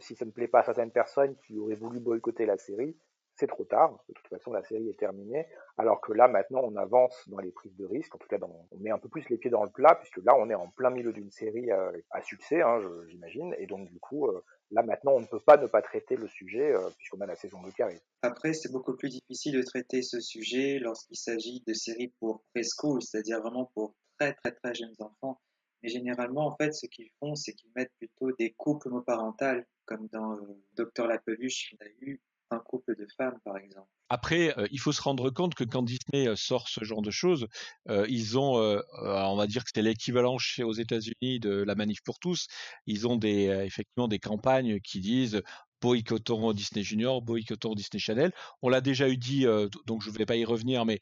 si 0.00 0.14
ça 0.14 0.24
ne 0.24 0.30
plaît 0.30 0.48
pas 0.48 0.60
à 0.60 0.64
certaines 0.64 0.90
personnes 0.90 1.34
qui 1.46 1.58
auraient 1.58 1.74
voulu 1.74 1.98
boycotter 1.98 2.44
la 2.44 2.58
série, 2.58 2.94
c'est 3.40 3.46
trop 3.46 3.64
tard. 3.64 3.98
De 4.08 4.14
toute 4.14 4.28
façon, 4.28 4.52
la 4.52 4.62
série 4.62 4.88
est 4.88 4.98
terminée. 4.98 5.46
Alors 5.78 6.00
que 6.02 6.12
là, 6.12 6.28
maintenant, 6.28 6.60
on 6.62 6.76
avance 6.76 7.26
dans 7.28 7.38
les 7.38 7.50
prises 7.50 7.74
de 7.76 7.86
risque. 7.86 8.14
En 8.14 8.18
tout 8.18 8.28
cas, 8.28 8.38
on 8.70 8.78
met 8.78 8.90
un 8.90 8.98
peu 8.98 9.08
plus 9.08 9.28
les 9.30 9.38
pieds 9.38 9.50
dans 9.50 9.64
le 9.64 9.70
plat, 9.70 9.94
puisque 9.94 10.18
là, 10.18 10.34
on 10.38 10.50
est 10.50 10.54
en 10.54 10.68
plein 10.68 10.90
milieu 10.90 11.12
d'une 11.12 11.30
série 11.30 11.72
euh, 11.72 11.90
à, 12.10 12.22
succès, 12.22 12.60
hein, 12.60 12.78
j'imagine. 13.08 13.54
Et 13.58 13.66
donc, 13.66 13.88
du 13.88 13.98
coup, 13.98 14.26
euh, 14.26 14.44
là, 14.70 14.82
maintenant, 14.82 15.12
on 15.12 15.20
ne 15.20 15.26
peut 15.26 15.40
pas 15.40 15.56
ne 15.56 15.66
pas 15.66 15.80
traiter 15.80 16.16
le 16.16 16.28
sujet, 16.28 16.74
euh, 16.74 16.90
puisqu'on 16.98 17.20
a 17.22 17.26
la 17.26 17.34
saison 17.34 17.62
2 17.62 17.70
qui 17.70 17.82
arrive. 17.82 18.00
Après, 18.22 18.52
c'est 18.52 18.70
beaucoup 18.70 18.94
plus 18.94 19.08
difficile 19.08 19.56
de 19.56 19.62
traiter 19.62 20.02
ce 20.02 20.20
sujet 20.20 20.78
lorsqu'il 20.78 21.16
s'agit 21.16 21.62
de 21.66 21.72
séries 21.72 22.12
pour 22.20 22.42
preschool, 22.54 23.00
c'est-à-dire 23.02 23.40
vraiment 23.40 23.70
pour 23.74 23.94
très, 24.18 24.34
très, 24.34 24.52
très 24.52 24.74
jeunes 24.74 24.94
enfants. 24.98 25.40
Mais 25.82 25.88
généralement, 25.88 26.46
en 26.46 26.56
fait, 26.56 26.74
ce 26.74 26.86
qu'ils 26.86 27.08
font, 27.20 27.34
c'est 27.34 27.54
qu'ils 27.54 27.70
mettent 27.74 27.94
plutôt 27.98 28.32
des 28.32 28.52
couples 28.52 28.88
homoparentales, 28.88 29.64
comme 29.86 30.08
dans 30.12 30.38
Docteur 30.76 31.06
La 31.06 31.18
Peluche, 31.18 31.72
il 31.72 31.82
a 31.82 31.88
eu 32.02 32.20
un 32.50 32.58
couple 32.58 32.96
de 32.96 33.06
femmes, 33.16 33.38
par 33.44 33.56
exemple. 33.56 33.88
Après, 34.08 34.58
euh, 34.58 34.66
il 34.72 34.80
faut 34.80 34.92
se 34.92 35.00
rendre 35.00 35.30
compte 35.30 35.54
que 35.54 35.64
quand 35.64 35.82
Disney 35.82 36.28
euh, 36.28 36.36
sort 36.36 36.68
ce 36.68 36.84
genre 36.84 37.02
de 37.02 37.10
choses, 37.10 37.46
euh, 37.88 38.06
ils 38.08 38.38
ont, 38.38 38.56
on 39.02 39.36
va 39.36 39.46
dire 39.46 39.64
que 39.64 39.70
c'est 39.74 39.82
l'équivalent 39.82 40.38
chez 40.38 40.64
aux 40.64 40.72
États-Unis 40.72 41.40
de 41.40 41.50
la 41.50 41.74
manif 41.74 42.00
pour 42.02 42.18
tous. 42.18 42.46
Ils 42.86 43.06
ont 43.06 43.18
effectivement 43.20 44.08
des 44.08 44.18
campagnes 44.18 44.80
qui 44.80 45.00
disent 45.00 45.42
boycottons 45.80 46.52
Disney 46.52 46.82
Junior, 46.82 47.22
boycottons 47.22 47.74
Disney 47.74 48.00
Channel. 48.00 48.32
On 48.62 48.68
l'a 48.68 48.80
déjà 48.80 49.08
eu 49.08 49.16
dit, 49.16 49.46
donc 49.86 50.02
je 50.02 50.10
ne 50.10 50.18
vais 50.18 50.26
pas 50.26 50.36
y 50.36 50.44
revenir, 50.44 50.84
mais 50.84 50.98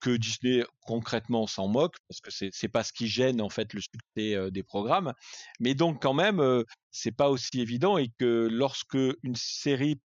que 0.00 0.16
Disney 0.16 0.62
concrètement 0.82 1.46
s'en 1.46 1.68
moque 1.68 1.96
parce 2.08 2.20
que 2.20 2.30
c'est 2.30 2.50
c'est 2.52 2.68
pas 2.68 2.84
ce 2.84 2.92
qui 2.92 3.08
gêne 3.08 3.40
en 3.40 3.48
fait 3.48 3.72
le 3.72 3.80
succès 3.80 4.50
des 4.50 4.62
programmes 4.62 5.14
mais 5.58 5.74
donc 5.74 6.02
quand 6.02 6.12
même 6.12 6.64
c'est 6.90 7.16
pas 7.16 7.30
aussi 7.30 7.62
évident 7.62 7.96
et 7.96 8.10
que 8.18 8.46
lorsque 8.50 8.98
une 9.22 9.36
série 9.36 9.98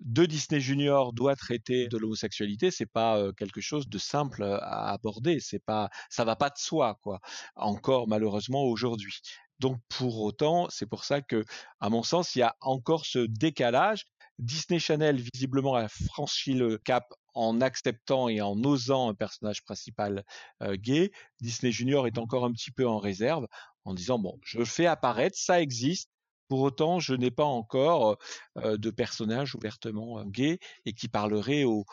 de 0.00 0.24
Disney 0.26 0.60
Junior 0.60 1.12
doit 1.12 1.36
traiter 1.36 1.88
de 1.88 1.98
l'homosexualité, 1.98 2.70
c'est 2.70 2.86
pas 2.86 3.32
quelque 3.36 3.60
chose 3.60 3.88
de 3.88 3.98
simple 3.98 4.42
à 4.42 4.92
aborder, 4.92 5.40
c'est 5.40 5.58
pas 5.64 5.90
ça 6.08 6.24
va 6.24 6.36
pas 6.36 6.48
de 6.50 6.58
soi 6.58 6.98
quoi. 7.02 7.20
Encore 7.56 8.08
malheureusement 8.08 8.64
aujourd'hui. 8.64 9.20
Donc 9.58 9.78
pour 9.88 10.20
autant, 10.22 10.68
c'est 10.70 10.86
pour 10.86 11.04
ça 11.04 11.20
que 11.20 11.44
à 11.80 11.90
mon 11.90 12.02
sens, 12.02 12.34
il 12.34 12.40
y 12.40 12.42
a 12.42 12.56
encore 12.60 13.04
ce 13.04 13.18
décalage. 13.18 14.06
Disney 14.38 14.78
Channel 14.78 15.22
visiblement 15.34 15.74
a 15.74 15.86
franchi 15.88 16.54
le 16.54 16.78
cap 16.78 17.12
en 17.34 17.60
acceptant 17.60 18.30
et 18.30 18.40
en 18.40 18.56
osant 18.64 19.10
un 19.10 19.14
personnage 19.14 19.62
principal 19.62 20.24
gay. 20.62 21.10
Disney 21.42 21.72
Junior 21.72 22.06
est 22.06 22.16
encore 22.16 22.46
un 22.46 22.52
petit 22.52 22.70
peu 22.70 22.88
en 22.88 22.98
réserve 22.98 23.46
en 23.84 23.92
disant 23.94 24.18
bon, 24.18 24.38
je 24.42 24.64
fais 24.64 24.86
apparaître, 24.86 25.36
ça 25.38 25.60
existe, 25.60 26.10
pour 26.50 26.62
autant, 26.62 26.98
je 26.98 27.14
n'ai 27.14 27.30
pas 27.30 27.44
encore 27.44 28.18
de 28.56 28.90
personnage 28.90 29.54
ouvertement 29.54 30.24
gay 30.24 30.58
et 30.84 30.92
qui 30.92 31.06
parlerait 31.06 31.62
aux, 31.62 31.84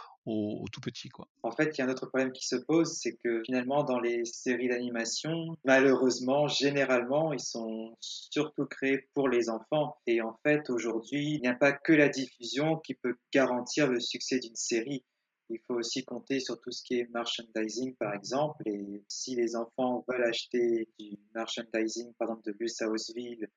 tout 0.72 0.82
petits. 0.82 1.10
Quoi. 1.10 1.28
En 1.44 1.52
fait, 1.52 1.78
il 1.78 1.78
y 1.78 1.82
a 1.84 1.86
un 1.86 1.92
autre 1.92 2.08
problème 2.08 2.32
qui 2.32 2.46
se 2.46 2.56
pose, 2.56 2.92
c'est 2.92 3.16
que 3.24 3.44
finalement, 3.46 3.84
dans 3.84 4.00
les 4.00 4.26
séries 4.26 4.68
d'animation, 4.68 5.56
malheureusement, 5.64 6.48
généralement, 6.48 7.34
ils 7.34 7.40
sont 7.40 7.96
surtout 8.02 8.66
créés 8.66 9.08
pour 9.14 9.30
les 9.30 9.48
enfants. 9.48 9.96
Et 10.08 10.22
en 10.22 10.36
fait, 10.44 10.72
aujourd'hui, 10.72 11.36
il 11.36 11.42
n'y 11.42 11.48
a 11.48 11.54
pas 11.54 11.72
que 11.72 11.94
la 11.94 12.10
diffusion 12.10 12.78
qui 12.78 12.96
peut 12.96 13.16
garantir 13.32 13.88
le 13.88 14.00
succès 14.00 14.40
d'une 14.40 14.56
série. 14.56 15.06
Il 15.50 15.60
faut 15.68 15.76
aussi 15.76 16.04
compter 16.04 16.40
sur 16.40 16.60
tout 16.60 16.72
ce 16.72 16.82
qui 16.84 16.96
est 16.96 17.08
merchandising, 17.14 17.96
par 17.98 18.16
exemple. 18.16 18.64
Et 18.66 19.04
si 19.08 19.36
les 19.36 19.56
enfants 19.56 20.04
veulent 20.10 20.26
acheter 20.26 20.90
du 21.00 21.20
merchandising, 21.36 22.12
par 22.18 22.30
exemple, 22.30 22.52
de 22.52 22.56
Luce 22.60 22.82
Houseville 22.82 23.48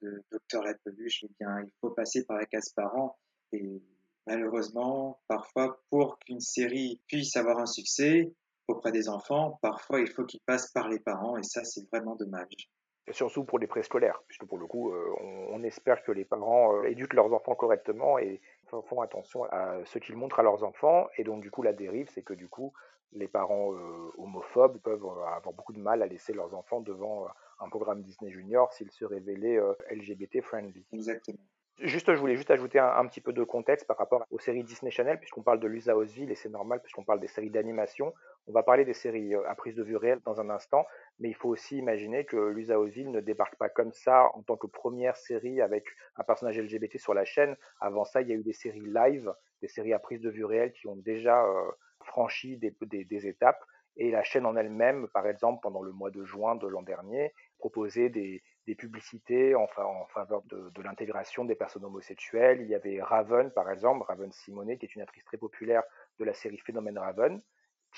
de 0.00 0.24
Docteur 0.30 0.62
La 0.62 0.74
Peluche, 0.74 1.24
eh 1.24 1.32
bien, 1.38 1.62
il 1.62 1.72
faut 1.80 1.90
passer 1.90 2.24
par 2.24 2.38
la 2.38 2.46
case 2.46 2.70
parents. 2.70 3.18
Et 3.52 3.82
malheureusement, 4.26 5.20
parfois, 5.28 5.80
pour 5.90 6.18
qu'une 6.18 6.40
série 6.40 7.00
puisse 7.06 7.36
avoir 7.36 7.58
un 7.58 7.66
succès 7.66 8.32
auprès 8.68 8.92
des 8.92 9.08
enfants, 9.08 9.58
parfois 9.62 10.00
il 10.00 10.08
faut 10.08 10.24
qu'il 10.24 10.40
passe 10.40 10.72
par 10.72 10.88
les 10.88 10.98
parents, 10.98 11.36
et 11.36 11.42
ça, 11.42 11.64
c'est 11.64 11.88
vraiment 11.90 12.16
dommage. 12.16 12.70
Et 13.08 13.12
surtout 13.12 13.44
pour 13.44 13.60
les 13.60 13.68
préscolaires, 13.68 14.20
puisque 14.26 14.46
pour 14.46 14.58
le 14.58 14.66
coup, 14.66 14.92
euh, 14.92 15.14
on, 15.20 15.62
espère 15.62 16.02
que 16.02 16.10
les 16.10 16.24
parents 16.24 16.76
euh, 16.76 16.88
éduquent 16.88 17.14
leurs 17.14 17.32
enfants 17.32 17.54
correctement 17.54 18.18
et 18.18 18.40
font 18.82 19.00
attention 19.00 19.44
à 19.44 19.78
ce 19.84 19.98
qu'ils 19.98 20.16
montrent 20.16 20.40
à 20.40 20.42
leurs 20.42 20.64
enfants. 20.64 21.08
Et 21.16 21.24
donc, 21.24 21.42
du 21.42 21.50
coup, 21.50 21.62
la 21.62 21.72
dérive, 21.72 22.08
c'est 22.10 22.22
que 22.22 22.34
du 22.34 22.48
coup, 22.48 22.72
les 23.12 23.28
parents 23.28 23.72
euh, 23.72 24.12
homophobes 24.18 24.78
peuvent 24.78 25.04
avoir 25.04 25.54
beaucoup 25.54 25.72
de 25.72 25.78
mal 25.78 26.02
à 26.02 26.06
laisser 26.06 26.32
leurs 26.32 26.54
enfants 26.54 26.80
devant 26.80 27.26
un 27.60 27.68
programme 27.68 28.02
Disney 28.02 28.30
Junior 28.30 28.72
s'il 28.72 28.90
se 28.90 29.04
révélait 29.04 29.56
euh, 29.56 29.72
LGBT 29.90 30.42
friendly. 30.42 30.84
Exactement. 30.92 31.38
Juste, 31.80 32.14
je 32.14 32.18
voulais 32.18 32.36
juste 32.36 32.50
ajouter 32.50 32.78
un, 32.78 33.06
petit 33.06 33.20
peu 33.20 33.34
de 33.34 33.44
contexte 33.44 33.86
par 33.86 33.98
rapport 33.98 34.24
aux 34.30 34.38
séries 34.38 34.64
Disney 34.64 34.90
Channel, 34.90 35.18
puisqu'on 35.18 35.42
parle 35.42 35.60
de 35.60 35.66
Lusa 35.66 35.94
Osville, 35.94 36.30
et 36.30 36.34
c'est 36.34 36.48
normal, 36.48 36.80
puisqu'on 36.80 37.04
parle 37.04 37.20
des 37.20 37.26
séries 37.28 37.50
d'animation. 37.50 38.14
On 38.46 38.52
va 38.52 38.62
parler 38.62 38.86
des 38.86 38.94
séries 38.94 39.34
euh, 39.34 39.46
à 39.46 39.54
prise 39.54 39.74
de 39.74 39.82
vue 39.82 39.96
réelle 39.96 40.20
dans 40.24 40.40
un 40.40 40.48
instant, 40.48 40.86
mais 41.18 41.28
il 41.28 41.34
faut 41.34 41.48
aussi 41.48 41.78
imaginer 41.78 42.24
que 42.24 42.36
Lusa 42.36 42.78
Osville 42.78 43.10
ne 43.10 43.20
débarque 43.20 43.56
pas 43.56 43.68
comme 43.68 43.92
ça 43.92 44.30
en 44.34 44.42
tant 44.42 44.56
que 44.56 44.66
première 44.66 45.16
série 45.16 45.60
avec 45.60 45.86
un 46.16 46.24
personnage 46.24 46.58
LGBT 46.58 46.98
sur 46.98 47.14
la 47.14 47.24
chaîne. 47.24 47.56
Avant 47.80 48.04
ça, 48.04 48.20
il 48.20 48.28
y 48.28 48.32
a 48.32 48.36
eu 48.36 48.42
des 48.42 48.52
séries 48.52 48.80
live, 48.80 49.32
des 49.62 49.68
séries 49.68 49.94
à 49.94 49.98
prise 49.98 50.20
de 50.20 50.30
vue 50.30 50.44
réelle 50.44 50.72
qui 50.72 50.86
ont 50.88 50.96
déjà 50.96 51.42
euh, 51.44 51.70
franchi 52.00 52.58
des, 52.58 53.26
étapes. 53.26 53.62
Et 53.96 54.10
la 54.10 54.22
chaîne 54.22 54.44
en 54.44 54.56
elle-même, 54.56 55.08
par 55.08 55.26
exemple, 55.26 55.60
pendant 55.62 55.80
le 55.80 55.90
mois 55.90 56.10
de 56.10 56.22
juin 56.22 56.54
de 56.54 56.66
l'an 56.66 56.82
dernier, 56.82 57.32
proposait 57.58 58.10
des, 58.10 58.42
publicités 58.76 59.54
en, 59.54 59.66
en 59.78 60.06
faveur 60.06 60.42
de, 60.42 60.82
l'intégration 60.82 61.46
des 61.46 61.54
personnes 61.54 61.84
homosexuelles. 61.84 62.60
Il 62.60 62.68
y 62.68 62.74
avait 62.74 63.00
Raven, 63.00 63.50
par 63.52 63.70
exemple, 63.70 64.04
Raven 64.06 64.30
Simonet, 64.32 64.76
qui 64.76 64.84
est 64.84 64.94
une 64.94 65.00
actrice 65.00 65.24
très 65.24 65.38
populaire 65.38 65.82
de 66.18 66.24
la 66.26 66.34
série 66.34 66.58
Phénomène 66.58 66.98
Raven, 66.98 67.40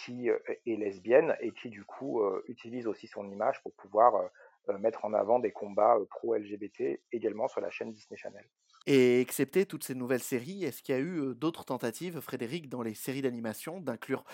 qui 0.04 0.30
euh, 0.30 0.38
est 0.66 0.76
lesbienne 0.76 1.36
et 1.40 1.52
qui, 1.52 1.68
du 1.68 1.84
coup, 1.84 2.22
euh, 2.22 2.42
utilise 2.48 2.86
aussi 2.86 3.06
son 3.06 3.30
image 3.30 3.60
pour 3.62 3.72
pouvoir 3.74 4.30
euh, 4.68 4.78
mettre 4.78 5.04
en 5.04 5.14
avant 5.14 5.38
des 5.38 5.52
combats 5.52 5.96
pro-LGBT 6.10 7.00
également 7.12 7.48
sur 7.48 7.60
la 7.60 7.70
chaîne 7.70 7.92
Disney 7.92 8.16
Channel. 8.16 8.44
Et 8.86 9.20
excepté 9.20 9.66
toutes 9.66 9.84
ces 9.84 9.94
nouvelles 9.94 10.22
séries, 10.22 10.64
est-ce 10.64 10.82
qu'il 10.82 10.94
y 10.94 10.98
a 10.98 11.00
eu 11.00 11.34
d'autres 11.34 11.64
tentatives, 11.64 12.20
Frédéric, 12.20 12.68
dans 12.68 12.82
les 12.82 12.94
séries 12.94 13.22
d'animation, 13.22 13.80
d'inclure 13.80 14.24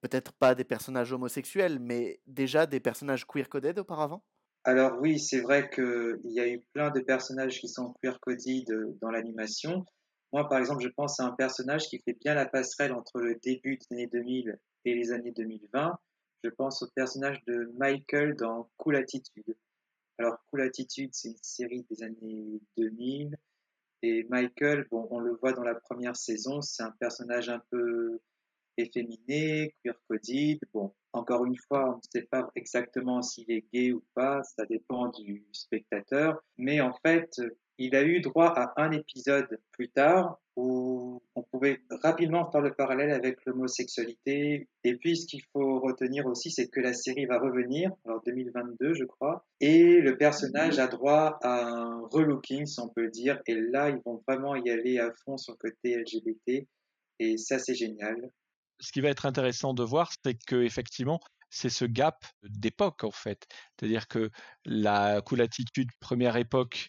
peut-être 0.00 0.32
pas 0.32 0.54
des 0.54 0.64
personnages 0.64 1.12
homosexuels, 1.12 1.78
mais 1.80 2.20
déjà 2.26 2.66
des 2.66 2.80
personnages 2.80 3.24
queer-coded 3.26 3.78
auparavant? 3.78 4.24
Alors 4.64 4.98
oui, 5.00 5.18
c'est 5.18 5.40
vrai 5.40 5.70
qu'il 5.70 6.20
y 6.24 6.40
a 6.40 6.48
eu 6.48 6.60
plein 6.72 6.90
de 6.90 7.00
personnages 7.00 7.60
qui 7.60 7.68
sont 7.68 7.94
queer-coded 8.02 8.98
dans 9.00 9.10
l'animation. 9.10 9.84
Moi, 10.32 10.48
par 10.48 10.58
exemple, 10.58 10.82
je 10.82 10.88
pense 10.88 11.20
à 11.20 11.24
un 11.24 11.32
personnage 11.32 11.86
qui 11.88 12.00
fait 12.00 12.16
bien 12.20 12.34
la 12.34 12.46
passerelle 12.46 12.92
entre 12.92 13.20
le 13.20 13.36
début 13.36 13.76
des 13.78 13.86
années 13.96 14.08
2000 14.08 14.58
les 14.92 15.12
années 15.12 15.32
2020. 15.32 15.98
Je 16.42 16.50
pense 16.50 16.82
au 16.82 16.88
personnage 16.94 17.42
de 17.46 17.72
Michael 17.78 18.36
dans 18.36 18.68
Cool 18.76 18.96
Attitude. 18.96 19.56
Alors, 20.18 20.36
Cool 20.50 20.62
Attitude, 20.62 21.10
c'est 21.12 21.30
une 21.30 21.42
série 21.42 21.86
des 21.90 22.02
années 22.02 22.60
2000. 22.76 23.36
Et 24.02 24.24
Michael, 24.24 24.86
bon, 24.90 25.08
on 25.10 25.18
le 25.18 25.32
voit 25.36 25.52
dans 25.54 25.62
la 25.62 25.74
première 25.74 26.14
saison, 26.14 26.60
c'est 26.60 26.82
un 26.82 26.90
personnage 27.00 27.48
un 27.48 27.62
peu 27.70 28.20
efféminé, 28.76 29.74
queer 29.82 29.94
coded. 30.08 30.58
Bon, 30.74 30.94
encore 31.14 31.46
une 31.46 31.56
fois, 31.56 31.94
on 31.94 31.96
ne 31.96 32.02
sait 32.12 32.26
pas 32.26 32.50
exactement 32.54 33.22
s'il 33.22 33.50
est 33.50 33.64
gay 33.72 33.92
ou 33.92 34.04
pas, 34.14 34.42
ça 34.42 34.66
dépend 34.66 35.08
du 35.08 35.46
spectateur. 35.52 36.44
Mais 36.58 36.80
en 36.80 36.92
fait, 37.04 37.40
il 37.78 37.94
a 37.96 38.02
eu 38.02 38.20
droit 38.20 38.52
à 38.56 38.72
un 38.82 38.92
épisode 38.92 39.58
plus 39.72 39.88
tard 39.88 40.38
où 40.56 41.20
on 41.34 41.42
pouvait 41.42 41.80
rapidement 42.02 42.50
faire 42.50 42.60
le 42.60 42.72
parallèle 42.72 43.10
avec 43.10 43.44
l'homosexualité. 43.44 44.68
Et 44.84 44.96
puis, 44.96 45.16
ce 45.16 45.26
qu'il 45.26 45.42
faut 45.52 45.80
retenir 45.80 46.26
aussi, 46.26 46.50
c'est 46.50 46.68
que 46.68 46.80
la 46.80 46.92
série 46.92 47.26
va 47.26 47.40
revenir, 47.40 47.90
en 48.04 48.18
2022, 48.24 48.94
je 48.94 49.04
crois, 49.04 49.44
et 49.60 50.00
le 50.00 50.16
personnage 50.16 50.78
a 50.78 50.86
droit 50.86 51.38
à 51.42 51.64
un 51.64 52.02
relooking, 52.12 52.66
si 52.66 52.78
on 52.80 52.88
peut 52.88 53.08
dire. 53.08 53.40
Et 53.46 53.54
là, 53.54 53.90
ils 53.90 54.00
vont 54.06 54.22
vraiment 54.28 54.54
y 54.54 54.70
aller 54.70 54.98
à 54.98 55.10
fond 55.24 55.36
sur 55.36 55.54
le 55.54 55.70
côté 55.70 55.96
LGBT. 55.96 56.68
Et 57.18 57.36
ça, 57.36 57.58
c'est 57.58 57.74
génial. 57.74 58.30
Ce 58.80 58.92
qui 58.92 59.00
va 59.00 59.08
être 59.08 59.26
intéressant 59.26 59.74
de 59.74 59.82
voir, 59.82 60.12
c'est 60.24 60.36
que 60.46 60.62
effectivement, 60.62 61.20
c'est 61.50 61.70
ce 61.70 61.84
gap 61.84 62.24
d'époque 62.42 63.04
en 63.04 63.12
fait. 63.12 63.46
C'est-à-dire 63.78 64.08
que 64.08 64.30
la 64.64 65.22
cool 65.22 65.40
attitude 65.40 65.88
première 66.00 66.36
époque 66.36 66.88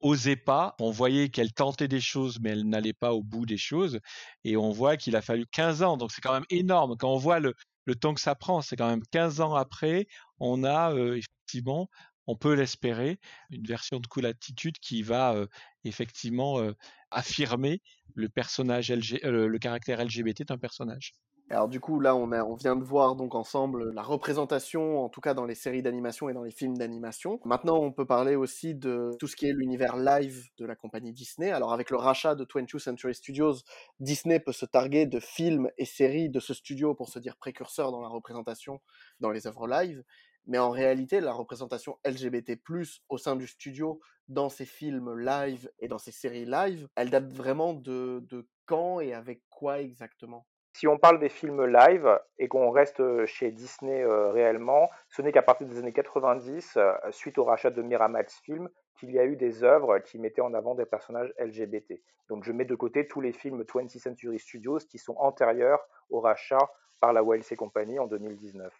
osait 0.00 0.36
pas. 0.36 0.74
On 0.80 0.90
voyait 0.90 1.28
qu'elle 1.28 1.52
tentait 1.52 1.88
des 1.88 2.00
choses, 2.00 2.38
mais 2.40 2.50
elle 2.50 2.68
n'allait 2.68 2.92
pas 2.92 3.12
au 3.12 3.22
bout 3.22 3.46
des 3.46 3.56
choses. 3.56 4.00
Et 4.44 4.56
on 4.56 4.70
voit 4.70 4.96
qu'il 4.96 5.16
a 5.16 5.22
fallu 5.22 5.46
15 5.46 5.82
ans. 5.82 5.96
Donc 5.96 6.12
c'est 6.12 6.20
quand 6.20 6.32
même 6.32 6.46
énorme. 6.50 6.96
Quand 6.96 7.12
on 7.12 7.18
voit 7.18 7.40
le, 7.40 7.54
temps 8.00 8.14
que 8.14 8.20
ça 8.20 8.34
prend, 8.34 8.60
c'est 8.60 8.76
quand 8.76 8.88
même 8.88 9.02
15 9.12 9.40
ans 9.40 9.54
après, 9.54 10.06
on 10.40 10.62
a 10.62 10.92
euh, 10.92 11.16
effectivement, 11.16 11.88
on 12.26 12.36
peut 12.36 12.52
l'espérer, 12.52 13.18
une 13.50 13.66
version 13.66 13.98
de 13.98 14.06
Cool 14.06 14.26
Attitude 14.26 14.78
qui 14.78 15.02
va 15.02 15.32
euh, 15.34 15.46
effectivement 15.84 16.60
euh, 16.60 16.72
affirmer 17.10 17.80
le 18.14 18.28
personnage 18.28 18.90
LG, 18.90 19.20
le 19.22 19.58
caractère 19.58 20.04
LGBT 20.04 20.42
d'un 20.44 20.58
personnage. 20.58 21.14
Alors 21.50 21.68
du 21.68 21.80
coup, 21.80 21.98
là, 21.98 22.14
on, 22.14 22.54
vient 22.56 22.76
de 22.76 22.84
voir 22.84 23.16
donc 23.16 23.34
ensemble 23.34 23.90
la 23.94 24.02
représentation, 24.02 25.02
en 25.02 25.08
tout 25.08 25.22
cas 25.22 25.32
dans 25.32 25.46
les 25.46 25.54
séries 25.54 25.80
d'animation 25.80 26.28
et 26.28 26.34
dans 26.34 26.42
les 26.42 26.50
films 26.50 26.76
d'animation. 26.76 27.40
Maintenant, 27.44 27.78
on 27.78 27.90
peut 27.90 28.04
parler 28.04 28.36
aussi 28.36 28.74
de 28.74 29.12
tout 29.18 29.26
ce 29.26 29.34
qui 29.34 29.46
est 29.46 29.52
l'univers 29.52 29.96
live 29.96 30.44
de 30.58 30.66
la 30.66 30.76
compagnie 30.76 31.12
Disney. 31.14 31.50
Alors 31.50 31.72
avec 31.72 31.88
le 31.88 31.96
rachat 31.96 32.34
de 32.34 32.44
20th 32.44 32.78
Century 32.78 33.14
Studios, 33.14 33.54
Disney 33.98 34.40
peut 34.40 34.52
se 34.52 34.66
targuer 34.66 35.06
de 35.06 35.20
films 35.20 35.70
et 35.78 35.86
séries 35.86 36.28
de 36.28 36.38
ce 36.38 36.52
studio 36.52 36.94
pour 36.94 37.08
se 37.08 37.18
dire 37.18 37.36
précurseur 37.36 37.92
dans 37.92 38.02
la 38.02 38.08
représentation 38.08 38.82
dans 39.20 39.30
les 39.30 39.46
œuvres 39.46 39.66
live. 39.66 40.04
Mais 40.44 40.58
en 40.58 40.70
réalité, 40.70 41.20
la 41.20 41.32
représentation 41.32 41.98
LGBT+, 42.04 42.60
au 43.08 43.16
sein 43.16 43.36
du 43.36 43.46
studio, 43.46 44.00
dans 44.28 44.50
ces 44.50 44.66
films 44.66 45.18
live 45.18 45.70
et 45.78 45.88
dans 45.88 45.98
ces 45.98 46.12
séries 46.12 46.44
live, 46.44 46.88
elle 46.94 47.08
date 47.08 47.32
vraiment 47.32 47.72
de 47.72 48.46
quand 48.66 49.00
et 49.00 49.14
avec 49.14 49.42
quoi 49.48 49.80
exactement? 49.80 50.46
Si 50.78 50.86
on 50.86 50.96
parle 50.96 51.18
des 51.18 51.28
films 51.28 51.66
live 51.66 52.20
et 52.38 52.46
qu'on 52.46 52.70
reste 52.70 53.00
euh, 53.00 53.26
chez 53.26 53.50
Disney 53.50 54.00
euh, 54.00 54.30
réellement, 54.30 54.88
ce 55.08 55.22
n'est 55.22 55.32
qu'à 55.32 55.42
partir 55.42 55.66
des 55.66 55.76
années 55.76 55.92
90, 55.92 56.76
euh, 56.76 56.92
suite 57.10 57.36
au 57.38 57.42
rachat 57.42 57.70
de 57.70 57.82
Miramax 57.82 58.38
Film, 58.42 58.68
qu'il 58.96 59.10
y 59.10 59.18
a 59.18 59.24
eu 59.24 59.34
des 59.34 59.64
œuvres 59.64 59.98
qui 59.98 60.20
mettaient 60.20 60.40
en 60.40 60.54
avant 60.54 60.76
des 60.76 60.86
personnages 60.86 61.34
LGBT. 61.40 62.00
Donc 62.28 62.44
je 62.44 62.52
mets 62.52 62.64
de 62.64 62.76
côté 62.76 63.08
tous 63.08 63.20
les 63.20 63.32
films 63.32 63.62
20th 63.62 63.98
Century 63.98 64.38
Studios 64.38 64.78
qui 64.88 64.98
sont 64.98 65.16
antérieurs 65.18 65.80
au 66.10 66.20
rachat 66.20 66.70
par 67.00 67.12
la 67.12 67.24
WLC 67.24 67.56
Company 67.56 67.98
en 67.98 68.06
2019. 68.06 68.72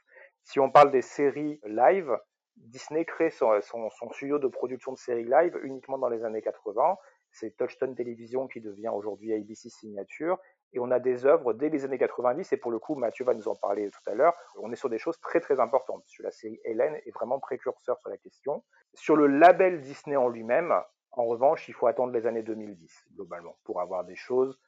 Si 0.45 0.61
on 0.61 0.71
parle 0.71 0.93
des 0.93 1.03
séries 1.03 1.59
live, 1.67 2.17
Disney 2.59 3.07
crée 3.07 3.31
son, 3.31 3.61
son 3.61 4.11
studio 4.13 4.39
de 4.39 4.47
production 4.47 4.93
de 4.93 4.99
séries 4.99 5.25
live 5.25 5.59
uniquement 5.65 5.99
dans 5.99 6.09
les 6.09 6.23
années 6.23 6.43
80. 6.43 6.97
C'est 7.33 7.57
Touchstone 7.57 7.97
Television 7.97 8.47
qui 8.47 8.61
devient 8.61 8.89
aujourd'hui 8.89 9.35
ABC 9.35 9.69
Signature 9.69 10.39
et 10.73 10.79
on 10.79 10.91
a 10.91 10.99
des 10.99 11.27
œuvres 11.27 11.53
dès 11.53 11.69
les 11.69 11.85
années 11.85 11.99
90, 11.99 12.53
et 12.53 12.57
pour 12.57 12.71
le 12.71 12.79
coup, 12.79 12.95
Mathieu 12.95 13.25
va 13.25 13.35
nous 13.35 13.49
en 13.49 13.55
parler 13.55 13.91
tout 13.91 14.11
à 14.11 14.15
l'heure, 14.15 14.35
on 14.57 14.73
est 14.73 14.77
sur 14.77 14.89
des 14.89 14.99
choses 14.99 15.19
très 15.21 15.41
très 15.41 15.61
importantes, 15.61 16.05
la 16.21 16.31
série 16.31 16.61
Hélène 16.65 16.97
est 17.07 17.11
vraiment 17.13 17.39
précurseur 17.39 17.99
sur 17.99 18.11
la 18.11 18.17
question. 18.17 18.65
Sur 18.95 19.17
le 19.17 19.27
label 19.27 19.81
Disney 19.81 20.17
en 20.17 20.29
lui-même, 20.29 20.75
en 21.13 21.25
revanche, 21.25 21.69
il 21.69 21.75
faut 21.75 21.87
attendre 21.87 22.13
les 22.13 22.27
années 22.27 22.43
2010, 22.43 23.07
globalement, 23.15 23.57
pour 23.65 23.81
avoir 23.81 24.05
des 24.05 24.17
choses 24.17 24.59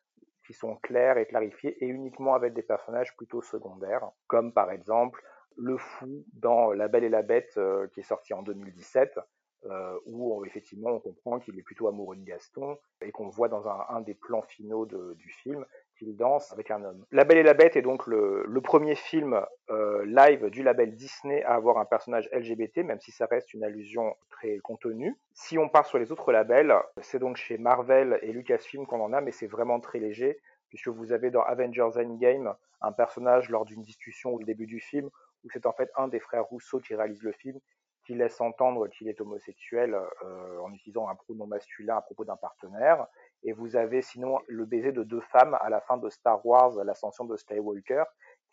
qui 0.47 0.53
sont 0.53 0.77
claires 0.77 1.19
et 1.19 1.27
clarifiées, 1.27 1.77
et 1.85 1.87
uniquement 1.87 2.35
avec 2.35 2.55
des 2.55 2.63
personnages 2.63 3.15
plutôt 3.17 3.43
secondaires, 3.43 4.09
comme 4.27 4.53
par 4.53 4.71
exemple 4.71 5.23
le 5.57 5.77
fou 5.77 6.25
dans 6.33 6.73
La 6.73 6.89
Belle 6.89 7.05
et 7.05 7.09
la 7.09 7.23
Bête, 7.23 7.53
euh, 7.57 7.87
qui 7.89 8.01
est 8.01 8.05
sorti 8.05 8.33
en 8.33 8.43
2017, 8.43 9.19
euh, 9.67 9.99
où 10.07 10.43
effectivement 10.47 10.91
on 10.91 11.01
comprend 11.01 11.39
qu'il 11.39 11.59
est 11.59 11.63
plutôt 11.63 11.87
amoureux 11.87 12.17
de 12.17 12.25
Gaston 12.25 12.79
et 13.03 13.13
qu'on 13.13 13.29
voit 13.29 13.49
dans 13.49 13.69
un, 13.69 14.01
des 14.01 14.15
plans 14.15 14.41
finaux 14.43 14.87
du 14.87 15.29
film 15.29 15.67
danse 16.07 16.53
avec 16.53 16.71
un 16.71 16.83
homme. 16.83 17.05
La 17.11 17.25
Belle 17.25 17.39
et 17.39 17.43
la 17.43 17.55
Bête 17.55 17.77
est 17.77 17.83
donc 17.83 18.07
le, 18.07 18.61
premier 18.63 18.95
film 18.95 19.41
euh, 19.71 20.05
live 20.05 20.51
du 20.51 20.63
label 20.63 20.95
Disney 20.95 21.43
à 21.45 21.55
avoir 21.55 21.79
un 21.79 21.85
personnage 21.85 22.29
LGBT, 22.33 22.79
même 22.79 23.01
si 23.01 23.11
ça 23.11 23.27
reste 23.27 23.55
une 23.55 23.65
allusion 23.65 24.15
très 24.31 24.59
contenue. 24.59 25.17
Si 25.33 25.59
on 25.59 25.69
part 25.69 25.87
sur 25.87 25.99
les 25.99 26.13
autres 26.13 26.33
labels, 26.33 26.75
c'est 27.01 27.19
donc 27.19 27.37
chez 27.37 27.59
Marvel 27.59 28.19
et 28.23 28.33
Lucasfilm 28.33 28.87
qu'on 28.87 29.01
en 29.01 29.13
a, 29.13 29.21
mais 29.21 29.33
c'est 29.33 29.47
vraiment 29.47 29.81
très 29.81 29.99
léger, 29.99 30.39
puisque 30.69 30.89
vous 30.89 31.13
avez 31.13 31.31
dans 31.31 31.43
Avengers 31.43 31.97
Endgame 31.97 32.55
un 32.81 32.93
personnage 32.93 33.51
lors 33.51 33.65
d'une 33.65 33.83
discussion 33.83 34.35
au 34.35 34.43
début 34.43 34.67
du 34.67 34.81
film, 34.81 35.11
où 35.45 35.51
c'est 35.51 35.67
en 35.67 35.73
fait 35.73 35.91
un 35.97 36.09
des 36.09 36.21
frères 36.21 36.45
Rousseau 36.45 36.81
qui 36.81 36.95
réalise 36.95 37.23
le 37.23 37.33
film, 37.33 37.59
qui 38.05 38.15
laisse 38.15 38.41
entendre 38.41 38.89
qu'il 38.89 39.09
est 39.09 39.21
homosexuel 39.21 39.95
euh, 39.95 40.59
en 40.61 40.73
utilisant 40.73 41.09
un 41.09 41.15
pronom 41.15 41.47
masculin 41.47 41.97
à 41.97 42.01
propos 42.01 42.25
d'un 42.25 42.37
partenaire. 42.37 43.07
Et 43.43 43.53
vous 43.53 43.77
avez 43.77 44.03
sinon 44.03 44.39
le 44.47 44.65
baiser 44.65 44.93
de 44.93 45.03
deux 45.03 45.21
femmes 45.21 45.57
à 45.61 45.71
la 45.71 45.81
fin 45.81 45.97
de 45.97 46.09
Star 46.11 46.45
Wars, 46.45 46.73
l'ascension 46.85 47.25
de 47.25 47.37
Skywalker, 47.37 48.05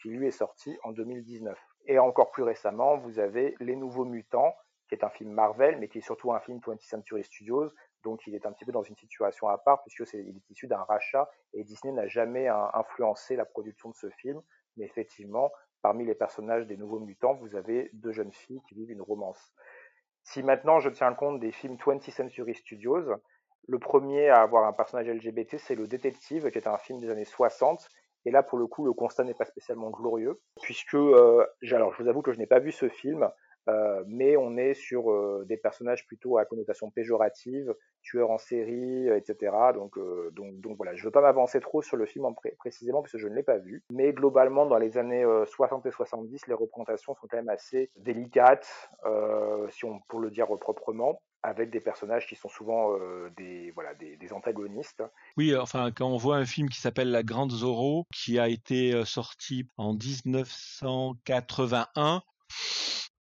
qui 0.01 0.09
lui 0.09 0.27
est 0.27 0.31
sorti 0.31 0.77
en 0.83 0.91
2019. 0.91 1.57
Et 1.87 1.99
encore 1.99 2.31
plus 2.31 2.43
récemment, 2.43 2.97
vous 2.97 3.19
avez 3.19 3.55
Les 3.59 3.75
Nouveaux 3.75 4.05
Mutants, 4.05 4.53
qui 4.87 4.95
est 4.95 5.03
un 5.03 5.09
film 5.09 5.31
Marvel, 5.31 5.77
mais 5.79 5.87
qui 5.87 5.97
est 5.97 6.01
surtout 6.01 6.31
un 6.31 6.39
film 6.39 6.59
20th 6.59 6.87
Century 6.87 7.23
Studios, 7.23 7.71
donc 8.03 8.25
il 8.27 8.35
est 8.35 8.45
un 8.45 8.51
petit 8.51 8.65
peu 8.65 8.71
dans 8.71 8.83
une 8.83 8.95
situation 8.95 9.49
à 9.49 9.57
part, 9.57 9.81
puisque 9.83 10.05
c'est, 10.07 10.19
il 10.19 10.37
est 10.37 10.49
issu 10.49 10.67
d'un 10.67 10.83
rachat, 10.83 11.29
et 11.53 11.63
Disney 11.63 11.93
n'a 11.93 12.07
jamais 12.07 12.47
influencé 12.47 13.35
la 13.35 13.45
production 13.45 13.89
de 13.89 13.95
ce 13.95 14.09
film, 14.09 14.41
mais 14.77 14.85
effectivement, 14.85 15.51
parmi 15.81 16.05
les 16.05 16.15
personnages 16.15 16.67
des 16.67 16.77
Nouveaux 16.77 16.99
Mutants, 16.99 17.33
vous 17.35 17.55
avez 17.55 17.89
deux 17.93 18.11
jeunes 18.11 18.31
filles 18.31 18.61
qui 18.67 18.75
vivent 18.75 18.91
une 18.91 19.01
romance. 19.01 19.53
Si 20.23 20.43
maintenant 20.43 20.79
je 20.79 20.89
tiens 20.89 21.13
compte 21.13 21.39
des 21.39 21.51
films 21.51 21.75
20th 21.75 22.11
Century 22.11 22.55
Studios, 22.55 23.03
le 23.67 23.79
premier 23.79 24.29
à 24.29 24.41
avoir 24.41 24.65
un 24.65 24.73
personnage 24.73 25.07
LGBT, 25.07 25.57
c'est 25.57 25.75
Le 25.75 25.87
Détective, 25.87 26.49
qui 26.49 26.57
est 26.57 26.67
un 26.67 26.77
film 26.77 26.99
des 26.99 27.09
années 27.09 27.25
60. 27.25 27.87
Et 28.25 28.31
là, 28.31 28.43
pour 28.43 28.57
le 28.57 28.67
coup, 28.67 28.85
le 28.85 28.93
constat 28.93 29.23
n'est 29.23 29.33
pas 29.33 29.45
spécialement 29.45 29.89
glorieux, 29.89 30.39
puisque, 30.61 30.95
euh, 30.95 31.45
alors 31.71 31.93
je 31.93 32.03
vous 32.03 32.09
avoue 32.09 32.21
que 32.21 32.31
je 32.31 32.37
n'ai 32.37 32.47
pas 32.47 32.59
vu 32.59 32.71
ce 32.71 32.89
film, 32.89 33.29
euh, 33.69 34.03
mais 34.07 34.37
on 34.37 34.55
est 34.57 34.73
sur 34.73 35.11
euh, 35.11 35.43
des 35.47 35.57
personnages 35.57 36.05
plutôt 36.07 36.37
à 36.37 36.45
connotation 36.45 36.89
péjorative, 36.89 37.75
tueurs 38.01 38.31
en 38.31 38.37
série, 38.37 39.09
etc. 39.09 39.53
Donc, 39.73 39.97
euh, 39.97 40.31
donc, 40.31 40.59
donc 40.61 40.77
voilà, 40.77 40.95
je 40.95 41.01
ne 41.01 41.05
veux 41.05 41.11
pas 41.11 41.21
m'avancer 41.21 41.59
trop 41.59 41.81
sur 41.81 41.97
le 41.97 42.05
film 42.05 42.25
en 42.25 42.33
précisément 42.57 43.01
parce 43.01 43.11
que 43.11 43.17
je 43.17 43.27
ne 43.27 43.35
l'ai 43.35 43.43
pas 43.43 43.57
vu. 43.57 43.83
Mais 43.91 44.13
globalement, 44.13 44.65
dans 44.65 44.77
les 44.77 44.97
années 44.97 45.25
60 45.45 45.85
et 45.85 45.91
70, 45.91 46.47
les 46.47 46.53
représentations 46.53 47.15
sont 47.15 47.27
quand 47.27 47.37
même 47.37 47.49
assez 47.49 47.91
délicates, 47.97 48.89
si 49.69 49.85
on 49.85 49.99
pour 50.07 50.19
le 50.19 50.31
dire 50.31 50.47
proprement 50.59 51.21
avec 51.43 51.69
des 51.69 51.79
personnages 51.79 52.25
qui 52.27 52.35
sont 52.35 52.49
souvent 52.49 52.97
des, 53.37 53.71
voilà, 53.71 53.93
des, 53.93 54.17
des, 54.17 54.33
antagonistes. 54.33 55.03
Oui, 55.37 55.55
enfin, 55.55 55.91
quand 55.91 56.07
on 56.07 56.17
voit 56.17 56.37
un 56.37 56.45
film 56.45 56.69
qui 56.69 56.79
s'appelle 56.79 57.11
La 57.11 57.21
Grande 57.23 57.51
Zorro, 57.51 58.05
qui 58.13 58.39
a 58.39 58.49
été 58.49 59.05
sorti 59.05 59.67
en 59.77 59.93
1981, 59.93 62.23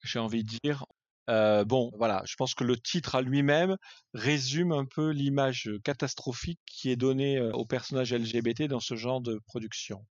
j'ai 0.03 0.19
envie 0.19 0.43
de 0.43 0.57
dire. 0.63 0.85
Euh, 1.29 1.65
bon, 1.65 1.91
voilà, 1.97 2.21
je 2.25 2.35
pense 2.37 2.55
que 2.55 2.63
le 2.63 2.77
titre 2.77 3.15
à 3.15 3.21
lui-même 3.21 3.75
résume 4.13 4.71
un 4.71 4.85
peu 4.85 5.09
l'image 5.09 5.69
catastrophique 5.83 6.61
qui 6.65 6.89
est 6.89 6.95
donnée 6.95 7.41
aux 7.53 7.65
personnages 7.65 8.13
LGBT 8.13 8.63
dans 8.63 8.79
ce 8.79 8.95
genre 8.95 9.19
de 9.19 9.41
production. 9.45 10.05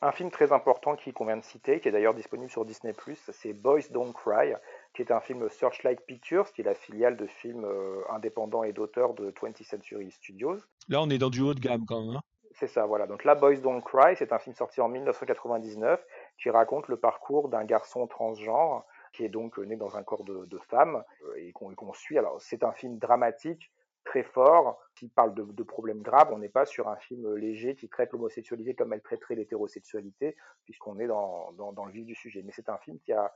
Un 0.00 0.12
film 0.12 0.30
très 0.30 0.52
important 0.52 0.96
qu'on 1.12 1.26
vient 1.26 1.36
de 1.36 1.42
citer, 1.42 1.80
qui 1.80 1.88
est 1.88 1.90
d'ailleurs 1.90 2.14
disponible 2.14 2.50
sur 2.50 2.64
Disney+, 2.64 2.94
c'est 3.32 3.52
Boys 3.52 3.88
Don't 3.90 4.12
Cry, 4.12 4.54
qui 4.94 5.02
est 5.02 5.10
un 5.10 5.20
film 5.20 5.48
Searchlight 5.48 6.00
Pictures, 6.06 6.52
qui 6.52 6.60
est 6.60 6.64
la 6.64 6.74
filiale 6.74 7.16
de 7.16 7.26
films 7.26 7.66
indépendants 8.10 8.62
et 8.62 8.72
d'auteurs 8.72 9.14
de 9.14 9.30
20th 9.30 9.64
Century 9.64 10.10
Studios. 10.10 10.58
Là, 10.88 11.00
on 11.00 11.08
est 11.08 11.18
dans 11.18 11.30
du 11.30 11.40
haut 11.40 11.54
de 11.54 11.60
gamme 11.60 11.84
quand 11.86 12.02
même. 12.02 12.16
Hein. 12.16 12.22
c'est 12.52 12.66
ça, 12.66 12.84
voilà. 12.84 13.06
Donc 13.06 13.24
là, 13.24 13.34
Boys 13.34 13.56
Don't 13.56 13.80
Cry, 13.80 14.16
c'est 14.16 14.32
un 14.32 14.38
film 14.38 14.54
sorti 14.54 14.80
en 14.80 14.88
1999 14.88 16.04
qui 16.36 16.50
raconte 16.50 16.88
le 16.88 16.98
parcours 16.98 17.48
d'un 17.48 17.64
garçon 17.64 18.06
transgenre 18.06 18.84
qui 19.12 19.24
est 19.24 19.28
donc 19.28 19.58
né 19.58 19.76
dans 19.76 19.96
un 19.96 20.02
corps 20.02 20.24
de, 20.24 20.58
femme 20.68 21.04
euh, 21.24 21.34
et 21.36 21.52
qu'on 21.52 21.92
suit. 21.92 22.18
Alors 22.18 22.40
c'est 22.40 22.64
un 22.64 22.72
film 22.72 22.98
dramatique, 22.98 23.70
très 24.04 24.22
fort, 24.22 24.80
qui 24.96 25.08
parle 25.08 25.34
de, 25.34 25.62
problèmes 25.62 26.02
graves. 26.02 26.32
On 26.32 26.38
n'est 26.38 26.48
pas 26.48 26.64
sur 26.64 26.88
un 26.88 26.96
film 26.96 27.34
léger 27.36 27.76
qui 27.76 27.88
traite 27.88 28.12
l'homosexualité 28.12 28.74
comme 28.74 28.92
elle 28.92 29.02
traiterait 29.02 29.36
l'hétérosexualité, 29.36 30.36
puisqu'on 30.64 30.98
est 30.98 31.06
dans, 31.06 31.52
dans, 31.52 31.84
le 31.84 31.92
vif 31.92 32.04
du 32.04 32.14
sujet. 32.14 32.42
Mais 32.42 32.52
c'est 32.52 32.68
un 32.68 32.78
film 32.78 32.98
qui 33.00 33.12
a, 33.12 33.32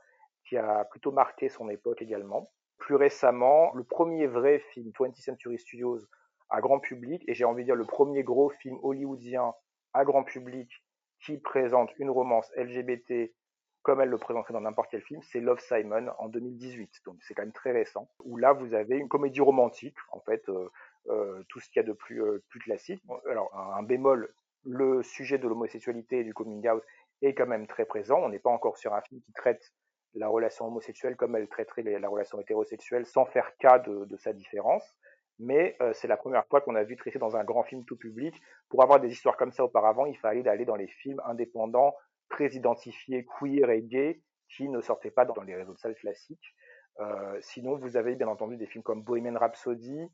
qui 0.47 0.57
a 0.57 0.85
plutôt 0.85 1.11
marqué 1.11 1.49
son 1.49 1.69
époque 1.69 2.01
également. 2.01 2.51
Plus 2.77 2.95
récemment, 2.95 3.73
le 3.73 3.83
premier 3.83 4.27
vrai 4.27 4.59
film 4.59 4.91
20th 4.91 5.21
Century 5.21 5.57
Studios 5.59 5.99
à 6.49 6.61
grand 6.61 6.79
public, 6.79 7.23
et 7.27 7.33
j'ai 7.33 7.45
envie 7.45 7.63
de 7.63 7.67
dire 7.67 7.75
le 7.75 7.85
premier 7.85 8.23
gros 8.23 8.49
film 8.49 8.77
hollywoodien 8.81 9.53
à 9.93 10.05
grand 10.05 10.23
public 10.23 10.69
qui 11.19 11.37
présente 11.37 11.91
une 11.97 12.09
romance 12.09 12.51
LGBT 12.55 13.31
comme 13.87 14.01
elle 14.01 14.09
le 14.09 14.17
présenterait 14.17 14.53
dans 14.53 14.59
n'importe 14.59 14.89
quel 14.91 15.01
film, 15.01 15.21
c'est 15.23 15.39
Love 15.39 15.61
Simon 15.61 16.09
en 16.19 16.27
2018. 16.27 17.03
Donc 17.05 17.15
c'est 17.21 17.33
quand 17.33 17.43
même 17.43 17.53
très 17.53 17.71
récent. 17.71 18.09
Où 18.25 18.35
là, 18.35 18.51
vous 18.51 18.73
avez 18.73 18.97
une 18.97 19.07
comédie 19.07 19.39
romantique, 19.39 19.95
en 20.11 20.19
fait, 20.19 20.43
euh, 20.49 20.69
euh, 21.07 21.41
tout 21.47 21.61
ce 21.61 21.69
qu'il 21.69 21.77
y 21.77 21.85
a 21.85 21.87
de 21.87 21.93
plus, 21.93 22.21
euh, 22.21 22.43
plus 22.49 22.59
classique. 22.59 23.01
Alors, 23.29 23.49
un, 23.57 23.83
bémol, 23.83 24.33
le 24.65 25.03
sujet 25.03 25.37
de 25.37 25.47
l'homosexualité 25.47 26.19
et 26.19 26.23
du 26.25 26.33
coming 26.33 26.67
out 26.67 26.83
est 27.21 27.33
quand 27.33 27.47
même 27.47 27.65
très 27.65 27.85
présent. 27.85 28.19
On 28.21 28.27
n'est 28.27 28.39
pas 28.39 28.49
encore 28.49 28.77
sur 28.77 28.93
un 28.93 28.99
film 28.99 29.21
qui 29.21 29.31
traite 29.31 29.71
la 30.17 30.27
relation 30.27 30.67
homosexuelle 30.67 31.15
comme 31.15 31.35
elle 31.35 31.47
traiterait 31.47 31.83
la 31.83 32.09
relation 32.09 32.39
hétérosexuelle 32.39 33.05
sans 33.05 33.25
faire 33.25 33.55
cas 33.57 33.79
de, 33.79 34.17
sa 34.17 34.33
différence. 34.33 34.95
Mais 35.39 35.77
c'est 35.93 36.07
la 36.07 36.17
première 36.17 36.45
fois 36.47 36.61
qu'on 36.61 36.75
a 36.75 36.83
vu 36.83 36.95
traiter 36.95 37.19
dans 37.19 37.37
un 37.37 37.43
grand 37.43 37.63
film 37.63 37.85
tout 37.85 37.97
public. 37.97 38.33
Pour 38.69 38.81
avoir 38.81 38.99
des 38.99 39.11
histoires 39.11 39.37
comme 39.37 39.51
ça 39.51 39.63
auparavant, 39.63 40.05
il 40.07 40.17
fallait 40.17 40.47
aller 40.47 40.65
dans 40.65 40.75
les 40.75 40.87
films 40.87 41.21
indépendants 41.25 41.93
très 42.29 42.49
identifiés 42.49 43.25
queer 43.39 43.69
et 43.69 43.83
gay 43.83 44.21
qui 44.49 44.69
ne 44.69 44.81
sortaient 44.81 45.11
pas 45.11 45.25
dans 45.25 45.41
les 45.43 45.55
réseaux 45.55 45.73
de 45.73 45.79
salles 45.79 45.95
classiques. 45.95 46.55
Euh, 46.99 47.37
sinon, 47.41 47.77
vous 47.77 47.97
avez 47.97 48.15
bien 48.15 48.27
entendu 48.27 48.57
des 48.57 48.65
films 48.65 48.83
comme 48.83 49.03
Bohemian 49.03 49.37
Rhapsody 49.37 50.09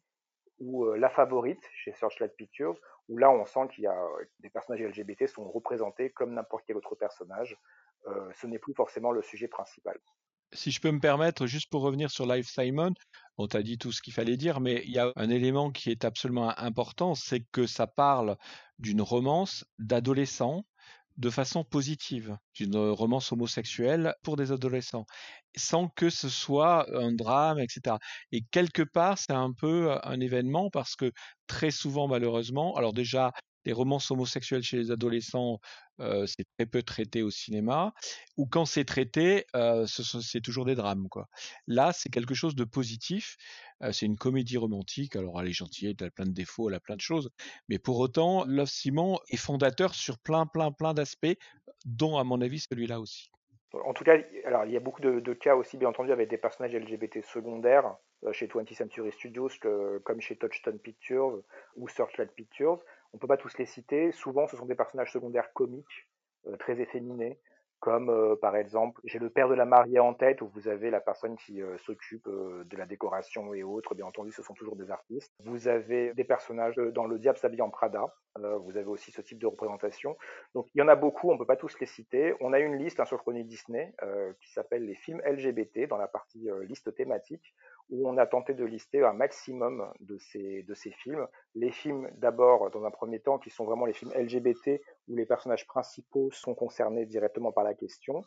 ou 0.60 0.86
euh, 0.86 0.98
La 0.98 1.10
Favorite 1.10 1.64
chez 1.74 1.94
Searchlight 1.94 2.36
Pictures, 2.36 2.80
où 3.10 3.18
là 3.18 3.32
on 3.32 3.46
sent 3.46 3.68
qu'il 3.74 3.86
y 3.86 3.88
a 3.88 4.08
des 4.40 4.50
personnages 4.50 4.84
LGBT 4.84 5.28
sont 5.28 5.50
représentés 5.50 6.12
comme 6.12 6.34
n'importe 6.34 6.66
quel 6.68 6.78
autre 6.78 6.96
personnage. 6.96 7.58
Euh, 8.08 8.32
ce 8.40 8.48
n'est 8.48 8.60
plus 8.60 8.74
forcément 8.74 9.12
le 9.12 9.22
sujet 9.22 9.48
principal. 9.48 9.98
Si 10.52 10.72
je 10.72 10.80
peux 10.80 10.92
me 10.92 11.00
permettre, 11.00 11.48
juste 11.48 11.70
pour 11.70 11.82
revenir 11.82 12.12
sur 12.12 12.28
Live 12.28 12.48
Simon, 12.48 12.94
on 13.38 13.48
t'a 13.48 13.64
dit 13.64 13.78
tout 13.78 13.92
ce 13.92 14.02
qu'il 14.02 14.14
fallait 14.14 14.38
dire, 14.38 14.60
mais 14.60 14.84
il 14.86 14.92
y 14.92 15.00
a 15.00 15.12
un 15.16 15.30
élément 15.30 15.72
qui 15.72 15.90
est 15.90 16.06
absolument 16.06 16.58
important, 16.60 17.16
c'est 17.16 17.44
que 17.52 17.66
ça 17.66 17.88
parle 17.88 18.38
d'une 18.78 19.02
romance 19.02 19.66
d'adolescents 19.80 20.64
de 21.18 21.30
façon 21.30 21.64
positive, 21.64 22.38
d'une 22.56 22.76
romance 22.76 23.32
homosexuelle 23.32 24.16
pour 24.24 24.36
des 24.36 24.52
adolescents, 24.52 25.06
sans 25.56 25.88
que 25.88 26.10
ce 26.10 26.30
soit 26.30 26.88
un 26.96 27.12
drame, 27.14 27.60
etc. 27.60 27.98
Et 28.32 28.42
quelque 28.52 28.82
part, 28.82 29.18
c'est 29.18 29.34
un 29.34 29.54
peu 29.54 29.96
un 30.04 30.20
événement 30.20 30.70
parce 30.72 30.96
que 30.96 31.12
très 31.48 31.72
souvent, 31.72 32.08
malheureusement, 32.08 32.76
alors 32.76 32.94
déjà, 32.94 33.32
les 33.66 33.74
romances 33.74 34.12
homosexuelles 34.12 34.64
chez 34.64 34.78
les 34.78 34.92
adolescents, 34.92 35.60
c'est 36.00 36.46
très 36.58 36.66
peu 36.66 36.84
traité 36.84 37.22
au 37.22 37.30
cinéma, 37.30 37.94
ou 38.38 38.46
quand 38.46 38.66
c'est 38.66 38.86
traité, 38.86 39.46
c'est 39.86 40.42
toujours 40.42 40.66
des 40.66 40.76
drames. 40.76 41.08
Là, 41.68 41.92
c'est 41.94 42.10
quelque 42.10 42.34
chose 42.34 42.56
de 42.56 42.64
positif, 42.64 43.38
c'est 43.92 44.06
une 44.06 44.18
comédie 44.18 44.58
romantique, 44.58 45.16
alors 45.16 45.42
elle 45.42 45.50
est 45.50 45.54
gentille, 45.54 45.96
elle 46.00 46.08
a 46.08 46.12
plein 46.12 46.26
de 46.26 46.32
défauts, 46.32 46.70
elle 46.70 46.76
a 46.76 46.80
plein 46.80 46.96
de 46.96 47.02
choses, 47.02 47.30
mais 47.70 47.80
pour 47.80 48.00
autant, 48.00 48.44
Love 48.46 48.70
Simon 48.70 49.20
est 49.30 49.38
fondateur 49.38 49.94
sur 49.96 50.18
plein, 50.20 50.46
plein, 50.46 50.72
plein 50.72 50.94
d'aspects, 50.94 51.38
dont 51.86 52.18
à 52.18 52.24
mon 52.24 52.42
avis 52.42 52.60
celui-là 52.60 53.00
aussi. 53.00 53.30
En 53.86 53.94
tout 53.94 54.04
cas, 54.04 54.18
alors 54.46 54.66
il 54.66 54.72
y 54.72 54.78
a 54.78 54.80
beaucoup 54.80 55.02
de, 55.02 55.34
cas 55.34 55.56
aussi, 55.56 55.78
bien 55.78 55.90
entendu, 55.90 56.12
avec 56.12 56.30
des 56.30 56.38
personnages 56.38 56.76
LGBT 56.76 57.24
secondaires 57.24 57.96
chez 58.32 58.48
20th 58.48 58.76
Century 58.76 59.12
Studios, 59.12 59.50
comme 60.04 60.22
chez 60.22 60.36
Touchstone 60.36 60.80
Pictures 60.80 61.42
ou 61.76 61.88
Searchlight 61.88 62.32
Pictures. 62.32 62.80
On 63.14 63.18
ne 63.18 63.20
peut 63.20 63.28
pas 63.28 63.38
tous 63.38 63.58
les 63.60 63.66
citer. 63.66 64.12
Souvent, 64.12 64.48
ce 64.48 64.58
sont 64.58 64.66
des 64.66 64.76
personnages 64.76 65.12
secondaires 65.12 65.54
comiques, 65.54 66.10
euh, 66.48 66.58
très 66.58 66.82
efféminés, 66.82 67.40
comme 67.80 68.10
euh, 68.10 68.36
par 68.36 68.56
exemple, 68.56 69.00
j'ai 69.04 69.20
le 69.20 69.30
père 69.30 69.48
de 69.48 69.54
la 69.54 69.66
mariée 69.66 70.00
en 70.00 70.16
tête, 70.16 70.42
où 70.42 70.48
vous 70.48 70.68
avez 70.68 70.90
la 70.90 71.00
personne 71.00 71.38
qui 71.38 71.62
euh, 71.62 71.78
s'occupe 71.78 72.28
de 72.28 72.76
la 72.76 72.88
décoration 72.88 73.54
et 73.54 73.62
autres. 73.62 73.94
Bien 73.94 74.08
entendu, 74.08 74.32
ce 74.32 74.42
sont 74.42 74.56
toujours 74.56 74.76
des 74.76 74.90
artistes. 74.90 75.32
Vous 75.46 75.68
avez 75.68 76.12
des 76.16 76.24
personnages 76.24 76.76
dans 76.78 77.06
Le 77.06 77.20
Diable 77.20 77.38
s'habille 77.38 77.62
en 77.62 77.70
Prada. 77.70 78.04
vous 78.36 78.78
avez 78.78 78.88
aussi 78.88 79.12
ce 79.12 79.22
type 79.22 79.38
de 79.38 79.46
représentation. 79.46 80.18
Donc, 80.56 80.68
il 80.74 80.80
y 80.80 80.82
en 80.82 80.88
a 80.88 80.96
beaucoup. 80.96 81.30
On 81.30 81.34
ne 81.34 81.38
peut 81.38 81.46
pas 81.46 81.56
tous 81.56 81.80
les 81.80 81.86
citer. 81.86 82.34
On 82.40 82.52
a 82.52 82.60
une 82.60 82.78
liste 82.78 83.00
un 83.00 83.06
sur 83.06 83.20
Chronique 83.20 83.46
Disney 83.46 83.94
qui 84.42 84.52
s'appelle 84.52 84.86
les 84.86 84.96
films 84.96 85.22
LGBT 85.24 85.88
dans 85.88 85.98
la 85.98 86.08
partie 86.08 86.50
liste 86.64 86.96
thématique 86.96 87.54
où 87.90 88.08
on 88.08 88.18
a 88.18 88.26
tenté 88.26 88.54
de 88.54 88.66
lister 88.66 89.04
un 89.04 89.14
maximum 89.14 89.92
de 90.00 90.18
ces, 90.18 90.64
de 90.64 90.74
ces 90.74 90.92
films. 90.92 91.28
Les 91.56 91.72
films, 91.72 92.10
d'abord, 92.18 92.72
dans 92.72 92.86
un 92.86 92.92
premier 92.92 93.20
temps, 93.20 93.38
qui 93.38 93.50
sont 93.50 93.66
vraiment 93.66 93.86
les 93.86 93.94
films 93.94 94.12
LGBT, 94.16 94.82
où 95.08 95.16
les 95.16 95.26
personnages 95.26 95.68
principaux 95.68 96.30
sont 96.32 96.56
concernés 96.56 97.06
directement 97.06 97.52
par 97.52 97.64
la 97.64 97.74
question, 97.74 98.24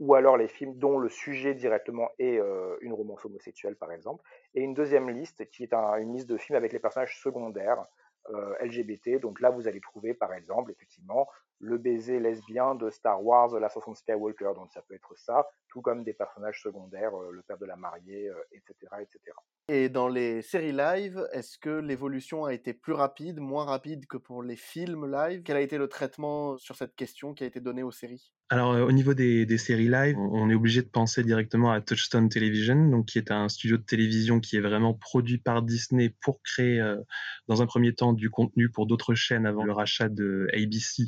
ou 0.00 0.14
alors 0.14 0.36
les 0.36 0.48
films 0.48 0.76
dont 0.76 0.98
le 0.98 1.08
sujet 1.08 1.54
directement 1.54 2.08
est 2.18 2.38
euh, 2.38 2.76
une 2.80 2.92
romance 2.92 3.24
homosexuelle, 3.24 3.76
par 3.76 3.92
exemple. 3.92 4.24
Et 4.54 4.62
une 4.62 4.74
deuxième 4.74 5.08
liste, 5.10 5.48
qui 5.50 5.62
est 5.62 5.72
une 5.72 6.12
liste 6.14 6.28
de 6.28 6.36
films 6.36 6.56
avec 6.56 6.72
les 6.72 6.80
personnages 6.80 7.20
secondaires, 7.20 7.86
euh, 8.30 8.54
LGBT. 8.62 9.20
Donc 9.20 9.40
là, 9.40 9.50
vous 9.50 9.68
allez 9.68 9.80
trouver, 9.80 10.14
par 10.14 10.32
exemple, 10.32 10.70
effectivement, 10.70 11.28
le 11.60 11.78
baiser 11.78 12.20
lesbien 12.20 12.74
de 12.74 12.90
Star 12.90 13.24
Wars, 13.24 13.58
l'ascension 13.58 13.92
de 13.92 13.96
Skywalker. 13.96 14.52
Donc 14.54 14.70
ça 14.72 14.82
peut 14.82 14.94
être 14.94 15.14
ça, 15.16 15.46
tout 15.68 15.80
comme 15.80 16.04
des 16.04 16.14
personnages 16.14 16.62
secondaires, 16.62 17.14
euh, 17.14 17.30
le 17.32 17.42
père 17.42 17.58
de 17.58 17.66
la 17.66 17.76
mariée, 17.76 18.30
etc., 18.52 18.74
euh, 18.92 18.98
etc. 19.00 19.34
Et 19.68 19.88
dans 19.88 20.08
les 20.08 20.42
séries 20.42 20.72
live, 20.72 21.26
est-ce 21.32 21.56
que 21.58 21.70
l'évolution 21.70 22.44
a 22.44 22.52
été 22.52 22.74
plus 22.74 22.92
rapide, 22.92 23.40
moins 23.40 23.64
rapide 23.64 24.06
que 24.06 24.18
pour 24.18 24.42
les 24.42 24.56
films 24.56 25.10
live? 25.10 25.42
Quel 25.42 25.56
a 25.56 25.62
été 25.62 25.78
le 25.78 25.88
traitement 25.88 26.58
sur 26.58 26.76
cette 26.76 26.94
question 26.94 27.32
qui 27.32 27.44
a 27.44 27.46
été 27.46 27.60
donné 27.60 27.82
aux 27.82 27.90
séries? 27.90 28.30
Alors, 28.50 28.72
euh, 28.72 28.84
au 28.84 28.92
niveau 28.92 29.14
des, 29.14 29.46
séries 29.56 29.88
live, 29.88 30.18
on 30.18 30.50
est 30.50 30.54
obligé 30.54 30.82
de 30.82 30.88
penser 30.88 31.24
directement 31.24 31.72
à 31.72 31.80
Touchstone 31.80 32.28
Television, 32.28 32.90
donc 32.90 33.06
qui 33.06 33.16
est 33.16 33.30
un 33.30 33.48
studio 33.48 33.78
de 33.78 33.82
télévision 33.82 34.38
qui 34.38 34.56
est 34.56 34.60
vraiment 34.60 34.92
produit 34.92 35.38
par 35.38 35.62
Disney 35.62 36.14
pour 36.20 36.42
créer, 36.42 36.78
euh, 36.78 37.00
dans 37.48 37.62
un 37.62 37.66
premier 37.66 37.94
temps, 37.94 38.12
du 38.12 38.28
contenu 38.28 38.68
pour 38.70 38.86
d'autres 38.86 39.14
chaînes 39.14 39.46
avant 39.46 39.64
le 39.64 39.72
rachat 39.72 40.10
de 40.10 40.46
ABC, 40.52 41.04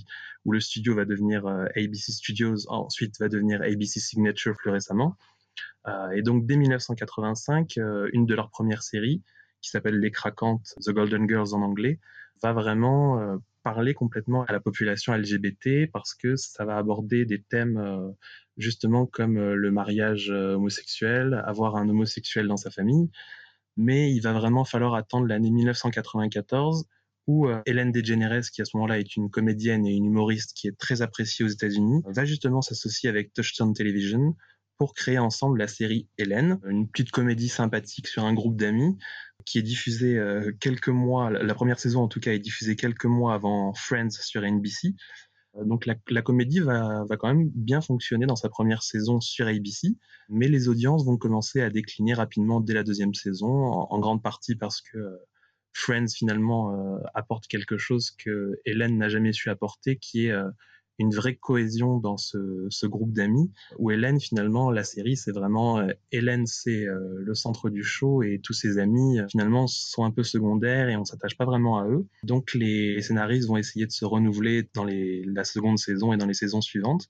où 0.46 0.52
le 0.52 0.60
studio 0.60 0.94
va 0.94 1.04
devenir 1.04 1.46
euh, 1.46 1.66
ABC 1.76 2.12
Studios, 2.12 2.66
ensuite 2.68 3.18
va 3.20 3.28
devenir 3.28 3.60
ABC 3.60 4.00
Signature 4.00 4.56
plus 4.56 4.70
récemment. 4.70 5.16
et 6.14 6.22
donc, 6.22 6.46
dès 6.46 6.56
1985, 6.56 7.78
une 8.12 8.26
de 8.26 8.34
leurs 8.34 8.50
premières 8.50 8.82
séries, 8.82 9.22
qui 9.60 9.70
s'appelle 9.70 9.98
Les 9.98 10.10
Craquantes, 10.10 10.74
The 10.84 10.90
Golden 10.90 11.28
Girls 11.28 11.52
en 11.52 11.62
anglais, 11.62 12.00
va 12.42 12.52
vraiment 12.52 13.38
parler 13.66 13.94
complètement 13.94 14.44
à 14.44 14.52
la 14.52 14.60
population 14.60 15.12
LGBT 15.12 15.90
parce 15.92 16.14
que 16.14 16.36
ça 16.36 16.64
va 16.64 16.76
aborder 16.76 17.24
des 17.24 17.42
thèmes 17.42 17.78
euh, 17.78 18.12
justement 18.56 19.06
comme 19.06 19.38
euh, 19.38 19.56
le 19.56 19.72
mariage 19.72 20.30
euh, 20.30 20.54
homosexuel, 20.54 21.42
avoir 21.44 21.74
un 21.74 21.88
homosexuel 21.88 22.46
dans 22.46 22.56
sa 22.56 22.70
famille. 22.70 23.10
Mais 23.76 24.12
il 24.12 24.20
va 24.20 24.32
vraiment 24.34 24.64
falloir 24.64 24.94
attendre 24.94 25.26
l'année 25.26 25.50
1994 25.50 26.86
où 27.26 27.48
Hélène 27.66 27.92
DeGeneres, 27.92 28.50
qui 28.52 28.62
à 28.62 28.64
ce 28.64 28.76
moment-là 28.76 28.98
est 28.98 29.16
une 29.16 29.30
comédienne 29.30 29.86
et 29.86 29.92
une 29.92 30.06
humoriste 30.06 30.52
qui 30.54 30.68
est 30.68 30.78
très 30.78 31.02
appréciée 31.02 31.44
aux 31.44 31.48
États-Unis, 31.48 32.02
va 32.06 32.24
justement 32.24 32.62
s'associer 32.62 33.08
avec 33.08 33.32
Touchstone 33.32 33.74
Television 33.74 34.36
pour 34.78 34.94
créer 34.94 35.18
ensemble 35.18 35.58
la 35.58 35.68
série 35.68 36.08
Hélène, 36.18 36.60
une 36.68 36.88
petite 36.88 37.10
comédie 37.10 37.48
sympathique 37.48 38.06
sur 38.06 38.24
un 38.24 38.34
groupe 38.34 38.56
d'amis 38.56 38.96
qui 39.44 39.58
est 39.58 39.62
diffusée 39.62 40.18
euh, 40.18 40.52
quelques 40.60 40.88
mois, 40.88 41.30
la 41.30 41.54
première 41.54 41.78
saison 41.78 42.02
en 42.02 42.08
tout 42.08 42.20
cas 42.20 42.32
est 42.32 42.38
diffusée 42.38 42.76
quelques 42.76 43.06
mois 43.06 43.34
avant 43.34 43.72
Friends 43.74 44.10
sur 44.10 44.42
NBC. 44.42 44.94
Euh, 45.56 45.64
donc 45.64 45.86
la, 45.86 46.22
comédie 46.22 46.60
va, 46.60 47.04
va, 47.08 47.16
quand 47.16 47.28
même 47.28 47.48
bien 47.54 47.80
fonctionner 47.80 48.26
dans 48.26 48.36
sa 48.36 48.48
première 48.48 48.82
saison 48.82 49.20
sur 49.20 49.46
ABC, 49.46 49.96
mais 50.28 50.48
les 50.48 50.68
audiences 50.68 51.04
vont 51.06 51.16
commencer 51.16 51.60
à 51.62 51.70
décliner 51.70 52.14
rapidement 52.14 52.60
dès 52.60 52.74
la 52.74 52.82
deuxième 52.82 53.14
saison, 53.14 53.48
en, 53.48 53.98
grande 54.00 54.22
partie 54.22 54.56
parce 54.56 54.82
que 54.82 54.98
euh, 54.98 55.16
Friends 55.78 56.08
finalement 56.16 56.98
apporte 57.14 57.46
quelque 57.48 57.76
chose 57.76 58.10
que 58.10 58.58
Hélène 58.64 58.96
n'a 58.98 59.08
jamais 59.08 59.32
su 59.32 59.50
apporter, 59.50 59.96
qui 59.96 60.26
est 60.26 60.34
une 60.98 61.14
vraie 61.14 61.36
cohésion 61.36 61.98
dans 61.98 62.16
ce, 62.16 62.86
groupe 62.86 63.12
d'amis 63.12 63.50
où 63.78 63.90
Hélène 63.90 64.20
finalement 64.20 64.70
la 64.70 64.84
série 64.84 65.16
c'est 65.16 65.32
vraiment 65.32 65.78
euh, 65.78 65.88
Hélène 66.12 66.46
c'est 66.46 66.86
euh, 66.86 66.98
le 67.18 67.34
centre 67.34 67.68
du 67.68 67.82
show 67.82 68.22
et 68.22 68.40
tous 68.42 68.52
ses 68.52 68.78
amis 68.78 69.18
euh, 69.18 69.26
finalement 69.28 69.66
sont 69.66 70.04
un 70.04 70.10
peu 70.10 70.22
secondaires 70.22 70.88
et 70.88 70.96
on 70.96 71.04
s'attache 71.04 71.36
pas 71.36 71.44
vraiment 71.44 71.78
à 71.78 71.88
eux. 71.88 72.06
Donc 72.22 72.54
les, 72.54 73.02
scénaristes 73.02 73.48
vont 73.48 73.56
essayer 73.56 73.86
de 73.86 73.92
se 73.92 74.04
renouveler 74.04 74.68
dans 74.74 74.84
la 74.84 75.44
seconde 75.44 75.78
saison 75.78 76.12
et 76.12 76.16
dans 76.16 76.26
les 76.26 76.34
saisons 76.34 76.60
suivantes 76.60 77.08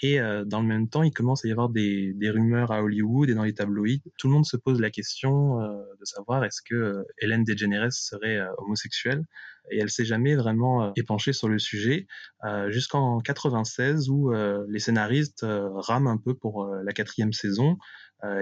et 0.00 0.18
dans 0.46 0.60
le 0.60 0.66
même 0.66 0.88
temps, 0.88 1.02
il 1.02 1.10
commence 1.10 1.44
à 1.44 1.48
y 1.48 1.50
avoir 1.50 1.68
des, 1.68 2.12
des, 2.14 2.30
rumeurs 2.30 2.70
à 2.70 2.82
Hollywood 2.82 3.30
et 3.30 3.34
dans 3.34 3.42
les 3.42 3.54
tabloïds. 3.54 4.02
Tout 4.16 4.28
le 4.28 4.34
monde 4.34 4.46
se 4.46 4.56
pose 4.56 4.80
la 4.80 4.90
question 4.90 5.58
de 5.58 6.04
savoir 6.04 6.44
est-ce 6.44 6.62
que 6.62 7.04
Hélène 7.20 7.42
DeGeneres 7.42 7.92
serait 7.92 8.38
homosexuelle 8.58 9.24
et 9.70 9.78
elle 9.78 9.90
s'est 9.90 10.04
jamais 10.04 10.34
vraiment 10.34 10.84
euh, 10.84 10.90
épanchée 10.96 11.32
sur 11.32 11.48
le 11.48 11.58
sujet 11.58 12.06
euh, 12.44 12.70
jusqu'en 12.70 13.20
96 13.20 14.08
où 14.10 14.32
euh, 14.32 14.64
les 14.68 14.78
scénaristes 14.78 15.44
rament 15.44 16.08
un 16.08 16.16
peu 16.18 16.34
pour 16.34 16.66
la 16.66 16.92
quatrième 16.92 17.32
saison. 17.32 17.78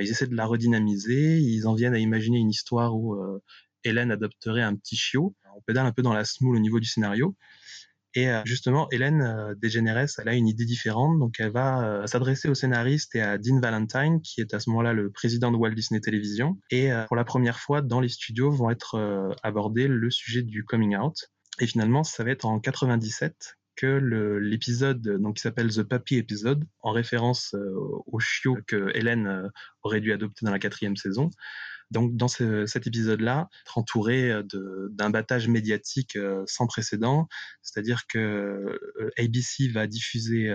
ils 0.00 0.10
essaient 0.10 0.26
de 0.26 0.34
la 0.34 0.46
redynamiser, 0.46 1.38
ils 1.38 1.66
en 1.66 1.74
viennent 1.74 1.94
à 1.94 1.98
imaginer 1.98 2.38
une 2.38 2.50
histoire 2.50 2.96
où 2.96 3.16
Hélène 3.84 4.10
adopterait 4.10 4.62
un 4.62 4.74
petit 4.74 4.96
chiot. 4.96 5.34
On 5.56 5.60
pédale 5.62 5.86
un 5.86 5.92
peu 5.92 6.02
dans 6.02 6.12
la 6.12 6.24
smoule 6.24 6.56
au 6.56 6.60
niveau 6.60 6.80
du 6.80 6.86
scénario. 6.86 7.34
Et 8.18 8.28
justement, 8.46 8.88
Hélène 8.90 9.54
Dégénérès, 9.58 10.18
elle 10.18 10.28
a 10.30 10.34
une 10.34 10.48
idée 10.48 10.64
différente, 10.64 11.18
donc 11.18 11.34
elle 11.38 11.52
va 11.52 12.02
s'adresser 12.06 12.48
au 12.48 12.54
scénariste 12.54 13.14
et 13.14 13.20
à 13.20 13.36
Dean 13.36 13.60
Valentine, 13.60 14.22
qui 14.22 14.40
est 14.40 14.54
à 14.54 14.58
ce 14.58 14.70
moment-là 14.70 14.94
le 14.94 15.10
président 15.10 15.52
de 15.52 15.56
Walt 15.58 15.74
Disney 15.74 16.00
Television. 16.00 16.58
Et 16.70 16.90
pour 17.08 17.16
la 17.16 17.24
première 17.24 17.58
fois, 17.58 17.82
dans 17.82 18.00
les 18.00 18.08
studios, 18.08 18.50
vont 18.50 18.70
être 18.70 19.34
abordés 19.42 19.86
le 19.86 20.10
sujet 20.10 20.40
du 20.42 20.64
coming 20.64 20.96
out. 20.96 21.28
Et 21.60 21.66
finalement, 21.66 22.04
ça 22.04 22.24
va 22.24 22.30
être 22.30 22.46
en 22.46 22.58
97 22.58 23.34
que 23.76 23.98
l'épisode 24.40 25.20
qui 25.34 25.42
s'appelle 25.42 25.68
The 25.68 25.82
Puppy 25.82 26.16
Episode, 26.16 26.64
en 26.80 26.92
référence 26.92 27.54
au 28.06 28.18
chiot 28.18 28.56
que 28.66 28.96
Hélène 28.96 29.50
aurait 29.82 30.00
dû 30.00 30.14
adopter 30.14 30.46
dans 30.46 30.52
la 30.52 30.58
quatrième 30.58 30.96
saison, 30.96 31.28
donc 31.90 32.16
dans 32.16 32.28
cet 32.28 32.86
épisode-là, 32.86 33.48
entouré 33.74 34.30
euh, 34.30 34.42
d'un 34.90 35.10
battage 35.10 35.48
médiatique 35.48 36.16
euh, 36.16 36.42
sans 36.46 36.66
précédent, 36.66 37.28
c'est-à-dire 37.62 38.06
que 38.08 38.18
euh, 38.18 39.10
ABC 39.18 39.68
va 39.68 39.86
diffuser 39.86 40.50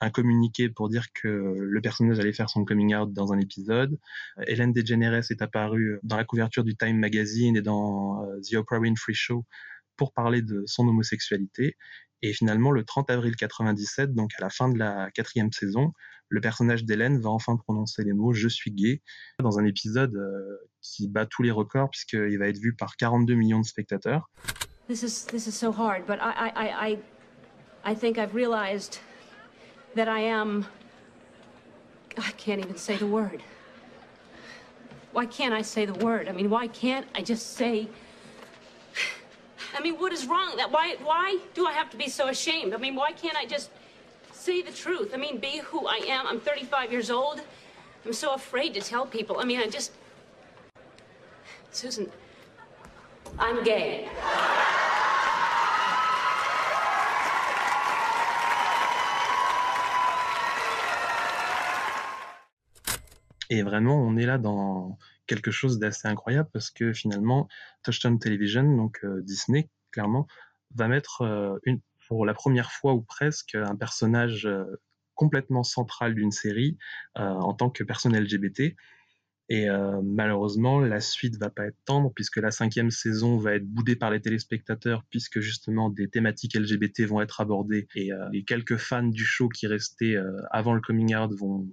un 0.00 0.10
communiqué 0.10 0.68
pour 0.68 0.88
dire 0.88 1.06
que 1.12 1.28
le 1.28 1.80
personnage 1.80 2.18
allait 2.18 2.32
faire 2.32 2.50
son 2.50 2.64
coming 2.64 2.94
out 2.94 3.12
dans 3.12 3.32
un 3.32 3.38
épisode. 3.38 3.98
Hélène 4.46 4.72
DeGeneres 4.72 5.30
est 5.30 5.42
apparue 5.42 5.98
dans 6.02 6.16
la 6.16 6.24
couverture 6.24 6.64
du 6.64 6.76
Time 6.76 6.98
Magazine 6.98 7.56
et 7.56 7.62
dans 7.62 8.24
The 8.42 8.54
Oprah 8.54 8.78
Winfrey 8.78 9.14
Show 9.14 9.44
pour 9.98 10.14
parler 10.14 10.40
de 10.40 10.62
son 10.66 10.88
homosexualité. 10.88 11.76
Et 12.22 12.32
finalement, 12.32 12.72
le 12.72 12.84
30 12.84 13.10
avril 13.10 13.36
97, 13.36 14.14
donc 14.14 14.30
à 14.38 14.40
la 14.40 14.50
fin 14.50 14.68
de 14.68 14.78
la 14.78 15.10
quatrième 15.10 15.52
saison, 15.52 15.92
le 16.30 16.40
personnage 16.40 16.84
d'Hélène 16.84 17.20
va 17.20 17.30
enfin 17.30 17.56
prononcer 17.56 18.02
les 18.02 18.12
mots 18.12 18.32
Je 18.32 18.48
suis 18.48 18.70
gay 18.70 19.02
dans 19.40 19.58
un 19.58 19.64
épisode 19.64 20.14
euh, 20.16 20.58
qui 20.80 21.08
bat 21.08 21.26
tous 21.26 21.42
les 21.42 21.50
records 21.50 21.90
puisqu'il 21.90 22.38
va 22.38 22.48
être 22.48 22.58
vu 22.58 22.74
par 22.74 22.96
42 22.96 23.34
millions 23.34 23.60
de 23.60 23.66
spectateurs. 23.66 24.30
This 24.88 25.02
is, 25.02 25.26
this 25.26 25.46
is 25.46 25.52
so 25.52 25.70
hard, 25.70 26.06
but 26.06 26.18
I, 26.20 26.50
I, 26.56 26.88
I, 26.90 26.98
I 27.84 27.94
think 27.94 28.18
I've 28.18 28.34
realized 28.34 29.00
that 29.94 30.08
I 30.08 30.20
am. 30.20 30.64
I 32.16 32.32
can't 32.32 32.58
even 32.58 32.76
say 32.76 32.96
the 32.96 33.06
word. 33.06 33.42
Why 35.12 35.26
can't 35.26 35.52
I 35.52 35.62
say 35.62 35.86
the 35.86 36.04
word? 36.04 36.26
I 36.28 36.32
mean, 36.32 36.50
why 36.50 36.68
can't 36.68 37.06
I 37.14 37.22
just 37.22 37.54
say. 37.54 37.88
I 39.78 39.80
mean, 39.80 39.94
what 39.94 40.12
is 40.12 40.26
wrong? 40.26 40.56
That 40.56 40.72
why 40.72 40.96
why 41.02 41.38
do 41.54 41.66
I 41.66 41.72
have 41.72 41.88
to 41.90 41.96
be 41.96 42.08
so 42.08 42.28
ashamed? 42.28 42.74
I 42.74 42.78
mean, 42.78 42.96
why 42.96 43.12
can't 43.12 43.36
I 43.36 43.46
just 43.46 43.70
say 44.48 44.62
the 44.62 44.72
truth. 44.72 45.10
I 45.12 45.18
mean, 45.18 45.38
be 45.38 45.60
who 45.70 45.86
I 45.86 46.00
am. 46.08 46.26
I'm 46.26 46.40
35 46.40 46.90
years 46.90 47.10
old. 47.10 47.40
I'm 48.06 48.12
so 48.12 48.32
afraid 48.32 48.72
to 48.74 48.80
tell 48.80 49.04
people. 49.04 49.36
I 49.38 49.44
mean, 49.44 49.60
I 49.60 49.66
just. 49.66 49.92
Susan, 51.70 52.06
I'm 53.38 53.62
gay. 53.62 54.08
Et 63.50 63.62
vraiment, 63.62 63.96
on 64.06 64.16
est 64.16 64.26
là 64.26 64.38
dans 64.38 64.98
quelque 65.28 65.52
chose 65.52 65.78
d'assez 65.78 66.08
incroyable 66.08 66.48
parce 66.52 66.72
que 66.72 66.92
finalement, 66.92 67.46
Touchstone 67.84 68.18
Television, 68.18 68.76
donc 68.76 68.98
euh, 69.04 69.22
Disney, 69.22 69.70
clairement, 69.92 70.26
va 70.74 70.88
mettre 70.88 71.22
euh, 71.22 71.56
pour 72.08 72.26
la 72.26 72.34
première 72.34 72.72
fois 72.72 72.94
ou 72.94 73.02
presque 73.02 73.54
un 73.54 73.76
personnage 73.76 74.46
euh, 74.46 74.64
complètement 75.14 75.62
central 75.62 76.14
d'une 76.14 76.30
série 76.30 76.78
en 77.16 77.52
tant 77.52 77.70
que 77.70 77.82
personne 77.82 78.16
LGBT. 78.16 78.76
Et 79.48 79.66
malheureusement, 80.04 80.78
la 80.78 81.00
suite 81.00 81.36
va 81.40 81.50
pas 81.50 81.66
être 81.66 81.76
tendre 81.84 82.12
puisque 82.14 82.36
la 82.36 82.52
cinquième 82.52 82.92
saison 82.92 83.36
va 83.36 83.56
être 83.56 83.66
boudée 83.66 83.96
par 83.96 84.12
les 84.12 84.20
téléspectateurs 84.20 85.02
puisque 85.10 85.40
justement 85.40 85.90
des 85.90 86.08
thématiques 86.08 86.54
LGBT 86.54 87.00
vont 87.00 87.20
être 87.20 87.40
abordées 87.40 87.88
et 87.96 88.12
les 88.30 88.44
quelques 88.44 88.76
fans 88.76 89.02
du 89.02 89.24
show 89.24 89.48
qui 89.48 89.66
restaient 89.66 90.16
avant 90.52 90.72
le 90.72 90.80
coming 90.80 91.16
out 91.16 91.32
vont 91.36 91.66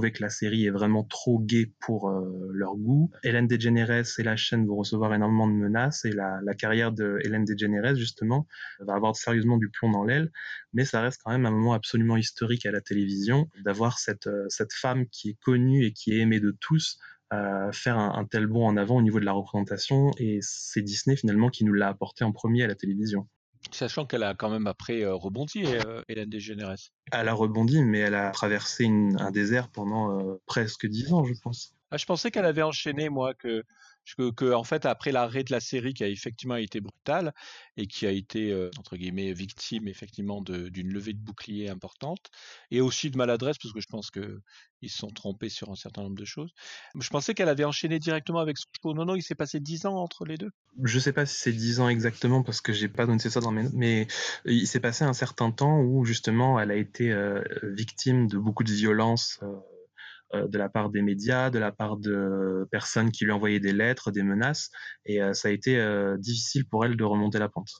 que 0.00 0.22
la 0.22 0.28
série 0.28 0.66
est 0.66 0.70
vraiment 0.70 1.04
trop 1.04 1.38
gay 1.38 1.72
pour 1.80 2.08
euh, 2.08 2.50
leur 2.52 2.76
goût. 2.76 3.10
Hélène 3.22 3.46
DeGeneres 3.46 4.18
et 4.18 4.22
la 4.22 4.36
chaîne 4.36 4.66
vont 4.66 4.76
recevoir 4.76 5.14
énormément 5.14 5.46
de 5.46 5.52
menaces 5.52 6.04
et 6.04 6.12
la, 6.12 6.40
la 6.42 6.54
carrière 6.54 6.92
de 6.92 7.18
Hélène 7.22 7.44
DeGeneres 7.44 7.94
justement 7.94 8.46
va 8.80 8.94
avoir 8.94 9.16
sérieusement 9.16 9.56
du 9.56 9.70
plomb 9.70 9.90
dans 9.90 10.04
l'aile. 10.04 10.32
Mais 10.72 10.84
ça 10.84 11.00
reste 11.00 11.20
quand 11.24 11.30
même 11.30 11.46
un 11.46 11.50
moment 11.50 11.74
absolument 11.74 12.16
historique 12.16 12.66
à 12.66 12.72
la 12.72 12.80
télévision 12.80 13.48
d'avoir 13.64 13.98
cette, 13.98 14.26
euh, 14.26 14.46
cette 14.48 14.72
femme 14.72 15.06
qui 15.06 15.30
est 15.30 15.38
connue 15.40 15.84
et 15.84 15.92
qui 15.92 16.12
est 16.12 16.18
aimée 16.18 16.40
de 16.40 16.56
tous 16.60 16.98
euh, 17.32 17.72
faire 17.72 17.98
un, 17.98 18.18
un, 18.18 18.24
tel 18.24 18.46
bond 18.46 18.66
en 18.66 18.76
avant 18.76 18.96
au 18.96 19.02
niveau 19.02 19.20
de 19.20 19.24
la 19.24 19.32
représentation 19.32 20.10
et 20.18 20.38
c'est 20.42 20.82
Disney 20.82 21.16
finalement 21.16 21.48
qui 21.48 21.64
nous 21.64 21.72
l'a 21.72 21.88
apporté 21.88 22.24
en 22.24 22.32
premier 22.32 22.64
à 22.64 22.66
la 22.66 22.74
télévision. 22.74 23.28
Sachant 23.70 24.06
qu'elle 24.06 24.22
a 24.22 24.34
quand 24.34 24.50
même 24.50 24.66
après 24.66 25.02
euh, 25.02 25.14
rebondi, 25.14 25.64
euh, 25.64 26.02
Hélène 26.08 26.30
DeGeneres. 26.30 26.92
Elle 27.12 27.28
a 27.28 27.32
rebondi, 27.32 27.82
mais 27.82 28.00
elle 28.00 28.14
a 28.14 28.30
traversé 28.30 28.84
une, 28.84 29.20
un 29.20 29.30
désert 29.30 29.68
pendant 29.68 30.18
euh, 30.18 30.40
presque 30.46 30.86
dix 30.86 31.12
ans, 31.12 31.24
je 31.24 31.34
pense. 31.42 31.74
Ah, 31.90 31.96
je 31.96 32.06
pensais 32.06 32.30
qu'elle 32.30 32.44
avait 32.44 32.62
enchaîné, 32.62 33.08
moi, 33.08 33.34
que 33.34 33.64
que, 34.14 34.52
en 34.52 34.64
fait 34.64 34.86
après 34.86 35.12
l'arrêt 35.12 35.44
de 35.44 35.52
la 35.52 35.60
série 35.60 35.94
qui 35.94 36.04
a 36.04 36.08
effectivement 36.08 36.56
été 36.56 36.80
brutale 36.80 37.32
et 37.76 37.86
qui 37.86 38.06
a 38.06 38.10
été 38.10 38.52
euh, 38.52 38.70
entre 38.78 38.96
guillemets 38.96 39.32
victime 39.32 39.88
effectivement 39.88 40.42
d'une 40.42 40.92
levée 40.92 41.12
de 41.12 41.18
bouclier 41.18 41.68
importante 41.68 42.30
et 42.70 42.80
aussi 42.80 43.10
de 43.10 43.16
maladresse 43.16 43.56
parce 43.58 43.72
que 43.72 43.80
je 43.80 43.88
pense 43.88 44.10
que 44.10 44.40
ils 44.82 44.90
se 44.90 44.98
sont 44.98 45.08
trompés 45.08 45.48
sur 45.48 45.70
un 45.70 45.76
certain 45.76 46.02
nombre 46.02 46.16
de 46.18 46.26
choses. 46.26 46.52
Je 46.98 47.08
pensais 47.08 47.32
qu'elle 47.32 47.48
avait 47.48 47.64
enchaîné 47.64 47.98
directement 47.98 48.40
avec 48.40 48.58
son 48.58 48.68
show. 48.82 48.92
Non 48.92 49.06
non, 49.06 49.14
il 49.14 49.22
s'est 49.22 49.34
passé 49.34 49.58
dix 49.58 49.86
ans 49.86 49.96
entre 49.96 50.26
les 50.26 50.36
deux. 50.36 50.50
Je 50.82 50.98
sais 50.98 51.12
pas 51.12 51.24
si 51.24 51.40
c'est 51.40 51.52
dix 51.52 51.80
ans 51.80 51.88
exactement 51.88 52.42
parce 52.42 52.60
que 52.60 52.72
j'ai 52.72 52.88
pas 52.88 53.06
donné 53.06 53.18
ça 53.18 53.40
dans 53.40 53.50
mes 53.50 53.62
notes, 53.62 53.72
mais 53.74 54.06
il 54.44 54.66
s'est 54.66 54.80
passé 54.80 55.04
un 55.04 55.14
certain 55.14 55.50
temps 55.50 55.80
où 55.80 56.04
justement 56.04 56.60
elle 56.60 56.70
a 56.70 56.76
été 56.76 57.10
euh, 57.12 57.42
victime 57.62 58.26
de 58.26 58.36
beaucoup 58.36 58.64
de 58.64 58.72
violences. 58.72 59.40
Euh, 59.42 59.56
de 60.42 60.58
la 60.58 60.68
part 60.68 60.90
des 60.90 61.02
médias, 61.02 61.50
de 61.50 61.58
la 61.58 61.72
part 61.72 61.96
de 61.96 62.66
personnes 62.70 63.10
qui 63.10 63.24
lui 63.24 63.32
envoyaient 63.32 63.60
des 63.60 63.72
lettres, 63.72 64.10
des 64.10 64.22
menaces, 64.22 64.70
et 65.06 65.22
euh, 65.22 65.32
ça 65.32 65.48
a 65.48 65.50
été 65.50 65.78
euh, 65.78 66.16
difficile 66.16 66.68
pour 66.68 66.84
elle 66.84 66.96
de 66.96 67.04
remonter 67.04 67.38
la 67.38 67.48
pente. 67.48 67.70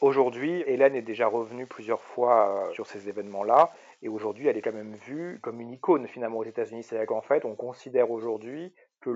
aujourd'hui, 0.00 0.62
Hélène 0.66 0.94
est 0.94 1.02
déjà 1.02 1.26
revenue 1.26 1.66
plusieurs 1.66 2.00
fois 2.00 2.70
sur 2.72 2.86
ces 2.86 3.08
événements-là, 3.08 3.72
et 4.02 4.08
aujourd'hui, 4.08 4.48
elle 4.48 4.56
est 4.56 4.62
quand 4.62 4.72
même 4.72 4.94
vue 4.94 5.40
comme 5.42 5.60
une 5.60 5.72
icône 5.72 6.06
finalement 6.06 6.38
aux 6.38 6.44
États-Unis. 6.44 6.82
C'est-à-dire 6.82 7.06
qu'en 7.06 7.22
fait, 7.22 7.44
on 7.44 7.56
considère 7.56 8.10
aujourd'hui 8.10 8.74
que 9.00 9.10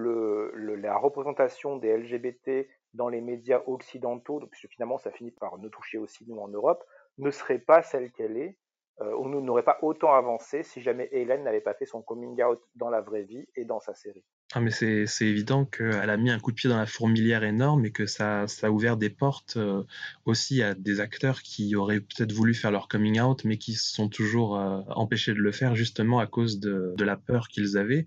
la 0.55 0.97
représentation 0.97 1.77
des 1.77 1.97
LGBT 1.97 2.67
dans 2.95 3.09
les 3.09 3.21
médias 3.21 3.61
occidentaux, 3.67 4.41
puisque 4.51 4.73
finalement 4.73 4.99
ça 4.99 5.11
finit 5.11 5.31
par 5.31 5.59
nous 5.59 5.69
toucher 5.69 5.99
aussi 5.99 6.25
nous 6.27 6.39
en 6.39 6.49
Europe, 6.49 6.83
ne 7.19 7.31
serait 7.31 7.59
pas 7.59 7.83
celle 7.83 8.11
qu'elle 8.13 8.37
est 8.37 8.57
euh, 9.01 9.15
on 9.17 9.29
n'aurait 9.29 9.63
pas 9.63 9.79
autant 9.83 10.13
avancé 10.13 10.65
si 10.65 10.83
jamais 10.83 11.09
Hélène 11.13 11.45
n'avait 11.45 11.61
pas 11.61 11.75
fait 11.75 11.87
son 11.87 12.03
coming 12.03 12.43
out 12.43 12.61
dans 12.75 12.91
la 12.91 13.01
vraie 13.01 13.23
vie 13.23 13.47
et 13.55 13.65
dans 13.65 13.79
sa 13.79 13.95
série. 13.95 14.25
Ah 14.55 14.61
mais 14.61 14.71
c'est, 14.71 15.07
évident 15.21 15.65
qu'elle 15.65 16.11
a 16.11 16.17
mis 16.17 16.31
un 16.31 16.41
coup 16.41 16.51
de 16.51 16.57
pied 16.57 16.69
dans 16.69 16.79
la 16.79 16.87
fourmilière 16.87 17.45
énorme 17.45 17.85
et 17.85 17.93
que 17.93 18.07
ça, 18.07 18.49
ça 18.49 18.67
a 18.67 18.71
ouvert 18.71 18.97
des 18.97 19.11
portes 19.11 19.57
euh, 19.57 19.85
aussi 20.25 20.63
à 20.63 20.75
des 20.75 21.01
acteurs 21.01 21.43
qui 21.43 21.77
auraient 21.77 22.01
peut-être 22.01 22.33
voulu 22.33 22.55
faire 22.55 22.73
leur 22.73 22.89
coming 22.89 23.21
out 23.21 23.45
mais 23.45 23.57
qui 23.57 23.75
se 23.75 23.93
sont 23.93 24.09
toujours 24.09 24.59
euh, 24.59 24.81
empêchés 24.89 25.33
de 25.33 25.41
le 25.41 25.53
faire 25.53 25.77
justement 25.77 26.19
à 26.19 26.27
cause 26.27 26.59
de, 26.59 26.95
la 26.99 27.17
peur 27.17 27.49
qu'ils 27.49 27.79
avaient. 27.79 28.05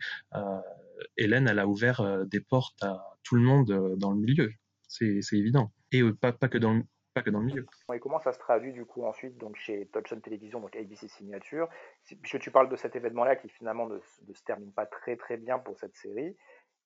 Hélène, 1.17 1.47
elle 1.47 1.59
a 1.59 1.67
ouvert 1.67 2.25
des 2.27 2.41
portes 2.41 2.83
à 2.83 3.17
tout 3.23 3.35
le 3.35 3.41
monde 3.41 3.95
dans 3.97 4.11
le 4.11 4.19
milieu, 4.19 4.51
c'est, 4.87 5.21
évident. 5.31 5.71
Et 5.91 6.03
pas, 6.13 6.31
pas 6.31 6.47
que 6.47 6.57
dans 6.57 6.73
le 6.73 6.83
pas 7.13 7.21
que 7.21 7.29
dans 7.29 7.39
le 7.39 7.45
milieu. 7.45 7.65
Et 7.93 7.99
comment 7.99 8.19
ça 8.19 8.33
se 8.33 8.39
traduit 8.39 8.73
du 8.73 8.85
coup 8.85 9.05
ensuite 9.05 9.37
donc 9.37 9.55
chez 9.57 9.87
Touchstone 9.87 10.21
Télévision, 10.21 10.59
donc 10.59 10.75
ABC 10.75 11.07
Signature? 11.07 11.67
Puisque 12.21 12.39
tu 12.39 12.51
parles 12.51 12.69
de 12.69 12.75
cet 12.75 12.95
événement-là 12.95 13.35
qui 13.35 13.49
finalement 13.49 13.87
ne, 13.87 13.99
se 13.99 14.43
termine 14.43 14.71
pas 14.71 14.85
très 14.85 15.15
très 15.17 15.37
bien 15.37 15.59
pour 15.59 15.77
cette 15.77 15.95
série, 15.95 16.35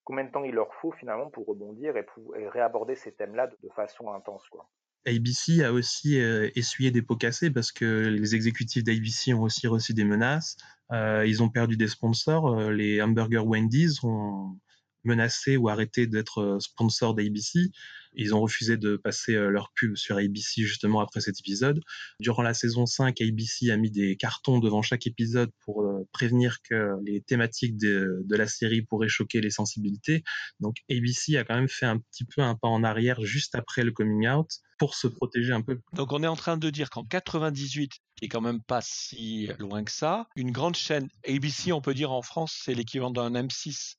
combien 0.04 0.24
de 0.24 0.32
temps 0.32 0.44
il 0.44 0.54
leur 0.54 0.74
faut 0.76 0.92
finalement 0.92 1.30
pour 1.30 1.46
rebondir 1.46 1.98
et, 1.98 2.04
pour, 2.04 2.34
réaborder 2.34 2.96
ces 2.96 3.12
thèmes-là 3.12 3.48
de, 3.48 3.70
façon 3.76 4.12
intense 4.14 4.48
quoi? 4.50 4.70
ABC 5.08 5.64
a 5.64 5.72
aussi 5.72 6.20
euh, 6.20 6.50
essuyé 6.56 6.90
des 6.90 7.04
pots 7.04 7.16
cassés 7.16 7.52
parce 7.52 7.72
que 7.72 8.08
les 8.08 8.34
exécutifs 8.34 8.84
d'ABC 8.84 9.34
ont 9.36 9.44
aussi 9.44 9.68
reçu 9.68 9.94
des 9.94 10.04
menaces. 10.04 10.58
Euh, 10.92 11.26
ils 11.28 11.44
ont 11.44 11.50
perdu 11.50 11.78
des 11.78 11.88
sponsors. 11.88 12.48
Euh, 12.48 12.72
les 12.72 13.02
hamburgers 13.04 13.44
Wendy's 13.46 14.04
ont 14.04 14.58
menacé 15.06 15.58
ou 15.58 15.70
arrêté 15.70 16.08
d'être 16.08 16.58
sponsors 16.60 17.16
d'ABC. 17.16 17.72
Ils 18.18 18.34
ont 18.34 18.42
refusé 18.42 18.78
de 18.78 18.96
passer 18.96 19.36
euh, 19.36 19.50
leur 19.50 19.72
pub 19.76 19.96
sur 19.96 20.18
ABC 20.18 20.64
justement 20.64 21.02
après 21.02 21.22
cet 21.22 21.40
épisode. 21.40 21.82
Durant 22.20 22.44
la 22.44 22.54
saison 22.54 22.86
5, 22.86 23.20
ABC 23.22 23.72
a 23.72 23.78
mis 23.78 23.92
des 23.92 24.16
cartons 24.16 24.60
devant 24.60 24.82
chaque 24.82 25.06
épisode 25.08 25.52
pour 25.64 25.84
euh, 25.84 26.08
prévenir 26.12 26.62
que 26.62 26.96
les 27.04 27.22
thématiques 27.22 27.78
de, 27.78 28.24
de, 28.26 28.36
la 28.36 28.48
série 28.48 28.82
pourraient 28.82 29.10
choquer 29.10 29.42
les 29.42 29.50
sensibilités. 29.50 30.24
Donc 30.60 30.78
ABC 30.90 31.38
a 31.38 31.44
quand 31.44 31.56
même 31.56 31.70
fait 31.70 31.86
un 31.86 31.98
petit 31.98 32.26
peu 32.26 32.42
un 32.42 32.56
pas 32.56 32.68
en 32.68 32.84
arrière 32.84 33.22
juste 33.22 33.56
après 33.56 33.84
le 33.84 33.92
coming 33.92 34.28
out 34.28 34.50
pour 34.78 34.96
se 34.96 35.08
protéger 35.08 35.54
un 35.54 35.62
peu. 35.62 35.80
Donc 35.94 36.12
on 36.12 36.22
est 36.24 36.28
en 36.28 36.36
train 36.36 36.58
de 36.58 36.70
dire 36.70 36.90
qu'en 36.90 37.06
98, 37.06 37.94
qui 38.16 38.26
est 38.26 38.28
quand 38.28 38.42
même 38.42 38.62
pas 38.62 38.82
si 38.82 39.50
loin 39.60 39.84
que 39.84 39.92
ça, 39.92 40.28
une 40.36 40.52
grande 40.52 40.76
chaîne 40.76 41.10
ABC, 41.28 41.72
on 41.72 41.82
peut 41.82 41.94
dire 41.94 42.12
en 42.12 42.22
France, 42.22 42.62
c'est 42.64 42.74
l'équivalent 42.74 43.12
d'un 43.12 43.32
M6 43.32 43.96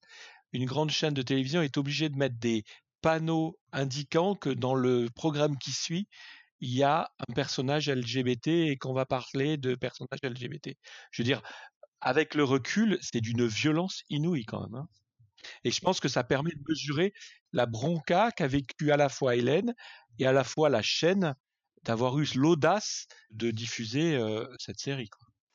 une 0.56 0.64
grande 0.64 0.90
chaîne 0.90 1.12
de 1.12 1.22
télévision 1.22 1.60
est 1.60 1.76
obligée 1.76 2.08
de 2.08 2.16
mettre 2.16 2.38
des 2.38 2.64
panneau 3.02 3.58
indiquant 3.72 4.34
que 4.34 4.48
dans 4.48 4.74
le 4.74 5.08
programme 5.14 5.58
qui 5.58 5.70
suit, 5.70 6.08
il 6.60 6.74
y 6.74 6.82
a 6.82 7.10
un 7.28 7.34
personnage 7.34 7.90
LGBT 7.90 8.48
et 8.48 8.76
qu'on 8.78 8.94
va 8.94 9.04
parler 9.04 9.58
de 9.58 9.74
personnage 9.74 10.18
LGBT. 10.22 10.70
Je 11.10 11.22
veux 11.22 11.26
dire, 11.26 11.42
avec 12.00 12.34
le 12.34 12.42
recul, 12.42 12.98
c'est 13.02 13.20
d'une 13.20 13.46
violence 13.46 14.02
inouïe 14.08 14.46
quand 14.46 14.62
même. 14.62 14.74
Hein. 14.74 14.88
Et 15.64 15.70
je 15.70 15.80
pense 15.80 16.00
que 16.00 16.08
ça 16.08 16.24
permet 16.24 16.50
de 16.50 16.64
mesurer 16.66 17.12
la 17.52 17.66
bronca 17.66 18.30
qu'a 18.32 18.48
vécu 18.48 18.90
à 18.90 18.96
la 18.96 19.10
fois 19.10 19.36
Hélène 19.36 19.74
et 20.18 20.26
à 20.26 20.32
la 20.32 20.42
fois 20.42 20.70
la 20.70 20.82
chaîne 20.82 21.34
d'avoir 21.84 22.18
eu 22.18 22.26
l'audace 22.34 23.06
de 23.30 23.50
diffuser 23.50 24.18
cette 24.58 24.80
série. 24.80 25.10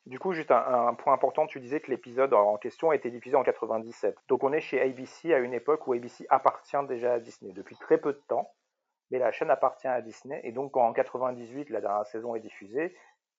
Du 0.07 0.17
coup, 0.17 0.33
juste 0.33 0.49
un, 0.49 0.93
point 0.95 1.13
important, 1.13 1.45
tu 1.45 1.59
disais 1.59 1.79
que 1.79 1.91
l'épisode 1.91 2.33
en 2.33 2.57
question 2.57 2.89
a 2.89 2.95
été 2.95 3.11
diffusé 3.11 3.35
en 3.35 3.43
97. 3.43 4.15
Donc 4.29 4.43
on 4.43 4.51
est 4.51 4.59
chez 4.59 4.81
ABC 4.81 5.31
à 5.31 5.37
une 5.37 5.53
époque 5.53 5.85
où 5.87 5.93
ABC 5.93 6.25
appartient 6.29 6.87
déjà 6.87 7.13
à 7.13 7.19
Disney 7.19 7.53
depuis 7.53 7.75
très 7.75 7.99
peu 7.99 8.13
de 8.13 8.21
temps, 8.27 8.51
mais 9.11 9.19
la 9.19 9.31
chaîne 9.31 9.51
appartient 9.51 9.87
à 9.87 10.01
Disney. 10.01 10.41
Et 10.43 10.51
donc 10.51 10.75
en 10.75 10.91
98, 10.91 11.69
la 11.69 11.81
dernière 11.81 12.05
saison 12.07 12.33
est 12.33 12.39
diffusée. 12.39 12.95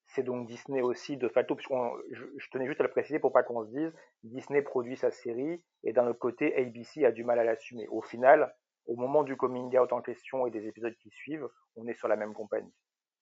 C'est 0.06 0.22
donc 0.22 0.47
Disney 0.47 0.82
aussi 0.82 1.16
de 1.16 1.28
facto, 1.28 1.56
je, 1.59 2.24
je, 2.36 2.51
tenais 2.51 2.66
juste 2.66 2.80
à 2.80 2.84
le 2.84 2.90
préciser 2.90 3.18
pour 3.18 3.32
pas 3.32 3.43
qu'on 3.43 3.64
se 3.64 3.70
dise, 3.70 3.93
Disney 4.22 4.62
produit 4.62 4.97
sa 4.97 5.10
série 5.10 5.62
et 5.82 5.93
d'un 5.93 6.06
autre 6.06 6.18
côté, 6.18 6.55
ABC 6.56 7.05
a 7.05 7.10
du 7.10 7.24
mal 7.24 7.40
à 7.40 7.44
l'assumer. 7.44 7.89
Au 7.89 8.02
final, 8.02 8.55
au 8.86 8.94
moment 8.94 9.24
du 9.24 9.36
coming 9.36 9.76
out 9.78 9.93
en 9.93 10.01
question 10.01 10.47
et 10.47 10.51
des 10.51 10.68
épisodes 10.68 10.94
qui 11.02 11.10
suivent, 11.10 11.48
on 11.76 11.89
est 11.89 11.94
sur 11.94 12.09
la 12.09 12.16
même 12.16 12.34
compagnie 12.34 12.72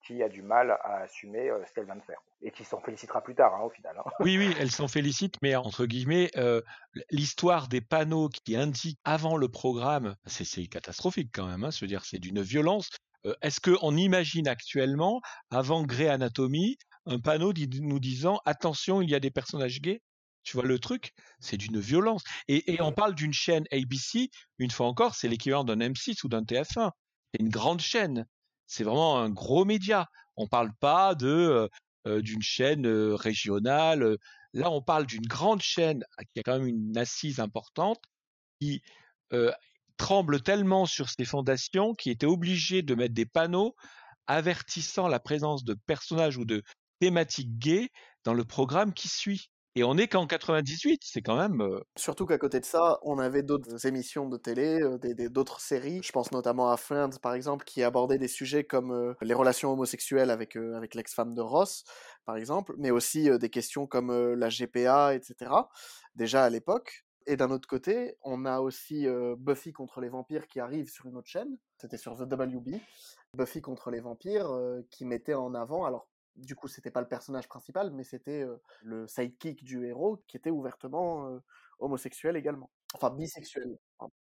qui 0.06 0.22
a 0.22 0.28
du 0.28 0.42
mal 0.42 0.72
à 0.82 1.02
assumer 1.02 1.50
euh, 1.50 1.64
ce 1.66 1.72
qu'elle 1.72 1.84
vient 1.84 1.96
de 1.96 2.02
faire 2.02 2.20
et 2.42 2.50
qui 2.50 2.64
s'en 2.64 2.80
félicitera 2.80 3.22
plus 3.22 3.34
tard 3.34 3.54
hein, 3.54 3.64
au 3.64 3.70
final. 3.70 3.94
Hein. 3.98 4.10
Oui, 4.20 4.38
oui, 4.38 4.54
elle 4.58 4.70
s'en 4.70 4.88
félicite, 4.88 5.34
mais 5.42 5.54
entre 5.56 5.86
guillemets, 5.86 6.30
euh, 6.36 6.62
l'histoire 7.10 7.68
des 7.68 7.80
panneaux 7.80 8.28
qui 8.28 8.56
indiquent 8.56 8.98
avant 9.04 9.36
le 9.36 9.48
programme, 9.48 10.16
c'est 10.26 10.66
catastrophique 10.66 11.30
quand 11.32 11.46
même. 11.46 11.64
Hein, 11.64 11.70
veux 11.80 11.86
dire, 11.86 12.04
c'est 12.04 12.18
d'une 12.18 12.40
violence. 12.40 12.88
Euh, 13.26 13.34
Est-ce 13.42 13.60
qu'on 13.60 13.96
imagine 13.96 14.48
actuellement, 14.48 15.20
avant 15.50 15.82
Grey 15.82 16.08
Anatomy, 16.08 16.78
un 17.06 17.18
panneau 17.18 17.52
nous 17.52 18.00
disant 18.00 18.40
attention, 18.44 19.02
il 19.02 19.10
y 19.10 19.14
a 19.14 19.20
des 19.20 19.30
personnages 19.30 19.80
gays? 19.80 20.00
Tu 20.42 20.56
vois 20.56 20.66
le 20.66 20.78
truc? 20.78 21.12
C'est 21.38 21.58
d'une 21.58 21.78
violence. 21.78 22.24
Et, 22.48 22.72
et 22.72 22.80
on 22.80 22.92
parle 22.92 23.14
d'une 23.14 23.34
chaîne 23.34 23.64
ABC, 23.72 24.30
une 24.58 24.70
fois 24.70 24.86
encore, 24.86 25.14
c'est 25.14 25.28
l'équivalent 25.28 25.64
d'un 25.64 25.78
M6 25.78 26.24
ou 26.24 26.28
d'un 26.28 26.42
TF1. 26.42 26.90
C'est 27.32 27.40
une 27.40 27.50
grande 27.50 27.80
chaîne 27.80 28.26
c'est 28.70 28.84
vraiment 28.84 29.18
un 29.18 29.30
gros 29.30 29.64
média. 29.64 30.06
On 30.36 30.44
ne 30.44 30.48
parle 30.48 30.72
pas 30.80 31.14
de 31.14 31.68
d'une 32.06 32.40
chaîne 32.40 32.86
régionale. 32.86 34.16
Là, 34.54 34.70
on 34.70 34.80
parle 34.80 35.04
d'une 35.04 35.26
grande 35.26 35.60
chaîne 35.60 36.02
qui 36.32 36.40
a 36.40 36.42
quand 36.42 36.58
même 36.58 36.66
une 36.66 36.96
assise 36.96 37.40
importante, 37.40 38.00
qui 38.58 38.80
tremble 39.98 40.40
tellement 40.40 40.86
sur 40.86 41.10
ses 41.10 41.26
fondations, 41.26 41.92
qui 41.94 42.08
était 42.08 42.26
obligée 42.26 42.80
de 42.80 42.94
mettre 42.94 43.12
des 43.12 43.26
panneaux 43.26 43.74
avertissant 44.26 45.08
la 45.08 45.20
présence 45.20 45.64
de 45.64 45.74
personnages 45.86 46.38
ou 46.38 46.44
de 46.46 46.62
thématiques 47.00 47.58
gays 47.58 47.90
dans 48.24 48.34
le 48.34 48.44
programme 48.44 48.94
qui 48.94 49.08
suit. 49.08 49.50
Et 49.76 49.84
on 49.84 49.94
n'est 49.94 50.08
qu'en 50.08 50.26
98, 50.26 51.02
c'est 51.04 51.22
quand 51.22 51.36
même. 51.36 51.64
Surtout 51.96 52.26
qu'à 52.26 52.38
côté 52.38 52.58
de 52.58 52.64
ça, 52.64 52.98
on 53.02 53.20
avait 53.20 53.44
d'autres 53.44 53.86
émissions 53.86 54.28
de 54.28 54.36
télé, 54.36 54.80
d'autres 55.30 55.60
séries. 55.60 56.00
Je 56.02 56.10
pense 56.10 56.32
notamment 56.32 56.70
à 56.70 56.76
Friends, 56.76 57.18
par 57.22 57.34
exemple, 57.34 57.64
qui 57.64 57.84
abordait 57.84 58.18
des 58.18 58.26
sujets 58.26 58.64
comme 58.64 59.14
les 59.20 59.34
relations 59.34 59.72
homosexuelles 59.72 60.30
avec, 60.30 60.56
avec 60.56 60.96
l'ex-femme 60.96 61.34
de 61.34 61.40
Ross, 61.40 61.84
par 62.24 62.36
exemple, 62.36 62.74
mais 62.78 62.90
aussi 62.90 63.30
des 63.38 63.48
questions 63.48 63.86
comme 63.86 64.34
la 64.34 64.48
GPA, 64.48 65.14
etc. 65.14 65.52
Déjà 66.16 66.42
à 66.42 66.50
l'époque. 66.50 67.04
Et 67.26 67.36
d'un 67.36 67.52
autre 67.52 67.68
côté, 67.68 68.16
on 68.22 68.46
a 68.46 68.58
aussi 68.60 69.06
Buffy 69.38 69.72
contre 69.72 70.00
les 70.00 70.08
vampires 70.08 70.48
qui 70.48 70.58
arrive 70.58 70.90
sur 70.90 71.06
une 71.06 71.16
autre 71.16 71.28
chaîne. 71.28 71.58
C'était 71.78 71.98
sur 71.98 72.16
The 72.16 72.22
WB. 72.22 72.80
Buffy 73.36 73.60
contre 73.60 73.92
les 73.92 74.00
vampires 74.00 74.50
qui 74.90 75.04
mettait 75.04 75.34
en 75.34 75.54
avant, 75.54 75.84
alors 75.84 76.08
du 76.40 76.56
coup, 76.56 76.68
c'était 76.68 76.90
pas 76.90 77.00
le 77.00 77.08
personnage 77.08 77.48
principal, 77.48 77.90
mais 77.90 78.04
c'était 78.04 78.46
le 78.82 79.06
sidekick 79.06 79.64
du 79.64 79.86
héros 79.86 80.22
qui 80.26 80.36
était 80.36 80.50
ouvertement 80.50 81.40
homosexuel 81.78 82.36
également. 82.36 82.70
Enfin, 82.94 83.10
bisexuel. 83.10 83.76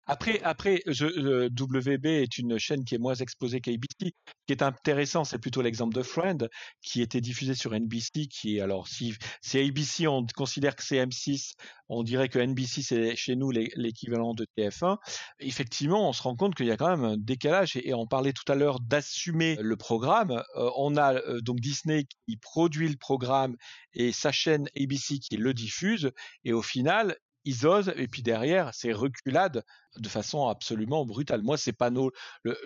Après, 0.07 0.43
après 0.43 0.83
je, 0.87 1.49
WB 1.49 2.07
est 2.07 2.37
une 2.37 2.59
chaîne 2.59 2.85
qui 2.85 2.95
est 2.95 2.99
moins 2.99 3.15
exposée 3.15 3.61
qu'ABC. 3.63 3.89
Ce 4.01 4.47
qui 4.47 4.53
est 4.53 4.63
intéressant, 4.63 5.25
c'est 5.25 5.39
plutôt 5.39 5.63
l'exemple 5.63 5.95
de 5.95 6.03
Friend, 6.03 6.49
qui 6.83 7.01
était 7.01 7.23
diffusé 7.23 7.55
sur 7.55 7.73
NBC, 7.73 8.27
qui 8.27 8.59
est, 8.59 8.61
alors, 8.61 8.87
si, 8.87 9.15
si 9.41 9.59
ABC, 9.59 10.07
on 10.07 10.27
considère 10.37 10.77
que 10.77 10.83
c'est 10.83 11.03
M6, 11.03 11.53
on 11.89 12.03
dirait 12.03 12.29
que 12.29 12.39
NBC, 12.39 12.83
c'est 12.83 13.17
chez 13.17 13.35
nous 13.35 13.51
l'équivalent 13.51 14.35
de 14.35 14.47
TF1. 14.59 14.99
Effectivement, 15.41 16.07
on 16.07 16.13
se 16.13 16.23
rend 16.23 16.37
compte 16.37 16.55
qu'il 16.55 16.67
y 16.67 16.71
a 16.71 16.77
quand 16.77 16.91
même 16.91 17.05
un 17.05 17.17
décalage, 17.17 17.77
et, 17.77 17.95
on 17.95 18.07
parlait 18.07 18.35
tout 18.35 18.51
à 18.53 18.55
l'heure 18.55 18.81
d'assumer 18.81 19.57
le 19.59 19.77
programme. 19.77 20.33
Euh, 20.57 20.71
on 20.77 20.97
a 20.99 21.15
euh, 21.15 21.41
donc 21.41 21.61
Disney 21.61 22.05
qui 22.27 22.37
produit 22.37 22.91
le 22.91 22.97
programme 22.97 23.57
et 23.95 24.13
sa 24.13 24.33
chaîne 24.33 24.69
ABC 24.77 25.19
qui 25.19 25.39
le 25.39 25.55
diffuse, 25.55 26.11
et 26.45 26.53
au 26.53 26.63
final, 26.63 27.17
ils 27.45 27.67
osent, 27.67 27.93
et 27.97 28.09
puis 28.09 28.23
derrière, 28.23 28.71
c'est 28.75 28.93
reculade 28.93 29.65
de 29.97 30.09
façon 30.09 30.49
absolument 30.49 31.05
brutale. 31.05 31.43
Moi, 31.43 31.57
ces 31.57 31.73
panneaux, 31.73 32.11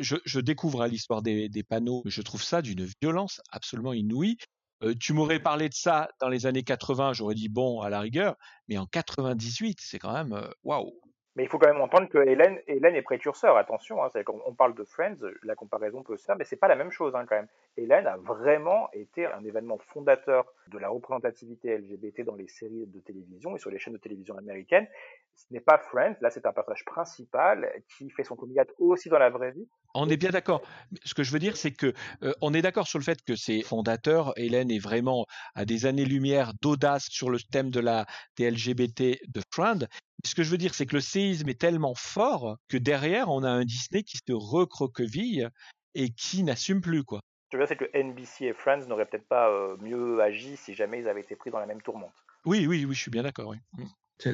je, 0.01 0.41
découvre 0.41 0.83
hein, 0.83 0.89
l'histoire 0.89 1.23
des, 1.23 1.65
panneaux, 1.69 2.03
je 2.07 2.23
trouve 2.23 2.43
ça 2.43 2.63
d'une 2.63 2.89
violence 3.03 3.41
absolument 3.51 3.93
inouïe. 3.93 4.37
Euh, 4.85 4.95
tu 4.99 5.13
m'aurais 5.13 5.41
parlé 5.41 5.69
de 5.69 5.75
ça 5.75 6.09
dans 6.21 6.29
les 6.29 6.47
années 6.47 6.63
80, 6.63 7.13
j'aurais 7.13 7.35
dit 7.35 7.49
bon, 7.49 7.81
à 7.81 7.91
la 7.91 8.01
rigueur, 8.01 8.37
mais 8.69 8.79
en 8.79 8.87
98, 8.87 9.79
c'est 9.81 9.99
quand 9.99 10.13
même 10.13 10.33
euh, 10.33 10.49
waouh. 10.63 10.93
Mais 11.39 11.45
il 11.45 11.49
faut 11.49 11.59
quand 11.59 11.69
même 11.69 11.81
entendre 11.81 12.09
que 12.09 12.19
Hélène, 12.19 12.59
est 12.67 13.03
précurseur, 13.03 13.57
attention, 13.57 14.03
hein, 14.03 14.11
quand 14.27 14.41
on 14.45 14.55
parle 14.55 14.75
de 14.75 14.83
Friends, 14.83 15.19
la 15.45 15.55
comparaison 15.55 16.03
peut 16.03 16.17
se 16.17 16.25
faire, 16.25 16.35
mais 16.35 16.43
c'est 16.43 16.57
pas 16.57 16.67
la 16.67 16.75
même 16.75 16.91
chose 16.91 17.15
hein, 17.15 17.27
quand 17.29 17.37
même. 17.37 17.47
Hélène 17.77 18.09
a 18.09 18.17
vraiment 18.17 18.89
été 18.93 19.25
un 19.25 19.45
événement 19.45 19.79
fondateur 19.79 20.53
de 20.67 20.79
la 20.79 20.89
représentativité 20.89 21.79
LGBT 21.79 22.23
dans 22.25 22.35
les 22.35 22.49
séries 22.49 22.87
de 22.89 22.99
télévision 22.99 23.55
et 23.55 23.61
sur 23.61 23.71
les 23.71 23.79
chaînes 23.79 23.93
de 23.93 24.01
télévision 24.01 24.37
américaines. 24.37 24.89
Ce 25.37 25.45
n'est 25.53 25.61
pas 25.61 25.79
Friends, 25.79 26.17
là 26.21 26.31
c'est 26.31 26.45
un 26.45 26.53
personnage 26.53 26.85
principal 26.85 27.71
qui 27.97 28.11
fait 28.11 28.25
son 28.25 28.35
coming 28.35 28.59
aussi 28.81 29.09
dans 29.09 29.21
la 29.21 29.31
vraie 29.31 29.53
vie. 29.53 29.69
On 29.95 30.09
est 30.09 30.17
bien 30.17 30.31
d'accord. 30.31 30.63
Ce 31.05 31.15
que 31.15 31.23
je 31.23 31.31
veux 31.31 31.39
dire, 31.39 31.57
c'est 31.57 31.71
que 31.71 31.93
euh, 32.25 32.33
on 32.43 32.53
est 32.53 32.63
d'accord 32.63 32.89
sur 32.89 32.99
le 32.99 33.05
fait 33.05 33.23
que 33.23 33.37
c'est 33.37 33.63
fondateur. 33.63 34.33
Hélène 34.37 34.73
est 34.73 34.83
vraiment 34.83 35.25
à 35.55 35.65
des 35.65 35.87
années-lumière 35.87 36.53
d'audace 36.61 37.07
sur 37.09 37.31
le 37.31 37.39
thème 37.39 37.71
de 37.71 37.79
la 37.79 38.07
des 38.37 38.51
LGBT 38.51 39.21
de 39.29 39.41
Friends. 39.53 39.87
Ce 40.25 40.35
que 40.35 40.43
je 40.43 40.51
veux 40.51 40.59
dire, 40.59 40.75
c'est 40.75 40.87
que 40.87 40.97
le 40.97 41.01
séisme 41.01 41.49
est 41.49 41.61
tellement 41.61 41.95
fort 41.95 42.59
que 42.69 42.77
derrière, 42.77 43.29
on 43.29 43.43
a 43.45 43.51
un 43.51 43.65
Disney 43.65 44.03
qui 44.03 44.17
se 44.19 44.33
recroqueville 44.33 45.51
et 45.95 46.11
qui 46.11 46.43
n'assume 46.43 46.81
plus, 46.81 47.05
quoi. 47.05 47.21
Ce 47.47 47.57
que 47.57 47.59
je 47.59 47.63
veux 47.63 47.67
dire, 47.67 47.77
c'est 47.79 47.91
que 47.93 47.99
NBC 47.99 48.47
et 48.47 48.53
Friends 48.53 48.87
n'auraient 48.89 49.07
peut-être 49.07 49.29
pas 49.29 49.49
euh, 49.49 49.77
mieux 49.79 50.21
agi 50.21 50.57
si 50.57 50.75
jamais 50.75 51.01
ils 51.01 51.09
avaient 51.09 51.23
été 51.23 51.35
pris 51.35 51.51
dans 51.51 51.59
la 51.59 51.67
même 51.67 51.81
tourmente. 51.81 52.13
Oui, 52.45 52.67
oui, 52.67 52.85
oui, 52.85 52.95
je 52.95 53.01
suis 53.01 53.11
bien 53.11 53.23
d'accord. 53.23 53.49
Oui. 53.49 53.59
Mm. 53.79 53.87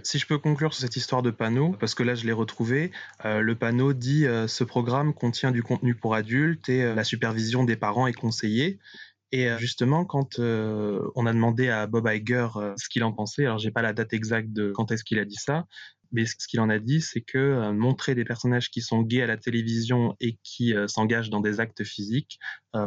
Si 0.03 0.19
je 0.19 0.27
peux 0.27 0.39
conclure 0.39 0.73
sur 0.73 0.81
cette 0.81 0.97
histoire 0.97 1.21
de 1.21 1.31
panneau, 1.31 1.73
parce 1.79 1.95
que 1.95 2.03
là 2.03 2.15
je 2.15 2.25
l'ai 2.25 2.33
retrouvé, 2.33 2.91
euh, 3.27 3.41
le 3.41 3.55
panneau 3.55 3.93
dit 3.93 4.27
euh, 4.27 4.49
ce 4.49 4.65
programme 4.65 5.13
contient 5.13 5.51
du 5.51 5.63
contenu 5.63 5.95
pour 5.95 6.15
adultes 6.15 6.71
et 6.71 6.83
euh, 6.83 6.95
la 6.95 7.05
supervision 7.05 7.65
des 7.65 7.77
parents 7.77 8.07
est 8.07 8.15
conseillée. 8.15 8.79
Et 9.33 9.49
euh, 9.49 9.59
justement, 9.59 10.05
quand 10.05 10.39
euh, 10.39 11.11
on 11.15 11.27
a 11.27 11.33
demandé 11.33 11.69
à 11.69 11.87
Bob 11.87 12.09
Iger 12.09 12.49
ce 12.77 12.89
qu'il 12.89 13.03
en 13.05 13.13
pensait, 13.13 13.45
alors 13.45 13.59
j'ai 13.59 13.71
pas 13.71 13.83
la 13.83 13.93
date 13.93 14.13
exacte 14.13 14.53
de 14.53 14.73
quand 14.73 14.93
est-ce 14.93 15.05
qu'il 15.05 15.19
a 15.19 15.25
dit 15.25 15.37
ça, 15.37 15.65
mais 16.13 16.27
ce 16.27 16.47
qu'il 16.47 16.61
en 16.61 16.71
a 16.71 16.79
dit, 16.79 17.01
c'est 17.01 17.23
que 17.23 17.73
montrer 17.73 18.15
des 18.15 18.25
personnages 18.25 18.71
qui 18.71 18.81
sont 18.81 19.03
gays 19.03 19.23
à 19.23 19.27
la 19.27 19.37
télévision 19.37 20.15
et 20.21 20.39
qui 20.45 20.73
s'engagent 20.87 21.31
dans 21.31 21.41
des 21.41 21.59
actes 21.59 21.83
physiques, 21.83 22.39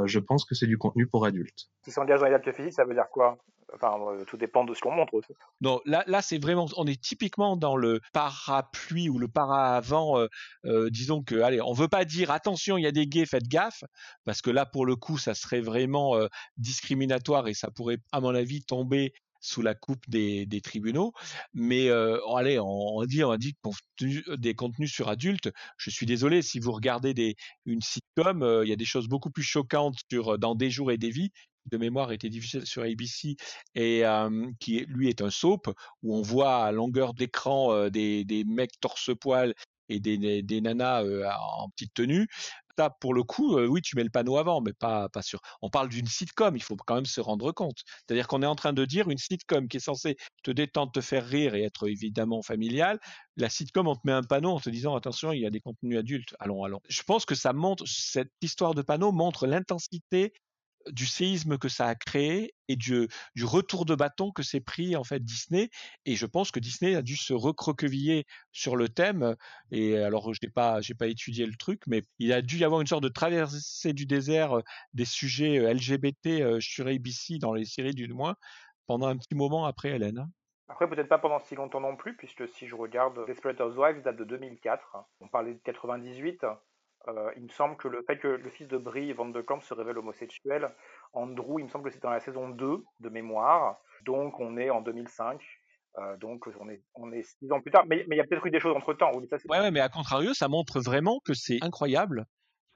je 0.05 0.19
pense 0.19 0.45
que 0.45 0.55
c'est 0.55 0.67
du 0.67 0.77
contenu 0.77 1.07
pour 1.07 1.25
adultes. 1.25 1.67
Qui 1.83 1.91
s'engagent 1.91 2.21
dans 2.21 2.27
des 2.27 2.35
actes 2.35 2.53
physiques, 2.53 2.71
ça 2.71 2.85
veut 2.85 2.93
dire 2.93 3.09
quoi? 3.11 3.37
Enfin, 3.73 3.97
euh, 3.99 4.23
tout 4.25 4.37
dépend 4.37 4.63
de 4.63 4.73
ce 4.73 4.79
qu'on 4.79 4.91
montre. 4.91 5.21
Non, 5.61 5.81
là, 5.85 6.03
là 6.07 6.21
c'est 6.21 6.37
vraiment, 6.37 6.67
on 6.77 6.87
est 6.87 7.01
typiquement 7.01 7.57
dans 7.57 7.75
le 7.75 7.99
parapluie 8.13 9.09
ou 9.09 9.19
le 9.19 9.27
paravent. 9.27 10.19
Euh, 10.19 10.27
euh, 10.65 10.89
disons 10.89 11.21
que, 11.21 11.35
allez, 11.41 11.61
on 11.61 11.73
veut 11.73 11.89
pas 11.89 12.05
dire 12.05 12.31
attention, 12.31 12.77
il 12.77 12.83
y 12.83 12.87
a 12.87 12.91
des 12.91 13.07
gays, 13.07 13.25
faites 13.25 13.47
gaffe, 13.47 13.83
parce 14.25 14.41
que 14.41 14.49
là, 14.49 14.65
pour 14.65 14.85
le 14.85 14.95
coup, 14.95 15.17
ça 15.17 15.33
serait 15.33 15.61
vraiment 15.61 16.17
discriminatoire 16.57 17.47
et 17.47 17.53
ça 17.53 17.69
pourrait, 17.71 17.97
à 18.11 18.21
mon 18.21 18.33
avis, 18.33 18.63
tomber 18.63 19.13
sous 19.39 19.61
la 19.61 19.75
coupe 19.75 20.01
des, 20.09 20.47
tribunaux. 20.63 21.13
Mais 21.53 21.89
allez, 21.89 22.59
on, 22.59 22.97
on, 22.97 23.05
dit, 23.05 23.23
on 23.23 23.35
dit 23.35 23.55
des 24.37 24.55
contenus 24.55 24.91
sur 24.91 25.09
adultes. 25.09 25.49
Je 25.77 25.89
suis 25.89 26.05
désolé 26.05 26.41
si 26.41 26.59
vous 26.59 26.71
regardez 26.71 27.13
des, 27.13 27.35
une 27.65 27.81
sitcom, 27.81 28.61
il 28.63 28.69
y 28.69 28.73
a 28.73 28.77
des 28.77 28.85
choses 28.85 29.07
beaucoup 29.07 29.29
plus 29.29 29.43
choquantes 29.43 29.95
sur 30.09 30.37
dans 30.37 30.55
des 30.55 30.69
jours 30.69 30.91
et 30.91 30.97
des 30.97 31.11
vies 31.11 31.31
de 31.69 31.77
mémoire 31.77 32.11
était 32.11 32.29
diffusé 32.29 32.65
sur 32.65 32.83
ABC 32.83 33.35
et 33.75 34.03
qui 34.59 34.85
lui 34.87 35.09
est 35.09 35.21
un 35.21 35.29
soap 35.29 35.67
où 36.03 36.15
on 36.15 36.21
voit 36.21 36.65
à 36.65 36.71
longueur 36.71 37.13
d'écran 37.13 37.89
des, 37.89 38.23
des 38.25 38.43
mecs 38.43 38.79
torse-poil 38.79 39.53
et 39.89 39.99
des, 39.99 40.43
des, 40.43 40.61
nanas 40.61 41.03
en 41.03 41.69
petite 41.69 41.93
tenue. 41.93 42.27
Là, 42.77 42.91
pour 42.91 43.15
le 43.15 43.23
coup, 43.23 43.57
oui, 43.57 43.81
tu 43.81 43.95
mets 43.95 44.03
le 44.03 44.11
panneau 44.11 44.37
avant, 44.37 44.61
mais 44.61 44.73
pas, 44.73 45.09
pas 45.09 45.23
sûr. 45.23 45.39
On 45.63 45.69
parle 45.69 45.89
d'une 45.89 46.05
sitcom, 46.05 46.55
il 46.55 46.61
faut 46.61 46.75
quand 46.75 46.93
même 46.93 47.07
se 47.07 47.19
rendre 47.19 47.51
compte. 47.51 47.81
C'est-à-dire 48.05 48.27
qu'on 48.27 48.43
est 48.43 48.47
en 48.47 48.55
train 48.55 48.73
de 48.73 48.85
dire 48.85 49.09
une 49.09 49.17
sitcom 49.17 49.67
qui 49.67 49.77
est 49.77 49.81
censée 49.81 50.15
te 50.43 50.51
détendre, 50.51 50.91
te 50.91 51.01
faire 51.01 51.25
rire 51.25 51.55
et 51.55 51.63
être 51.63 51.87
évidemment 51.89 52.43
familiale. 52.43 52.99
La 53.35 53.49
sitcom, 53.49 53.87
on 53.87 53.95
te 53.95 54.01
met 54.03 54.11
un 54.11 54.21
panneau 54.21 54.51
en 54.51 54.59
te 54.59 54.69
disant 54.69 54.95
attention, 54.95 55.31
il 55.31 55.41
y 55.41 55.47
a 55.47 55.49
des 55.49 55.59
contenus 55.59 55.97
adultes. 55.97 56.35
Allons, 56.39 56.63
allons. 56.63 56.81
Je 56.87 57.01
pense 57.01 57.25
que 57.25 57.33
ça 57.33 57.51
montre, 57.51 57.83
cette 57.87 58.31
histoire 58.41 58.75
de 58.75 58.83
panneau 58.83 59.11
montre 59.11 59.47
l'intensité 59.47 60.33
du 60.91 61.05
séisme 61.05 61.57
que 61.57 61.69
ça 61.69 61.87
a 61.87 61.95
créé 61.95 62.53
et 62.67 62.75
du, 62.75 63.07
retour 63.43 63.85
de 63.85 63.95
bâton 63.95 64.31
que 64.31 64.43
s'est 64.43 64.59
pris 64.59 64.95
en 64.95 65.03
fait 65.03 65.23
Disney. 65.23 65.69
Et 66.05 66.15
je 66.15 66.25
pense 66.25 66.51
que 66.51 66.59
Disney 66.59 66.95
a 66.95 67.01
dû 67.01 67.15
se 67.15 67.33
recroqueviller 67.33 68.25
sur 68.51 68.75
le 68.75 68.89
thème. 68.89 69.35
Et 69.71 69.97
alors, 69.97 70.33
je 70.33 70.39
n'ai 70.43 70.49
pas, 70.49 70.81
j'ai 70.81 70.93
pas 70.93 71.07
étudié 71.07 71.45
le 71.45 71.55
truc, 71.55 71.81
mais 71.87 72.03
il 72.19 72.33
a 72.33 72.41
dû 72.41 72.57
y 72.57 72.63
avoir 72.63 72.81
une 72.81 72.87
sorte 72.87 73.03
de 73.03 73.09
traversée 73.09 73.93
du 73.93 74.05
désert 74.05 74.61
des 74.93 75.05
sujets 75.05 75.73
LGBT 75.73 76.59
sur 76.59 76.87
ABC 76.87 77.37
dans 77.39 77.53
les 77.53 77.65
séries 77.65 77.93
du 77.93 78.07
moins 78.07 78.35
pendant 78.87 79.07
un 79.07 79.17
petit 79.17 79.35
moment 79.35 79.65
après 79.65 79.89
Hélène. 79.89 80.19
Hein. 80.19 80.29
Après, 80.69 80.89
peut-être 80.89 81.07
pas 81.07 81.17
pendant 81.17 81.39
si 81.39 81.55
longtemps 81.55 81.79
non 81.79 81.95
plus, 81.95 82.15
puisque 82.15 82.47
si 82.49 82.67
je 82.67 82.75
regarde 82.75 83.25
Desperate 83.25 83.61
Housewives 83.61 84.01
date 84.01 84.17
de 84.17 84.25
2004. 84.25 84.97
On 85.21 85.27
parlait 85.27 85.53
de 85.53 85.59
98. 85.63 86.45
Euh, 87.07 87.31
il 87.37 87.43
me 87.43 87.49
semble 87.49 87.77
que 87.77 87.87
le 87.87 88.03
fait 88.03 88.17
que 88.17 88.27
le 88.27 88.49
fils 88.49 88.67
de 88.67 88.77
Brie, 88.77 89.13
Van 89.13 89.25
de 89.25 89.41
Kamp, 89.41 89.61
se 89.61 89.73
révèle 89.73 89.97
homosexuel, 89.97 90.69
Andrew, 91.13 91.59
il 91.59 91.65
me 91.65 91.69
semble 91.69 91.85
que 91.85 91.91
c'est 91.91 92.01
dans 92.01 92.09
la 92.09 92.19
saison 92.19 92.49
2 92.49 92.83
de 92.99 93.09
mémoire. 93.09 93.77
Donc 94.05 94.39
on 94.39 94.57
est 94.57 94.69
en 94.69 94.81
2005. 94.81 95.41
Euh, 95.99 96.17
donc 96.17 96.45
on 96.59 96.69
est, 96.69 96.83
on 96.95 97.11
est 97.11 97.23
six 97.23 97.51
ans 97.51 97.61
plus 97.61 97.71
tard. 97.71 97.85
Mais 97.87 98.05
il 98.09 98.17
y 98.17 98.19
a 98.19 98.25
peut-être 98.25 98.45
eu 98.45 98.51
des 98.51 98.59
choses 98.59 98.75
entre 98.75 98.93
temps. 98.93 99.11
Oui, 99.15 99.27
ouais, 99.49 99.59
ouais, 99.59 99.71
mais 99.71 99.79
à 99.79 99.89
contrario, 99.89 100.33
ça 100.33 100.47
montre 100.47 100.79
vraiment 100.79 101.19
que 101.25 101.33
c'est 101.33 101.59
incroyable 101.61 102.25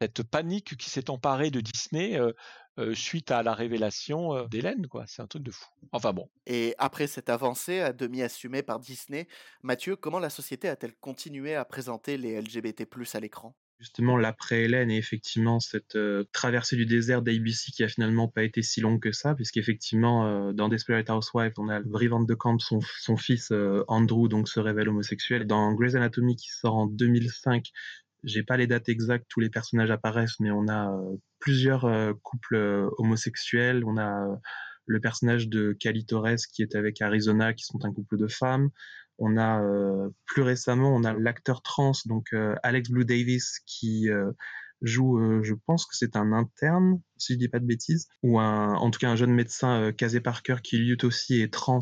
cette 0.01 0.23
panique 0.23 0.75
qui 0.77 0.89
s'est 0.89 1.09
emparée 1.09 1.51
de 1.51 1.61
Disney 1.61 2.19
euh, 2.19 2.31
euh, 2.79 2.95
suite 2.95 3.29
à 3.29 3.43
la 3.43 3.53
révélation 3.53 4.35
euh, 4.35 4.47
d'Hélène, 4.47 4.87
quoi. 4.87 5.05
C'est 5.05 5.21
un 5.21 5.27
truc 5.27 5.43
de 5.43 5.51
fou. 5.51 5.67
Enfin 5.91 6.11
bon. 6.11 6.27
Et 6.47 6.73
après 6.79 7.05
cette 7.05 7.29
avancée 7.29 7.81
à 7.81 7.93
demi 7.93 8.23
assumée 8.23 8.63
par 8.63 8.79
Disney, 8.79 9.27
Mathieu, 9.61 9.95
comment 9.95 10.19
la 10.19 10.31
société 10.31 10.67
a-t-elle 10.69 10.95
continué 10.95 11.55
à 11.55 11.65
présenter 11.65 12.17
les 12.17 12.41
LGBT+ 12.41 12.87
à 13.13 13.19
l'écran? 13.19 13.55
Justement, 13.81 14.15
l'après 14.15 14.61
Hélène 14.63 14.89
et 14.89 14.97
effectivement 14.97 15.59
cette 15.59 15.97
euh, 15.97 16.23
traversée 16.31 16.77
du 16.77 16.85
désert 16.85 17.21
d'ABC 17.21 17.71
qui 17.75 17.83
a 17.83 17.89
finalement 17.89 18.29
pas 18.29 18.43
été 18.43 18.61
si 18.61 18.79
longue 18.79 19.01
que 19.01 19.11
ça, 19.11 19.35
puisqu'effectivement 19.35 20.53
dans 20.53 20.69
Desperate 20.69 21.09
Housewives, 21.09 21.53
on 21.57 21.67
a 21.67 21.81
Brie 21.81 22.07
Van 22.07 22.21
de 22.21 22.33
Camp, 22.33 22.57
son, 22.59 23.17
fils 23.17 23.51
Andrew, 23.87 24.29
donc 24.29 24.47
se 24.47 24.59
révèle 24.59 24.87
homosexuel. 24.87 25.45
Dans 25.47 25.73
Grey's 25.73 25.95
Anatomy 25.95 26.35
qui 26.37 26.49
sort 26.49 26.75
en 26.75 26.85
2005, 26.85 27.65
j'ai 28.23 28.43
pas 28.43 28.57
les 28.57 28.67
dates 28.67 28.89
exactes, 28.89 29.25
tous 29.29 29.39
les 29.39 29.49
personnages 29.49 29.91
apparaissent, 29.91 30.39
mais 30.39 30.51
on 30.51 30.67
a 30.67 30.91
euh, 30.91 31.15
plusieurs 31.39 31.85
euh, 31.85 32.13
couples 32.23 32.55
euh, 32.55 32.89
homosexuels. 32.97 33.83
On 33.85 33.97
a 33.97 34.39
le 34.85 34.99
personnage 34.99 35.47
de 35.47 35.73
Cali 35.73 36.05
Torres 36.05 36.47
qui 36.53 36.61
est 36.61 36.75
avec 36.75 37.01
Arizona, 37.01 37.53
qui 37.53 37.65
sont 37.65 37.83
un 37.83 37.91
couple 37.91 38.17
de 38.17 38.27
femmes. 38.27 38.69
On 39.21 39.37
a 39.37 39.61
plus 40.25 40.41
récemment, 40.41 40.93
on 40.93 41.03
a 41.03 41.13
l'acteur 41.13 41.61
trans, 41.61 41.93
donc 42.05 42.33
Alex 42.63 42.89
Blue 42.89 43.05
Davis, 43.05 43.59
qui 43.65 44.09
joue, 44.81 45.19
euh, 45.19 45.43
je 45.43 45.53
pense 45.53 45.85
que 45.85 45.95
c'est 45.95 46.15
un 46.15 46.33
interne, 46.33 47.01
si 47.17 47.33
je 47.33 47.37
dis 47.37 47.47
pas 47.47 47.59
de 47.59 47.65
bêtises, 47.65 48.07
ou 48.23 48.39
un, 48.39 48.73
en 48.75 48.89
tout 48.89 48.99
cas 48.99 49.09
un 49.09 49.15
jeune 49.15 49.33
médecin, 49.33 49.79
euh, 49.79 49.91
Casey 49.91 50.21
Parker, 50.21 50.57
qui 50.63 50.77
lui 50.77 50.97
aussi 51.03 51.41
est 51.41 51.53
trans. 51.53 51.79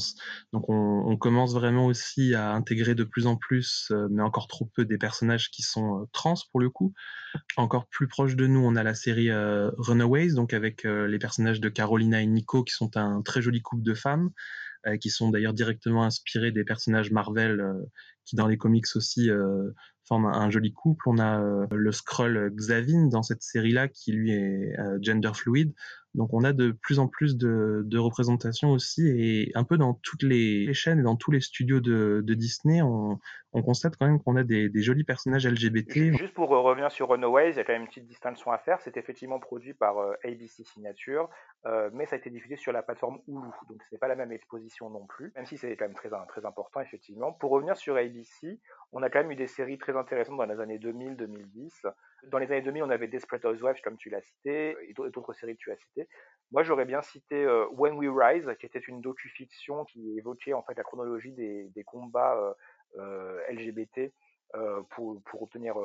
Donc 0.54 0.70
on, 0.70 1.04
on, 1.08 1.18
commence 1.18 1.54
vraiment 1.54 1.86
aussi 1.86 2.34
à 2.36 2.52
intégrer 2.52 2.96
de 2.96 3.04
plus 3.04 3.26
en 3.26 3.36
plus, 3.36 3.88
euh, 3.92 4.08
mais 4.12 4.22
encore 4.22 4.48
trop 4.48 4.70
peu, 4.76 4.86
des 4.86 4.98
personnages 4.98 5.50
qui 5.50 5.62
sont 5.62 6.08
trans 6.12 6.36
pour 6.52 6.60
le 6.60 6.70
coup. 6.70 6.94
Encore 7.58 7.88
plus 7.88 8.08
proche 8.08 8.36
de 8.36 8.48
nous, 8.48 8.62
on 8.62 8.76
a 8.76 8.84
la 8.84 8.96
série 8.96 9.30
Runaways, 9.32 10.34
donc 10.34 10.54
avec 10.54 10.84
les 10.84 11.20
personnages 11.20 11.62
de 11.62 11.70
Carolina 11.70 12.22
et 12.22 12.26
Nico, 12.26 12.64
qui 12.64 12.74
sont 12.74 12.98
un 12.98 13.22
très 13.22 13.42
joli 13.42 13.62
couple 13.62 13.84
de 13.84 13.94
femmes. 13.94 14.32
Qui 15.02 15.10
sont 15.10 15.30
d'ailleurs 15.30 15.54
directement 15.54 16.04
inspirés 16.04 16.52
des 16.52 16.64
personnages 16.64 17.12
Marvel 17.12 17.62
qui 18.26 18.36
dans 18.36 18.48
les 18.48 18.58
comics 18.58 18.86
aussi 18.96 19.30
forme 20.10 20.26
un, 20.26 20.50
joli 20.50 20.74
couple. 20.74 21.08
On 21.08 21.20
a 21.20 21.40
euh, 21.40 21.68
le 21.72 21.92
scroll 21.92 22.52
Xavin 22.56 23.08
dans 23.08 23.22
cette 23.22 23.44
série-là 23.44 23.88
qui 23.88 24.12
lui 24.12 24.32
est 24.32 24.78
euh, 24.80 24.98
gender 25.02 25.32
fluid. 25.34 25.74
Donc 26.16 26.34
on 26.34 26.44
a 26.44 26.54
de 26.54 26.72
plus 26.72 27.00
en 27.00 27.08
plus 27.08 27.38
de, 27.38 27.98
représentations 27.98 28.72
aussi 28.72 29.08
et 29.08 29.52
un 29.56 29.64
peu 29.64 29.78
dans 29.78 29.94
toutes 29.94 30.24
les 30.24 30.74
chaînes 30.74 31.00
et 31.00 31.04
dans 31.04 31.16
tous 31.16 31.32
les 31.32 31.42
studios 31.42 31.80
de, 31.80 32.24
Disney, 32.34 32.82
on, 32.82 33.20
on, 33.54 33.62
constate 33.62 33.96
quand 33.98 34.08
même 34.08 34.22
qu'on 34.22 34.36
a 34.36 34.44
des, 34.44 34.72
jolis 34.82 35.04
personnages 35.04 35.46
LGBT. 35.46 36.18
Juste 36.18 36.34
pour 36.34 36.50
revenir 36.50 36.92
sur 36.92 37.10
Runaways, 37.10 37.52
il 37.52 37.58
y 37.58 37.60
a 37.60 37.64
quand 37.64 37.74
même 37.74 37.84
une 37.84 37.88
petite 37.88 38.08
distinction 38.08 38.52
à 38.52 38.58
faire. 38.58 38.82
C'est 38.82 38.98
effectivement 38.98 39.40
produit 39.40 39.74
par 39.74 40.00
euh, 40.00 40.14
ABC 40.24 40.64
Signature, 40.64 41.30
euh, 41.66 41.90
mais 41.94 42.06
ça 42.06 42.16
a 42.16 42.20
été 42.20 42.30
diffusé 42.30 42.56
sur 42.56 42.72
la 42.72 42.82
plateforme 42.82 43.20
Hulu, 43.28 43.40
donc 43.70 43.84
ce 43.88 43.94
n'est 43.94 44.00
pas 44.00 44.08
la 44.08 44.16
même 44.16 44.32
exposition 44.32 44.90
non 44.90 45.06
plus, 45.06 45.32
même 45.36 45.46
si 45.46 45.58
c'est 45.58 45.76
quand 45.76 45.86
même 45.86 45.96
très 45.96 46.46
important 46.46 46.82
effectivement. 46.82 47.34
Pour 47.34 47.52
revenir 47.52 47.78
sur 47.78 47.98
ABC, 47.98 48.60
on 48.92 49.04
a 49.04 49.10
quand 49.10 49.20
même 49.20 49.32
eu 49.32 49.36
des 49.36 49.48
séries 49.48 49.78
très 49.78 49.96
intéressantes 49.96 50.38
dans 50.38 50.46
les 50.46 50.60
années 50.60 50.80
2000-2010. 50.80 51.86
Dans 52.28 52.38
les 52.38 52.52
années 52.52 52.62
2000, 52.62 52.84
on 52.84 52.90
avait 52.90 53.08
Desperate 53.08 53.46
Housewives, 53.46 53.82
comme 53.82 53.98
tu 53.98 54.10
l'as 54.10 54.22
cité, 54.22 54.76
et 54.88 54.94
d'autres 54.94 55.34
séries 55.34 55.56
que 55.56 55.62
tu 55.62 55.72
as 55.72 55.78
citées. 55.78 56.08
Moi, 56.52 56.64
j'aurais 56.64 56.86
bien 56.86 57.02
cité 57.02 57.44
euh, 57.44 57.68
When 57.72 57.94
We 57.94 58.10
Rise, 58.12 58.52
qui 58.60 58.66
était 58.66 58.80
une 58.80 59.02
docu-fiction 59.02 59.86
qui 59.86 60.18
évoquait 60.18 60.54
en 60.54 60.64
fait 60.64 60.76
la 60.76 60.84
chronologie 60.84 61.32
des, 61.32 61.70
des 61.70 61.84
combats 61.84 62.36
euh, 62.36 62.54
euh 63.00 63.40
LGBT 63.52 64.12
pour, 64.90 65.22
pour, 65.26 65.44
obtenir 65.44 65.76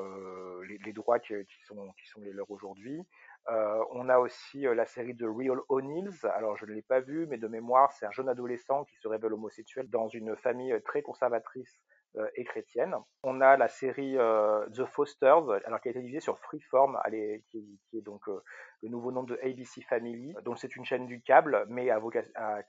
les, 0.67 0.79
les, 0.79 0.93
droits 0.95 1.19
qui, 1.19 1.35
qui, 1.35 1.65
sont, 1.67 1.93
qui 2.01 2.09
sont 2.09 2.23
les 2.23 2.33
leurs 2.33 2.51
aujourd'hui. 2.51 3.03
on 3.47 4.09
a 4.09 4.19
aussi 4.19 4.63
la 4.63 4.87
série 4.87 5.13
de 5.13 5.27
Real 5.27 5.59
O'Neills. 5.69 6.25
Alors, 6.35 6.57
je 6.57 6.65
ne 6.65 6.73
l'ai 6.73 6.81
pas 6.81 7.01
vue, 7.01 7.27
mais 7.27 7.37
de 7.37 7.47
mémoire, 7.47 7.93
c'est 7.93 8.07
un 8.07 8.11
jeune 8.11 8.31
adolescent 8.31 8.85
qui 8.85 8.97
se 8.97 9.07
révèle 9.07 9.35
homosexuel 9.35 9.91
dans 9.91 10.09
une 10.09 10.35
famille 10.37 10.75
très 10.87 11.03
conservatrice 11.03 11.79
et 12.37 12.45
chrétienne. 12.45 12.97
On 13.23 13.41
a 13.41 13.57
la 13.57 13.69
série 13.69 14.17
euh, 14.17 14.67
The 14.71 14.85
Fosters, 14.85 15.51
alors 15.65 15.81
qui 15.81 15.89
a 15.89 15.91
été 15.91 16.01
diffusée 16.01 16.21
sur 16.21 16.39
Freeform, 16.39 16.99
qui, 17.51 17.81
qui, 17.91 17.99
est 17.99 18.03
donc 18.03 18.29
euh, 18.29 18.41
le 18.83 18.89
nouveau 18.89 19.13
nom 19.13 19.23
de 19.23 19.39
ABC 19.43 19.83
Family. 19.83 20.35
Donc 20.45 20.59
c'est 20.59 20.77
une 20.77 20.85
chaîne 20.85 21.07
du 21.07 21.23
câble, 21.23 21.65
mais 21.69 21.91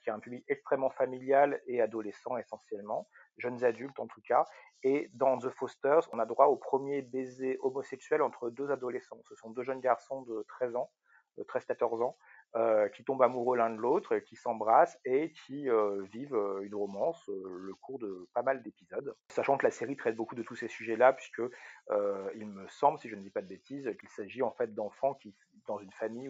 qui 0.02 0.10
a 0.10 0.16
un 0.16 0.20
public 0.20 0.44
extrêmement 0.48 0.90
familial 0.90 1.62
et 1.68 1.82
adolescent 1.82 2.38
essentiellement, 2.38 3.08
jeunes 3.38 3.64
adultes 3.64 4.00
en 4.00 4.08
tout 4.08 4.22
cas. 4.28 4.46
Et 4.84 5.10
dans 5.14 5.38
The 5.38 5.50
Fosters, 5.50 6.08
on 6.12 6.20
a 6.20 6.26
droit 6.26 6.46
au 6.46 6.58
premier 6.58 7.02
baiser 7.02 7.58
homosexuel 7.62 8.22
entre 8.22 8.50
deux 8.50 8.72
adolescents. 8.72 9.22
Ce 9.26 9.36
sont 9.36 9.50
deux 9.50 9.64
jeunes 9.64 9.80
garçons 9.80 10.22
de 10.24 10.46
13 10.48 10.76
ans, 10.76 10.92
13-14 11.44 12.04
ans, 12.04 12.18
euh, 12.56 12.88
qui 12.88 13.04
tombent 13.04 13.22
amoureux 13.22 13.58
l'un 13.58 13.70
de 13.70 13.76
l'autre, 13.76 14.18
qui 14.20 14.38
s'embrassent 14.38 14.98
et 15.04 15.34
qui 15.46 15.70
euh, 15.70 16.04
vivent 16.14 16.36
euh, 16.36 16.62
une 16.62 16.74
romance 16.74 17.22
le 17.28 17.74
cours 17.74 18.00
de 18.00 18.30
pas 18.34 18.44
mal 18.44 18.64
d'épisodes. 18.64 19.14
Sachant 19.30 19.58
que 19.58 19.66
la 19.66 19.72
série 19.72 19.98
traite 19.98 20.16
beaucoup 20.16 20.36
de 20.36 20.44
tous 20.44 20.56
ces 20.56 20.70
sujets-là, 20.70 21.12
puisque 21.12 21.42
il 22.36 22.48
me 22.48 22.66
semble, 22.70 22.98
si 23.00 23.10
je 23.10 23.16
ne 23.16 23.22
dis 23.22 23.30
pas 23.30 23.42
de 23.42 23.48
bêtises, 23.48 23.94
qu'il 24.00 24.08
s'agit 24.08 24.42
en 24.42 24.52
fait 24.52 24.74
d'enfants 24.74 25.16
qui, 25.16 25.36
dans 25.68 25.80
une 25.80 25.92
famille 25.92 26.30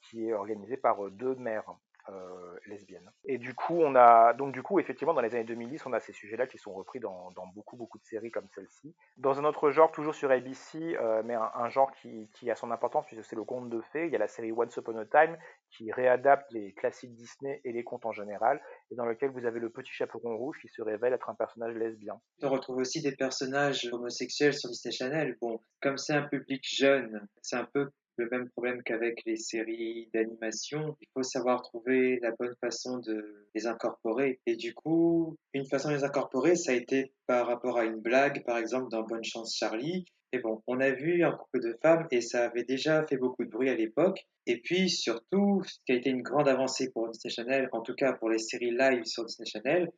qui 0.00 0.28
est 0.28 0.32
organisée 0.32 0.76
par 0.76 1.10
deux 1.10 1.34
mères. 1.34 1.74
Euh, 2.10 2.56
lesbienne. 2.66 3.10
Et 3.24 3.38
du 3.38 3.54
coup, 3.54 3.80
on 3.80 3.94
a 3.94 4.32
donc 4.32 4.52
du 4.52 4.62
coup 4.62 4.78
effectivement 4.78 5.14
dans 5.14 5.20
les 5.20 5.34
années 5.34 5.44
2010, 5.44 5.86
on 5.86 5.92
a 5.92 6.00
ces 6.00 6.12
sujets-là 6.12 6.46
qui 6.46 6.58
sont 6.58 6.72
repris 6.72 7.00
dans, 7.00 7.32
beaucoup 7.54 7.76
beaucoup 7.76 7.98
de 7.98 8.04
séries 8.04 8.30
comme 8.30 8.48
celle-ci. 8.54 8.94
Dans 9.16 9.38
un 9.38 9.44
autre 9.44 9.70
genre, 9.70 9.90
toujours 9.90 10.14
sur 10.14 10.30
ABC, 10.30 10.96
euh, 10.98 11.22
mais 11.24 11.34
un, 11.34 11.68
genre 11.68 11.90
qui, 11.92 12.50
a 12.50 12.54
son 12.54 12.70
importance 12.70 13.06
puisque 13.06 13.24
c'est 13.24 13.36
le 13.36 13.44
conte 13.44 13.68
de 13.70 13.80
fées. 13.80 14.06
Il 14.06 14.12
y 14.12 14.16
a 14.16 14.18
la 14.18 14.28
série 14.28 14.52
Once 14.52 14.74
Upon 14.76 14.96
a 14.96 15.04
Time 15.04 15.36
qui 15.70 15.92
réadapte 15.92 16.50
les 16.50 16.72
classiques 16.72 17.14
Disney 17.14 17.60
et 17.64 17.72
les 17.72 17.84
contes 17.84 18.06
en 18.06 18.12
général, 18.12 18.60
et 18.90 18.94
dans 18.94 19.06
lequel 19.06 19.30
vous 19.30 19.44
avez 19.44 19.60
le 19.60 19.70
petit 19.70 19.92
chaperon 19.92 20.36
rouge 20.36 20.58
qui 20.60 20.68
se 20.68 20.82
révèle 20.82 21.12
être 21.12 21.28
un 21.28 21.34
personnage 21.34 21.74
lesbien. 21.74 22.20
On 22.42 22.48
retrouve 22.48 22.78
aussi 22.78 23.02
des 23.02 23.16
personnages 23.16 23.88
homosexuels 23.92 24.54
sur 24.54 24.70
Disney 24.70 24.92
Channel. 24.92 25.36
Bon, 25.40 25.60
comme 25.82 25.98
c'est 25.98 26.14
un 26.14 26.26
public 26.26 26.62
jeune, 26.66 27.28
c'est 27.42 27.56
un 27.56 27.66
peu 27.66 27.90
le 28.18 28.28
même 28.30 28.48
problème 28.50 28.82
qu'avec 28.82 29.24
les 29.24 29.36
séries 29.36 30.08
d'animation. 30.12 30.96
Il 31.00 31.08
faut 31.14 31.22
savoir 31.22 31.62
trouver 31.62 32.18
la 32.20 32.32
bonne 32.32 32.54
façon 32.60 32.98
de 32.98 33.48
les 33.54 33.66
incorporer. 33.66 34.40
Et 34.46 34.56
du 34.56 34.74
coup, 34.74 35.36
une 35.54 35.66
façon 35.66 35.90
de 35.90 35.94
les 35.94 36.04
incorporer, 36.04 36.56
ça 36.56 36.72
a 36.72 36.74
été 36.74 37.12
par 37.26 37.46
rapport 37.46 37.78
à 37.78 37.84
une 37.84 38.00
blague, 38.00 38.44
par 38.44 38.58
exemple 38.58 38.90
dans 38.90 39.02
Bonne 39.02 39.24
Chance 39.24 39.56
Charlie. 39.56 40.04
Et 40.32 40.40
bon, 40.40 40.62
on 40.66 40.78
a 40.80 40.90
vu 40.90 41.24
un 41.24 41.32
couple 41.32 41.60
de 41.60 41.78
femmes 41.82 42.06
et 42.10 42.20
ça 42.20 42.44
avait 42.44 42.64
déjà 42.64 43.06
fait 43.06 43.16
beaucoup 43.16 43.44
de 43.44 43.50
bruit 43.50 43.70
à 43.70 43.74
l'époque. 43.74 44.26
Et 44.46 44.60
puis 44.60 44.90
surtout, 44.90 45.62
ce 45.64 45.78
qui 45.86 45.92
a 45.92 45.94
été 45.94 46.10
une 46.10 46.22
grande 46.22 46.48
avancée 46.48 46.90
pour 46.90 47.08
Disney 47.08 47.32
Channel, 47.32 47.68
en 47.72 47.80
tout 47.80 47.94
cas 47.94 48.12
pour 48.12 48.28
les 48.28 48.38
séries 48.38 48.70
live 48.70 49.04
sur 49.04 49.24
Disney 49.24 49.46
Channel, 49.46 49.90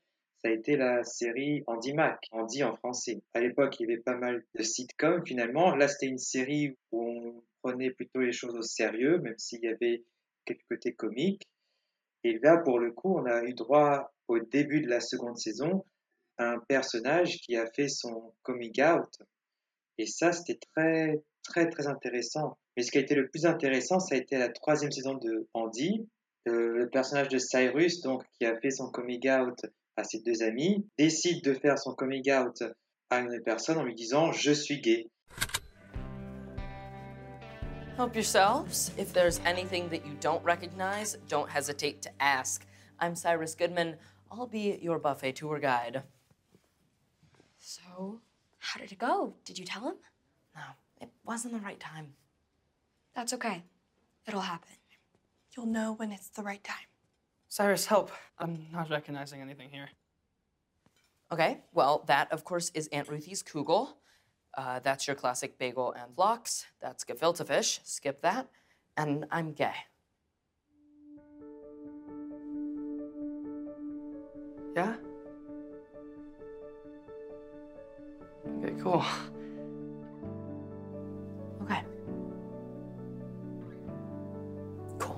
ça 0.42 0.48
a 0.48 0.52
été 0.52 0.76
la 0.76 1.04
série 1.04 1.62
Andy 1.66 1.92
Mac, 1.92 2.18
Andy 2.30 2.62
en 2.64 2.74
français. 2.74 3.20
À 3.34 3.40
l'époque, 3.40 3.78
il 3.78 3.88
y 3.88 3.92
avait 3.92 4.02
pas 4.02 4.16
mal 4.16 4.42
de 4.54 4.62
sitcoms 4.62 5.24
finalement. 5.26 5.74
Là, 5.74 5.86
c'était 5.86 6.06
une 6.06 6.18
série 6.18 6.76
où 6.92 7.02
on 7.02 7.42
prenait 7.62 7.90
plutôt 7.90 8.20
les 8.20 8.32
choses 8.32 8.54
au 8.54 8.62
sérieux, 8.62 9.18
même 9.18 9.38
s'il 9.38 9.62
y 9.62 9.68
avait 9.68 10.04
quelques 10.44 10.66
côtés 10.68 10.94
comiques. 10.94 11.42
Et 12.24 12.38
là, 12.38 12.58
pour 12.58 12.78
le 12.78 12.92
coup, 12.92 13.16
on 13.16 13.26
a 13.26 13.42
eu 13.44 13.54
droit 13.54 14.12
au 14.28 14.38
début 14.38 14.80
de 14.80 14.88
la 14.88 15.00
seconde 15.00 15.38
saison 15.38 15.84
à 16.38 16.52
un 16.52 16.58
personnage 16.58 17.38
qui 17.38 17.56
a 17.56 17.66
fait 17.66 17.88
son 17.88 18.34
coming 18.42 18.82
out. 18.82 19.10
Et 19.98 20.06
ça, 20.06 20.32
c'était 20.32 20.58
très, 20.74 21.22
très, 21.42 21.68
très 21.68 21.86
intéressant. 21.86 22.58
Mais 22.76 22.82
ce 22.82 22.90
qui 22.90 22.98
a 22.98 23.02
été 23.02 23.14
le 23.14 23.28
plus 23.28 23.46
intéressant, 23.46 23.98
ça 23.98 24.14
a 24.14 24.18
été 24.18 24.38
la 24.38 24.48
troisième 24.48 24.90
saison 24.90 25.14
de 25.14 25.48
Andy, 25.54 26.08
le 26.46 26.88
personnage 26.90 27.28
de 27.28 27.38
Cyrus, 27.38 28.00
donc, 28.00 28.24
qui 28.38 28.46
a 28.46 28.58
fait 28.60 28.70
son 28.70 28.90
coming 28.90 29.28
out 29.30 29.58
à 29.96 30.04
ses 30.04 30.20
deux 30.20 30.42
amis, 30.42 30.86
décide 30.98 31.44
de 31.44 31.54
faire 31.54 31.78
son 31.78 31.94
coming 31.94 32.32
out 32.32 32.62
à 33.10 33.20
une 33.20 33.42
personne 33.42 33.78
en 33.78 33.84
lui 33.84 33.94
disant 33.94 34.32
je 34.32 34.52
suis 34.52 34.80
gay. 34.80 35.06
Help 38.00 38.14
yourselves. 38.14 38.92
If 38.96 39.12
there's 39.12 39.40
anything 39.44 39.90
that 39.90 40.06
you 40.06 40.16
don't 40.20 40.42
recognize, 40.42 41.18
don't 41.28 41.50
hesitate 41.50 42.00
to 42.00 42.10
ask. 42.18 42.64
I'm 42.98 43.14
Cyrus 43.14 43.54
Goodman. 43.54 43.96
I'll 44.32 44.46
be 44.46 44.78
your 44.80 44.98
buffet 44.98 45.32
tour 45.32 45.58
guide. 45.58 46.02
So, 47.58 48.22
how 48.56 48.80
did 48.80 48.90
it 48.90 48.98
go? 48.98 49.34
Did 49.44 49.58
you 49.58 49.66
tell 49.66 49.82
him? 49.82 49.96
No, 50.56 50.62
it 50.98 51.10
wasn't 51.26 51.52
the 51.52 51.60
right 51.60 51.78
time. 51.78 52.14
That's 53.14 53.34
okay. 53.34 53.64
It'll 54.26 54.40
happen. 54.40 54.70
You'll 55.54 55.66
know 55.66 55.92
when 55.92 56.10
it's 56.10 56.30
the 56.30 56.42
right 56.42 56.64
time. 56.64 56.88
Cyrus, 57.50 57.84
help. 57.84 58.10
I'm 58.38 58.64
not 58.72 58.88
recognizing 58.88 59.42
anything 59.42 59.68
here. 59.70 59.90
Okay, 61.30 61.58
well, 61.74 62.04
that, 62.06 62.32
of 62.32 62.44
course, 62.44 62.70
is 62.72 62.88
Aunt 62.94 63.10
Ruthie's 63.10 63.42
kugel. 63.42 63.88
Uh, 64.60 64.78
that's 64.78 65.06
your 65.06 65.16
classic 65.16 65.56
bagel 65.56 65.92
and 65.92 66.12
lox. 66.18 66.66
That's 66.82 67.02
gefilte 67.02 67.46
fish. 67.46 67.80
Skip 67.82 68.20
that. 68.20 68.46
And 68.94 69.24
I'm 69.30 69.54
gay. 69.54 69.72
Yeah? 74.76 74.96
Okay, 78.58 78.74
cool. 78.82 79.02
Okay. 81.62 81.82
Cool. 84.98 85.16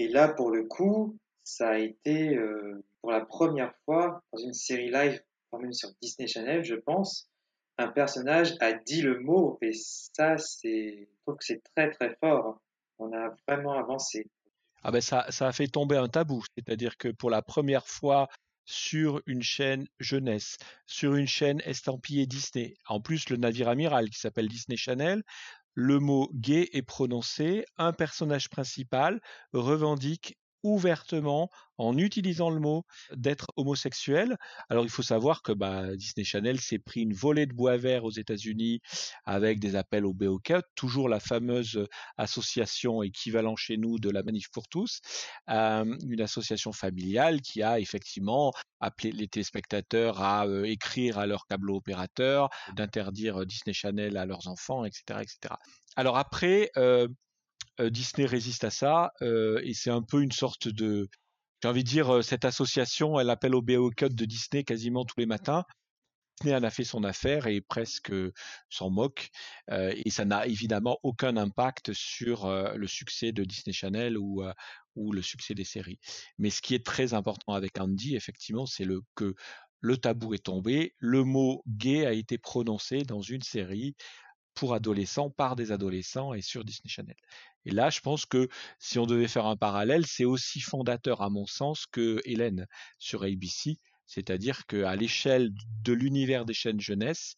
Et 0.00 0.08
là, 0.08 0.26
pour 0.26 0.50
le 0.50 0.64
coup, 0.64 1.16
ça 1.44 1.70
a 1.70 1.78
été 1.78 2.36
euh, 2.36 2.82
pour 3.00 3.12
la 3.12 3.24
première 3.24 3.74
fois 3.84 4.22
dans 4.32 4.38
une 4.38 4.54
série 4.54 4.90
live, 4.90 5.22
quand 5.50 5.60
même 5.60 5.72
sur 5.72 5.90
Disney 6.02 6.26
Channel, 6.26 6.64
je 6.64 6.74
pense, 6.74 7.30
un 7.78 7.88
personnage 7.88 8.54
a 8.60 8.72
dit 8.72 9.02
le 9.02 9.20
mot. 9.20 9.58
Et 9.60 9.72
ça, 9.74 10.36
je 10.36 11.04
trouve 11.22 11.36
que 11.36 11.44
c'est 11.44 11.62
très 11.76 11.90
très 11.90 12.16
fort. 12.16 12.60
On 12.98 13.12
a 13.12 13.34
vraiment 13.46 13.74
avancé. 13.74 14.30
Ah 14.82 14.90
ben 14.90 15.00
ça, 15.00 15.26
ça 15.30 15.48
a 15.48 15.52
fait 15.52 15.66
tomber 15.66 15.96
un 15.96 16.08
tabou, 16.08 16.42
c'est-à-dire 16.56 16.96
que 16.96 17.08
pour 17.08 17.30
la 17.30 17.42
première 17.42 17.86
fois 17.86 18.28
sur 18.66 19.20
une 19.26 19.42
chaîne 19.42 19.86
jeunesse, 19.98 20.56
sur 20.86 21.14
une 21.14 21.26
chaîne 21.26 21.60
estampillée 21.64 22.26
Disney, 22.26 22.74
en 22.88 23.00
plus 23.00 23.28
le 23.28 23.36
navire 23.36 23.68
amiral 23.68 24.08
qui 24.08 24.18
s'appelle 24.18 24.48
Disney 24.48 24.76
Channel, 24.76 25.22
le 25.74 25.98
mot 25.98 26.30
gay 26.34 26.68
est 26.72 26.82
prononcé, 26.82 27.64
un 27.76 27.92
personnage 27.92 28.48
principal 28.48 29.20
revendique 29.52 30.36
ouvertement, 30.64 31.50
en 31.78 31.96
utilisant 31.98 32.50
le 32.50 32.58
mot, 32.58 32.84
d'être 33.14 33.46
homosexuel. 33.56 34.36
Alors 34.68 34.84
il 34.84 34.90
faut 34.90 35.02
savoir 35.02 35.42
que 35.42 35.52
bah, 35.52 35.94
Disney 35.96 36.24
Channel 36.24 36.60
s'est 36.60 36.78
pris 36.78 37.02
une 37.02 37.12
volée 37.12 37.46
de 37.46 37.52
bois 37.52 37.76
vert 37.76 38.04
aux 38.04 38.10
États-Unis 38.10 38.80
avec 39.24 39.60
des 39.60 39.76
appels 39.76 40.06
au 40.06 40.12
BOK, 40.12 40.52
toujours 40.74 41.08
la 41.08 41.20
fameuse 41.20 41.86
association 42.16 43.02
équivalent 43.02 43.56
chez 43.56 43.76
nous 43.76 43.98
de 43.98 44.10
la 44.10 44.22
Manif 44.22 44.50
pour 44.50 44.68
tous, 44.68 45.00
euh, 45.50 45.96
une 46.08 46.20
association 46.20 46.72
familiale 46.72 47.40
qui 47.40 47.62
a 47.62 47.78
effectivement 47.78 48.52
appelé 48.80 49.12
les 49.12 49.28
téléspectateurs 49.28 50.20
à 50.22 50.46
euh, 50.46 50.64
écrire 50.64 51.18
à 51.18 51.26
leur 51.26 51.46
câble 51.46 51.70
opérateur, 51.70 52.48
d'interdire 52.74 53.44
Disney 53.46 53.74
Channel 53.74 54.16
à 54.16 54.26
leurs 54.26 54.48
enfants, 54.48 54.84
etc., 54.84 55.20
etc. 55.20 55.54
Alors 55.96 56.16
après, 56.16 56.70
euh, 56.76 57.08
Disney 57.80 58.26
résiste 58.26 58.64
à 58.64 58.70
ça 58.70 59.12
et 59.20 59.74
c'est 59.74 59.90
un 59.90 60.02
peu 60.02 60.22
une 60.22 60.32
sorte 60.32 60.68
de 60.68 61.08
j'ai 61.62 61.68
envie 61.68 61.84
de 61.84 61.88
dire 61.88 62.22
cette 62.22 62.44
association 62.44 63.18
elle 63.18 63.30
appelle 63.30 63.54
au 63.54 63.62
BO 63.62 63.90
Code 63.96 64.14
de 64.14 64.24
Disney 64.24 64.64
quasiment 64.64 65.04
tous 65.04 65.18
les 65.18 65.26
matins. 65.26 65.64
Disney 66.40 66.56
en 66.56 66.62
a 66.62 66.70
fait 66.70 66.84
son 66.84 67.04
affaire 67.04 67.46
et 67.46 67.60
presque 67.60 68.12
s'en 68.68 68.90
moque 68.90 69.28
et 69.70 70.10
ça 70.10 70.24
n'a 70.24 70.46
évidemment 70.46 70.98
aucun 71.02 71.36
impact 71.36 71.92
sur 71.92 72.48
le 72.48 72.86
succès 72.86 73.32
de 73.32 73.44
Disney 73.44 73.72
Channel 73.72 74.18
ou 74.18 74.42
ou 74.94 75.12
le 75.12 75.22
succès 75.22 75.54
des 75.54 75.64
séries. 75.64 75.98
Mais 76.38 76.50
ce 76.50 76.60
qui 76.62 76.74
est 76.74 76.84
très 76.84 77.14
important 77.14 77.54
avec 77.54 77.80
Andy 77.80 78.14
effectivement 78.14 78.66
c'est 78.66 78.84
le 78.84 79.00
que 79.14 79.34
le 79.80 79.98
tabou 79.98 80.32
est 80.32 80.44
tombé, 80.46 80.94
le 80.98 81.24
mot 81.24 81.62
gay 81.68 82.06
a 82.06 82.12
été 82.12 82.38
prononcé 82.38 83.02
dans 83.02 83.20
une 83.20 83.42
série 83.42 83.94
pour 84.54 84.74
adolescents 84.74 85.30
par 85.30 85.56
des 85.56 85.72
adolescents 85.72 86.34
et 86.34 86.42
sur 86.42 86.64
Disney 86.64 86.88
Channel. 86.88 87.16
Et 87.64 87.70
là, 87.70 87.90
je 87.90 88.00
pense 88.00 88.26
que 88.26 88.48
si 88.78 88.98
on 88.98 89.06
devait 89.06 89.28
faire 89.28 89.46
un 89.46 89.56
parallèle, 89.56 90.06
c'est 90.06 90.24
aussi 90.24 90.60
fondateur 90.60 91.22
à 91.22 91.30
mon 91.30 91.46
sens 91.46 91.86
que 91.86 92.20
Hélène 92.24 92.66
sur 92.98 93.24
ABC, 93.24 93.78
c'est-à-dire 94.06 94.66
qu'à 94.66 94.94
l'échelle 94.96 95.50
de 95.82 95.92
l'univers 95.92 96.44
des 96.44 96.54
chaînes 96.54 96.80
jeunesse 96.80 97.34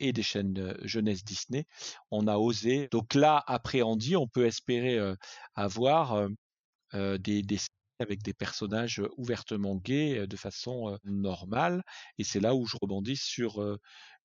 et 0.00 0.12
des 0.12 0.22
chaînes 0.22 0.76
jeunesse 0.82 1.24
Disney, 1.24 1.66
on 2.10 2.26
a 2.26 2.36
osé. 2.36 2.88
Donc 2.90 3.14
là, 3.14 3.42
après 3.46 3.82
Andy, 3.82 4.16
on 4.16 4.26
peut 4.26 4.46
espérer 4.46 4.98
avoir 5.54 6.28
des, 6.92 7.42
des 7.42 7.58
avec 7.98 8.22
des 8.22 8.34
personnages 8.34 9.02
ouvertement 9.16 9.76
gays 9.76 10.26
de 10.26 10.36
façon 10.36 10.98
normale. 11.04 11.82
Et 12.18 12.24
c'est 12.24 12.40
là 12.40 12.54
où 12.54 12.66
je 12.66 12.76
rebondis 12.80 13.16
sur, 13.16 13.60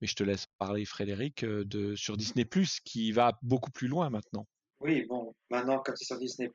mais 0.02 0.08
je 0.08 0.16
te 0.16 0.24
laisse 0.24 0.48
parler 0.58 0.86
Frédéric, 0.86 1.46
de, 1.46 1.96
sur 1.96 2.18
Disney⁇ 2.18 2.44
qui 2.84 3.12
va 3.12 3.38
beaucoup 3.42 3.72
plus 3.72 3.88
loin 3.88 4.10
maintenant. 4.10 4.48
Oui, 4.82 5.06
bon, 5.06 5.36
maintenant, 5.52 5.80
quand 5.86 5.94
c'est 5.96 6.06
sur 6.06 6.18
Disney+, 6.18 6.52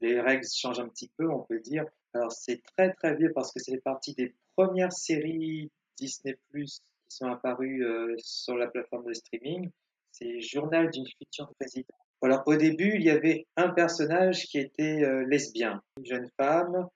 les 0.00 0.20
règles 0.20 0.46
changent 0.46 0.78
un 0.78 0.88
petit 0.88 1.10
peu, 1.16 1.28
on 1.28 1.42
peut 1.42 1.60
dire. 1.60 1.84
Alors, 2.12 2.30
c'est 2.30 2.62
très, 2.76 2.92
très 2.92 3.16
vieux 3.16 3.32
parce 3.34 3.52
que 3.52 3.60
c'est 3.60 3.78
partie 3.78 4.14
des 4.14 4.34
premières 4.56 4.92
séries 4.92 5.72
Disney+, 5.98 6.38
qui 6.52 6.80
sont 7.08 7.26
apparues 7.26 7.84
sur 8.18 8.56
la 8.56 8.68
plateforme 8.68 9.06
de 9.06 9.14
streaming. 9.14 9.70
C'est 10.16 10.40
Journal 10.40 10.92
d'une 10.92 11.06
future 11.18 11.52
présidente. 11.58 11.98
Alors, 12.22 12.44
au 12.46 12.54
début, 12.54 12.92
il 12.94 13.02
y 13.02 13.10
avait 13.10 13.48
un 13.56 13.70
personnage 13.70 14.44
qui 14.44 14.58
était 14.58 15.04
lesbien, 15.26 15.82
une 15.98 16.06
jeune 16.06 16.28
femme 16.40 16.88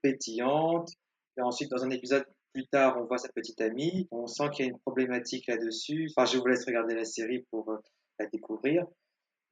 pétillante. 0.00 0.88
Et 1.36 1.42
ensuite, 1.42 1.70
dans 1.70 1.84
un 1.84 1.90
épisode 1.90 2.24
plus 2.54 2.66
tard, 2.68 2.96
on 2.98 3.04
voit 3.04 3.18
sa 3.18 3.28
petite 3.28 3.60
amie. 3.60 4.08
On 4.10 4.26
sent 4.26 4.48
qu'il 4.54 4.64
y 4.64 4.68
a 4.68 4.72
une 4.72 4.78
problématique 4.78 5.48
là-dessus. 5.48 6.10
Enfin, 6.16 6.24
je 6.24 6.38
vous 6.38 6.46
laisse 6.46 6.64
regarder 6.64 6.94
la 6.94 7.04
série 7.04 7.44
pour 7.50 7.78
la 8.18 8.26
découvrir. 8.26 8.86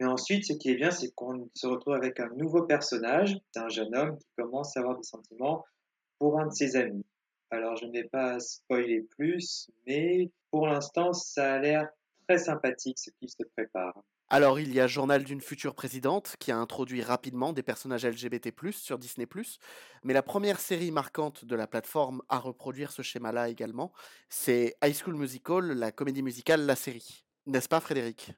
Mais 0.00 0.06
ensuite, 0.06 0.46
ce 0.46 0.54
qui 0.54 0.70
est 0.70 0.74
bien, 0.74 0.90
c'est 0.90 1.12
qu'on 1.14 1.50
se 1.54 1.66
retrouve 1.66 1.92
avec 1.92 2.18
un 2.20 2.30
nouveau 2.36 2.62
personnage. 2.62 3.36
C'est 3.52 3.60
un 3.60 3.68
jeune 3.68 3.94
homme 3.94 4.16
qui 4.16 4.26
commence 4.38 4.78
à 4.78 4.80
avoir 4.80 4.96
des 4.96 5.04
sentiments 5.04 5.62
pour 6.18 6.40
un 6.40 6.46
de 6.46 6.54
ses 6.54 6.74
amis. 6.76 7.04
Alors, 7.50 7.76
je 7.76 7.84
ne 7.84 7.92
vais 7.92 8.08
pas 8.08 8.40
spoiler 8.40 9.02
plus, 9.02 9.70
mais 9.86 10.30
pour 10.50 10.66
l'instant, 10.66 11.12
ça 11.12 11.52
a 11.52 11.58
l'air 11.58 11.90
très 12.26 12.38
sympathique 12.38 12.98
ce 12.98 13.10
qui 13.20 13.28
se 13.28 13.42
prépare. 13.56 14.02
Alors, 14.30 14.58
il 14.58 14.72
y 14.72 14.80
a 14.80 14.86
Journal 14.86 15.22
d'une 15.22 15.40
future 15.40 15.74
présidente 15.74 16.36
qui 16.38 16.50
a 16.50 16.56
introduit 16.56 17.02
rapidement 17.02 17.52
des 17.52 17.62
personnages 17.62 18.06
LGBT+, 18.06 18.52
sur 18.72 18.98
Disney+, 18.98 19.28
mais 20.02 20.14
la 20.14 20.22
première 20.22 20.60
série 20.60 20.90
marquante 20.90 21.44
de 21.44 21.54
la 21.54 21.66
plateforme 21.66 22.22
à 22.28 22.38
reproduire 22.38 22.90
ce 22.90 23.02
schéma-là 23.02 23.48
également, 23.48 23.92
c'est 24.28 24.76
High 24.82 24.94
School 24.94 25.16
Musical, 25.16 25.66
la 25.72 25.92
comédie 25.92 26.22
musicale, 26.22 26.64
la 26.64 26.74
série. 26.74 27.24
N'est-ce 27.46 27.68
pas, 27.68 27.80
Frédéric? 27.80 28.32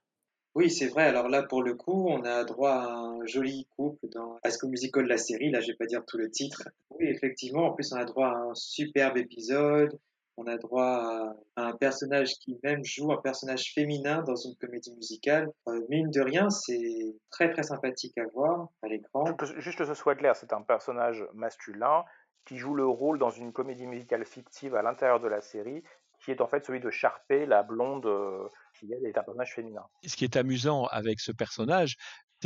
Oui, 0.56 0.70
c'est 0.70 0.88
vrai. 0.88 1.04
Alors 1.04 1.28
là, 1.28 1.42
pour 1.42 1.62
le 1.62 1.74
coup, 1.74 2.08
on 2.08 2.24
a 2.24 2.42
droit 2.44 2.72
à 2.72 2.94
un 2.94 3.26
joli 3.26 3.68
couple 3.76 4.08
dans 4.08 4.38
High 4.44 4.52
School 4.58 4.70
Musical, 4.70 5.06
la 5.06 5.18
série. 5.18 5.50
Là, 5.50 5.60
je 5.60 5.66
vais 5.66 5.76
pas 5.76 5.84
dire 5.84 6.02
tout 6.06 6.16
le 6.16 6.30
titre. 6.30 6.68
Oui, 6.90 7.06
effectivement. 7.08 7.66
En 7.66 7.72
plus, 7.74 7.92
on 7.92 7.96
a 7.96 8.04
droit 8.06 8.28
à 8.28 8.38
un 8.38 8.54
superbe 8.54 9.18
épisode. 9.18 9.98
On 10.38 10.46
a 10.46 10.58
droit 10.58 11.34
à 11.56 11.62
un 11.62 11.72
personnage 11.72 12.34
qui 12.40 12.58
même 12.62 12.84
joue 12.84 13.10
un 13.12 13.20
personnage 13.20 13.72
féminin 13.72 14.22
dans 14.22 14.36
une 14.36 14.54
comédie 14.56 14.92
musicale. 14.94 15.48
Euh, 15.68 15.80
mine 15.88 16.10
de 16.10 16.20
rien, 16.20 16.50
c'est 16.50 17.14
très 17.30 17.50
très 17.50 17.62
sympathique 17.62 18.18
à 18.18 18.24
voir 18.34 18.68
à 18.82 18.88
l'écran. 18.88 19.24
Juste 19.56 19.78
que 19.78 19.86
ce 19.86 19.94
soit 19.94 20.14
clair, 20.14 20.36
c'est 20.36 20.52
un 20.52 20.62
personnage 20.62 21.24
masculin 21.32 22.04
qui 22.44 22.58
joue 22.58 22.74
le 22.74 22.86
rôle 22.86 23.18
dans 23.18 23.30
une 23.30 23.52
comédie 23.52 23.86
musicale 23.86 24.24
fictive 24.24 24.74
à 24.74 24.82
l'intérieur 24.82 25.20
de 25.20 25.26
la 25.26 25.40
série, 25.40 25.82
qui 26.20 26.30
est 26.30 26.40
en 26.40 26.46
fait 26.46 26.64
celui 26.64 26.80
de 26.80 26.90
Sharpay, 26.90 27.46
la 27.46 27.62
blonde 27.62 28.06
euh, 28.06 28.48
qui 28.78 28.92
est 28.92 29.18
un 29.18 29.22
personnage 29.22 29.54
féminin. 29.54 29.84
Ce 30.06 30.16
qui 30.16 30.24
est 30.24 30.36
amusant 30.36 30.84
avec 30.86 31.20
ce 31.20 31.32
personnage, 31.32 31.96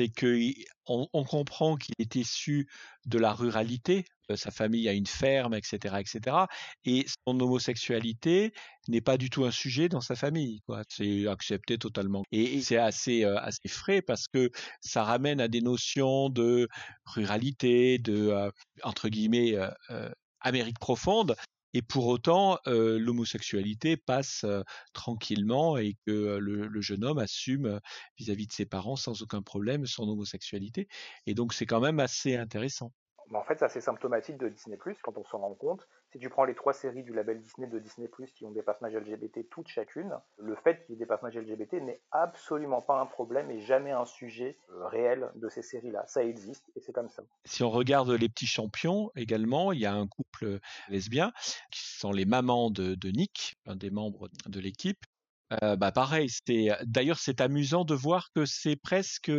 c'est 0.01 0.09
qu'on 0.09 1.09
on 1.12 1.24
comprend 1.24 1.77
qu'il 1.77 1.94
est 1.98 2.14
issu 2.14 2.68
de 3.06 3.18
la 3.18 3.32
ruralité, 3.35 4.05
sa 4.35 4.51
famille 4.51 4.89
a 4.89 4.93
une 4.93 5.06
ferme, 5.06 5.55
etc., 5.55 5.97
etc. 5.98 6.36
Et 6.85 7.05
son 7.27 7.39
homosexualité 7.39 8.52
n'est 8.89 9.01
pas 9.01 9.18
du 9.18 9.28
tout 9.28 9.44
un 9.44 9.51
sujet 9.51 9.89
dans 9.89 10.01
sa 10.01 10.14
famille. 10.14 10.60
C'est 10.89 11.27
accepté 11.27 11.78
totalement. 11.78 12.22
Et, 12.32 12.60
c'est 12.62 12.77
assez, 12.77 13.24
assez 13.24 13.68
frais 13.68 14.01
parce 14.02 14.27
que 14.28 14.51
ça 14.81 15.05
ramène 15.05 15.40
à 15.40 15.48
des 15.48 15.60
notions 15.60 16.31
de 16.31 16.68
ruralité, 17.05 17.98
de 17.98 18.51
entre 18.82 19.09
guillemets 19.09 19.56
Amérique 20.40 20.78
profonde, 20.78 21.36
et 21.74 21.82
pour 21.82 22.06
autant, 22.06 22.59
l'homosexualité 22.66 23.97
passe 23.97 24.44
tranquillement 24.92 25.76
et 25.76 25.97
que 26.06 26.38
le, 26.38 26.80
jeune 26.80 27.05
homme 27.05 27.18
assume 27.18 27.80
vis-à-vis 28.18 28.47
de 28.47 28.52
ses 28.52 28.66
parents 28.66 28.97
sans 28.97 29.22
aucun 29.22 29.42
problème 29.42 29.86
son 29.86 30.09
homosexualité. 30.09 30.88
Et 31.26 31.34
donc 31.34 31.52
c'est 31.52 31.66
quand 31.66 31.80
même 31.80 32.01
assez 32.01 32.36
intéressant. 32.36 32.92
Mais 33.30 33.38
en 33.38 33.44
fait, 33.44 33.59
c'est 33.59 33.64
assez 33.64 33.80
symptomatique 33.80 34.38
de 34.38 34.48
Disney+, 34.48 34.76
quand 35.02 35.16
on 35.16 35.24
s'en 35.24 35.38
rend 35.38 35.55
compte. 35.55 35.86
Si 36.12 36.19
tu 36.19 36.28
prends 36.28 36.45
les 36.45 36.55
trois 36.55 36.73
séries 36.73 37.05
du 37.05 37.12
label 37.12 37.41
Disney 37.41 37.69
de 37.69 37.78
Disney+, 37.78 38.11
qui 38.35 38.45
ont 38.45 38.51
des 38.51 38.62
personnages 38.62 38.95
LGBT 38.95 39.49
toutes 39.49 39.69
chacune, 39.69 40.12
le 40.39 40.57
fait 40.57 40.85
qu'il 40.85 40.95
y 40.95 40.97
ait 40.97 40.99
des 40.99 41.07
personnages 41.07 41.37
LGBT 41.37 41.74
n'est 41.74 42.01
absolument 42.11 42.82
pas 42.82 43.01
un 43.01 43.07
problème 43.07 43.51
et 43.51 43.61
jamais 43.61 43.93
un 43.93 44.05
sujet 44.05 44.59
euh, 44.70 44.89
réel 44.89 45.31
de 45.37 45.49
ces 45.49 45.62
séries-là. 45.62 46.05
Ça 46.09 46.24
existe 46.24 46.65
et 46.74 46.81
c'est 46.81 46.93
comme 46.93 47.11
ça. 47.11 47.23
Si 47.45 47.62
on 47.62 47.70
regarde 47.70 48.11
les 48.11 48.28
petits 48.28 48.47
champions 48.47 49.12
également, 49.15 49.73
il 49.73 49.81
y 49.81 49.87
a 49.87 49.95
un 49.95 50.09
couple 50.09 50.59
lesbien 50.89 51.32
qui 51.70 51.82
sont 51.82 52.11
les 52.11 52.24
mamans 52.24 52.70
de, 52.70 52.97
de 52.97 53.09
Nick, 53.11 53.57
un 53.66 53.77
des 53.77 53.91
membres 53.91 54.28
de 54.47 54.59
l'équipe, 54.59 55.05
euh, 55.62 55.77
bah 55.77 55.93
pareil, 55.93 56.28
c'est 56.28 56.68
d'ailleurs 56.85 57.18
c'est 57.18 57.40
amusant 57.40 57.85
de 57.85 57.94
voir 57.94 58.28
que 58.35 58.44
c'est 58.44 58.77
presque 58.77 59.31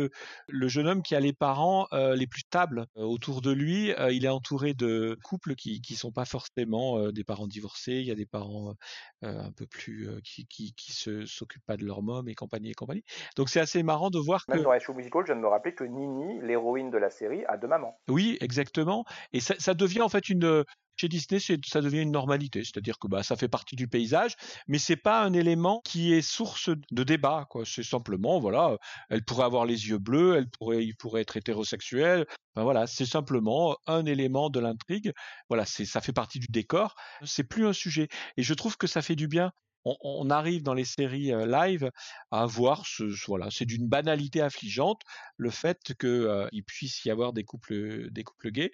le 0.48 0.68
jeune 0.68 0.86
homme 0.86 1.02
qui 1.02 1.14
a 1.14 1.20
les 1.20 1.32
parents 1.32 1.86
euh, 1.92 2.14
les 2.14 2.26
plus 2.26 2.40
stables 2.40 2.86
euh, 2.96 3.02
autour 3.02 3.40
de 3.40 3.50
lui. 3.50 3.92
il 4.10 4.24
est 4.24 4.28
entouré 4.28 4.74
de 4.74 5.18
couples 5.24 5.54
qui 5.54 5.80
qui 5.80 5.94
sont 5.94 6.12
pas 6.12 6.24
forcément 6.24 7.10
des 7.10 7.24
parents 7.24 7.46
divorcés. 7.46 7.94
Il 7.94 8.04
y 8.04 8.10
a 8.10 8.14
des 8.14 8.26
parents 8.26 8.74
un 9.22 9.52
peu 9.52 9.66
plus 9.66 10.08
qui 10.24 10.46
qui 10.46 10.74
qui 10.74 10.92
se 10.92 11.24
s'occupent 11.24 11.64
pas 11.66 11.76
de 11.76 11.84
leur 11.84 12.02
môme 12.02 12.28
et 12.28 12.34
compagnie 12.34 12.70
et 12.70 12.74
compagnie. 12.74 13.04
Donc 13.36 13.48
c'est 13.48 13.60
assez 13.60 13.82
marrant 13.82 14.10
de 14.10 14.18
voir 14.18 14.44
Même 14.48 14.58
que 14.58 14.64
dans 14.64 14.72
les 14.72 14.80
shows 14.80 14.94
musicals, 14.94 15.22
je 15.22 15.32
viens 15.32 15.36
de 15.36 15.40
me 15.40 15.48
rappeler 15.48 15.74
que 15.74 15.84
Nini, 15.84 16.40
l'héroïne 16.42 16.90
de 16.90 16.98
la 16.98 17.10
série, 17.10 17.44
a 17.46 17.56
deux 17.56 17.68
mamans. 17.68 17.98
oui 18.08 18.36
exactement 18.40 19.04
et 19.32 19.40
ça, 19.40 19.54
ça 19.58 19.74
devient 19.74 20.02
en 20.02 20.08
fait 20.08 20.28
une 20.28 20.64
chez 20.96 21.08
Disney, 21.08 21.40
ça 21.40 21.80
devient 21.80 22.00
une 22.00 22.12
normalité, 22.12 22.62
c'est-à-dire 22.64 22.98
que 22.98 23.08
bah, 23.08 23.22
ça 23.22 23.36
fait 23.36 23.48
partie 23.48 23.76
du 23.76 23.88
paysage, 23.88 24.36
mais 24.68 24.78
c'est 24.78 24.96
pas 24.96 25.22
un 25.22 25.32
élément 25.32 25.80
qui 25.84 26.12
est 26.12 26.22
source 26.22 26.70
de 26.90 27.04
débat. 27.04 27.46
C'est 27.64 27.82
simplement, 27.82 28.38
voilà, 28.40 28.76
elle 29.10 29.24
pourrait 29.24 29.44
avoir 29.44 29.64
les 29.64 29.88
yeux 29.88 29.98
bleus, 29.98 30.36
elle 30.36 30.48
pourrait, 30.48 30.84
il 30.84 30.94
pourrait 30.96 31.22
être 31.22 31.36
hétérosexuel. 31.36 32.26
Ben 32.54 32.62
voilà, 32.62 32.86
c'est 32.86 33.06
simplement 33.06 33.76
un 33.86 34.04
élément 34.04 34.50
de 34.50 34.60
l'intrigue. 34.60 35.12
Voilà, 35.48 35.64
c'est, 35.64 35.84
ça 35.84 36.00
fait 36.00 36.12
partie 36.12 36.38
du 36.38 36.48
décor. 36.48 36.94
C'est 37.24 37.44
plus 37.44 37.66
un 37.66 37.72
sujet, 37.72 38.08
et 38.36 38.42
je 38.42 38.54
trouve 38.54 38.76
que 38.76 38.86
ça 38.86 39.02
fait 39.02 39.16
du 39.16 39.28
bien 39.28 39.52
on, 39.84 40.30
arrive 40.30 40.62
dans 40.62 40.74
les 40.74 40.84
séries 40.84 41.32
live 41.46 41.90
à 42.30 42.46
voir 42.46 42.86
ce, 42.86 43.04
voilà, 43.26 43.48
c'est 43.50 43.64
d'une 43.64 43.88
banalité 43.88 44.40
affligeante 44.40 45.02
le 45.36 45.50
fait 45.50 45.94
qu'il 45.98 46.64
puisse 46.64 47.04
y 47.04 47.10
avoir 47.10 47.32
des 47.32 47.44
couples, 47.44 48.10
des 48.10 48.24
couples 48.24 48.50
gays 48.50 48.72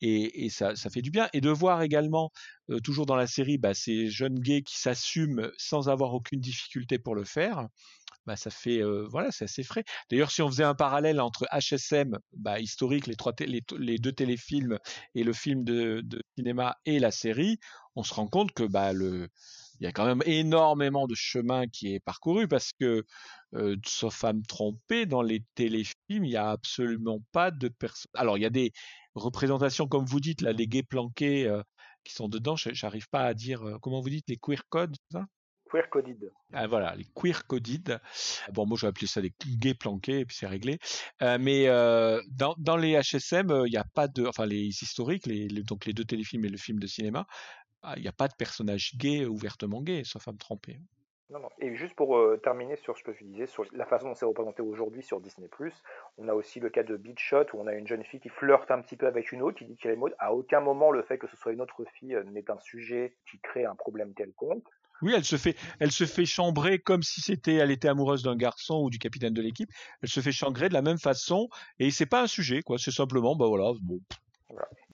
et, 0.00 0.48
ça, 0.50 0.74
fait 0.74 1.02
du 1.02 1.10
bien 1.10 1.28
et 1.32 1.40
de 1.40 1.50
voir 1.50 1.82
également 1.82 2.30
toujours 2.82 3.06
dans 3.06 3.16
la 3.16 3.26
série 3.26 3.58
bah, 3.58 3.74
ces 3.74 4.08
jeunes 4.08 4.38
gays 4.38 4.62
qui 4.62 4.78
s'assument 4.78 5.50
sans 5.56 5.88
avoir 5.88 6.14
aucune 6.14 6.40
difficulté 6.40 6.98
pour 6.98 7.14
le 7.14 7.24
faire. 7.24 7.68
Bah, 8.26 8.36
ça 8.36 8.50
fait 8.50 8.82
voilà 9.08 9.30
c'est 9.30 9.44
assez 9.44 9.62
frais. 9.62 9.84
D'ailleurs 10.10 10.30
si 10.30 10.42
on 10.42 10.48
faisait 10.48 10.64
un 10.64 10.74
parallèle 10.74 11.20
entre 11.20 11.46
HSM 11.50 12.18
bah, 12.36 12.60
historique 12.60 13.06
les 13.06 13.16
trois 13.16 13.32
les, 13.40 13.98
deux 13.98 14.12
téléfilms 14.12 14.78
et 15.14 15.24
le 15.24 15.32
film 15.32 15.64
de, 15.64 16.02
de, 16.04 16.20
cinéma 16.36 16.76
et 16.84 16.98
la 16.98 17.10
série, 17.10 17.58
on 17.96 18.02
se 18.02 18.12
rend 18.12 18.28
compte 18.28 18.52
que 18.52 18.64
bah 18.64 18.92
le 18.92 19.28
il 19.80 19.84
y 19.84 19.86
a 19.86 19.92
quand 19.92 20.06
même 20.06 20.22
énormément 20.26 21.06
de 21.06 21.14
chemin 21.14 21.66
qui 21.66 21.94
est 21.94 22.00
parcouru 22.00 22.48
parce 22.48 22.72
que, 22.72 23.04
euh, 23.54 23.76
sauf 23.86 24.14
femme 24.14 24.42
trompée, 24.42 25.06
dans 25.06 25.22
les 25.22 25.44
téléfilms, 25.54 26.24
il 26.24 26.30
n'y 26.30 26.36
a 26.36 26.50
absolument 26.50 27.20
pas 27.32 27.50
de 27.50 27.68
personnes. 27.68 28.10
Alors, 28.14 28.38
il 28.38 28.42
y 28.42 28.46
a 28.46 28.50
des 28.50 28.72
représentations, 29.14 29.86
comme 29.86 30.04
vous 30.04 30.20
dites, 30.20 30.40
là, 30.40 30.52
les 30.52 30.66
gays 30.66 30.82
planqués 30.82 31.46
euh, 31.46 31.62
qui 32.04 32.12
sont 32.12 32.28
dedans. 32.28 32.56
J'arrive 32.56 33.08
pas 33.08 33.24
à 33.24 33.34
dire, 33.34 33.62
euh, 33.62 33.78
comment 33.80 34.00
vous 34.00 34.10
dites, 34.10 34.28
les 34.28 34.36
queer 34.36 34.62
codes, 34.68 34.96
ça? 35.12 35.26
Queer 35.70 35.90
coded. 35.90 36.32
Ah, 36.54 36.66
voilà, 36.66 36.96
les 36.96 37.06
queer 37.14 37.46
coded. 37.46 38.00
Bon, 38.54 38.66
moi, 38.66 38.78
je 38.78 38.86
vais 38.86 38.88
appeler 38.88 39.06
ça 39.06 39.20
des 39.20 39.34
gays 39.44 39.74
planqués, 39.74 40.20
et 40.20 40.24
puis 40.24 40.34
c'est 40.34 40.46
réglé. 40.46 40.78
mais 41.20 41.66
dans, 41.66 42.54
dans, 42.56 42.76
les 42.78 42.98
HSM, 42.98 43.64
il 43.66 43.70
n'y 43.70 43.76
a 43.76 43.84
pas 43.84 44.08
de, 44.08 44.24
enfin 44.24 44.46
les 44.46 44.66
historiques, 44.66 45.26
les, 45.26 45.46
donc 45.48 45.84
les 45.84 45.92
deux 45.92 46.06
téléfilms 46.06 46.46
et 46.46 46.48
le 46.48 46.56
film 46.56 46.78
de 46.78 46.86
cinéma, 46.86 47.26
ah, 47.82 47.94
il 47.96 48.02
n'y 48.02 48.08
a 48.08 48.12
pas 48.12 48.28
de 48.28 48.34
personnage 48.34 48.96
gay 48.96 49.24
ouvertement 49.26 49.82
gay, 49.82 50.02
sauf 50.04 50.22
femme 50.22 50.38
trempée. 50.38 50.80
Non, 51.30 51.40
non. 51.40 51.50
Et 51.58 51.76
juste 51.76 51.94
pour 51.94 52.16
euh, 52.16 52.40
terminer 52.42 52.76
sur 52.76 52.96
ce 52.96 53.02
que 53.04 53.12
je 53.12 53.22
disais, 53.22 53.46
sur 53.46 53.64
la 53.72 53.84
façon 53.84 54.08
dont 54.08 54.14
c'est 54.14 54.24
représenté 54.24 54.62
aujourd'hui 54.62 55.02
sur 55.02 55.20
Disney+, 55.20 55.50
on 56.16 56.26
a 56.26 56.32
aussi 56.32 56.58
le 56.58 56.70
cas 56.70 56.82
de 56.82 56.96
Beat 56.96 57.18
Shot, 57.18 57.44
où 57.52 57.60
on 57.60 57.66
a 57.66 57.74
une 57.74 57.86
jeune 57.86 58.02
fille 58.02 58.20
qui 58.20 58.30
flirte 58.30 58.70
un 58.70 58.80
petit 58.80 58.96
peu 58.96 59.06
avec 59.06 59.30
une 59.30 59.42
autre, 59.42 59.58
qui 59.58 59.66
dit 59.66 59.76
qu'elle 59.76 59.92
est 59.92 59.96
mode. 59.96 60.14
À 60.18 60.32
aucun 60.32 60.60
moment, 60.60 60.90
le 60.90 61.02
fait 61.02 61.18
que 61.18 61.26
ce 61.26 61.36
soit 61.36 61.52
une 61.52 61.60
autre 61.60 61.84
fille 61.98 62.14
euh, 62.14 62.24
n'est 62.24 62.50
un 62.50 62.58
sujet 62.58 63.14
qui 63.30 63.38
crée 63.40 63.66
un 63.66 63.74
problème 63.74 64.14
quelconque. 64.14 64.64
Oui, 65.02 65.12
elle 65.14 65.24
se 65.24 65.36
fait, 65.36 65.54
elle 65.80 65.92
se 65.92 66.06
fait 66.06 66.24
chambrer 66.24 66.78
comme 66.78 67.02
si 67.02 67.20
c'était, 67.20 67.54
elle 67.54 67.70
était 67.70 67.88
amoureuse 67.88 68.22
d'un 68.22 68.34
garçon 68.34 68.80
ou 68.82 68.90
du 68.90 68.98
capitaine 68.98 69.34
de 69.34 69.42
l'équipe. 69.42 69.70
Elle 70.02 70.08
se 70.08 70.20
fait 70.20 70.32
chambrer 70.32 70.70
de 70.70 70.74
la 70.74 70.82
même 70.82 70.98
façon, 70.98 71.48
et 71.78 71.90
c'est 71.90 72.06
pas 72.06 72.22
un 72.22 72.26
sujet, 72.26 72.62
quoi. 72.62 72.78
C'est 72.78 72.90
simplement, 72.90 73.36
bah 73.36 73.46
voilà, 73.46 73.72
bon, 73.82 74.00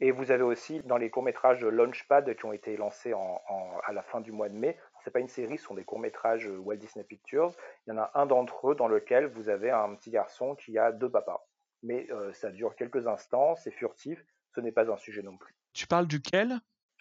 et 0.01 0.11
vous 0.11 0.31
avez 0.31 0.43
aussi 0.43 0.81
dans 0.83 0.97
les 0.97 1.11
courts-métrages 1.11 1.65
Launchpad 1.65 2.35
qui 2.37 2.45
ont 2.45 2.53
été 2.53 2.77
lancés 2.77 3.13
à 3.13 3.93
la 3.93 4.03
fin 4.03 4.21
du 4.21 4.33
mois 4.33 4.49
de 4.49 4.55
mai, 4.55 4.77
c'est 5.05 5.11
pas 5.11 5.21
une 5.21 5.29
série, 5.29 5.59
ce 5.59 5.65
sont 5.65 5.75
des 5.75 5.85
courts-métrages 5.85 6.47
Walt 6.47 6.77
Disney 6.77 7.05
Pictures. 7.05 7.55
Il 7.87 7.91
y 7.91 7.93
en 7.93 7.99
a 7.99 8.11
un 8.15 8.27
d'entre 8.27 8.71
eux 8.71 8.75
dans 8.75 8.89
lequel 8.89 9.27
vous 9.27 9.49
avez 9.49 9.71
un 9.71 9.95
petit 9.95 10.11
garçon 10.11 10.55
qui 10.55 10.79
a 10.79 10.93
deux 10.93 11.11
papas. 11.11 11.47
Mais 11.83 12.07
euh, 12.11 12.33
ça 12.33 12.51
dure 12.51 12.75
quelques 12.77 13.07
instants, 13.07 13.55
c'est 13.57 13.71
furtif, 13.71 14.25
ce 14.55 14.61
n'est 14.61 14.73
pas 14.73 14.91
un 14.91 14.97
sujet 14.97 15.23
non 15.23 15.37
plus. 15.37 15.55
Tu 15.75 15.87
parles 15.87 16.07
duquel? 16.07 16.59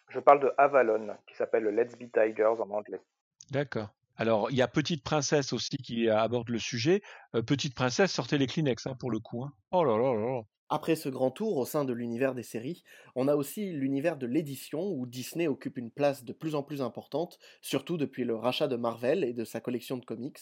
Je 0.09 0.19
parle 0.19 0.41
de 0.41 0.53
Avalon, 0.57 1.15
qui 1.25 1.35
s'appelle 1.35 1.63
Let's 1.63 1.97
Be 1.97 2.11
Tigers 2.11 2.59
en 2.59 2.69
anglais. 2.69 3.01
D'accord. 3.51 3.89
Alors, 4.17 4.51
il 4.51 4.57
y 4.57 4.61
a 4.61 4.67
Petite 4.67 5.03
Princesse 5.03 5.53
aussi 5.53 5.77
qui 5.77 6.09
aborde 6.09 6.49
le 6.49 6.59
sujet. 6.59 7.01
Euh, 7.33 7.41
Petite 7.41 7.73
Princesse, 7.73 8.11
sortez 8.11 8.37
les 8.37 8.45
Kleenex 8.45 8.85
hein, 8.85 8.95
pour 8.99 9.09
le 9.09 9.19
coup. 9.19 9.43
Hein. 9.43 9.53
Oh 9.71 9.83
là 9.83 9.97
là 9.97 10.13
là 10.13 10.35
là. 10.35 10.41
Après 10.69 10.95
ce 10.95 11.07
grand 11.07 11.31
tour 11.31 11.57
au 11.57 11.65
sein 11.65 11.85
de 11.85 11.93
l'univers 11.93 12.33
des 12.33 12.43
séries, 12.43 12.83
on 13.15 13.27
a 13.27 13.35
aussi 13.35 13.71
l'univers 13.71 14.17
de 14.17 14.25
l'édition 14.25 14.89
où 14.91 15.05
Disney 15.05 15.47
occupe 15.47 15.77
une 15.77 15.91
place 15.91 16.23
de 16.25 16.33
plus 16.33 16.55
en 16.55 16.63
plus 16.63 16.81
importante, 16.81 17.39
surtout 17.61 17.97
depuis 17.97 18.23
le 18.23 18.35
rachat 18.35 18.67
de 18.67 18.75
Marvel 18.75 19.23
et 19.23 19.33
de 19.33 19.45
sa 19.45 19.61
collection 19.61 19.97
de 19.97 20.05
comics. 20.05 20.39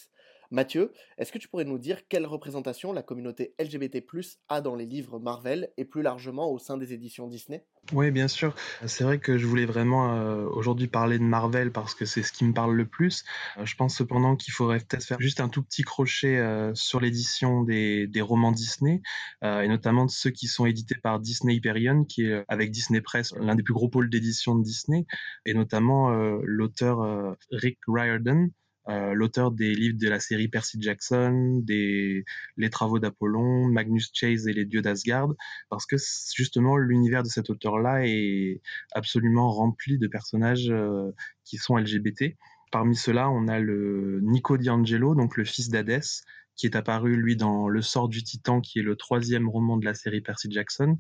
Mathieu, 0.51 0.91
est-ce 1.17 1.31
que 1.31 1.37
tu 1.37 1.47
pourrais 1.47 1.63
nous 1.63 1.77
dire 1.77 2.09
quelle 2.09 2.25
représentation 2.25 2.91
la 2.91 3.01
communauté 3.01 3.55
LGBT+ 3.57 4.03
a 4.49 4.59
dans 4.59 4.75
les 4.75 4.85
livres 4.85 5.17
Marvel 5.17 5.71
et 5.77 5.85
plus 5.85 6.01
largement 6.01 6.51
au 6.51 6.59
sein 6.59 6.77
des 6.77 6.91
éditions 6.91 7.27
Disney? 7.27 7.65
Oui, 7.93 8.11
bien 8.11 8.27
sûr. 8.27 8.53
C'est 8.85 9.05
vrai 9.05 9.17
que 9.17 9.37
je 9.37 9.47
voulais 9.47 9.65
vraiment 9.65 10.13
euh, 10.13 10.45
aujourd'hui 10.47 10.87
parler 10.87 11.17
de 11.19 11.23
Marvel 11.23 11.71
parce 11.71 11.95
que 11.95 12.03
c'est 12.03 12.21
ce 12.21 12.33
qui 12.33 12.43
me 12.43 12.53
parle 12.53 12.75
le 12.75 12.85
plus. 12.85 13.23
Euh, 13.57 13.65
je 13.65 13.75
pense 13.75 13.95
cependant 13.95 14.35
qu'il 14.35 14.53
faudrait 14.53 14.79
peut-être 14.79 15.05
faire 15.05 15.21
juste 15.21 15.39
un 15.39 15.47
tout 15.47 15.63
petit 15.63 15.83
crochet 15.83 16.37
euh, 16.37 16.75
sur 16.75 16.99
l'édition 16.99 17.63
des, 17.63 18.07
des, 18.07 18.21
romans 18.21 18.51
Disney 18.51 19.01
et 19.41 19.67
notamment 19.67 20.05
de 20.05 20.11
ceux 20.11 20.31
qui 20.31 20.47
sont 20.47 20.65
édités 20.65 20.95
par 21.01 21.19
Disney 21.19 21.55
Hyperion, 21.55 22.03
qui 22.03 22.25
est 22.25 22.43
avec 22.49 22.71
Disney 22.71 22.99
Press 23.01 23.33
l'un 23.39 23.55
des 23.55 23.63
plus 23.63 23.73
gros 23.73 23.87
pôles 23.87 24.09
d'édition 24.09 24.55
de 24.55 24.63
Disney, 24.63 25.05
et 25.45 25.53
notamment 25.53 26.11
l'auteur 26.43 27.35
Rick 27.51 27.79
Riordan 27.87 28.49
euh, 28.89 29.13
l'auteur 29.13 29.51
des 29.51 29.75
livres 29.75 29.97
de 29.99 30.09
la 30.09 30.19
série 30.19 30.47
Percy 30.47 30.81
Jackson, 30.81 31.61
des 31.63 32.25
Les 32.57 32.69
Travaux 32.69 32.97
d'Apollon, 32.99 33.67
Magnus 33.67 34.09
Chase 34.13 34.47
et 34.47 34.53
les 34.53 34.65
Dieux 34.65 34.81
d'Asgard, 34.81 35.29
parce 35.69 35.85
que 35.85 35.97
justement 36.35 36.77
l'univers 36.77 37.21
de 37.21 37.27
cet 37.27 37.49
auteur-là 37.49 38.07
est 38.07 38.61
absolument 38.93 39.51
rempli 39.51 39.99
de 39.99 40.07
personnages 40.07 40.71
euh, 40.71 41.11
qui 41.43 41.57
sont 41.57 41.77
LGBT. 41.77 42.35
Parmi 42.71 42.95
ceux-là, 42.95 43.29
on 43.29 43.47
a 43.47 43.59
le 43.59 44.19
Nico 44.23 44.57
D'Angelo, 44.57 45.13
donc 45.13 45.37
le 45.37 45.43
fils 45.43 45.69
d'Hadès, 45.69 46.23
qui 46.55 46.65
est 46.65 46.75
apparu 46.75 47.15
lui 47.15 47.35
dans 47.35 47.67
Le 47.67 47.81
sort 47.81 48.07
du 48.07 48.23
Titan, 48.23 48.61
qui 48.61 48.79
est 48.79 48.83
le 48.83 48.95
troisième 48.95 49.47
roman 49.49 49.77
de 49.77 49.85
la 49.85 49.93
série 49.93 50.21
Percy 50.21 50.49
Jackson, 50.49 50.97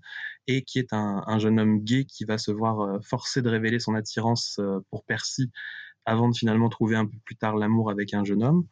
et 0.47 0.63
qui 0.63 0.79
est 0.79 0.93
un, 0.93 1.23
un 1.25 1.39
jeune 1.39 1.59
homme 1.59 1.79
gay 1.83 2.05
qui 2.05 2.25
va 2.25 2.37
se 2.37 2.51
voir 2.51 2.81
euh, 2.81 2.99
forcé 3.01 3.41
de 3.41 3.49
révéler 3.49 3.79
son 3.79 3.95
attirance 3.95 4.59
pour 4.91 5.03
Percy 5.05 5.51
avant 6.05 6.29
de 6.29 6.35
finalement 6.35 6.69
trouver 6.69 6.95
un 6.95 7.05
peu 7.05 7.17
plus 7.25 7.35
tard 7.35 7.55
l'amour 7.55 7.89
avec 7.89 8.13
un 8.13 8.23
jeune 8.23 8.43
homme. 8.43 8.65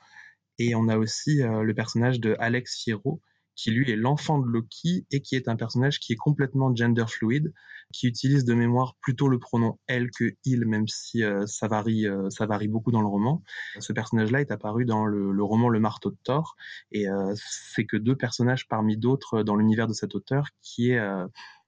Et 0.57 0.75
on 0.75 0.87
a 0.89 0.97
aussi 0.97 1.41
euh, 1.41 1.63
le 1.63 1.73
personnage 1.73 2.19
de 2.19 2.35
Alex 2.39 2.81
Fierro, 2.83 3.21
qui 3.55 3.71
lui 3.71 3.91
est 3.91 3.95
l'enfant 3.95 4.39
de 4.39 4.45
Loki 4.45 5.05
et 5.11 5.21
qui 5.21 5.35
est 5.35 5.47
un 5.47 5.55
personnage 5.55 5.99
qui 5.99 6.13
est 6.13 6.17
complètement 6.17 6.73
gender 6.73 7.05
fluid, 7.07 7.53
qui 7.93 8.07
utilise 8.07 8.45
de 8.45 8.53
mémoire 8.53 8.95
plutôt 9.01 9.27
le 9.27 9.39
pronom 9.39 9.79
elle 9.87 10.11
que 10.11 10.35
il, 10.45 10.65
même 10.65 10.87
si 10.87 11.23
euh, 11.23 11.45
ça 11.45 11.67
varie, 11.67 12.07
euh, 12.07 12.29
ça 12.29 12.45
varie 12.45 12.67
beaucoup 12.67 12.91
dans 12.91 13.01
le 13.01 13.07
roman. 13.07 13.41
Ce 13.79 13.91
personnage-là 13.91 14.41
est 14.41 14.51
apparu 14.51 14.85
dans 14.85 15.05
le, 15.05 15.31
le, 15.31 15.43
roman 15.43 15.69
Le 15.69 15.79
Marteau 15.79 16.11
de 16.11 16.17
Thor, 16.23 16.55
et 16.91 17.07
c'est 17.35 17.85
que 17.85 17.97
deux 17.97 18.15
personnages 18.15 18.67
parmi 18.67 18.97
d'autres 18.97 19.43
dans 19.43 19.55
l'univers 19.55 19.87
de 19.87 19.93
cet 19.93 20.15
auteur 20.15 20.49
qui 20.61 20.91
est 20.91 20.99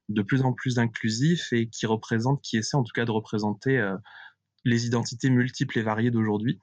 de 0.08 0.22
plus 0.22 0.42
en 0.42 0.52
plus 0.52 0.78
inclusif 0.78 1.52
et 1.52 1.68
qui 1.68 1.86
représente, 1.86 2.40
qui 2.42 2.56
essaie 2.56 2.76
en 2.76 2.82
tout 2.82 2.92
cas 2.94 3.04
de 3.04 3.10
représenter 3.10 3.78
les 4.64 4.86
identités 4.86 5.30
multiples 5.30 5.78
et 5.78 5.82
variées 5.82 6.10
d'aujourd'hui. 6.10 6.60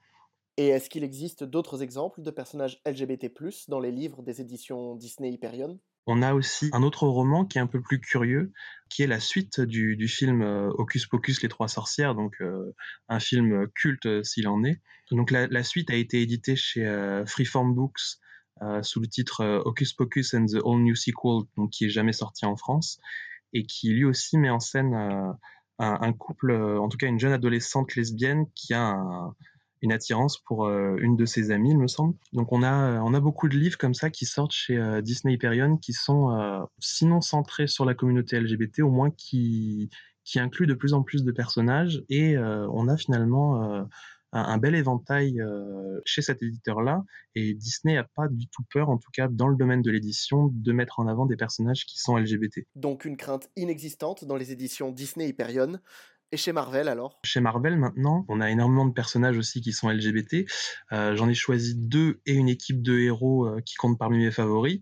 Et 0.56 0.68
est-ce 0.68 0.90
qu'il 0.90 1.04
existe 1.04 1.44
d'autres 1.44 1.82
exemples 1.82 2.22
de 2.22 2.30
personnages 2.30 2.80
LGBT+, 2.86 3.32
dans 3.68 3.80
les 3.80 3.90
livres 3.90 4.22
des 4.22 4.40
éditions 4.40 4.94
Disney 4.96 5.30
Hyperion? 5.30 5.78
On 6.06 6.22
a 6.22 6.34
aussi 6.34 6.70
un 6.72 6.82
autre 6.82 7.06
roman 7.06 7.44
qui 7.44 7.58
est 7.58 7.60
un 7.60 7.66
peu 7.66 7.80
plus 7.80 8.00
curieux, 8.00 8.52
qui 8.88 9.02
est 9.02 9.06
la 9.06 9.20
suite 9.20 9.60
du, 9.60 10.08
film 10.08 10.42
euh, 10.42 10.68
Hocus 10.70 11.06
Pocus 11.06 11.42
les 11.42 11.48
trois 11.48 11.68
sorcières, 11.68 12.14
donc 12.14 12.34
euh, 12.40 12.74
un 13.08 13.20
film 13.20 13.68
culte 13.74 14.06
euh, 14.06 14.22
s'il 14.22 14.48
en 14.48 14.64
est. 14.64 14.80
Donc 15.12 15.30
la, 15.30 15.62
suite 15.62 15.90
a 15.90 15.94
été 15.94 16.22
éditée 16.22 16.56
chez 16.56 16.84
Freeform 17.26 17.74
Books 17.74 18.20
sous 18.82 19.00
le 19.00 19.08
titre 19.08 19.62
Hocus 19.64 19.92
Pocus 19.92 20.34
and 20.34 20.46
the 20.46 20.64
All 20.64 20.82
New 20.82 20.94
Sequel, 20.94 21.48
donc 21.56 21.70
qui 21.70 21.86
est 21.86 21.88
jamais 21.88 22.12
sorti 22.12 22.44
en 22.44 22.56
France. 22.56 23.00
et 23.52 23.64
qui 23.64 23.88
lui 23.88 24.04
aussi 24.04 24.38
met 24.38 24.50
en 24.50 24.60
scène 24.60 24.94
un, 25.82 26.12
couple, 26.12 26.52
en 26.52 26.88
tout 26.88 26.98
cas 26.98 27.06
une 27.06 27.18
jeune 27.18 27.32
adolescente 27.32 27.94
lesbienne 27.94 28.46
qui 28.54 28.74
a 28.74 28.82
un, 28.82 29.34
une 29.82 29.92
attirance 29.92 30.38
pour 30.38 30.66
euh, 30.66 30.96
une 31.00 31.16
de 31.16 31.24
ses 31.24 31.50
amies, 31.50 31.70
il 31.70 31.78
me 31.78 31.88
semble. 31.88 32.14
Donc 32.32 32.52
on 32.52 32.62
a, 32.62 32.72
euh, 32.72 32.98
on 33.02 33.14
a 33.14 33.20
beaucoup 33.20 33.48
de 33.48 33.56
livres 33.56 33.78
comme 33.78 33.94
ça 33.94 34.10
qui 34.10 34.26
sortent 34.26 34.52
chez 34.52 34.76
euh, 34.76 35.00
Disney 35.00 35.34
Hyperion 35.34 35.76
qui 35.78 35.92
sont 35.92 36.66
sinon 36.78 37.20
centrés 37.20 37.66
sur 37.66 37.84
la 37.84 37.94
communauté 37.94 38.38
LGBT, 38.38 38.80
au 38.80 38.90
moins 38.90 39.10
qui, 39.10 39.90
qui 40.24 40.38
incluent 40.38 40.66
de 40.66 40.74
plus 40.74 40.92
en 40.92 41.02
plus 41.02 41.24
de 41.24 41.32
personnages. 41.32 42.02
Et 42.08 42.36
on 42.38 42.88
a 42.88 42.96
finalement 42.96 43.86
un, 44.32 44.58
bel 44.58 44.74
éventail 44.74 45.40
chez 46.04 46.22
cet 46.22 46.42
éditeur-là. 46.42 47.04
Et 47.34 47.54
Disney 47.54 47.94
n'a 47.94 48.04
pas 48.14 48.28
du 48.28 48.48
tout 48.48 48.62
peur, 48.72 48.90
en 48.90 48.98
tout 48.98 49.10
cas 49.12 49.28
dans 49.28 49.48
le 49.48 49.56
domaine 49.56 49.82
de 49.82 49.90
l'édition, 49.90 50.50
de 50.52 50.72
mettre 50.72 51.00
en 51.00 51.06
avant 51.06 51.26
des 51.26 51.36
personnages 51.36 51.86
qui 51.86 51.98
sont 51.98 52.16
LGBT. 52.16 52.60
Donc 52.74 53.04
une 53.04 53.16
crainte 53.16 53.50
inexistante 53.56 54.24
dans 54.24 54.36
les 54.36 54.52
éditions 54.52 54.90
Disney 54.90 55.28
Hyperion. 55.28 55.80
Et 56.32 56.36
chez 56.36 56.52
Marvel 56.52 56.88
alors? 56.88 57.18
Chez 57.24 57.40
Marvel 57.40 57.76
maintenant, 57.76 58.24
on 58.28 58.40
a 58.40 58.48
énormément 58.50 58.86
de 58.86 58.92
personnages 58.92 59.36
aussi 59.36 59.60
qui 59.60 59.72
sont 59.72 59.88
LGBT. 59.88 60.46
Euh, 60.92 61.16
j'en 61.16 61.28
ai 61.28 61.34
choisi 61.34 61.74
deux 61.74 62.20
et 62.24 62.34
une 62.34 62.48
équipe 62.48 62.82
de 62.82 62.96
héros 62.98 63.46
euh, 63.46 63.60
qui 63.62 63.74
comptent 63.74 63.98
parmi 63.98 64.18
mes 64.18 64.30
favoris. 64.30 64.80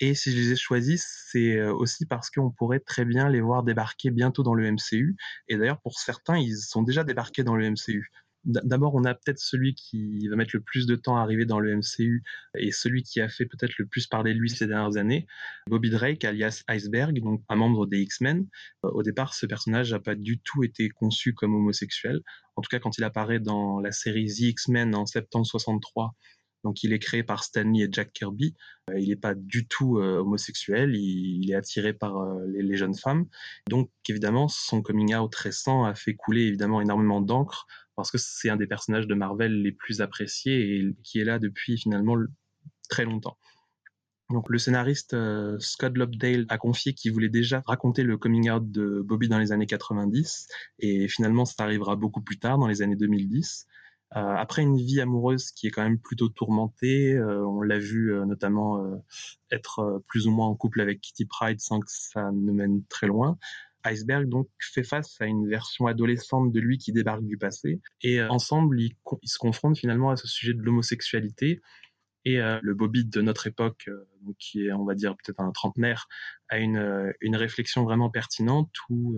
Et 0.00 0.14
si 0.14 0.32
je 0.32 0.36
les 0.36 0.52
ai 0.52 0.56
choisis, 0.56 1.06
c'est 1.30 1.56
euh, 1.56 1.72
aussi 1.72 2.04
parce 2.04 2.30
qu'on 2.30 2.50
pourrait 2.50 2.80
très 2.80 3.04
bien 3.04 3.28
les 3.28 3.40
voir 3.40 3.62
débarquer 3.62 4.10
bientôt 4.10 4.42
dans 4.42 4.54
le 4.54 4.72
MCU. 4.72 5.14
Et 5.46 5.56
d'ailleurs, 5.56 5.80
pour 5.80 6.00
certains, 6.00 6.36
ils 6.36 6.56
sont 6.56 6.82
déjà 6.82 7.04
débarqués 7.04 7.44
dans 7.44 7.54
le 7.54 7.70
MCU. 7.70 8.10
D'abord, 8.44 8.94
on 8.94 9.04
a 9.04 9.14
peut-être 9.14 9.40
celui 9.40 9.74
qui 9.74 10.28
va 10.28 10.36
mettre 10.36 10.52
le 10.54 10.62
plus 10.62 10.86
de 10.86 10.94
temps 10.94 11.16
à 11.16 11.22
arriver 11.22 11.44
dans 11.44 11.58
le 11.58 11.74
MCU 11.74 12.22
et 12.56 12.70
celui 12.70 13.02
qui 13.02 13.20
a 13.20 13.28
fait 13.28 13.46
peut-être 13.46 13.76
le 13.78 13.86
plus 13.86 14.06
parler 14.06 14.32
de 14.32 14.38
lui 14.38 14.48
ces 14.48 14.66
dernières 14.66 14.96
années, 14.96 15.26
Bobby 15.66 15.90
Drake, 15.90 16.24
alias 16.24 16.62
Iceberg, 16.68 17.20
donc 17.20 17.42
un 17.48 17.56
membre 17.56 17.86
des 17.86 18.00
X-Men. 18.00 18.46
Euh, 18.84 18.90
au 18.90 19.02
départ, 19.02 19.34
ce 19.34 19.44
personnage 19.44 19.92
n'a 19.92 20.00
pas 20.00 20.14
du 20.14 20.38
tout 20.40 20.62
été 20.62 20.88
conçu 20.88 21.34
comme 21.34 21.54
homosexuel. 21.54 22.20
En 22.56 22.62
tout 22.62 22.68
cas, 22.70 22.78
quand 22.78 22.96
il 22.96 23.04
apparaît 23.04 23.40
dans 23.40 23.80
la 23.80 23.92
série 23.92 24.26
The 24.26 24.40
X-Men 24.40 24.94
en 24.94 25.04
septembre 25.04 25.46
63, 25.46 26.14
donc 26.64 26.82
il 26.82 26.92
est 26.92 26.98
créé 26.98 27.22
par 27.22 27.44
Stanley 27.44 27.84
et 27.84 27.88
Jack 27.90 28.12
Kirby. 28.12 28.54
Euh, 28.90 28.98
il 28.98 29.08
n'est 29.08 29.16
pas 29.16 29.34
du 29.34 29.66
tout 29.66 29.98
euh, 29.98 30.18
homosexuel, 30.18 30.94
il, 30.94 31.50
est 31.50 31.54
attiré 31.54 31.92
par 31.92 32.36
les, 32.46 32.62
les, 32.62 32.76
jeunes 32.76 32.96
femmes. 32.96 33.26
Donc 33.68 33.90
évidemment, 34.08 34.48
son 34.48 34.80
coming 34.80 35.14
out 35.14 35.34
récent 35.34 35.84
a 35.84 35.94
fait 35.94 36.14
couler 36.14 36.42
évidemment 36.42 36.80
énormément 36.80 37.20
d'encre 37.20 37.66
parce 37.98 38.12
que 38.12 38.18
c'est 38.18 38.48
un 38.48 38.56
des 38.56 38.68
personnages 38.68 39.08
de 39.08 39.14
Marvel 39.14 39.60
les 39.60 39.72
plus 39.72 40.00
appréciés 40.00 40.76
et 40.76 40.96
qui 41.02 41.18
est 41.18 41.24
là 41.24 41.40
depuis 41.40 41.76
finalement 41.76 42.16
très 42.88 43.04
longtemps. 43.04 43.36
Donc 44.30 44.48
le 44.50 44.58
scénariste 44.58 45.14
euh, 45.14 45.58
Scott 45.58 45.96
Lobdale 45.96 46.46
a 46.48 46.58
confié 46.58 46.92
qu'il 46.92 47.12
voulait 47.12 47.28
déjà 47.28 47.60
raconter 47.66 48.04
le 48.04 48.16
coming 48.16 48.50
out 48.50 48.70
de 48.70 49.02
Bobby 49.04 49.28
dans 49.28 49.38
les 49.38 49.50
années 49.50 49.66
90 49.66 50.46
et 50.78 51.08
finalement 51.08 51.44
ça 51.44 51.64
arrivera 51.64 51.96
beaucoup 51.96 52.20
plus 52.20 52.38
tard 52.38 52.56
dans 52.58 52.68
les 52.68 52.82
années 52.82 52.94
2010. 52.94 53.66
Euh, 54.16 54.20
après 54.36 54.62
une 54.62 54.76
vie 54.76 55.00
amoureuse 55.00 55.50
qui 55.50 55.66
est 55.66 55.70
quand 55.70 55.82
même 55.82 55.98
plutôt 55.98 56.28
tourmentée, 56.28 57.14
euh, 57.14 57.44
on 57.44 57.62
l'a 57.62 57.80
vu 57.80 58.14
notamment 58.26 58.80
être 59.50 60.02
plus 60.06 60.28
ou 60.28 60.30
moins 60.30 60.46
en 60.46 60.54
couple 60.54 60.82
avec 60.82 61.00
Kitty 61.00 61.24
Pride 61.24 61.58
sans 61.58 61.80
que 61.80 61.90
ça 61.90 62.30
ne 62.30 62.52
mène 62.52 62.84
très 62.84 63.08
loin. 63.08 63.38
Iceberg 63.90 64.28
donc 64.28 64.48
fait 64.60 64.82
face 64.82 65.20
à 65.20 65.26
une 65.26 65.48
version 65.48 65.86
adolescente 65.86 66.52
de 66.52 66.60
lui 66.60 66.78
qui 66.78 66.92
débarque 66.92 67.24
du 67.24 67.36
passé. 67.36 67.80
Et 68.02 68.20
euh, 68.20 68.28
ensemble 68.28 68.80
ils, 68.80 68.94
se 69.24 69.38
confrontent 69.38 69.78
finalement 69.78 70.10
à 70.10 70.16
ce 70.16 70.26
sujet 70.26 70.54
de 70.54 70.62
l'homosexualité. 70.62 71.60
Et 72.24 72.40
euh, 72.40 72.58
le 72.62 72.74
Bobby 72.74 73.04
de 73.04 73.20
notre 73.20 73.46
époque 73.46 73.84
euh, 73.88 74.04
qui 74.38 74.66
est 74.66 74.72
on 74.72 74.84
va 74.84 74.94
dire 74.94 75.16
peut-être 75.16 75.40
un 75.40 75.52
trentenaire 75.52 76.08
a 76.48 76.58
une, 76.58 77.12
une 77.20 77.36
réflexion 77.36 77.84
vraiment 77.84 78.10
pertinente 78.10 78.70
où 78.90 79.16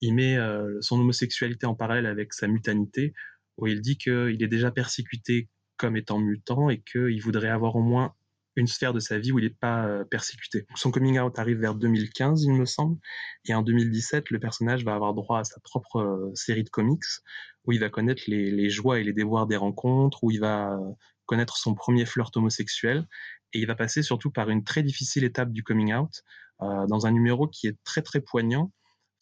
il 0.00 0.14
met 0.14 0.38
son 0.80 0.98
homosexualité 0.98 1.66
en 1.66 1.74
parallèle 1.74 2.06
avec 2.06 2.32
sa 2.32 2.46
mutanité 2.48 3.12
où 3.56 3.66
il 3.66 3.80
dit 3.80 3.98
qu'il 3.98 4.42
est 4.42 4.48
déjà 4.48 4.70
persécuté 4.70 5.48
comme 5.76 5.96
étant 5.96 6.18
mutant 6.18 6.70
et 6.70 6.80
qu'il 6.80 7.20
voudrait 7.22 7.48
avoir 7.48 7.76
au 7.76 7.82
moins 7.82 8.14
une 8.56 8.66
sphère 8.66 8.92
de 8.92 9.00
sa 9.00 9.18
vie 9.18 9.32
où 9.32 9.38
il 9.38 9.44
n'est 9.44 9.50
pas 9.50 9.86
euh, 9.86 10.04
persécuté. 10.04 10.66
Son 10.74 10.90
coming 10.90 11.18
out 11.18 11.38
arrive 11.38 11.58
vers 11.58 11.74
2015, 11.74 12.44
il 12.44 12.52
me 12.52 12.64
semble, 12.64 12.98
et 13.46 13.54
en 13.54 13.62
2017, 13.62 14.30
le 14.30 14.40
personnage 14.40 14.84
va 14.84 14.94
avoir 14.94 15.14
droit 15.14 15.40
à 15.40 15.44
sa 15.44 15.60
propre 15.60 15.96
euh, 15.96 16.30
série 16.34 16.64
de 16.64 16.70
comics 16.70 17.02
où 17.64 17.72
il 17.72 17.80
va 17.80 17.90
connaître 17.90 18.22
les, 18.26 18.70
joies 18.70 19.00
et 19.00 19.04
les 19.04 19.12
déboires 19.12 19.46
des 19.46 19.56
rencontres, 19.56 20.24
où 20.24 20.30
il 20.30 20.40
va 20.40 20.72
euh, 20.72 20.78
connaître 21.26 21.56
son 21.56 21.74
premier 21.74 22.06
flirt 22.06 22.36
homosexuel, 22.36 23.06
et 23.52 23.60
il 23.60 23.66
va 23.66 23.74
passer 23.74 24.02
surtout 24.02 24.30
par 24.30 24.50
une 24.50 24.64
très 24.64 24.82
difficile 24.82 25.24
étape 25.24 25.52
du 25.52 25.62
coming 25.62 25.94
out, 25.94 26.22
dans 26.60 27.06
un 27.06 27.10
numéro 27.10 27.48
qui 27.48 27.68
est 27.68 27.76
très 27.84 28.02
très 28.02 28.20
poignant, 28.20 28.70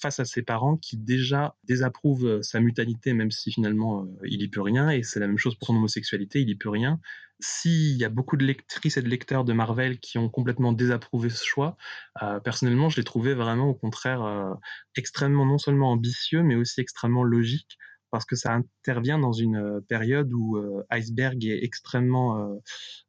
face 0.00 0.20
à 0.20 0.24
ses 0.24 0.42
parents 0.42 0.76
qui 0.76 0.96
déjà 0.96 1.56
désapprouvent 1.64 2.40
sa 2.42 2.60
mutanité, 2.60 3.12
même 3.12 3.30
si 3.30 3.52
finalement 3.52 4.06
il 4.24 4.42
y 4.42 4.48
peut 4.48 4.62
rien, 4.62 4.90
et 4.90 5.02
c'est 5.02 5.20
la 5.20 5.26
même 5.26 5.38
chose 5.38 5.54
pour 5.56 5.68
son 5.68 5.76
homosexualité, 5.76 6.40
il 6.40 6.48
y 6.48 6.54
peut 6.54 6.70
rien, 6.70 7.00
s'il 7.40 7.96
y 7.96 8.04
a 8.04 8.08
beaucoup 8.08 8.36
de 8.36 8.44
lectrices 8.44 8.96
et 8.96 9.02
de 9.02 9.08
lecteurs 9.08 9.44
de 9.44 9.52
Marvel 9.52 10.00
qui 10.00 10.18
ont 10.18 10.28
complètement 10.28 10.72
désapprouvé 10.72 11.30
ce 11.30 11.44
choix, 11.44 11.76
euh, 12.22 12.40
personnellement, 12.40 12.88
je 12.88 12.96
l'ai 12.96 13.04
trouvé 13.04 13.34
vraiment 13.34 13.68
au 13.68 13.74
contraire 13.74 14.22
euh, 14.22 14.54
extrêmement 14.96 15.46
non 15.46 15.58
seulement 15.58 15.92
ambitieux, 15.92 16.42
mais 16.42 16.56
aussi 16.56 16.80
extrêmement 16.80 17.22
logique, 17.22 17.78
parce 18.10 18.24
que 18.24 18.36
ça 18.36 18.52
intervient 18.54 19.18
dans 19.18 19.32
une 19.32 19.56
euh, 19.56 19.80
période 19.80 20.32
où 20.32 20.58
Iceberg 20.90 21.44
est 21.44 21.62
extrêmement, 21.62 22.58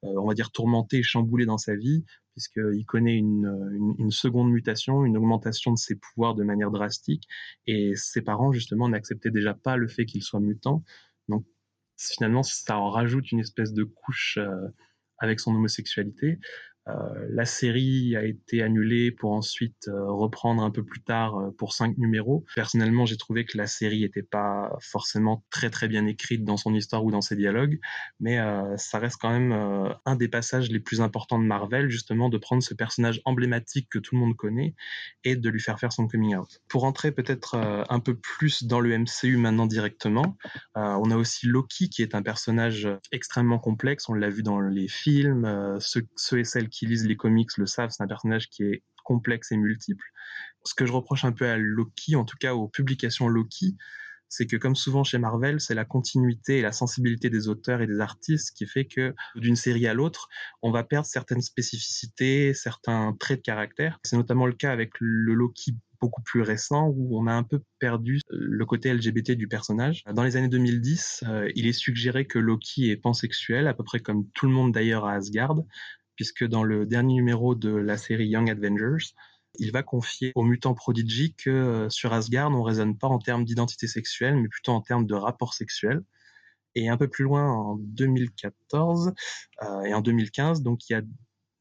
on 0.04 0.28
va 0.28 0.34
dire, 0.34 0.52
tourmenté 0.52 1.04
chamboulé 1.04 1.46
dans 1.46 1.58
sa 1.58 1.76
vie, 1.76 2.04
puisqu'il 2.34 2.86
connaît 2.86 3.16
une, 3.16 3.96
une, 3.98 4.12
seconde 4.12 4.52
mutation, 4.52 5.06
une 5.06 5.18
augmentation 5.18 5.72
de 5.74 5.78
ses 5.78 5.96
pouvoirs 5.96 6.36
de 6.36 6.44
manière 6.44 6.72
drastique, 6.72 7.28
et 7.68 7.94
ses 7.96 8.22
parents, 8.22 8.52
justement, 8.52 8.88
n'acceptaient 8.90 9.32
déjà 9.32 9.54
pas 9.54 9.78
le 9.78 9.88
fait 9.88 10.06
qu'il 10.06 10.24
soit 10.24 10.40
mutant. 10.40 10.84
Donc 11.28 11.46
finalement, 12.00 12.44
ça 12.44 12.78
en 12.78 12.90
rajoute 12.90 13.32
une 13.32 13.40
espèce 13.40 13.74
de 13.74 13.84
couche 13.84 14.38
euh, 14.38 14.68
avec 15.18 15.40
son 15.40 15.54
homosexualité. 15.54 16.40
Euh, 16.90 17.28
la 17.30 17.46
série 17.46 18.16
a 18.16 18.24
été 18.24 18.62
annulée 18.62 19.12
pour 19.12 19.32
ensuite 19.32 19.88
euh, 19.88 20.12
reprendre 20.12 20.64
un 20.64 20.72
peu 20.72 20.84
plus 20.84 21.02
tard 21.02 21.38
euh, 21.38 21.52
pour 21.58 21.74
cinq 21.74 21.98
numéros. 21.98 22.46
Personnellement, 22.56 23.06
j'ai 23.06 23.18
trouvé 23.18 23.46
que 23.46 23.58
la 23.58 23.68
série 23.68 24.02
n'était 24.02 24.24
pas 24.24 24.72
forcément 24.82 25.44
très 25.50 25.70
très 25.70 25.88
bien 25.88 26.06
écrite 26.06 26.44
dans 26.44 26.58
son 26.58 26.74
histoire 26.74 27.04
ou 27.04 27.12
dans 27.12 27.22
ses 27.22 27.36
dialogues, 27.36 27.80
mais 28.20 28.38
ça 28.78 29.00
reste 29.00 29.18
quand 29.20 29.32
même 29.32 29.52
un 30.06 30.16
des 30.16 30.28
passages 30.28 30.70
les 30.70 30.80
plus 30.80 31.02
importants 31.02 31.40
de 31.40 31.44
Marvel, 31.44 31.90
justement 31.90 32.30
de 32.30 32.38
prendre 32.38 32.64
ce 32.64 32.74
personnage 32.74 33.22
emblématique 33.26 33.88
que 33.90 34.00
tout 34.00 34.16
le 34.16 34.22
monde 34.22 34.36
connaît 34.36 34.76
et 35.24 35.36
de 35.36 35.50
lui 35.50 35.60
faire 35.60 35.80
faire 35.80 35.92
son 35.92 36.08
coming 36.08 36.36
out. 36.36 36.62
Pour 36.68 36.84
entrer 36.84 37.12
peut-être 37.12 37.56
un 37.56 38.00
peu 38.00 38.16
plus 38.16 38.64
dans 38.64 38.80
le 38.80 38.98
MCU 38.98 39.38
maintenant 39.38 39.66
directement, 39.66 40.38
on 40.76 41.12
a 41.12 41.16
aussi 41.16 41.48
Loki 41.48 41.90
qui 41.90 42.02
est 42.02 42.16
un 42.16 42.22
personnage 42.22 42.88
extrêmement 43.12 43.60
complexe, 43.60 44.10
on 44.10 44.14
l'a 44.14 44.30
vu 44.30 44.44
dans 44.44 44.60
les 44.60 44.88
films, 44.88 45.78
ceux, 45.80 46.08
ceux 46.16 46.40
et 46.40 46.46
celles 46.46 46.70
qui 46.70 46.79
qui 46.80 46.86
les 46.86 47.18
comics 47.18 47.58
le 47.58 47.66
savent, 47.66 47.90
c'est 47.92 48.04
un 48.04 48.08
personnage 48.08 48.50
qui 48.50 48.64
est 48.64 48.84
complexe 49.04 49.52
et 49.52 49.58
multiple. 49.58 50.06
Ce 50.64 50.74
que 50.74 50.86
je 50.86 50.92
reproche 50.92 51.26
un 51.26 51.32
peu 51.32 51.46
à 51.46 51.58
Loki, 51.58 52.16
en 52.16 52.26
tout 52.26 52.38
cas 52.40 52.54
aux 52.54 52.68
publications 52.68 53.28
Loki, 53.28 53.76
c'est 54.30 54.46
que 54.46 54.56
comme 54.56 54.76
souvent 54.76 55.04
chez 55.04 55.18
Marvel, 55.18 55.60
c'est 55.60 55.74
la 55.74 55.86
continuité 55.86 56.60
et 56.60 56.62
la 56.62 56.72
sensibilité 56.72 57.30
des 57.30 57.48
auteurs 57.48 57.82
et 57.82 57.88
des 57.88 58.00
artistes 58.00 58.56
qui 58.56 58.68
fait 58.68 58.86
que 58.86 59.16
d'une 59.36 59.56
série 59.56 59.88
à 59.88 59.94
l'autre, 59.94 60.30
on 60.62 60.72
va 60.72 60.84
perdre 60.84 61.08
certaines 61.08 61.42
spécificités, 61.42 62.54
certains 62.54 63.16
traits 63.20 63.40
de 63.40 63.44
caractère. 63.44 64.00
C'est 64.04 64.18
notamment 64.18 64.46
le 64.46 64.54
cas 64.54 64.72
avec 64.72 64.92
le 65.00 65.34
Loki 65.34 65.76
beaucoup 66.00 66.22
plus 66.22 66.42
récent 66.42 66.88
où 66.96 67.20
on 67.20 67.28
a 67.28 67.34
un 67.34 67.44
peu 67.44 67.62
perdu 67.80 68.22
le 68.30 68.66
côté 68.66 68.94
LGBT 68.94 69.32
du 69.32 69.48
personnage. 69.48 70.04
Dans 70.14 70.24
les 70.24 70.38
années 70.38 70.48
2010, 70.48 71.24
euh, 71.28 71.52
il 71.56 71.68
est 71.68 71.74
suggéré 71.74 72.26
que 72.26 72.40
Loki 72.40 72.90
est 72.90 72.98
pansexuel, 72.98 73.68
à 73.68 73.74
peu 73.74 73.84
près 73.84 74.00
comme 74.00 74.30
tout 74.34 74.46
le 74.46 74.54
monde 74.54 74.72
d'ailleurs 74.72 75.06
à 75.06 75.14
Asgard, 75.14 75.56
puisque 76.20 76.44
dans 76.44 76.66
le 76.66 76.86
dernier 76.86 77.14
numéro 77.14 77.56
de 77.56 77.74
la 77.74 77.96
série 77.96 78.28
Young 78.28 78.50
Avengers, 78.50 79.14
il 79.58 79.72
va 79.72 79.84
confier 79.84 80.34
au 80.36 80.44
mutant 80.44 80.74
Prodigy 80.74 81.34
que 81.34 81.50
euh, 81.50 81.90
sur 81.90 82.12
Asgard, 82.12 82.52
on 82.52 82.62
raisonne 82.62 82.98
pas 82.98 83.08
en 83.08 83.20
termes 83.20 83.46
d'identité 83.46 83.88
sexuelle, 83.88 84.36
mais 84.36 84.50
plutôt 84.50 84.74
en 84.74 84.82
termes 84.82 85.06
de 85.06 85.16
rapport 85.16 85.54
sexuel. 85.54 86.02
Et 86.76 86.90
un 86.90 86.98
peu 86.98 87.08
plus 87.08 87.24
loin, 87.24 87.50
en 87.50 87.78
2014 87.78 89.14
euh, 89.64 89.82
et 89.84 89.94
en 89.94 90.02
2015, 90.02 90.62
donc 90.62 90.90
il 90.90 90.92
y 90.92 90.96
a 90.98 91.04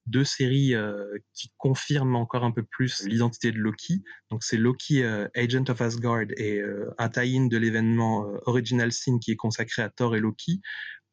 deux 0.06 0.24
séries 0.24 0.74
euh, 0.74 1.06
qui 1.34 1.52
confirment 1.56 2.16
encore 2.16 2.42
un 2.42 2.50
peu 2.50 2.64
plus 2.64 3.04
l'identité 3.04 3.52
de 3.52 3.58
Loki. 3.58 4.02
Donc 4.32 4.42
c'est 4.42 4.56
Loki 4.56 5.04
Agent 5.36 5.66
of 5.68 5.80
Asgard 5.80 6.32
et 6.36 6.60
un 6.98 7.08
tie-in 7.08 7.46
de 7.46 7.56
l'événement 7.56 8.26
Original 8.46 8.90
Sin 8.90 9.20
qui 9.20 9.30
est 9.30 9.36
consacré 9.36 9.82
à 9.82 9.88
Thor 9.88 10.16
et 10.16 10.20
Loki, 10.20 10.60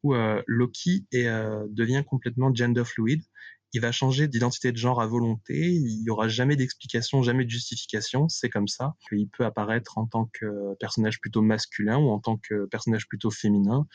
où 0.02 0.14
Loki 0.48 1.04
devient 1.12 2.02
complètement 2.04 2.52
gender 2.52 2.84
fluid 2.84 3.22
il 3.72 3.80
va 3.80 3.92
changer 3.92 4.28
d'identité 4.28 4.72
de 4.72 4.76
genre 4.76 5.00
à 5.00 5.06
volonté. 5.06 5.54
Il 5.54 6.02
n'y 6.02 6.10
aura 6.10 6.28
jamais 6.28 6.56
d'explication, 6.56 7.22
jamais 7.22 7.44
de 7.44 7.50
justification. 7.50 8.28
C'est 8.28 8.48
comme 8.48 8.68
ça. 8.68 8.94
Il 9.12 9.28
peut 9.28 9.44
apparaître 9.44 9.98
en 9.98 10.06
tant 10.06 10.30
que 10.32 10.74
personnage 10.80 11.20
plutôt 11.20 11.42
masculin 11.42 11.98
ou 11.98 12.08
en 12.08 12.18
tant 12.18 12.36
que 12.36 12.66
personnage 12.66 13.06
plutôt 13.08 13.30
féminin. 13.30 13.86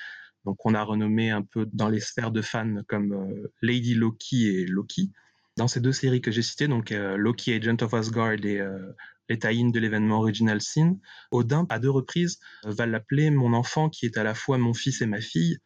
Donc 0.45 0.65
on 0.65 0.73
a 0.73 0.83
renommé 0.83 1.29
un 1.29 1.43
peu 1.43 1.67
dans 1.73 1.89
les 1.89 1.99
sphères 1.99 2.31
de 2.31 2.41
fans 2.41 2.81
comme 2.87 3.13
euh, 3.13 3.51
Lady 3.61 3.93
Loki 3.93 4.47
et 4.47 4.65
Loki. 4.65 5.11
Dans 5.57 5.67
ces 5.67 5.81
deux 5.81 5.91
séries 5.91 6.21
que 6.21 6.31
j'ai 6.31 6.41
citées, 6.41 6.67
donc 6.67 6.91
euh, 6.91 7.17
Loki 7.17 7.53
Agent 7.53 7.77
of 7.81 7.93
Asgard 7.93 8.33
et 8.43 8.59
euh, 8.59 8.95
les 9.29 9.37
tie 9.37 9.71
de 9.71 9.79
l'événement 9.79 10.19
Original 10.19 10.61
Sin, 10.61 10.97
Odin, 11.31 11.65
à 11.69 11.79
deux 11.79 11.89
reprises, 11.89 12.39
va 12.63 12.85
l'appeler 12.85 13.29
mon 13.29 13.53
enfant 13.53 13.89
qui 13.89 14.05
est 14.05 14.17
à 14.17 14.23
la 14.23 14.33
fois 14.33 14.57
mon 14.57 14.73
fils 14.73 15.01
et 15.01 15.05
ma 15.05 15.21
fille. 15.21 15.57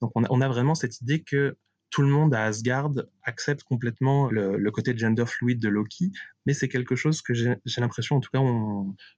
Donc 0.00 0.12
on 0.14 0.40
a 0.40 0.48
vraiment 0.48 0.74
cette 0.74 1.00
idée 1.00 1.22
que 1.22 1.56
tout 1.92 2.02
le 2.02 2.08
monde 2.08 2.34
à 2.34 2.44
Asgard 2.44 2.90
accepte 3.22 3.62
complètement 3.62 4.30
le, 4.30 4.70
côté 4.70 4.96
gender 4.96 5.26
fluid 5.26 5.60
de 5.60 5.68
Loki, 5.68 6.10
mais 6.46 6.54
c'est 6.54 6.68
quelque 6.68 6.96
chose 6.96 7.20
que 7.20 7.34
j'ai 7.34 7.56
l'impression, 7.76 8.16
en 8.16 8.20
tout 8.20 8.30
cas, 8.32 8.40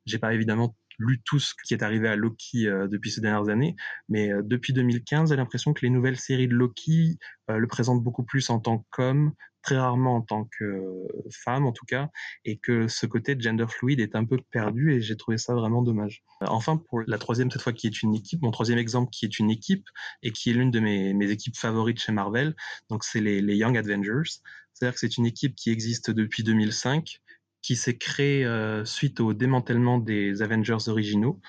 j'ai 0.05 0.19
pas 0.19 0.35
évidemment 0.35 0.77
lu 0.99 1.23
tout 1.25 1.39
ce 1.39 1.55
qui 1.65 1.73
est 1.73 1.83
arrivé 1.83 2.09
à 2.09 2.17
Loki 2.17 2.69
euh, 2.69 2.87
depuis 2.89 3.11
ces 3.11 3.21
dernières 3.21 3.49
années, 3.49 3.77
mais 4.09 4.33
euh, 4.33 4.43
depuis 4.45 4.73
2015, 4.73 5.31
j'ai 5.31 5.37
l'impression 5.37 5.73
que 5.73 5.85
les 5.85 5.91
nouvelles 5.91 6.19
séries 6.19 6.49
de 6.49 6.55
Loki 6.55 7.19
euh, 7.51 7.59
le 7.59 7.67
présentent 7.67 8.03
beaucoup 8.03 8.25
plus 8.25 8.51
en 8.51 8.59
tant 8.59 8.85
qu'homme, 8.91 9.33
très 9.65 9.79
rarement 9.79 10.17
en 10.17 10.21
tant 10.21 10.49
que 10.59 10.85
femme 11.31 11.67
en 11.67 11.73
tout 11.73 11.87
cas, 11.87 12.11
et 12.45 12.59
que 12.59 12.87
ce 12.87 13.07
côté 13.07 13.37
gender 13.39 13.67
fluid 13.69 13.99
est 13.99 14.15
un 14.15 14.25
peu 14.25 14.39
perdu 14.51 14.93
et 14.93 15.01
j'ai 15.01 15.17
trouvé 15.17 15.39
ça 15.39 15.55
vraiment 15.55 15.83
dommage. 15.83 16.23
Enfin, 16.43 16.77
pour 16.77 17.03
la 17.07 17.19
troisième 17.19 17.51
cette 17.51 17.63
fois 17.63 17.73
qui 17.73 17.87
est 17.87 18.03
une 18.03 18.15
équipe, 18.15 18.43
mon 18.43 18.51
troisième 18.51 18.79
exemple 18.79 19.11
qui 19.11 19.25
est 19.25 19.39
une 19.39 19.51
équipe 19.51 19.89
et 20.23 20.31
qui 20.31 20.51
est 20.51 20.53
l'une 20.53 20.71
de 20.71 20.81
mes, 20.81 21.15
mes, 21.15 21.31
équipes 21.31 21.57
favorites 21.57 21.99
chez 21.99 22.13
Marvel, 22.13 22.55
donc 22.91 23.05
c'est 23.05 23.21
les, 23.21 23.55
Young 23.55 23.77
Avengers. 23.77 24.41
C'est-à-dire 24.73 24.95
que 24.95 25.01
c'est 25.01 25.17
une 25.17 25.27
équipe 25.27 25.55
qui 25.55 25.71
existe 25.71 26.11
depuis 26.11 26.43
2005, 26.43 27.21
qui 27.63 27.77
s'est 27.77 27.97
créée 27.97 28.47
suite 28.85 29.21
au 29.21 29.33
démantèlement 29.33 29.99
des 29.99 30.43
Avengers 30.43 30.89
originaux. 30.89 31.41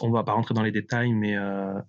On 0.00 0.10
va 0.10 0.22
pas 0.22 0.32
rentrer 0.32 0.54
dans 0.54 0.62
les 0.62 0.70
détails, 0.70 1.12
mais 1.12 1.36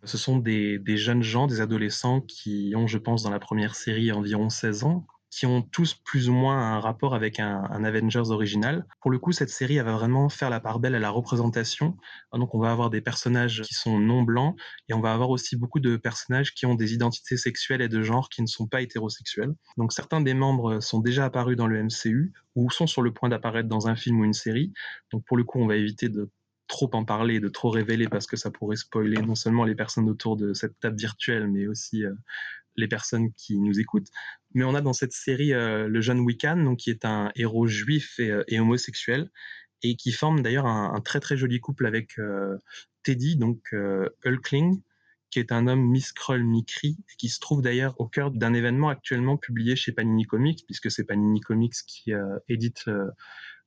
ce 0.03 0.17
sont 0.17 0.37
des, 0.37 0.81
jeunes 0.97 1.23
gens, 1.23 1.45
des 1.47 1.61
adolescents 1.61 2.21
qui 2.21 2.73
ont, 2.75 2.87
je 2.87 2.97
pense, 2.97 3.23
dans 3.23 3.29
la 3.29 3.39
première 3.39 3.75
série 3.75 4.11
environ 4.11 4.49
16 4.49 4.85
ans, 4.85 5.05
qui 5.29 5.45
ont 5.45 5.61
tous 5.61 5.95
plus 5.95 6.29
ou 6.29 6.33
moins 6.33 6.57
un 6.57 6.79
rapport 6.79 7.13
avec 7.13 7.39
un, 7.39 7.63
Avengers 7.83 8.29
original. 8.29 8.85
Pour 9.01 9.11
le 9.11 9.19
coup, 9.19 9.31
cette 9.31 9.49
série, 9.49 9.77
elle 9.77 9.85
va 9.85 9.93
vraiment 9.93 10.29
faire 10.29 10.49
la 10.49 10.59
part 10.59 10.79
belle 10.79 10.95
à 10.95 10.99
la 10.99 11.09
représentation. 11.09 11.97
Donc, 12.33 12.55
on 12.55 12.59
va 12.59 12.71
avoir 12.71 12.89
des 12.89 13.01
personnages 13.01 13.61
qui 13.61 13.73
sont 13.73 13.99
non 13.99 14.23
blancs 14.23 14.55
et 14.89 14.93
on 14.93 15.01
va 15.01 15.13
avoir 15.13 15.29
aussi 15.29 15.55
beaucoup 15.55 15.79
de 15.79 15.97
personnages 15.97 16.53
qui 16.53 16.65
ont 16.65 16.75
des 16.75 16.93
identités 16.93 17.37
sexuelles 17.37 17.81
et 17.81 17.89
de 17.89 18.01
genre 18.01 18.29
qui 18.29 18.41
ne 18.41 18.47
sont 18.47 18.67
pas 18.67 18.81
hétérosexuels. 18.81 19.53
Donc, 19.77 19.93
certains 19.93 20.21
des 20.21 20.33
membres 20.33 20.79
sont 20.79 20.99
déjà 20.99 21.25
apparus 21.25 21.57
dans 21.57 21.67
le 21.67 21.83
MCU 21.83 22.33
ou 22.55 22.69
sont 22.71 22.87
sur 22.87 23.01
le 23.01 23.13
point 23.13 23.29
d'apparaître 23.29 23.69
dans 23.69 23.87
un 23.87 23.95
film 23.95 24.21
ou 24.21 24.25
une 24.25 24.33
série. 24.33 24.73
Donc, 25.11 25.25
pour 25.25 25.37
le 25.37 25.43
coup, 25.43 25.59
on 25.59 25.67
va 25.67 25.75
éviter 25.75 26.09
de 26.09 26.31
trop 26.67 26.89
en 26.93 27.05
parler, 27.05 27.39
de 27.39 27.49
trop 27.49 27.69
révéler 27.69 28.07
parce 28.07 28.27
que 28.27 28.37
ça 28.37 28.51
pourrait 28.51 28.75
spoiler 28.75 29.21
non 29.21 29.35
seulement 29.35 29.65
les 29.65 29.75
personnes 29.75 30.09
autour 30.09 30.35
de 30.35 30.53
cette 30.53 30.79
table 30.79 30.97
virtuelle, 30.97 31.47
mais 31.47 31.67
aussi 31.67 32.05
euh, 32.05 32.13
les 32.75 32.87
personnes 32.87 33.31
qui 33.33 33.57
nous 33.57 33.79
écoutent. 33.79 34.09
Mais 34.53 34.63
on 34.63 34.75
a 34.75 34.81
dans 34.81 34.93
cette 34.93 35.13
série 35.13 35.53
euh, 35.53 35.87
le 35.87 36.01
jeune 36.01 36.19
Wiccan, 36.19 36.57
donc 36.57 36.79
qui 36.79 36.89
est 36.89 37.05
un 37.05 37.31
héros 37.35 37.67
juif 37.67 38.19
et, 38.19 38.31
euh, 38.31 38.43
homosexuel, 38.59 39.29
et 39.83 39.95
qui 39.95 40.11
forme 40.11 40.41
d'ailleurs 40.41 40.65
un, 40.65 40.99
très 41.01 41.19
très 41.19 41.37
joli 41.37 41.59
couple 41.59 41.85
avec 41.85 42.17
euh, 42.17 42.57
Teddy, 43.03 43.35
donc 43.35 43.73
Hulkling, 44.23 44.81
qui 45.29 45.39
est 45.39 45.51
un 45.51 45.67
homme 45.67 45.81
mi-scroll, 45.81 46.43
mi-cri, 46.43 46.97
et 46.97 47.15
qui 47.17 47.29
se 47.29 47.39
trouve 47.39 47.61
d'ailleurs 47.61 47.99
au 47.99 48.07
cœur 48.07 48.31
d'un 48.31 48.53
événement 48.53 48.89
actuellement 48.89 49.37
publié 49.37 49.75
chez 49.75 49.91
Panini 49.91 50.25
Comics, 50.25 50.63
puisque 50.65 50.89
c'est 50.89 51.03
Panini 51.03 51.41
Comics 51.41 51.75
qui 51.85 52.13
édite 52.47 52.89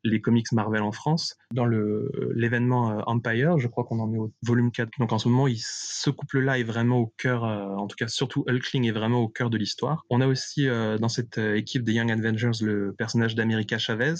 les 0.04 0.20
comics 0.20 0.50
Marvel 0.52 0.82
en 0.82 0.92
France. 0.92 1.36
Dans 1.52 1.66
l'événement 1.66 2.90
euh, 2.90 3.02
Empire, 3.06 3.58
je 3.58 3.68
crois 3.68 3.84
qu'on 3.84 4.00
en 4.00 4.12
est 4.12 4.18
au 4.18 4.32
volume 4.42 4.70
4. 4.70 4.90
Donc 4.98 5.12
en 5.12 5.18
ce 5.18 5.28
moment, 5.28 5.52
ce 5.56 6.10
couple-là 6.10 6.58
est 6.58 6.64
vraiment 6.64 6.98
au 6.98 7.12
cœur, 7.18 7.44
euh, 7.44 7.66
en 7.76 7.86
tout 7.86 7.96
cas 7.96 8.08
surtout 8.08 8.44
Hulkling 8.46 8.86
est 8.86 8.92
vraiment 8.92 9.20
au 9.20 9.28
cœur 9.28 9.50
de 9.50 9.56
l'histoire. 9.56 10.04
On 10.10 10.20
a 10.20 10.26
aussi 10.26 10.68
euh, 10.68 10.98
dans 10.98 11.08
cette 11.08 11.38
équipe 11.38 11.82
des 11.82 11.92
Young 11.92 12.10
Avengers 12.10 12.62
le 12.62 12.94
personnage 12.96 13.34
d'America 13.34 13.78
Chavez, 13.78 14.14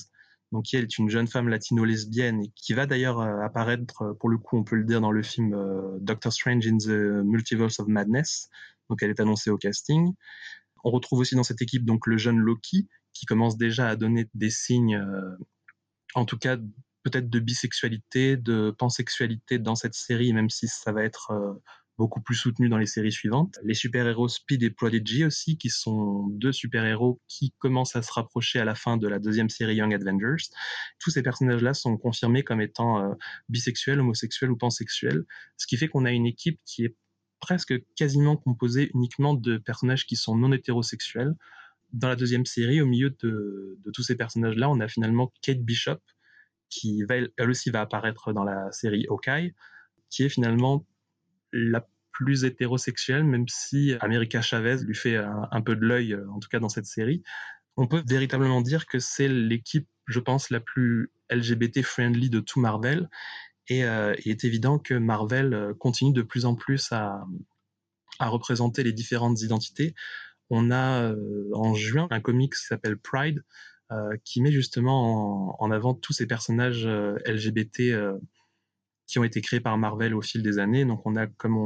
donc 0.52 0.64
qui 0.64 0.76
est 0.76 0.98
une 0.98 1.10
jeune 1.10 1.26
femme 1.26 1.48
latino-lesbienne 1.48 2.44
qui 2.55 2.72
va 2.72 2.86
d'ailleurs 2.86 3.20
apparaître, 3.20 4.16
pour 4.18 4.30
le 4.30 4.38
coup 4.38 4.56
on 4.56 4.64
peut 4.64 4.76
le 4.76 4.84
dire, 4.84 5.00
dans 5.00 5.12
le 5.12 5.22
film 5.22 5.55
Doctor 6.00 6.32
Strange 6.32 6.66
in 6.66 6.78
the 6.78 7.24
Multiverse 7.24 7.80
of 7.80 7.88
Madness. 7.88 8.48
Donc 8.88 9.02
elle 9.02 9.10
est 9.10 9.20
annoncée 9.20 9.50
au 9.50 9.59
casting. 9.59 10.14
On 10.84 10.90
retrouve 10.90 11.18
aussi 11.18 11.34
dans 11.34 11.42
cette 11.42 11.60
équipe 11.60 11.84
donc 11.84 12.06
le 12.06 12.16
jeune 12.16 12.38
Loki 12.38 12.88
qui 13.12 13.26
commence 13.26 13.59
déjà 13.59 13.88
à 13.88 13.96
donner 13.96 14.28
des 14.34 14.48
signes 14.48 14.98
en 16.14 16.24
tout 16.24 16.39
cas 16.39 16.56
peut-être 17.05 17.30
de 17.30 17.39
bisexualité, 17.39 18.36
de 18.36 18.74
pansexualité 18.76 19.59
dans 19.59 19.74
cette 19.74 19.94
série, 19.94 20.32
même 20.32 20.51
si 20.51 20.68
ça 20.68 20.93
va 20.93 21.05
être 21.05 21.30
euh, 21.30 21.55
beaucoup 21.97 22.20
plus 22.20 22.36
soutenu 22.36 22.68
dans 22.68 22.78
les 22.78 22.86
séries 22.86 23.12
suivantes. 23.12 23.59
Les 23.64 23.74
super-héros 23.74 24.28
Speed 24.28 24.62
et 24.62 24.70
Prodigy 24.70 25.24
aussi, 25.24 25.59
qui 25.59 25.68
sont 25.68 26.28
deux 26.28 26.52
super-héros 26.52 27.20
qui 27.26 27.52
commencent 27.59 27.97
à 27.97 28.02
se 28.02 28.12
rapprocher 28.12 28.60
à 28.60 28.64
la 28.64 28.74
fin 28.74 28.97
de 28.97 29.09
la 29.09 29.18
deuxième 29.18 29.48
série 29.48 29.76
Young 29.76 29.93
Avengers. 29.93 30.44
Tous 31.01 31.10
ces 31.10 31.22
personnages-là 31.22 31.74
sont 31.74 31.97
confirmés 31.97 32.44
comme 32.44 32.60
étant 32.60 33.02
euh, 33.02 33.14
bisexuels, 33.48 34.01
homosexuels 34.01 34.51
ou 34.51 34.56
pansexuels, 34.56 35.24
ce 35.56 35.66
qui 35.66 35.76
fait 35.76 35.89
qu'on 35.89 36.05
a 36.05 36.12
une 36.12 36.26
équipe 36.26 36.60
qui 36.64 36.85
est 36.85 36.97
presque 37.40 37.74
quasiment 37.97 38.36
composée 38.36 38.90
uniquement 38.94 39.35
de 39.35 39.59
personnages 39.59 40.06
qui 40.06 40.16
sont 40.16 40.36
non 40.36 40.52
hétérosexuels, 40.52 41.35
dans 41.93 42.09
la 42.09 42.16
deuxième 42.16 42.47
série, 42.47 42.81
au 42.81 42.86
milieu 42.86 43.10
de, 43.23 43.78
tous 43.94 44.02
ces 44.02 44.16
personnages-là, 44.16 44.69
on 44.69 44.81
a 44.81 44.89
finalement 44.89 45.32
Kate 45.43 45.60
Bishop, 45.60 46.01
qui 46.69 47.02
elle 47.09 47.51
aussi 47.51 47.70
va 47.70 47.81
apparaître 47.81 48.32
dans 48.32 48.44
la 48.44 48.70
série 48.73 49.06
Hawkeye, 49.09 49.55
qui 50.10 50.24
est 50.24 50.28
finalement 50.28 50.86
la 51.52 51.86
plus 52.12 52.44
hétérosexuelle, 52.44 53.24
même 53.24 53.47
si 53.48 53.94
America 54.01 54.43
Chavez 54.43 54.78
lui 54.85 54.94
fait 54.94 55.16
un, 55.16 55.62
peu 55.62 55.77
de 55.77 55.85
l'œil, 55.85 56.15
euh, 56.15 56.28
en 56.31 56.40
tout 56.40 56.48
cas 56.48 56.59
dans 56.59 56.69
cette 56.69 56.86
série. 56.86 57.23
On 57.77 57.86
peut 57.86 58.02
véritablement 58.06 58.60
dire 58.60 58.86
que 58.86 58.98
c'est 58.98 59.28
l'équipe, 59.28 59.89
je 60.06 60.19
pense, 60.19 60.51
la 60.51 60.59
plus 60.59 61.12
LGBT-friendly 61.31 62.28
de 62.28 62.40
tout 62.40 62.60
Marvel. 62.60 63.09
Et 63.69 63.85
euh, 63.85 64.15
il 64.24 64.32
est 64.32 64.44
évident 64.44 64.78
que 64.78 64.94
Marvel 64.94 65.55
euh, 65.55 65.74
continue 65.74 66.12
de 66.12 66.23
plus 66.23 66.44
en 66.44 66.56
plus 66.56 66.90
à 66.90 67.24
représenter 68.19 68.82
les 68.82 68.93
différentes 68.93 69.40
identités 69.43 69.94
on 70.50 70.70
a 70.70 71.02
euh, 71.02 71.50
en 71.52 71.74
juin 71.74 72.08
un 72.10 72.20
comic 72.20 72.54
qui 72.54 72.64
s'appelle 72.64 72.98
Pride, 72.98 73.44
euh, 73.90 74.16
qui 74.24 74.40
met 74.40 74.52
justement 74.52 75.60
en, 75.62 75.70
avant 75.70 75.94
tous 75.94 76.12
ces 76.12 76.26
personnages 76.26 76.86
euh, 76.86 77.16
LGBT 77.26 78.18
qui 79.09 79.18
ont 79.18 79.24
été 79.24 79.40
créés 79.40 79.60
par 79.60 79.78
Marvel 79.78 80.14
au 80.14 80.20
fil 80.20 80.43
des 80.43 80.59
années. 80.59 80.85
Donc 80.85 81.01
on 81.06 81.16
a, 81.16 81.26
comme 81.26 81.56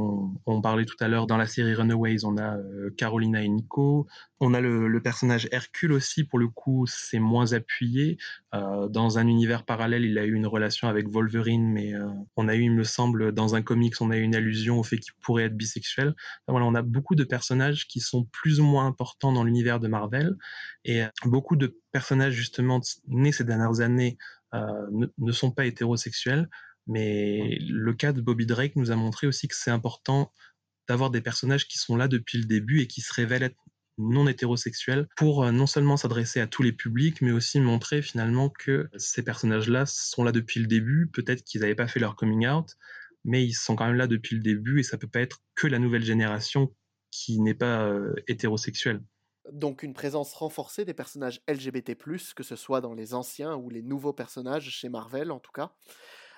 on, 0.45 0.61
parlait 0.61 0.85
tout 0.85 0.95
à 1.01 1.09
l'heure 1.09 1.27
dans 1.27 1.35
la 1.35 1.45
série 1.45 1.75
Runaways, 1.75 2.23
on 2.23 2.37
a 2.37 2.55
euh, 2.55 2.89
Carolina 2.97 3.43
et 3.43 3.49
Nico. 3.49 4.07
On 4.39 4.53
a 4.53 4.61
le, 4.61 5.01
personnage 5.01 5.49
Hercule 5.51 5.91
aussi, 5.91 6.23
pour 6.23 6.39
le 6.39 6.47
coup, 6.47 6.85
c'est 6.87 7.19
moins 7.19 7.51
appuyé. 7.51 8.17
Euh, 8.55 8.87
dans 8.87 9.17
un 9.17 9.27
univers 9.27 9.65
parallèle, 9.65 10.05
il 10.05 10.17
a 10.17 10.23
eu 10.23 10.33
une 10.33 10.47
relation 10.47 10.87
avec 10.87 11.09
Wolverine, 11.09 11.69
mais 11.69 11.93
euh, 11.93 12.07
on 12.37 12.47
a 12.47 12.55
eu, 12.55 12.61
il 12.61 12.71
me 12.71 12.85
semble, 12.85 13.33
dans 13.33 13.55
un 13.55 13.61
comics, 13.61 13.99
on 13.99 14.09
a 14.09 14.17
eu 14.17 14.21
une 14.21 14.35
allusion 14.35 14.79
au 14.79 14.83
fait 14.83 14.97
qu'il 14.97 15.13
pourrait 15.21 15.43
être 15.43 15.57
bisexuel. 15.57 16.15
voilà, 16.47 16.65
on 16.65 16.75
a 16.75 16.81
beaucoup 16.81 17.15
de 17.15 17.25
personnages 17.25 17.87
qui 17.87 17.99
sont 17.99 18.23
plus 18.31 18.61
ou 18.61 18.63
moins 18.63 18.85
importants 18.85 19.33
dans 19.33 19.43
l'univers 19.43 19.81
de 19.81 19.89
Marvel, 19.89 20.37
et 20.85 21.03
beaucoup 21.25 21.57
de 21.57 21.77
personnages 21.91 22.33
justement 22.33 22.79
nés 23.07 23.33
ces 23.33 23.43
dernières 23.43 23.81
années 23.81 24.17
ne, 24.53 25.07
ne 25.17 25.31
sont 25.31 25.51
pas 25.51 25.65
hétérosexuels. 25.65 26.47
Mais 26.87 27.57
le 27.61 27.93
cas 27.93 28.13
de 28.13 28.21
Bobby 28.21 28.45
Drake 28.45 28.75
nous 28.75 28.91
a 28.91 28.95
montré 28.95 29.27
aussi 29.27 29.47
que 29.47 29.55
c'est 29.55 29.71
important 29.71 30.31
d'avoir 30.87 31.09
des 31.09 31.21
personnages 31.21 31.67
qui 31.67 31.77
sont 31.77 31.95
là 31.95 32.07
depuis 32.07 32.37
le 32.37 32.45
début 32.45 32.81
et 32.81 32.87
qui 32.87 33.01
se 33.01 33.13
révèlent 33.13 33.43
être 33.43 33.57
non 33.97 34.27
hétérosexuels 34.27 35.07
pour 35.15 35.43
euh, 35.43 35.51
non 35.51 35.67
seulement 35.67 35.97
s'adresser 35.97 36.39
à 36.39 36.47
tous 36.47 36.63
les 36.63 36.71
publics, 36.71 37.21
mais 37.21 37.31
aussi 37.31 37.59
montrer 37.59 38.01
finalement 38.01 38.49
que 38.49 38.89
ces 38.97 39.23
personnages-là 39.23 39.85
sont 39.85 40.23
là 40.23 40.31
depuis 40.31 40.59
le 40.59 40.67
début. 40.67 41.09
Peut-être 41.13 41.43
qu'ils 41.43 41.61
n'avaient 41.61 41.75
pas 41.75 41.87
fait 41.87 41.99
leur 41.99 42.15
coming 42.15 42.47
out, 42.47 42.75
mais 43.23 43.45
ils 43.45 43.53
sont 43.53 43.75
quand 43.75 43.85
même 43.85 43.95
là 43.95 44.07
depuis 44.07 44.35
le 44.35 44.41
début 44.41 44.79
et 44.79 44.83
ça 44.83 44.97
peut 44.97 45.07
pas 45.07 45.21
être 45.21 45.41
que 45.55 45.67
la 45.67 45.79
nouvelle 45.79 46.03
génération 46.03 46.73
qui 47.11 47.39
n'est 47.39 47.53
pas 47.53 47.83
euh, 47.83 48.13
hétérosexuelle. 48.27 49.01
Donc 49.51 49.83
une 49.83 49.93
présence 49.93 50.33
renforcée 50.33 50.85
des 50.85 50.93
personnages 50.93 51.41
LGBT+, 51.47 51.95
que 52.35 52.43
ce 52.43 52.55
soit 52.55 52.81
dans 52.81 52.93
les 52.93 53.13
anciens 53.13 53.55
ou 53.55 53.69
les 53.69 53.81
nouveaux 53.81 54.13
personnages 54.13 54.69
chez 54.69 54.89
Marvel 54.89 55.31
en 55.31 55.39
tout 55.39 55.51
cas. 55.51 55.75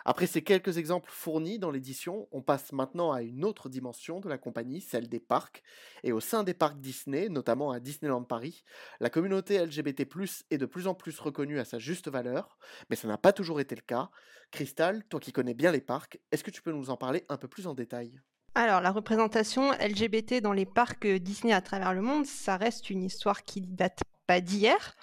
Après 0.08 0.28
ces 0.28 0.44
quelques 0.44 0.78
exemples 0.78 1.10
fournis 1.12 1.58
dans 1.58 1.72
l'édition, 1.72 2.28
on 2.32 2.44
passe 2.44 2.72
maintenant 2.72 3.12
à 3.12 3.24
une 3.24 3.44
autre 3.44 3.70
dimension 3.70 4.20
de 4.20 4.30
la 4.30 4.38
compagnie, 4.38 4.80
celle 4.80 5.10
des 5.10 5.20
parcs. 5.20 5.64
Et 6.04 6.12
au 6.12 6.20
sein 6.20 6.44
des 6.44 6.54
parcs 6.54 6.80
Disney, 6.80 7.28
notamment 7.28 7.72
à 7.72 7.80
Disneyland 7.80 8.24
Paris, 8.24 8.64
la 9.00 9.10
communauté 9.10 9.58
LGBT+, 9.66 10.08
est 10.52 10.60
de 10.60 10.66
plus 10.68 10.86
en 10.86 10.94
plus 10.94 11.20
reconnue 11.20 11.60
à 11.60 11.66
sa 11.66 11.80
juste 11.80 12.08
valeur, 12.08 12.60
mais 12.92 12.96
ça 12.96 13.08
n'a 13.08 13.18
pas 13.18 13.34
toujours 13.34 13.60
été 13.60 13.74
le 13.76 13.82
cas. 13.82 14.12
Crystal, 14.52 15.04
toi 15.10 15.20
qui 15.20 15.32
connais 15.32 15.56
bien 15.56 15.72
les 15.72 15.82
parcs, 15.82 16.20
est-ce 16.32 16.44
que 16.44 16.52
tu 16.52 16.62
peux 16.62 16.72
nous 16.72 16.92
en 16.92 16.98
parler 16.98 17.26
un 17.28 17.38
peu 17.38 17.48
plus 17.48 17.66
en 17.66 17.74
détail? 17.74 18.22
Alors, 18.54 18.82
la 18.82 18.92
représentation 18.92 19.72
LGBT 19.74 20.40
dans 20.40 20.54
les 20.54 20.68
parcs 20.68 21.08
Disney 21.08 21.52
à 21.52 21.62
travers 21.62 21.96
le 21.96 22.02
monde, 22.02 22.28
ça 22.28 22.58
reste 22.58 22.92
une 22.92 23.04
histoire 23.04 23.42
qui 23.44 23.62
date 23.62 24.02
pas 24.28 24.40
d'hier. 24.40 24.96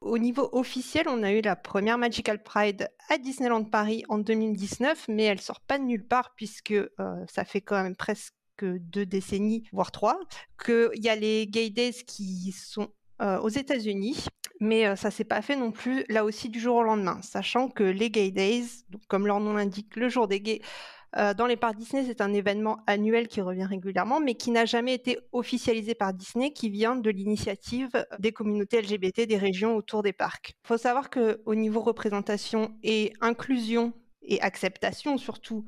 Au 0.00 0.16
niveau 0.16 0.48
officiel, 0.52 1.06
on 1.08 1.22
a 1.22 1.32
eu 1.32 1.40
la 1.40 1.56
première 1.56 1.98
Magical 1.98 2.42
Pride 2.42 2.88
à 3.08 3.18
Disneyland 3.18 3.64
Paris 3.64 4.04
en 4.08 4.18
2019, 4.18 5.06
mais 5.08 5.24
elle 5.24 5.40
sort 5.40 5.60
pas 5.60 5.78
de 5.78 5.84
nulle 5.84 6.06
part 6.06 6.34
puisque 6.36 6.70
euh, 6.70 6.88
ça 7.28 7.44
fait 7.44 7.60
quand 7.60 7.82
même 7.82 7.96
presque 7.96 8.32
deux 8.60 9.06
décennies, 9.06 9.68
voire 9.72 9.90
trois, 9.90 10.18
qu'il 10.64 10.90
y 10.94 11.08
a 11.08 11.16
les 11.16 11.46
Gay 11.46 11.70
Days 11.70 12.04
qui 12.06 12.52
sont 12.52 12.88
aux 13.20 13.48
États-Unis, 13.48 14.26
mais 14.60 14.94
ça 14.94 15.10
s'est 15.10 15.24
pas 15.24 15.42
fait 15.42 15.56
non 15.56 15.72
plus 15.72 16.04
là 16.08 16.24
aussi 16.24 16.48
du 16.48 16.60
jour 16.60 16.76
au 16.76 16.82
lendemain, 16.84 17.20
sachant 17.22 17.68
que 17.68 17.82
les 17.82 18.10
Gay 18.10 18.30
Days, 18.30 18.84
comme 19.08 19.26
leur 19.26 19.40
nom 19.40 19.54
l'indique, 19.54 19.96
le 19.96 20.08
jour 20.08 20.28
des 20.28 20.40
gays, 20.40 20.60
dans 21.14 21.46
les 21.46 21.56
parcs 21.56 21.76
Disney, 21.76 22.04
c'est 22.06 22.20
un 22.20 22.32
événement 22.32 22.80
annuel 22.86 23.28
qui 23.28 23.40
revient 23.40 23.64
régulièrement, 23.64 24.20
mais 24.20 24.34
qui 24.34 24.50
n'a 24.50 24.66
jamais 24.66 24.94
été 24.94 25.18
officialisé 25.32 25.94
par 25.94 26.12
Disney, 26.12 26.52
qui 26.52 26.68
vient 26.70 26.96
de 26.96 27.10
l'initiative 27.10 27.90
des 28.18 28.32
communautés 28.32 28.82
LGBT 28.82 29.26
des 29.26 29.38
régions 29.38 29.76
autour 29.76 30.02
des 30.02 30.12
parcs. 30.12 30.52
Il 30.64 30.68
faut 30.68 30.76
savoir 30.76 31.10
qu'au 31.10 31.54
niveau 31.54 31.80
représentation 31.80 32.76
et 32.82 33.12
inclusion 33.20 33.92
et 34.22 34.40
acceptation 34.42 35.16
surtout 35.16 35.64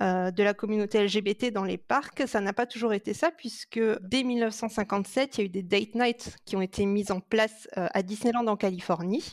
de 0.00 0.42
la 0.42 0.54
communauté 0.54 1.04
LGBT 1.04 1.52
dans 1.52 1.64
les 1.64 1.78
parcs, 1.78 2.22
ça 2.26 2.40
n'a 2.40 2.52
pas 2.52 2.66
toujours 2.66 2.92
été 2.92 3.14
ça, 3.14 3.30
puisque 3.30 3.80
dès 4.02 4.22
1957, 4.22 5.38
il 5.38 5.40
y 5.40 5.42
a 5.42 5.46
eu 5.46 5.48
des 5.48 5.62
date 5.62 5.94
nights 5.94 6.36
qui 6.44 6.56
ont 6.56 6.62
été 6.62 6.86
mises 6.86 7.10
en 7.10 7.20
place 7.20 7.68
à 7.74 8.02
Disneyland 8.02 8.46
en 8.46 8.56
Californie. 8.56 9.32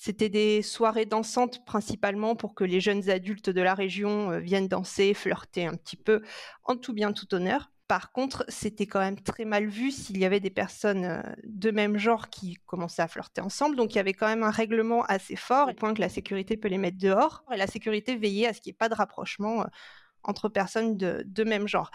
C'était 0.00 0.28
des 0.28 0.62
soirées 0.62 1.06
dansantes 1.06 1.64
principalement 1.64 2.36
pour 2.36 2.54
que 2.54 2.62
les 2.62 2.80
jeunes 2.80 3.10
adultes 3.10 3.50
de 3.50 3.60
la 3.60 3.74
région 3.74 4.30
euh, 4.30 4.38
viennent 4.38 4.68
danser, 4.68 5.12
flirter 5.12 5.66
un 5.66 5.74
petit 5.74 5.96
peu, 5.96 6.22
en 6.62 6.76
tout 6.76 6.92
bien, 6.92 7.12
tout 7.12 7.34
honneur. 7.34 7.72
Par 7.88 8.12
contre, 8.12 8.44
c'était 8.46 8.86
quand 8.86 9.00
même 9.00 9.20
très 9.20 9.44
mal 9.44 9.66
vu 9.66 9.90
s'il 9.90 10.16
y 10.18 10.24
avait 10.24 10.38
des 10.38 10.50
personnes 10.50 11.04
euh, 11.04 11.20
de 11.42 11.72
même 11.72 11.98
genre 11.98 12.30
qui 12.30 12.58
commençaient 12.64 13.02
à 13.02 13.08
flirter 13.08 13.40
ensemble. 13.40 13.74
Donc 13.74 13.92
il 13.92 13.96
y 13.96 13.98
avait 13.98 14.14
quand 14.14 14.28
même 14.28 14.44
un 14.44 14.52
règlement 14.52 15.02
assez 15.06 15.34
fort, 15.34 15.68
au 15.68 15.74
point 15.74 15.92
que 15.94 16.00
la 16.00 16.08
sécurité 16.08 16.56
peut 16.56 16.68
les 16.68 16.78
mettre 16.78 16.98
dehors. 16.98 17.42
Et 17.52 17.56
la 17.56 17.66
sécurité 17.66 18.14
veillait 18.14 18.46
à 18.46 18.52
ce 18.54 18.60
qu'il 18.60 18.70
n'y 18.70 18.76
ait 18.76 18.78
pas 18.78 18.88
de 18.88 18.94
rapprochement 18.94 19.62
euh, 19.62 19.66
entre 20.22 20.48
personnes 20.48 20.96
de 20.96 21.44
même 21.44 21.66
genre. 21.66 21.90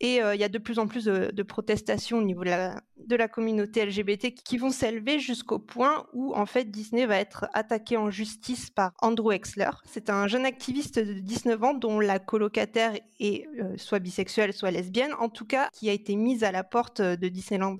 Et 0.00 0.16
il 0.16 0.40
y 0.40 0.44
a 0.44 0.48
de 0.48 0.58
plus 0.58 0.78
en 0.78 0.86
plus 0.86 1.06
de, 1.06 1.42
protestations 1.42 2.18
au 2.18 2.22
niveau 2.22 2.44
de 2.44 3.16
la, 3.16 3.28
communauté 3.28 3.84
LGBT 3.84 4.32
qui 4.32 4.56
vont 4.56 4.70
s'élever 4.70 5.18
jusqu'au 5.18 5.58
point 5.58 6.06
où, 6.12 6.32
en 6.34 6.46
fait, 6.46 6.70
Disney 6.70 7.04
va 7.04 7.16
être 7.16 7.46
attaqué 7.52 7.96
en 7.96 8.08
justice 8.08 8.70
par 8.70 8.92
Andrew 9.00 9.32
Exler. 9.32 9.70
C'est 9.84 10.08
un 10.08 10.28
jeune 10.28 10.46
activiste 10.46 11.00
de 11.00 11.14
19 11.14 11.64
ans 11.64 11.74
dont 11.74 11.98
la 11.98 12.20
colocataire 12.20 12.92
est 13.18 13.48
soit 13.76 13.98
bisexuelle, 13.98 14.52
soit 14.52 14.70
lesbienne, 14.70 15.12
en 15.18 15.28
tout 15.28 15.46
cas, 15.46 15.68
qui 15.72 15.90
a 15.90 15.92
été 15.92 16.14
mise 16.14 16.44
à 16.44 16.52
la 16.52 16.62
porte 16.62 17.02
de 17.02 17.28
Disneyland 17.28 17.78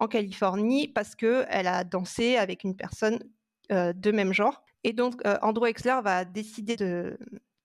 en 0.00 0.08
Californie 0.08 0.88
parce 0.88 1.14
qu'elle 1.14 1.68
a 1.68 1.84
dansé 1.84 2.36
avec 2.36 2.64
une 2.64 2.74
personne 2.74 3.20
de 3.70 4.10
même 4.10 4.32
genre. 4.32 4.64
Et 4.82 4.92
donc, 4.92 5.22
Andrew 5.40 5.66
Exler 5.66 6.00
va 6.02 6.24
décider 6.24 6.74
de 6.76 7.16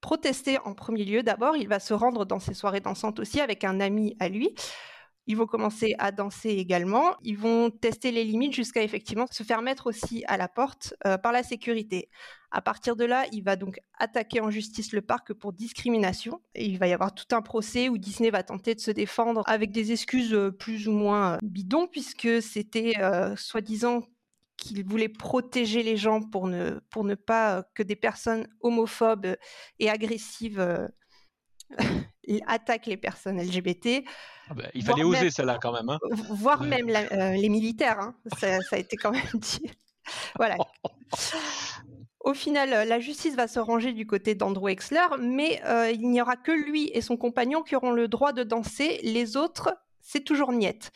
protester 0.02 0.58
en 0.66 0.74
premier 0.74 1.06
lieu. 1.06 1.24
D'abord, 1.24 1.58
il 1.58 1.68
va 1.68 1.80
se 1.80 1.94
rendre 1.94 2.26
dans 2.26 2.40
ces 2.40 2.54
soirées 2.54 2.80
dansantes 2.80 3.20
aussi 3.20 3.42
avec 3.42 3.64
un 3.64 3.80
ami 3.80 4.16
à 4.20 4.30
lui. 4.30 4.56
Ils 5.30 5.38
vont 5.38 5.46
commencer 5.46 5.94
à 6.00 6.12
danser 6.12 6.50
également. 6.50 7.16
Ils 7.22 7.38
vont 7.38 7.70
tester 7.70 8.12
les 8.12 8.24
limites 8.24 8.54
jusqu'à 8.54 8.82
effectivement 8.82 9.28
se 9.30 9.44
faire 9.44 9.62
mettre 9.62 9.86
aussi 9.86 10.24
à 10.28 10.38
la 10.38 10.48
porte 10.48 10.96
euh, 11.06 11.20
par 11.20 11.32
la 11.32 11.44
sécurité. 11.44 12.10
À 12.50 12.64
partir 12.64 12.96
de 12.96 13.06
là, 13.06 13.26
il 13.32 13.44
va 13.44 13.56
donc 13.56 13.80
attaquer 14.00 14.42
en 14.42 14.50
justice 14.50 14.92
le 14.92 15.04
parc 15.04 15.34
pour 15.34 15.54
discrimination. 15.54 16.42
Et 16.56 16.66
il 16.66 16.80
va 16.80 16.88
y 16.88 16.94
avoir 16.94 17.14
tout 17.14 17.28
un 17.36 17.44
procès 17.44 17.90
où 17.90 18.00
Disney 18.00 18.32
va 18.32 18.42
tenter 18.42 18.74
de 18.74 18.80
se 18.80 18.90
défendre 18.90 19.44
avec 19.46 19.72
des 19.72 19.92
excuses 19.92 20.34
euh, 20.34 20.50
plus 20.50 20.88
ou 20.88 20.94
moins 20.94 21.34
euh, 21.34 21.38
bidons, 21.44 21.86
puisque 21.86 22.42
c'était 22.42 22.94
soi-disant 23.36 24.02
qu'il 24.60 24.84
voulait 24.86 25.10
protéger 25.10 25.84
les 25.84 25.98
gens 25.98 26.22
pour 26.22 26.48
ne, 26.48 26.80
pour 26.90 27.04
ne 27.04 27.16
pas 27.16 27.64
que 27.74 27.84
des 27.84 27.96
personnes 27.96 28.48
homophobes 28.62 29.36
et 29.80 29.90
agressives 29.90 30.90
attaquent 32.48 32.88
les 32.88 32.98
personnes 32.98 33.42
LGBT. 33.42 34.04
Ah 34.50 34.54
bah, 34.54 34.64
il 34.74 34.84
fallait 34.84 35.04
oser 35.04 35.32
celle-là 35.32 35.58
quand 35.62 35.72
même. 35.72 35.90
Hein. 35.90 36.00
Voire 36.30 36.64
même 36.64 36.88
les 36.88 37.50
militaires. 37.50 38.00
Hein. 38.00 38.16
Ça, 38.38 38.60
ça, 38.62 38.76
a 38.76 38.80
été 38.80 38.98
quand 38.98 39.12
même 39.12 39.24
dit. 39.34 39.72
voilà. 40.36 40.58
Au 42.22 42.34
final, 42.34 42.88
la 42.88 43.00
justice 43.00 43.36
va 43.36 43.48
se 43.48 43.60
ranger 43.60 43.94
du 43.94 44.06
côté 44.06 44.36
d'Andrew 44.36 44.70
Exler, 44.70 45.08
mais 45.20 45.62
il 45.94 46.10
n'y 46.10 46.22
aura 46.22 46.36
que 46.36 46.52
lui 46.52 46.92
et 46.94 47.02
son 47.02 47.18
compagnon 47.18 47.64
qui 47.64 47.76
auront 47.76 47.92
le 47.92 48.08
droit 48.08 48.34
de 48.34 48.44
danser. 48.44 49.00
Les 49.04 49.38
autres, 49.38 49.74
c'est 50.02 50.24
toujours 50.24 50.52
niette. 50.52 50.92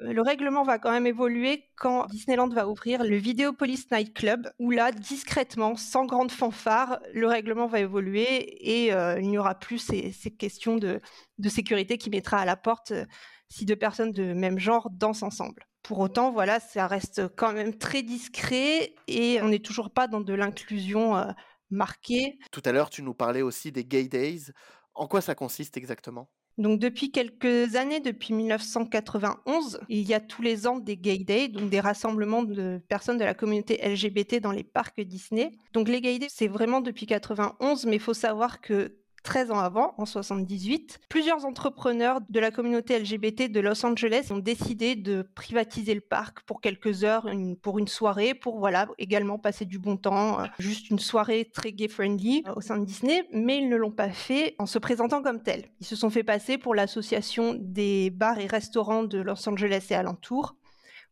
Le 0.00 0.22
règlement 0.22 0.62
va 0.62 0.78
quand 0.78 0.92
même 0.92 1.08
évoluer 1.08 1.64
quand 1.76 2.06
Disneyland 2.06 2.48
va 2.48 2.68
ouvrir 2.68 3.02
le 3.02 3.16
Videopolis 3.16 3.86
Night 3.90 4.14
Club, 4.14 4.48
où 4.60 4.70
là, 4.70 4.92
discrètement, 4.92 5.74
sans 5.74 6.06
grande 6.06 6.30
fanfare, 6.30 7.00
le 7.12 7.26
règlement 7.26 7.66
va 7.66 7.80
évoluer 7.80 8.84
et 8.84 8.92
euh, 8.92 9.18
il 9.20 9.28
n'y 9.28 9.38
aura 9.38 9.56
plus 9.56 9.78
ces, 9.78 10.12
questions 10.30 10.76
de, 10.76 11.00
sécurité 11.48 11.98
qui 11.98 12.10
mettra 12.10 12.38
à 12.38 12.44
la 12.44 12.56
porte 12.56 12.92
euh, 12.92 13.04
si 13.48 13.64
deux 13.64 13.76
personnes 13.76 14.12
de 14.12 14.32
même 14.32 14.58
genre 14.58 14.88
dansent 14.90 15.24
ensemble. 15.24 15.64
Pour 15.82 15.98
autant, 15.98 16.30
voilà, 16.30 16.60
ça 16.60 16.86
reste 16.86 17.22
quand 17.36 17.52
même 17.52 17.76
très 17.76 18.02
discret 18.02 18.94
et 19.08 19.40
on 19.42 19.48
n'est 19.48 19.58
toujours 19.58 19.90
pas 19.90 20.06
dans 20.06 20.20
de 20.20 20.34
l'inclusion 20.34 21.16
euh, 21.16 21.32
marquée. 21.70 22.38
Tout 22.52 22.62
à 22.64 22.70
l'heure, 22.70 22.90
tu 22.90 23.02
nous 23.02 23.14
parlais 23.14 23.42
aussi 23.42 23.72
des 23.72 23.84
Gay 23.84 24.06
Days. 24.06 24.52
En 24.94 25.08
quoi 25.08 25.20
ça 25.20 25.34
consiste 25.34 25.76
exactement? 25.76 26.30
Donc 26.58 26.80
depuis 26.80 27.12
quelques 27.12 27.76
années, 27.76 28.00
depuis 28.00 28.34
1991, 28.34 29.80
il 29.88 30.02
y 30.02 30.12
a 30.12 30.20
tous 30.20 30.42
les 30.42 30.66
ans 30.66 30.78
des 30.78 30.96
Gay 30.96 31.18
Days, 31.18 31.48
donc 31.48 31.70
des 31.70 31.80
rassemblements 31.80 32.42
de 32.42 32.80
personnes 32.88 33.16
de 33.16 33.24
la 33.24 33.34
communauté 33.34 33.80
LGBT 33.82 34.40
dans 34.40 34.50
les 34.50 34.64
parcs 34.64 35.00
Disney. 35.00 35.52
Donc 35.72 35.88
les 35.88 36.00
Gay 36.00 36.18
Days, 36.18 36.28
c'est 36.30 36.48
vraiment 36.48 36.80
depuis 36.80 37.06
91, 37.06 37.86
mais 37.86 37.96
il 37.96 38.00
faut 38.00 38.14
savoir 38.14 38.60
que 38.60 38.96
13 39.28 39.50
ans 39.50 39.58
avant, 39.58 39.92
en 39.98 40.06
78, 40.06 41.00
plusieurs 41.10 41.44
entrepreneurs 41.44 42.20
de 42.30 42.40
la 42.40 42.50
communauté 42.50 42.98
LGBT 42.98 43.52
de 43.52 43.60
Los 43.60 43.84
Angeles 43.84 44.28
ont 44.30 44.38
décidé 44.38 44.96
de 44.96 45.20
privatiser 45.34 45.92
le 45.92 46.00
parc 46.00 46.40
pour 46.46 46.62
quelques 46.62 47.04
heures, 47.04 47.28
pour 47.60 47.78
une 47.78 47.88
soirée, 47.88 48.32
pour 48.32 48.58
voilà 48.58 48.88
également 48.96 49.38
passer 49.38 49.66
du 49.66 49.78
bon 49.78 49.98
temps, 49.98 50.40
euh, 50.40 50.46
juste 50.58 50.88
une 50.88 50.98
soirée 50.98 51.50
très 51.52 51.72
gay-friendly 51.72 52.44
euh, 52.46 52.54
au 52.56 52.62
sein 52.62 52.78
de 52.78 52.86
Disney, 52.86 53.28
mais 53.30 53.58
ils 53.58 53.68
ne 53.68 53.76
l'ont 53.76 53.90
pas 53.90 54.08
fait 54.08 54.54
en 54.58 54.64
se 54.64 54.78
présentant 54.78 55.20
comme 55.20 55.42
tel. 55.42 55.66
Ils 55.80 55.86
se 55.86 55.94
sont 55.94 56.08
fait 56.08 56.24
passer 56.24 56.56
pour 56.56 56.74
l'association 56.74 57.54
des 57.60 58.08
bars 58.08 58.38
et 58.38 58.46
restaurants 58.46 59.04
de 59.04 59.18
Los 59.18 59.46
Angeles 59.46 59.88
et 59.90 59.94
alentours, 59.94 60.56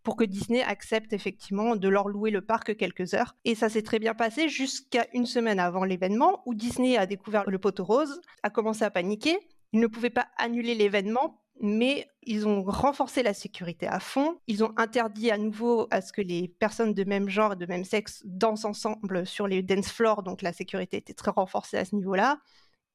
pour 0.06 0.14
que 0.14 0.22
Disney 0.22 0.62
accepte 0.62 1.12
effectivement 1.12 1.74
de 1.74 1.88
leur 1.88 2.06
louer 2.06 2.30
le 2.30 2.40
parc 2.40 2.76
quelques 2.76 3.14
heures. 3.14 3.34
Et 3.44 3.56
ça 3.56 3.68
s'est 3.68 3.82
très 3.82 3.98
bien 3.98 4.14
passé 4.14 4.48
jusqu'à 4.48 5.04
une 5.12 5.26
semaine 5.26 5.58
avant 5.58 5.82
l'événement 5.82 6.44
où 6.46 6.54
Disney 6.54 6.96
a 6.96 7.06
découvert 7.06 7.50
le 7.50 7.58
poteau 7.58 7.82
rose, 7.82 8.20
a 8.44 8.50
commencé 8.50 8.84
à 8.84 8.90
paniquer. 8.92 9.36
Ils 9.72 9.80
ne 9.80 9.88
pouvaient 9.88 10.10
pas 10.10 10.28
annuler 10.38 10.76
l'événement 10.76 11.42
mais 11.60 12.06
ils 12.22 12.46
ont 12.46 12.62
renforcé 12.62 13.22
la 13.22 13.32
sécurité 13.32 13.88
à 13.88 13.98
fond. 13.98 14.36
Ils 14.46 14.62
ont 14.62 14.74
interdit 14.76 15.30
à 15.30 15.38
nouveau 15.38 15.88
à 15.90 16.02
ce 16.02 16.12
que 16.12 16.20
les 16.20 16.48
personnes 16.48 16.92
de 16.92 17.02
même 17.02 17.28
genre 17.28 17.54
et 17.54 17.56
de 17.56 17.66
même 17.66 17.84
sexe 17.84 18.22
dansent 18.26 18.66
ensemble 18.66 19.26
sur 19.26 19.48
les 19.48 19.62
dance 19.62 19.88
floors, 19.88 20.22
donc 20.22 20.42
la 20.42 20.52
sécurité 20.52 20.98
était 20.98 21.14
très 21.14 21.30
renforcée 21.30 21.78
à 21.78 21.86
ce 21.86 21.94
niveau-là 21.94 22.38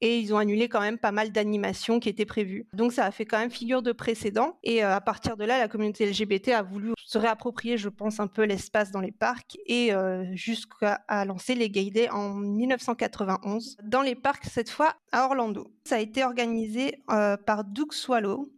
et 0.02 0.20
ils 0.20 0.34
ont 0.34 0.38
annulé 0.38 0.68
quand 0.68 0.82
même 0.82 0.98
pas 0.98 1.12
mal 1.12 1.32
d'animations 1.32 2.00
qui 2.00 2.10
étaient 2.10 2.26
prévues. 2.26 2.66
Donc 2.74 2.92
ça 2.92 3.06
a 3.06 3.12
fait 3.12 3.26
quand 3.26 3.38
même 3.38 3.52
figure 3.52 3.82
de 3.82 3.92
précédent 3.92 4.58
et 4.64 4.84
euh, 4.84 4.96
à 4.96 5.02
partir 5.02 5.38
de 5.38 5.46
là, 5.46 5.60
la 5.60 5.68
communauté 5.68 6.06
LGBT 6.06 6.50
a 6.50 6.64
voulu 6.64 6.94
se 7.06 7.18
réapproprier, 7.18 7.78
je 7.78 7.90
pense, 7.90 8.20
un 8.20 8.28
peu 8.28 8.44
l'espace 8.44 8.92
dans 8.92 9.02
les 9.02 9.12
parcs 9.12 9.58
et 9.66 9.94
euh, 9.94 10.26
jusqu'à 10.34 11.02
lancer 11.26 11.56
les 11.56 11.70
Gay 11.70 11.92
Day 11.92 12.10
en 12.10 12.34
1991 12.34 13.78
dans 13.84 14.02
les 14.02 14.16
parcs 14.16 14.46
cette 14.46 14.70
fois 14.70 14.96
à 15.12 15.26
Orlando. 15.26 15.68
Ça 15.84 15.96
a 15.96 16.00
été 16.00 16.24
organisé 16.24 17.04
euh, 17.10 17.38
par 17.38 17.64
Doug 17.64 17.94
Swallow 17.94 18.50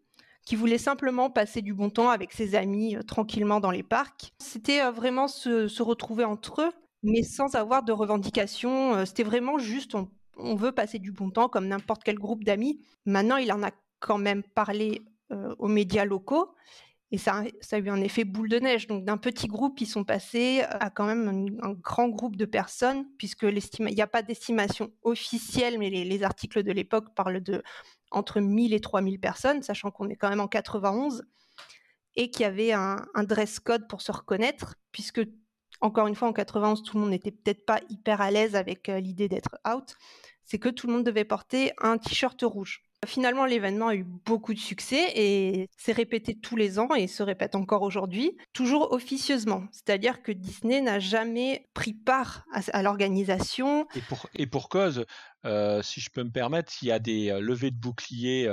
qui 0.46 0.56
voulait 0.56 0.78
simplement 0.78 1.30
passer 1.30 1.62
du 1.62 1.74
bon 1.74 1.90
temps 1.90 2.10
avec 2.10 2.34
ses 2.34 2.56
amis 2.56 2.98
tranquillement 3.08 3.62
dans 3.62 3.72
les 3.72 3.84
parcs. 3.84 4.34
C'était 4.40 4.82
vraiment 4.92 5.30
se, 5.30 5.82
retrouver 5.82 6.26
entre 6.26 6.64
eux, 6.64 6.72
mais 7.02 7.24
sans 7.24 7.56
avoir 7.56 7.84
de 7.84 7.94
revendications. 7.94 9.06
C'était 9.06 9.24
vraiment 9.24 9.58
juste, 9.58 9.96
on 10.38 10.56
veut 10.56 10.72
passer 10.72 11.00
du 11.00 11.12
bon 11.12 11.30
temps 11.30 11.50
comme 11.50 11.68
n'importe 11.68 12.04
quel 12.04 12.18
groupe 12.18 12.44
d'amis. 12.44 12.80
Maintenant, 13.06 13.38
il 13.38 13.52
en 13.52 13.64
a 13.64 13.72
quand 14.00 14.18
même 14.18 14.44
parlé 14.44 15.02
euh, 15.32 15.56
aux 15.60 15.68
médias 15.68 16.06
locaux 16.06 16.54
et 17.14 17.20
ça, 17.20 17.44
a 17.72 17.78
eu 17.78 17.90
un 17.90 18.02
effet 18.02 18.24
boule 18.24 18.50
de 18.50 18.58
neige. 18.58 18.88
Donc 18.88 19.06
d'un 19.06 19.18
petit 19.18 19.46
groupe, 19.46 19.80
ils 19.80 19.86
sont 19.86 20.04
passés 20.04 20.64
à 20.68 20.90
quand 20.90 21.06
même 21.06 21.60
un, 21.62 21.74
grand 21.74 22.10
groupe 22.10 22.36
de 22.36 22.46
personnes, 22.46 23.06
puisque 23.20 23.44
il 23.44 23.86
n'y 23.86 24.02
a 24.02 24.08
pas 24.08 24.24
d'estimation 24.24 24.92
officielle, 25.04 25.78
mais 25.78 25.92
les, 25.92 26.24
articles 26.24 26.64
de 26.64 26.72
l'époque 26.72 27.14
parlent 27.14 27.40
de 27.40 27.62
entre 28.10 28.40
1000 28.40 28.74
et 28.74 28.80
3000 28.80 29.20
personnes, 29.20 29.62
sachant 29.62 29.92
qu'on 29.92 30.10
est 30.10 30.16
quand 30.16 30.30
même 30.30 30.40
en 30.40 30.48
91, 30.48 31.24
et 32.16 32.32
qu'il 32.32 32.42
y 32.42 32.46
avait 32.46 32.72
un, 32.72 33.06
dress 33.18 33.60
code 33.60 33.88
pour 33.88 34.02
se 34.02 34.12
reconnaître, 34.12 34.74
puisque 34.92 35.22
encore 35.84 36.08
une 36.08 36.16
fois, 36.16 36.30
en 36.30 36.34
91, 36.34 36.82
tout 36.82 36.96
le 36.96 37.02
monde 37.02 37.10
n'était 37.10 37.32
peut-être 37.32 37.66
pas 37.66 37.82
hyper 37.90 38.22
à 38.22 38.32
l'aise 38.32 38.56
avec 38.56 38.88
euh, 38.88 39.02
l'idée 39.02 39.28
d'être 39.28 39.58
out. 39.68 39.96
C'est 40.46 40.58
que 40.58 40.70
tout 40.70 40.88
le 40.88 40.94
monde 40.94 41.06
devait 41.06 41.26
porter 41.26 41.74
un 41.78 41.98
t-shirt 41.98 42.42
rouge. 42.42 42.84
Finalement, 43.06 43.46
l'événement 43.46 43.90
a 43.90 43.96
eu 43.96 44.06
beaucoup 44.06 44.54
de 44.54 44.60
succès 44.60 45.12
et 45.14 45.68
s'est 45.76 45.92
répété 45.92 46.36
tous 46.36 46.56
les 46.56 46.80
ans 46.80 46.94
et 46.96 47.08
se 47.08 47.22
répète 47.22 47.54
encore 47.54 47.82
aujourd'hui, 47.82 48.38
toujours 48.54 48.94
officieusement. 48.94 49.66
C'est-à-dire 49.74 50.24
que 50.24 50.32
Disney 50.32 50.80
n'a 50.80 51.00
jamais 51.00 51.68
pris 51.74 51.94
part 51.94 52.46
à, 52.54 52.82
l'organisation. 52.82 53.86
Et 54.36 54.48
pour, 54.48 54.70
cause, 54.70 55.06
euh, 55.44 55.82
si 55.82 56.00
je 56.00 56.10
peux 56.12 56.24
me 56.24 56.32
permettre, 56.32 56.72
il 56.82 56.88
y 56.88 56.92
a 56.94 57.00
des 57.00 57.30
euh, 57.30 57.42
levées 57.42 57.72
de 57.72 57.80
boucliers 57.80 58.50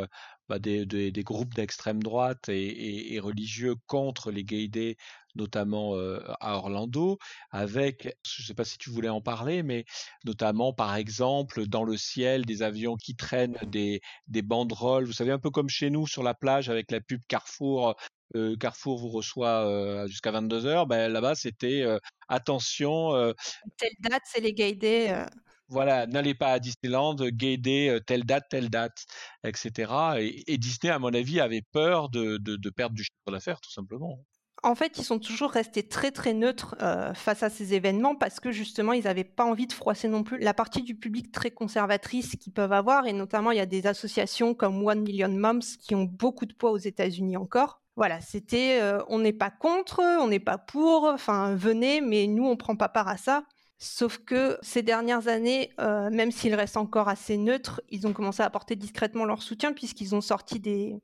bah, 0.51 0.59
des, 0.59 0.85
des, 0.85 1.23
groupes 1.23 1.55
d'extrême 1.55 2.03
droite 2.03 2.49
et, 2.49 2.67
et, 2.67 3.15
et, 3.15 3.21
religieux 3.21 3.77
contre 3.87 4.33
les 4.33 4.43
gaydés, 4.43 4.97
notamment 5.35 5.95
à 6.41 6.57
Orlando, 6.57 7.19
avec, 7.51 8.17
je 8.27 8.43
ne 8.43 8.47
sais 8.47 8.55
pas 8.55 8.65
si 8.65 8.79
tu 8.79 8.91
voulais 8.91 9.09
en 9.09 9.21
parler, 9.21 9.63
mais 9.63 9.85
notamment 10.25 10.73
par 10.73 10.95
exemple 10.97 11.67
dans 11.67 11.85
le 11.85 11.97
ciel 11.97 12.45
des 12.45 12.63
avions 12.63 12.97
qui 12.97 13.15
traînent 13.15 13.59
des, 13.67 14.01
des 14.29 14.43
banderoles, 14.43 15.05
vous 15.05 15.13
savez 15.13 15.33
un 15.33 15.39
peu 15.39 15.51
comme 15.51 15.69
chez 15.69 15.91
nous 15.91 16.07
sur 16.07 16.23
la 16.23 16.35
plage 16.35 16.69
avec 16.69 16.91
la 16.91 17.01
pub 17.01 17.21
Carrefour. 17.29 17.97
Euh, 18.37 18.57
Carrefour 18.57 18.99
vous 18.99 19.09
reçoit 19.09 19.67
euh, 19.67 20.07
jusqu'à 20.07 20.31
22 20.31 20.67
heures. 20.67 20.87
Ben, 20.87 21.13
là-bas, 21.13 21.35
c'était 21.35 21.85
attention. 22.29 23.35
Telle 23.77 23.91
date, 24.01 24.23
c'est 24.25 24.41
les 24.41 24.53
gaydés 24.53 25.25
voilà, 25.71 26.09
n'allez 26.09 26.35
pas 26.35 26.49
à 26.49 26.59
Disneyland, 26.59 27.15
guidez 27.15 28.01
telle 28.05 28.25
date, 28.25 28.47
telle 28.51 28.71
date, 28.71 29.07
etc. 29.45 29.93
Et, 30.19 30.53
et, 30.53 30.59
Disney, 30.59 30.93
à 30.93 30.99
mon 30.99 31.15
avis, 31.15 31.41
avait 31.41 31.63
peur 31.63 32.09
de, 32.09 32.39
de, 32.39 32.57
de 32.57 32.71
perdre 32.71 32.97
du 32.97 33.05
chiffre 33.05 33.31
d'affaires, 33.31 33.61
tout 33.61 33.71
simplement. 33.71 34.19
En 34.63 34.75
fait, 34.75 34.99
ils 34.99 35.05
sont 35.05 35.19
toujours 35.19 35.51
restés 35.51 35.83
très 35.83 36.11
très 36.11 36.35
neutres 36.35 36.77
euh, 36.83 37.15
face 37.15 37.43
à 37.43 37.49
ces 37.49 37.73
événements 37.73 38.15
parce 38.15 38.41
que 38.41 38.51
justement, 38.53 38.93
ils 38.93 39.05
n'avaient 39.05 39.25
pas 39.25 39.45
envie 39.45 39.67
de 39.67 39.73
froisser 39.73 40.07
non 40.09 40.23
plus 40.23 40.39
la 40.39 40.53
partie 40.53 40.83
du 40.83 40.95
public 40.95 41.33
très 41.33 41.51
conservatrice 41.51 42.37
qu'ils 42.37 42.53
peuvent 42.53 42.73
avoir. 42.73 43.07
Et 43.07 43.13
notamment, 43.13 43.53
il 43.53 43.57
y 43.57 43.61
a 43.61 43.67
des 43.67 43.87
associations 43.87 44.55
comme 44.55 44.87
One 44.87 45.01
Million 45.01 45.31
Moms 45.31 45.61
qui 45.81 45.95
ont 45.95 46.05
beaucoup 46.05 46.45
de 46.45 46.53
poids 46.53 46.73
aux 46.73 46.79
États-Unis 46.79 47.39
encore. 47.39 47.81
Voilà, 47.97 48.21
c'était 48.21 48.81
euh, 48.81 49.03
on 49.09 49.19
n'est 49.19 49.33
pas 49.33 49.51
contre, 49.51 50.01
on 50.01 50.29
n'est 50.29 50.41
pas 50.41 50.59
pour, 50.59 51.05
enfin 51.05 51.55
venez, 51.55 52.01
mais 52.01 52.27
nous, 52.27 52.47
on 52.47 52.57
prend 52.57 52.77
pas 52.77 52.89
part 52.89 53.09
à 53.09 53.17
ça. 53.17 53.45
Sauf 53.79 54.19
que 54.19 54.59
ces 54.61 54.83
dernières 54.83 55.29
années, 55.29 55.71
euh, 55.81 56.11
même 56.11 56.31
s'ils 56.31 56.55
restent 56.55 56.77
encore 56.77 57.09
assez 57.09 57.39
neutres, 57.39 57.81
ils 57.89 58.07
ont 58.07 58.13
commencé 58.13 58.43
à 58.43 58.47
apporter 58.47 58.77
discrètement 58.77 59.25
leur 59.25 59.43
soutien 59.43 59.73
puisqu'ils 59.73 60.15
ont 60.15 60.21
sorti 60.21 60.61
des, 60.61 61.01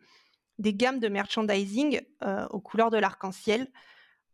des 0.59 0.74
gammes 0.74 1.01
de 1.01 1.09
merchandising 1.09 2.01
euh, 2.23 2.47
aux 2.49 2.61
couleurs 2.61 2.91
de 2.91 2.99
l'arc-en-ciel. 2.99 3.69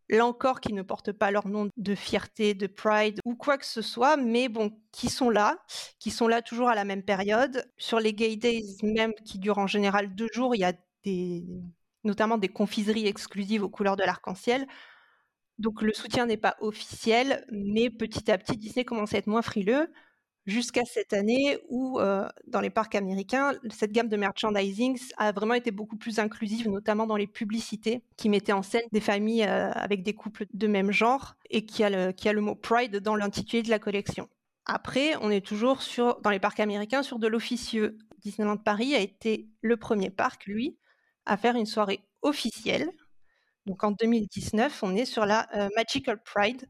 Là 0.08 0.26
encore, 0.26 0.60
qui 0.60 0.72
ne 0.72 0.82
portent 0.82 1.12
pas 1.12 1.30
leur 1.30 1.48
nom 1.48 1.68
de 1.76 1.94
fierté, 1.94 2.54
de 2.54 2.66
pride 2.66 3.20
ou 3.24 3.34
quoi 3.34 3.56
que 3.56 3.64
ce 3.64 3.80
soit, 3.80 4.16
mais 4.16 4.48
bon, 4.48 4.72
qui 4.90 5.08
sont 5.08 5.30
là, 5.30 5.62
qui 5.98 6.10
sont 6.10 6.28
là 6.28 6.42
toujours 6.42 6.68
à 6.68 6.74
la 6.74 6.84
même 6.84 7.02
période. 7.02 7.64
Sur 7.78 7.98
les 7.98 8.12
Gay 8.12 8.36
Days 8.36 8.76
même, 8.82 9.14
qui 9.24 9.38
durent 9.38 9.58
en 9.58 9.66
général 9.66 10.14
deux 10.14 10.28
jours, 10.32 10.54
il 10.54 10.58
y 10.58 10.64
a 10.64 10.74
des, 11.04 11.44
notamment 12.04 12.36
des 12.36 12.48
confiseries 12.48 13.06
exclusives 13.06 13.62
aux 13.62 13.70
couleurs 13.70 13.96
de 13.96 14.04
l'arc-en-ciel. 14.04 14.66
Donc 15.58 15.82
le 15.82 15.94
soutien 15.94 16.26
n'est 16.26 16.36
pas 16.36 16.56
officiel, 16.60 17.46
mais 17.50 17.88
petit 17.88 18.30
à 18.30 18.38
petit, 18.38 18.56
Disney 18.56 18.84
commence 18.84 19.14
à 19.14 19.18
être 19.18 19.26
moins 19.28 19.42
frileux, 19.42 19.90
jusqu'à 20.46 20.84
cette 20.84 21.12
année 21.12 21.58
où, 21.68 21.98
euh, 22.00 22.28
dans 22.46 22.60
les 22.60 22.70
parcs 22.70 22.94
américains, 22.94 23.54
cette 23.70 23.92
gamme 23.92 24.08
de 24.08 24.16
merchandising 24.16 24.98
a 25.16 25.32
vraiment 25.32 25.54
été 25.54 25.70
beaucoup 25.70 25.96
plus 25.96 26.18
inclusive, 26.18 26.68
notamment 26.68 27.06
dans 27.06 27.16
les 27.16 27.26
publicités 27.26 28.02
qui 28.16 28.28
mettaient 28.28 28.52
en 28.52 28.62
scène 28.62 28.82
des 28.92 29.00
familles 29.00 29.44
euh, 29.44 29.70
avec 29.72 30.02
des 30.02 30.14
couples 30.14 30.46
de 30.52 30.66
même 30.66 30.90
genre 30.90 31.36
et 31.50 31.64
qui 31.64 31.84
a 31.84 31.90
le, 31.90 32.40
mot 32.40 32.54
Pride 32.54 32.96
dans 32.98 33.16
l'intitulé 33.16 33.62
de 33.62 33.70
la 33.70 33.78
collection. 33.78 34.28
Après, 34.64 35.16
on 35.20 35.30
est 35.30 35.44
toujours 35.44 35.82
sur, 35.82 36.20
dans 36.20 36.30
les 36.30 36.40
parcs 36.40 36.60
américains 36.60 37.02
sur 37.02 37.18
de 37.18 37.26
l'officieux. 37.26 37.98
Disneyland 38.20 38.56
Paris 38.56 38.94
a 38.94 39.00
été 39.00 39.48
le 39.60 39.76
premier 39.76 40.10
parc, 40.10 40.46
lui, 40.46 40.78
à 41.26 41.36
faire 41.36 41.56
une 41.56 41.66
soirée 41.66 42.00
officielle 42.22 42.92
donc 43.66 43.84
en 43.84 43.92
2019, 43.92 44.82
on 44.82 44.96
est 44.96 45.04
sur 45.04 45.24
la 45.24 45.48
euh, 45.54 45.68
Magical 45.76 46.20
Pride. 46.22 46.68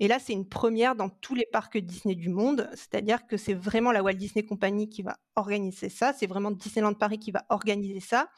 Et 0.00 0.08
là, 0.08 0.18
c'est 0.18 0.32
une 0.32 0.48
première 0.48 0.96
dans 0.96 1.10
tous 1.10 1.34
les 1.34 1.46
parcs 1.52 1.76
Disney 1.76 2.14
du 2.14 2.30
monde. 2.30 2.68
C'est-à-dire 2.70 3.26
que 3.26 3.36
c'est 3.36 3.52
vraiment 3.52 3.92
la 3.92 4.02
Walt 4.02 4.14
Disney 4.14 4.44
Company 4.44 4.88
qui 4.88 5.02
va 5.02 5.18
organiser 5.36 5.90
ça. 5.90 6.14
C'est 6.14 6.26
vraiment 6.26 6.50
Disneyland 6.50 6.94
Paris 6.94 7.18
qui 7.18 7.30
va 7.30 7.44
organiser 7.50 8.00
ça. 8.00 8.28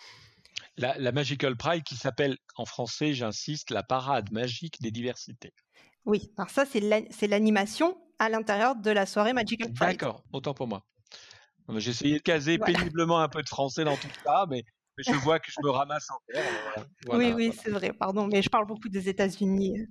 La, 0.77 1.13
Magical 1.13 1.57
Pride 1.57 1.85
qui 1.85 1.95
s'appelle 1.95 2.37
en 2.57 2.65
français, 2.65 3.15
j'insiste, 3.15 3.71
la 3.71 3.85
parade 3.85 4.33
magique 4.33 4.83
des 4.83 4.91
diversités. 4.91 5.53
Oui, 6.05 6.33
alors 6.37 6.51
ça, 6.51 6.65
c'est 6.67 7.29
l'animation 7.29 7.97
à 8.19 8.29
l'intérieur 8.29 8.75
de 8.75 8.91
la 8.91 9.07
soirée 9.07 9.33
Magical 9.33 9.73
Pride. 9.73 9.91
D'accord, 9.91 10.25
autant 10.33 10.55
pour 10.55 10.67
moi. 10.67 10.85
J'ai 11.77 11.91
essayé 11.91 12.17
de 12.19 12.23
caser 12.23 12.59
péniblement 12.59 13.21
un 13.21 13.29
peu 13.29 13.43
de 13.43 13.49
français 13.49 13.85
dans 13.85 13.97
tout 13.97 14.09
ça, 14.25 14.47
mais 14.51 14.65
mais 14.99 15.05
je 15.05 15.13
vois 15.25 15.39
que 15.39 15.51
je 15.51 15.57
me 15.65 15.71
ramasse 15.71 16.11
en 16.11 16.19
terre. 16.33 16.87
oui, 17.13 17.33
oui, 17.33 17.53
c'est 17.63 17.71
vrai, 17.71 17.93
pardon, 17.93 18.27
mais 18.27 18.43
je 18.43 18.51
parle 18.51 18.67
beaucoup 18.67 18.89
des 18.89 19.09
États-Unis. 19.09 19.87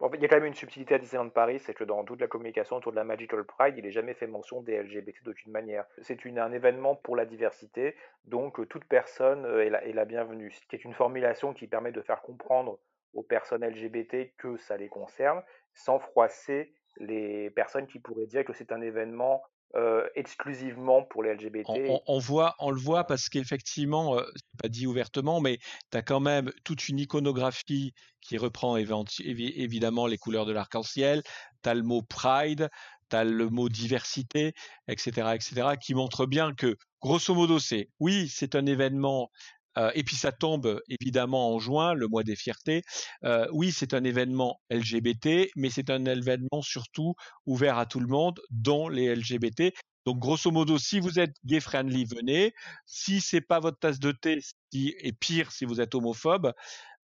Il 0.00 0.20
y 0.20 0.24
a 0.24 0.28
quand 0.28 0.36
même 0.36 0.44
une 0.44 0.54
subtilité 0.54 0.94
à 0.94 0.98
Disneyland 0.98 1.30
Paris, 1.30 1.58
c'est 1.58 1.74
que 1.74 1.82
dans 1.82 2.04
toute 2.04 2.20
la 2.20 2.28
communication 2.28 2.76
autour 2.76 2.92
de 2.92 2.96
la 2.96 3.04
Magical 3.04 3.44
Pride, 3.44 3.74
il 3.76 3.84
n'est 3.84 3.90
jamais 3.90 4.14
fait 4.14 4.28
mention 4.28 4.62
des 4.62 4.80
LGBT 4.80 5.24
d'aucune 5.24 5.50
manière. 5.50 5.84
C'est 6.02 6.24
un 6.24 6.52
événement 6.52 6.94
pour 6.94 7.16
la 7.16 7.24
diversité, 7.24 7.96
donc 8.24 8.60
euh, 8.60 8.66
toute 8.66 8.84
personne 8.84 9.44
euh, 9.44 9.64
est 9.64 9.92
la 9.92 10.04
bienvenue. 10.04 10.52
Ce 10.52 10.64
qui 10.66 10.76
est 10.76 10.84
une 10.84 10.94
formulation 10.94 11.52
qui 11.52 11.66
permet 11.66 11.90
de 11.90 12.00
faire 12.00 12.22
comprendre 12.22 12.78
aux 13.12 13.24
personnes 13.24 13.64
LGBT 13.64 14.36
que 14.36 14.56
ça 14.58 14.76
les 14.76 14.88
concerne, 14.88 15.42
sans 15.74 15.98
froisser 15.98 16.72
les 16.98 17.50
personnes 17.50 17.86
qui 17.86 17.98
pourraient 17.98 18.26
dire 18.26 18.44
que 18.44 18.52
c'est 18.52 18.70
un 18.70 18.80
événement 18.80 19.42
euh, 19.76 20.06
exclusivement 20.14 21.02
pour 21.02 21.22
les 21.22 21.34
LGBT. 21.34 21.66
On, 22.06 22.18
voit, 22.18 22.54
on 22.58 22.70
le 22.70 22.80
voit 22.80 23.04
parce 23.04 23.28
qu'effectivement, 23.28 24.16
euh, 24.16 24.22
c'est 24.34 24.62
pas 24.62 24.68
dit 24.68 24.86
ouvertement, 24.86 25.40
mais 25.40 25.58
tu 25.90 25.98
as 25.98 26.02
quand 26.02 26.20
même 26.20 26.50
toute 26.64 26.88
une 26.88 26.98
iconographie 26.98 27.92
qui 28.22 28.38
reprend 28.38 28.76
évidemment 28.78 30.06
les 30.06 30.16
couleurs 30.16 30.46
de 30.46 30.52
l'arc-en-ciel. 30.52 31.22
Tu 31.62 31.68
as 31.68 31.74
le 31.74 31.82
mot 31.82 32.00
pride, 32.00 32.70
tu 33.10 33.16
as 33.16 33.24
le 33.24 33.50
mot 33.50 33.68
diversité, 33.68 34.54
etc., 34.88 35.32
etc., 35.34 35.76
qui 35.80 35.94
montre 35.94 36.24
bien 36.24 36.54
que, 36.54 36.76
grosso 37.02 37.34
modo, 37.34 37.58
c'est 37.58 37.90
oui, 38.00 38.28
c'est 38.28 38.54
un 38.54 38.64
événement 38.64 39.30
euh, 39.76 39.90
et 39.94 40.02
puis 40.02 40.16
ça 40.16 40.32
tombe 40.32 40.80
évidemment 40.88 41.54
en 41.54 41.58
juin, 41.58 41.94
le 41.94 42.08
mois 42.08 42.24
des 42.24 42.36
fiertés. 42.36 42.82
Euh, 43.24 43.46
oui, 43.52 43.72
c'est 43.72 43.94
un 43.94 44.04
événement 44.04 44.60
LGBT, 44.70 45.50
mais 45.56 45.70
c'est 45.70 45.90
un 45.90 46.04
événement 46.04 46.62
surtout 46.62 47.14
ouvert 47.46 47.78
à 47.78 47.86
tout 47.86 48.00
le 48.00 48.08
monde, 48.08 48.40
dont 48.50 48.88
les 48.88 49.14
LGBT. 49.14 49.72
Donc 50.06 50.18
grosso 50.18 50.50
modo, 50.50 50.78
si 50.78 51.00
vous 51.00 51.18
êtes 51.18 51.34
gay 51.44 51.60
friendly, 51.60 52.06
venez. 52.06 52.54
Si 52.86 53.20
c'est 53.20 53.42
pas 53.42 53.60
votre 53.60 53.78
tasse 53.78 53.98
de 53.98 54.12
thé, 54.12 54.40
et 54.72 55.12
pire 55.12 55.52
si 55.52 55.64
vous 55.64 55.80
êtes 55.80 55.94
homophobe, 55.94 56.52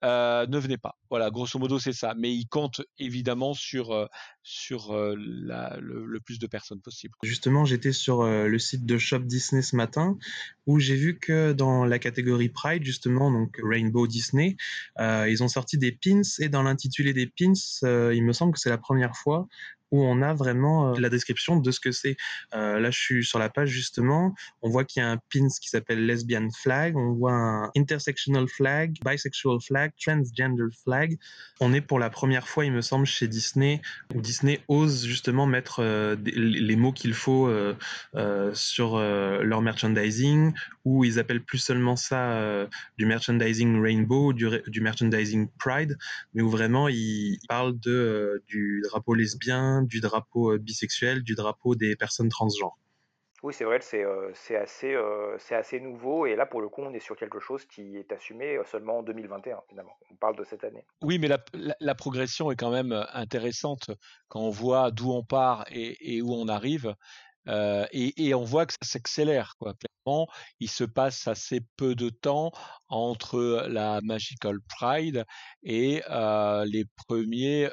euh, 0.04 0.46
ne 0.46 0.58
venez 0.58 0.76
pas. 0.76 0.96
Voilà, 1.08 1.30
grosso 1.30 1.58
modo, 1.58 1.78
c'est 1.78 1.92
ça. 1.92 2.14
Mais 2.16 2.34
il 2.34 2.46
compte 2.46 2.82
évidemment 2.98 3.54
sur, 3.54 3.92
euh, 3.92 4.06
sur 4.42 4.92
euh, 4.92 5.14
le, 5.16 6.20
plus 6.20 6.38
de 6.38 6.46
personnes 6.46 6.80
possible. 6.80 7.14
Justement, 7.22 7.64
j'étais 7.64 7.92
sur 7.92 8.24
le 8.24 8.58
site 8.58 8.84
de 8.84 8.98
Shop 8.98 9.20
Disney 9.20 9.62
ce 9.62 9.76
matin 9.76 10.16
où 10.66 10.78
j'ai 10.78 10.96
vu 10.96 11.18
que 11.18 11.52
dans 11.52 11.84
la 11.84 11.98
catégorie 11.98 12.48
Pride, 12.48 12.84
justement, 12.84 13.30
donc 13.30 13.58
Rainbow 13.62 14.06
Disney, 14.06 14.56
ils 14.98 15.42
ont 15.42 15.48
sorti 15.48 15.78
des 15.78 15.92
pins 15.92 16.22
et 16.40 16.48
dans 16.48 16.62
l'intitulé 16.62 17.12
des 17.12 17.26
pins, 17.26 17.52
il 17.82 18.24
me 18.24 18.32
semble 18.32 18.52
que 18.52 18.60
c'est 18.60 18.70
la 18.70 18.78
première 18.78 19.16
fois 19.16 19.48
où 19.94 20.02
on 20.02 20.22
a 20.22 20.34
vraiment 20.34 20.88
euh, 20.88 20.98
la 20.98 21.08
description 21.08 21.56
de 21.56 21.70
ce 21.70 21.78
que 21.78 21.92
c'est. 21.92 22.16
Euh, 22.52 22.80
là, 22.80 22.90
je 22.90 22.98
suis 22.98 23.24
sur 23.24 23.38
la 23.38 23.48
page 23.48 23.68
justement, 23.68 24.34
on 24.60 24.68
voit 24.68 24.82
qu'il 24.82 25.00
y 25.00 25.06
a 25.06 25.08
un 25.08 25.18
pins 25.32 25.46
qui 25.62 25.68
s'appelle 25.68 26.04
Lesbian 26.04 26.48
Flag, 26.50 26.96
on 26.96 27.12
voit 27.12 27.32
un 27.32 27.70
Intersectional 27.76 28.48
Flag, 28.48 28.96
Bisexual 29.04 29.58
Flag, 29.64 29.92
Transgender 30.04 30.64
Flag. 30.82 31.16
On 31.60 31.72
est 31.72 31.80
pour 31.80 32.00
la 32.00 32.10
première 32.10 32.48
fois, 32.48 32.64
il 32.64 32.72
me 32.72 32.80
semble, 32.80 33.06
chez 33.06 33.28
Disney, 33.28 33.80
où 34.12 34.20
Disney 34.20 34.60
ose 34.66 35.06
justement 35.06 35.46
mettre 35.46 35.78
euh, 35.78 36.16
les 36.24 36.74
mots 36.74 36.92
qu'il 36.92 37.14
faut 37.14 37.48
sur 38.52 38.98
leur 38.98 39.62
merchandising, 39.62 40.52
où 40.84 41.04
ils 41.04 41.20
appellent 41.20 41.44
plus 41.44 41.58
seulement 41.58 41.94
ça 41.94 42.66
du 42.98 43.06
merchandising 43.06 43.80
Rainbow, 43.80 44.32
du, 44.32 44.48
du, 44.66 44.80
merchandising 44.80 45.48
Pride, 45.58 45.96
mais 46.34 46.42
où 46.42 46.50
vraiment 46.50 46.88
ils 46.88 47.38
parlent 47.48 47.78
de, 47.78 48.42
du 48.48 48.82
drapeau 48.88 49.14
lesbien, 49.14 49.83
du 49.84 50.00
drapeau 50.00 50.52
euh, 50.52 50.58
bisexuel, 50.58 51.22
du 51.22 51.34
drapeau 51.34 51.74
des 51.74 51.96
personnes 51.96 52.28
transgenres. 52.28 52.78
Oui, 53.42 53.52
c'est 53.52 53.64
vrai, 53.64 53.78
c'est 53.82 54.02
euh, 54.02 54.32
assez, 54.58 54.94
euh, 54.94 55.36
assez 55.50 55.78
nouveau. 55.78 56.24
Et 56.24 56.34
là, 56.34 56.46
pour 56.46 56.62
le 56.62 56.70
coup, 56.70 56.80
on 56.80 56.94
est 56.94 57.00
sur 57.00 57.14
quelque 57.14 57.40
chose 57.40 57.66
qui 57.66 57.98
est 57.98 58.10
assumé 58.10 58.58
seulement 58.64 58.98
en 58.98 59.02
2021, 59.02 59.60
finalement. 59.68 59.94
On 60.10 60.16
parle 60.16 60.36
de 60.36 60.44
cette 60.44 60.64
année. 60.64 60.86
Oui, 61.02 61.18
mais 61.18 61.28
la, 61.28 61.94
progression 61.94 62.50
est 62.50 62.56
quand 62.56 62.70
même 62.70 62.92
intéressante 63.12 63.90
quand 64.28 64.40
on 64.40 64.48
voit 64.48 64.90
d'où 64.90 65.12
on 65.12 65.22
part 65.22 65.66
et, 65.70 66.22
où 66.22 66.32
on 66.32 66.48
arrive. 66.48 66.94
et, 67.46 68.34
on 68.34 68.44
voit 68.44 68.64
que 68.64 68.72
ça 68.72 68.92
s'accélère. 68.92 69.56
Clairement, 69.60 70.26
il 70.58 70.70
se 70.70 70.84
passe 70.84 71.28
assez 71.28 71.60
peu 71.76 71.94
de 71.94 72.08
temps 72.08 72.50
entre 72.88 73.66
la 73.68 74.00
Magical 74.02 74.56
Pride 74.70 75.26
et 75.62 76.00
les 76.64 76.84
premiers 77.06 77.68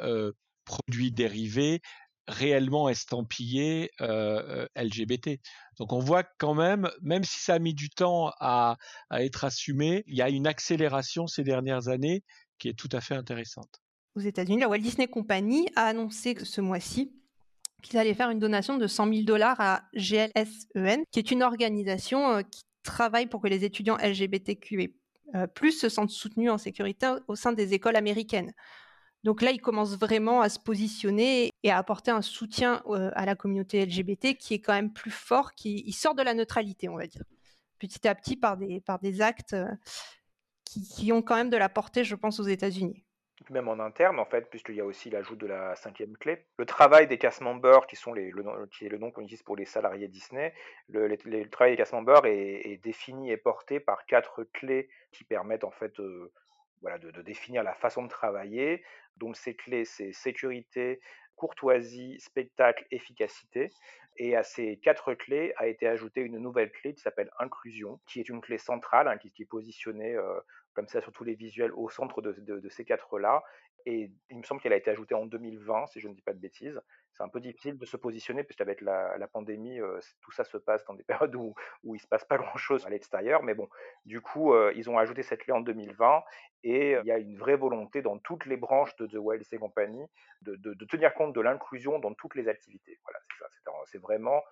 produits 0.71 1.11
dérivés 1.11 1.81
réellement 2.27 2.87
estampillés 2.87 3.91
euh, 3.99 4.65
LGBT. 4.77 5.41
Donc 5.77 5.91
on 5.91 5.99
voit 5.99 6.23
quand 6.37 6.53
même, 6.53 6.89
même 7.01 7.25
si 7.25 7.39
ça 7.39 7.55
a 7.55 7.59
mis 7.59 7.73
du 7.73 7.89
temps 7.89 8.31
à, 8.39 8.77
être 9.11 9.43
assumé, 9.43 10.03
il 10.07 10.15
y 10.15 10.21
a 10.21 10.29
une 10.29 10.47
accélération 10.47 11.27
ces 11.27 11.43
dernières 11.43 11.89
années 11.89 12.23
qui 12.57 12.69
est 12.69 12.73
tout 12.73 12.89
à 12.93 13.01
fait 13.01 13.15
intéressante. 13.15 13.81
Aux 14.15 14.21
États-Unis, 14.21 14.59
la 14.59 14.69
Walt 14.69 14.79
Disney 14.79 15.07
Company 15.07 15.67
a 15.75 15.87
annoncé 15.87 16.37
ce 16.43 16.61
mois-ci 16.61 17.11
qu'ils 17.83 17.97
allaient 17.97 18.13
faire 18.13 18.29
une 18.29 18.39
donation 18.39 18.77
de 18.77 18.87
100 18.87 19.09
000 19.09 19.23
dollars 19.23 19.59
à 19.59 19.81
GLSEN, 19.95 21.03
qui 21.11 21.19
est 21.19 21.31
une 21.31 21.43
organisation 21.43 22.43
qui 22.43 22.61
travaille 22.83 23.25
pour 23.25 23.41
que 23.41 23.47
les 23.47 23.65
étudiants 23.65 23.97
LGBTQ 23.97 24.93
se 25.71 25.89
sentent 25.89 26.11
soutenus 26.11 26.51
en 26.51 26.57
sécurité 26.57 27.11
au 27.27 27.35
sein 27.35 27.51
des 27.51 27.73
écoles 27.73 27.95
américaines. 27.95 28.53
Donc 29.23 29.41
là, 29.41 29.51
il 29.51 29.61
commence 29.61 29.97
vraiment 29.97 30.41
à 30.41 30.49
se 30.49 30.59
positionner 30.59 31.51
et 31.63 31.71
à 31.71 31.77
apporter 31.77 32.11
un 32.11 32.21
soutien 32.21 32.81
à 33.13 33.25
la 33.25 33.35
communauté 33.35 33.85
LGBT 33.85 34.35
qui 34.37 34.55
est 34.55 34.59
quand 34.59 34.73
même 34.73 34.91
plus 34.91 35.11
fort, 35.11 35.53
qui 35.53 35.91
sort 35.91 36.15
de 36.15 36.23
la 36.23 36.33
neutralité, 36.33 36.89
on 36.89 36.97
va 36.97 37.05
dire, 37.07 37.23
petit 37.79 38.07
à 38.07 38.15
petit 38.15 38.35
par 38.35 38.57
des, 38.57 38.81
par 38.81 38.99
des 38.99 39.21
actes 39.21 39.55
qui, 40.65 40.87
qui 40.87 41.11
ont 41.11 41.21
quand 41.21 41.35
même 41.35 41.49
de 41.51 41.57
la 41.57 41.69
portée, 41.69 42.03
je 42.03 42.15
pense, 42.15 42.39
aux 42.39 42.47
États-Unis 42.47 43.03
même 43.49 43.67
en 43.67 43.79
interne, 43.79 44.19
en 44.19 44.25
fait, 44.25 44.49
puisqu'il 44.49 44.75
y 44.75 44.81
a 44.81 44.85
aussi 44.85 45.09
l'ajout 45.09 45.35
de 45.35 45.47
la 45.47 45.75
cinquième 45.75 46.15
clé. 46.17 46.45
Le 46.57 46.65
travail 46.65 47.07
des 47.07 47.17
cast 47.17 47.41
members, 47.41 47.87
qui, 47.87 47.95
sont 47.95 48.13
les, 48.13 48.31
le, 48.31 48.43
qui 48.67 48.85
est 48.85 48.89
le 48.89 48.97
nom 48.97 49.11
qu'on 49.11 49.21
utilise 49.21 49.43
pour 49.43 49.55
les 49.55 49.65
salariés 49.65 50.07
Disney, 50.07 50.53
le, 50.89 51.15
travail 51.49 51.73
des 51.73 51.77
cast 51.77 51.93
members 51.93 52.25
est, 52.25 52.71
est, 52.71 52.77
défini 52.83 53.31
et 53.31 53.37
porté 53.37 53.79
par 53.79 54.05
quatre 54.05 54.43
clés 54.43 54.89
qui 55.11 55.23
permettent 55.23 55.63
en 55.63 55.71
fait 55.71 55.99
euh, 55.99 56.31
voilà, 56.81 56.97
de, 56.97 57.21
définir 57.21 57.63
la 57.63 57.73
façon 57.73 58.03
de 58.03 58.09
travailler. 58.09 58.83
Donc 59.17 59.37
ces 59.37 59.55
clés, 59.55 59.85
c'est 59.85 60.13
sécurité, 60.13 60.99
courtoisie, 61.35 62.19
spectacle, 62.19 62.85
efficacité. 62.91 63.69
Et 64.17 64.35
à 64.35 64.43
ces 64.43 64.77
quatre 64.77 65.13
clés 65.13 65.53
a 65.57 65.67
été 65.67 65.87
ajoutée 65.87 66.21
une 66.21 66.37
nouvelle 66.37 66.71
clé 66.71 66.93
qui 66.93 67.01
s'appelle 67.01 67.31
inclusion, 67.39 67.99
qui 68.07 68.19
est 68.19 68.29
une 68.29 68.41
clé 68.41 68.57
centrale, 68.57 69.07
hein, 69.07 69.17
qui, 69.17 69.31
qui, 69.31 69.43
est 69.43 69.45
positionnée 69.45 70.15
euh, 70.15 70.39
comme 70.73 70.87
ça 70.87 71.01
sur 71.01 71.11
tous 71.11 71.23
les 71.23 71.35
visuels 71.35 71.71
au 71.73 71.89
centre 71.89 72.21
de, 72.21 72.69
ces 72.69 72.85
quatre-là. 72.85 73.43
Et 73.85 74.11
il 74.29 74.37
me 74.37 74.43
semble 74.43 74.61
qu'elle 74.61 74.73
a 74.73 74.77
été 74.77 74.91
ajoutée 74.91 75.15
en 75.15 75.25
2020, 75.25 75.87
si 75.87 75.99
je 75.99 76.07
ne 76.07 76.13
dis 76.13 76.21
pas 76.21 76.33
de 76.33 76.39
bêtises. 76.39 76.79
C'est 77.13 77.23
un 77.23 77.29
peu 77.29 77.39
difficile 77.39 77.77
de 77.77 77.85
se 77.85 77.97
positionner, 77.97 78.43
puisqu'avec 78.43 78.79
la, 78.81 79.17
la 79.17 79.27
pandémie, 79.27 79.79
euh, 79.79 79.99
tout 80.21 80.31
ça 80.31 80.43
se 80.43 80.57
passe 80.57 80.85
dans 80.85 80.93
des 80.93 81.03
périodes 81.31 81.35
où, 81.35 81.55
il 81.83 81.93
ne 81.93 81.97
se 81.97 82.07
passe 82.07 82.23
pas 82.25 82.37
grand-chose 82.37 82.85
à 82.85 82.89
l'extérieur. 82.89 83.43
Mais 83.43 83.53
bon, 83.53 83.67
du 84.05 84.21
coup, 84.21 84.53
euh, 84.53 84.71
ils 84.75 84.89
ont 84.89 84.97
ajouté 84.97 85.23
cette 85.23 85.41
clé 85.41 85.53
en 85.53 85.61
2020, 85.61 86.23
et 86.63 86.91
il 86.91 87.05
y 87.05 87.11
a 87.11 87.17
une 87.17 87.37
vraie 87.37 87.55
volonté 87.55 88.01
dans 88.01 88.19
toutes 88.19 88.45
les 88.45 88.57
branches 88.57 88.95
de 88.97 89.07
The 89.07 89.15
Wild 89.15 89.43
et 89.51 89.57
compagnie 89.57 90.05
de, 90.41 90.85
tenir 90.85 91.13
compte 91.15 91.33
de 91.33 91.41
l'inclusion 91.41 91.97
dans 91.99 92.13
toutes 92.13 92.35
les 92.35 92.47
activités. 92.47 92.99
Voilà, 93.03 93.19
c'est 93.27 93.63
ça. 93.63 93.71
C'est 93.85 94.01
vraiment 94.01 94.43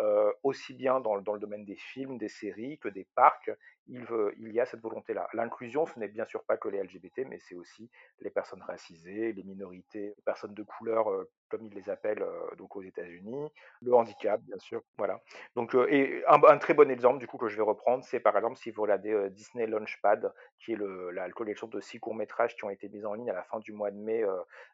euh, 0.00 0.32
aussi 0.44 0.74
bien 0.74 1.00
dans, 1.00 1.16
le 1.16 1.40
domaine 1.40 1.64
des 1.64 1.74
films, 1.74 2.18
des 2.18 2.28
séries 2.28 2.78
que 2.78 2.88
des 2.88 3.06
parcs, 3.16 3.50
il, 3.88 4.52
y 4.52 4.60
a 4.60 4.66
cette 4.66 4.80
volonté-là. 4.80 5.28
L'inclusion, 5.32 5.86
ce 5.86 5.98
n'est 5.98 6.08
bien 6.08 6.24
sûr 6.24 6.44
pas 6.44 6.56
que 6.56 6.68
les 6.68 6.80
LGBT, 6.80 7.26
mais 7.26 7.38
c'est 7.38 7.56
aussi 7.56 7.90
les 8.20 8.30
personnes 8.30 8.62
racisées, 8.62 9.32
les 9.32 9.42
minorités, 9.42 10.14
les 10.16 10.22
personnes 10.24 10.54
de 10.54 10.62
couleur, 10.62 11.10
euh, 11.10 11.28
comme 11.48 11.64
ils 11.64 11.74
les 11.74 11.90
appellent 11.90 12.22
euh, 12.22 12.54
donc 12.56 12.76
aux 12.76 12.82
États-Unis, 12.82 13.50
le 13.82 13.94
handicap, 13.94 14.40
bien 14.42 14.58
sûr. 14.58 14.82
Voilà. 14.98 15.20
Donc, 15.56 15.74
un, 15.74 16.58
très 16.58 16.74
bon 16.74 16.90
exemple 16.90 17.18
du 17.18 17.26
coup 17.26 17.38
que 17.38 17.48
je 17.48 17.56
vais 17.56 17.62
reprendre, 17.62 18.04
c'est 18.04 18.20
par 18.20 18.36
exemple 18.36 18.56
si 18.56 18.70
vous 18.70 18.82
regardez 18.82 19.30
Disney 19.30 19.66
Launchpad, 19.66 20.32
qui 20.60 20.74
est 20.74 20.78
la 21.12 21.28
collection 21.30 21.66
de 21.66 21.80
six 21.80 21.98
courts 21.98 22.14
métrages 22.14 22.54
qui 22.54 22.64
ont 22.64 22.70
été 22.70 22.88
mis 22.88 23.04
en 23.04 23.14
ligne 23.14 23.30
à 23.30 23.34
la 23.34 23.42
fin 23.42 23.58
du 23.58 23.72
mois 23.72 23.90
de 23.90 23.96
mai 23.96 24.24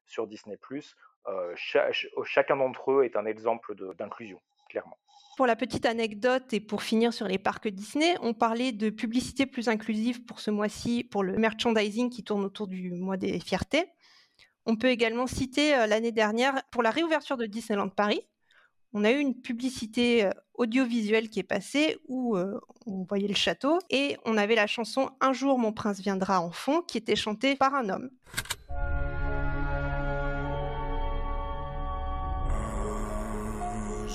sur 0.05 0.27
Disney+. 0.27 0.59
Cha 1.55 1.91
chacun 2.25 2.57
d'entre 2.57 2.93
eux 2.93 3.05
est 3.05 3.17
un 3.17 3.25
exemple 3.25 3.75
d'inclusion, 3.95 4.41
Pour 5.37 5.47
la 5.47 5.57
petite 5.57 5.85
anecdote 5.85 6.53
et 6.53 6.61
pour 6.61 6.83
finir 6.83 7.13
sur 7.13 7.27
les 7.27 7.39
parcs 7.39 7.67
Disney, 7.69 8.15
on 8.23 8.35
parlait 8.35 8.71
de 8.71 8.89
publicité 8.91 9.47
plus 9.47 9.69
inclusive 9.69 10.25
pour 10.25 10.39
ce 10.39 10.51
mois-ci, 10.51 11.03
pour 11.05 11.25
le 11.25 11.37
merchandising 11.37 12.09
qui 12.09 12.23
tourne 12.23 12.45
autour 12.45 12.69
du 12.69 12.93
mois 12.93 13.17
des 13.17 13.41
fiertés. 13.41 13.87
On 14.67 14.77
peut 14.77 14.89
également 14.89 15.27
citer 15.27 15.75
euh, 15.75 15.87
l'année 15.87 16.13
dernière, 16.13 16.63
pour 16.71 16.83
la 16.83 16.91
réouverture 16.91 17.37
de 17.37 17.47
Disneyland 17.47 17.89
Paris, 17.89 18.23
on 18.97 19.05
a 19.05 19.11
eu 19.11 19.19
une 19.19 19.35
publicité 19.35 20.25
euh, 20.25 20.31
audiovisuelle 20.55 21.29
qui 21.29 21.41
est 21.41 21.43
passée 21.43 21.99
où 22.07 22.37
euh, 22.37 22.61
on 22.87 23.03
voyait 23.03 23.27
le 23.27 23.35
château 23.35 23.81
et 23.91 24.17
on 24.25 24.37
avait 24.37 24.55
la 24.55 24.69
chanson 24.69 25.11
Un 25.21 25.33
jour 25.33 25.59
mon 25.59 25.73
prince 25.73 26.01
viendra 26.01 26.41
en 26.41 26.53
fond 26.53 26.81
qui 26.81 26.97
était 26.97 27.17
chantée 27.17 27.57
par 27.57 27.75
un 27.75 27.89
homme. 27.89 28.11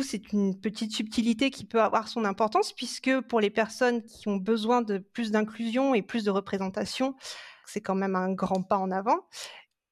c'est 0.00 0.32
une 0.32 0.58
petite 0.58 0.92
subtilité 0.92 1.50
qui 1.50 1.66
peut 1.66 1.82
avoir 1.82 2.08
son 2.08 2.24
importance, 2.24 2.72
puisque 2.72 3.20
pour 3.22 3.40
les 3.40 3.50
personnes 3.50 4.02
qui 4.04 4.28
ont 4.28 4.36
besoin 4.36 4.80
de 4.80 4.96
plus 4.96 5.30
d'inclusion 5.30 5.94
et 5.94 6.00
plus 6.00 6.24
de 6.24 6.30
représentation, 6.30 7.14
c'est 7.66 7.82
quand 7.82 7.94
même 7.94 8.16
un 8.16 8.32
grand 8.32 8.62
pas 8.62 8.78
en 8.78 8.90
avant. 8.90 9.18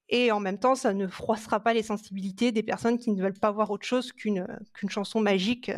Et 0.08 0.32
en 0.32 0.40
même 0.40 0.58
temps, 0.58 0.74
ça 0.74 0.94
ne 0.94 1.06
froissera 1.06 1.60
pas 1.60 1.74
les 1.74 1.82
sensibilités 1.82 2.50
des 2.50 2.62
personnes 2.62 2.98
qui 2.98 3.10
ne 3.12 3.22
veulent 3.22 3.38
pas 3.38 3.50
voir 3.50 3.70
autre 3.70 3.86
chose 3.86 4.12
qu'une 4.12 4.46
qu'une 4.72 4.90
chanson 4.90 5.20
magique 5.20 5.70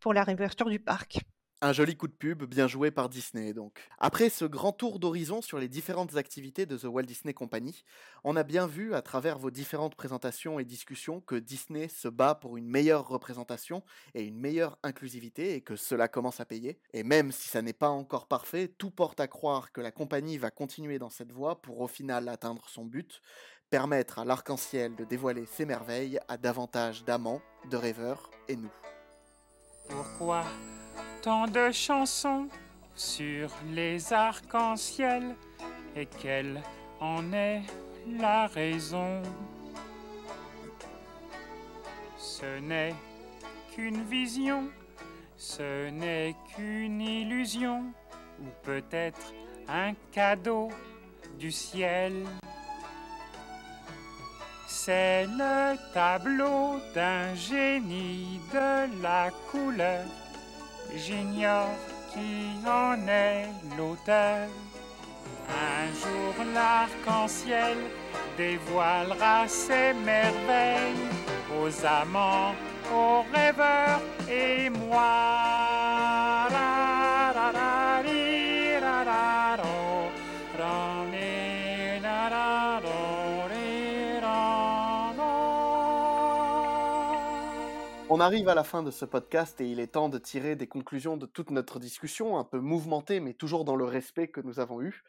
pour 0.00 0.14
la 0.14 0.24
réouverture 0.24 0.68
du 0.68 0.80
parc. 0.80 1.20
Un 1.62 1.74
joli 1.74 1.94
coup 1.94 2.08
de 2.08 2.14
pub, 2.14 2.44
bien 2.44 2.66
joué 2.66 2.90
par 2.90 3.10
Disney 3.10 3.52
donc. 3.52 3.86
Après 3.98 4.30
ce 4.30 4.46
grand 4.46 4.72
tour 4.72 4.98
d'horizon 4.98 5.42
sur 5.42 5.58
les 5.58 5.68
différentes 5.68 6.16
activités 6.16 6.64
de 6.64 6.78
The 6.78 6.84
Walt 6.84 7.02
Disney 7.02 7.34
Company, 7.34 7.84
on 8.24 8.34
a 8.34 8.44
bien 8.44 8.66
vu 8.66 8.94
à 8.94 9.02
travers 9.02 9.38
vos 9.38 9.50
différentes 9.50 9.94
présentations 9.94 10.58
et 10.58 10.64
discussions 10.64 11.20
que 11.20 11.34
Disney 11.34 11.88
se 11.88 12.08
bat 12.08 12.34
pour 12.34 12.56
une 12.56 12.66
meilleure 12.66 13.06
représentation 13.06 13.82
et 14.14 14.22
une 14.22 14.38
meilleure 14.38 14.78
inclusivité 14.82 15.54
et 15.54 15.60
que 15.60 15.76
cela 15.76 16.08
commence 16.08 16.40
à 16.40 16.46
payer. 16.46 16.80
Et 16.94 17.02
même 17.02 17.30
si 17.30 17.50
ça 17.50 17.60
n'est 17.60 17.74
pas 17.74 17.90
encore 17.90 18.26
parfait, 18.26 18.68
tout 18.68 18.90
porte 18.90 19.20
à 19.20 19.28
croire 19.28 19.70
que 19.70 19.82
la 19.82 19.92
compagnie 19.92 20.38
va 20.38 20.50
continuer 20.50 20.98
dans 20.98 21.10
cette 21.10 21.30
voie 21.30 21.60
pour 21.60 21.80
au 21.80 21.88
final 21.88 22.30
atteindre 22.30 22.70
son 22.70 22.86
but, 22.86 23.20
permettre 23.68 24.18
à 24.18 24.24
l'arc-en-ciel 24.24 24.96
de 24.96 25.04
dévoiler 25.04 25.44
ses 25.44 25.66
merveilles 25.66 26.20
à 26.26 26.38
davantage 26.38 27.04
d'amants, 27.04 27.42
de 27.70 27.76
rêveurs 27.76 28.30
et 28.48 28.56
nous. 28.56 28.72
Pourquoi 29.90 30.46
tant 31.22 31.46
de 31.46 31.70
chansons 31.70 32.48
sur 32.94 33.50
les 33.72 34.12
arcs-en-ciel 34.12 35.36
et 35.94 36.06
quelle 36.06 36.62
en 37.00 37.32
est 37.32 37.62
la 38.18 38.46
raison? 38.46 39.22
Ce 42.16 42.58
n'est 42.60 42.94
qu'une 43.74 44.02
vision, 44.04 44.68
ce 45.36 45.90
n'est 45.90 46.34
qu'une 46.54 47.00
illusion 47.00 47.92
ou 48.40 48.46
peut-être 48.62 49.34
un 49.68 49.92
cadeau 50.12 50.70
du 51.38 51.52
ciel. 51.52 52.24
C'est 54.66 55.26
le 55.26 55.76
tableau 55.92 56.80
d'un 56.94 57.34
génie 57.34 58.40
de 58.52 59.02
la 59.02 59.30
couleur 59.50 60.06
J'ignore 60.96 61.76
qui 62.12 62.58
en 62.66 62.96
est 63.08 63.46
l'auteur. 63.76 64.48
Un 65.48 65.86
jour 66.00 66.34
l'arc-en-ciel 66.54 67.76
dévoilera 68.36 69.46
ses 69.48 69.92
merveilles 69.92 71.08
aux 71.60 71.86
amants, 71.86 72.54
aux 72.92 73.24
rêveurs 73.32 74.00
et 74.28 74.70
moi. 74.70 75.70
On 88.12 88.18
arrive 88.18 88.48
à 88.48 88.56
la 88.56 88.64
fin 88.64 88.82
de 88.82 88.90
ce 88.90 89.04
podcast 89.04 89.60
et 89.60 89.70
il 89.70 89.78
est 89.78 89.92
temps 89.92 90.08
de 90.08 90.18
tirer 90.18 90.56
des 90.56 90.66
conclusions 90.66 91.16
de 91.16 91.26
toute 91.26 91.52
notre 91.52 91.78
discussion, 91.78 92.38
un 92.38 92.44
peu 92.44 92.58
mouvementée 92.58 93.20
mais 93.20 93.34
toujours 93.34 93.64
dans 93.64 93.76
le 93.76 93.84
respect 93.84 94.26
que 94.26 94.40
nous 94.40 94.58
avons 94.58 94.82
eu. 94.82 95.04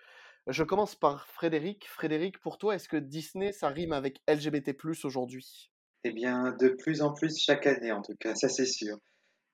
Je 0.45 0.63
commence 0.63 0.93
par 0.93 1.25
Frédéric. 1.25 1.87
Frédéric, 1.87 2.39
pour 2.39 2.59
toi, 2.59 2.75
est-ce 2.75 2.87
que 2.87 2.97
Disney, 2.97 3.53
ça 3.53 3.69
rime 3.69 3.91
avec 3.91 4.21
LGBT+, 4.27 4.77
aujourd'hui? 5.03 5.71
Eh 6.03 6.11
bien, 6.11 6.55
de 6.59 6.69
plus 6.69 7.01
en 7.01 7.11
plus 7.11 7.39
chaque 7.39 7.65
année, 7.65 7.91
en 7.91 8.03
tout 8.03 8.15
cas, 8.19 8.35
ça 8.35 8.49
c'est 8.49 8.67
sûr. 8.67 8.99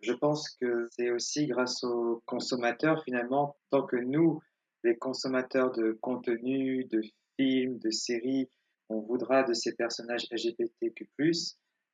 Je 0.02 0.12
pense 0.12 0.50
que 0.60 0.90
c'est 0.92 1.10
aussi 1.12 1.48
grâce 1.48 1.86
aux 1.86 2.22
consommateurs, 2.26 3.02
finalement, 3.06 3.56
tant 3.70 3.84
que 3.84 3.96
nous, 3.96 4.42
les 4.84 4.98
consommateurs 4.98 5.72
de 5.72 5.98
contenu, 6.02 6.84
de 6.92 7.02
films, 7.40 7.80
de 7.80 7.92
séries, 7.92 8.50
on 8.90 9.00
voudra 9.00 9.44
de 9.44 9.54
ces 9.54 9.74
personnages 9.74 10.28
LGBTQ+, 10.32 11.10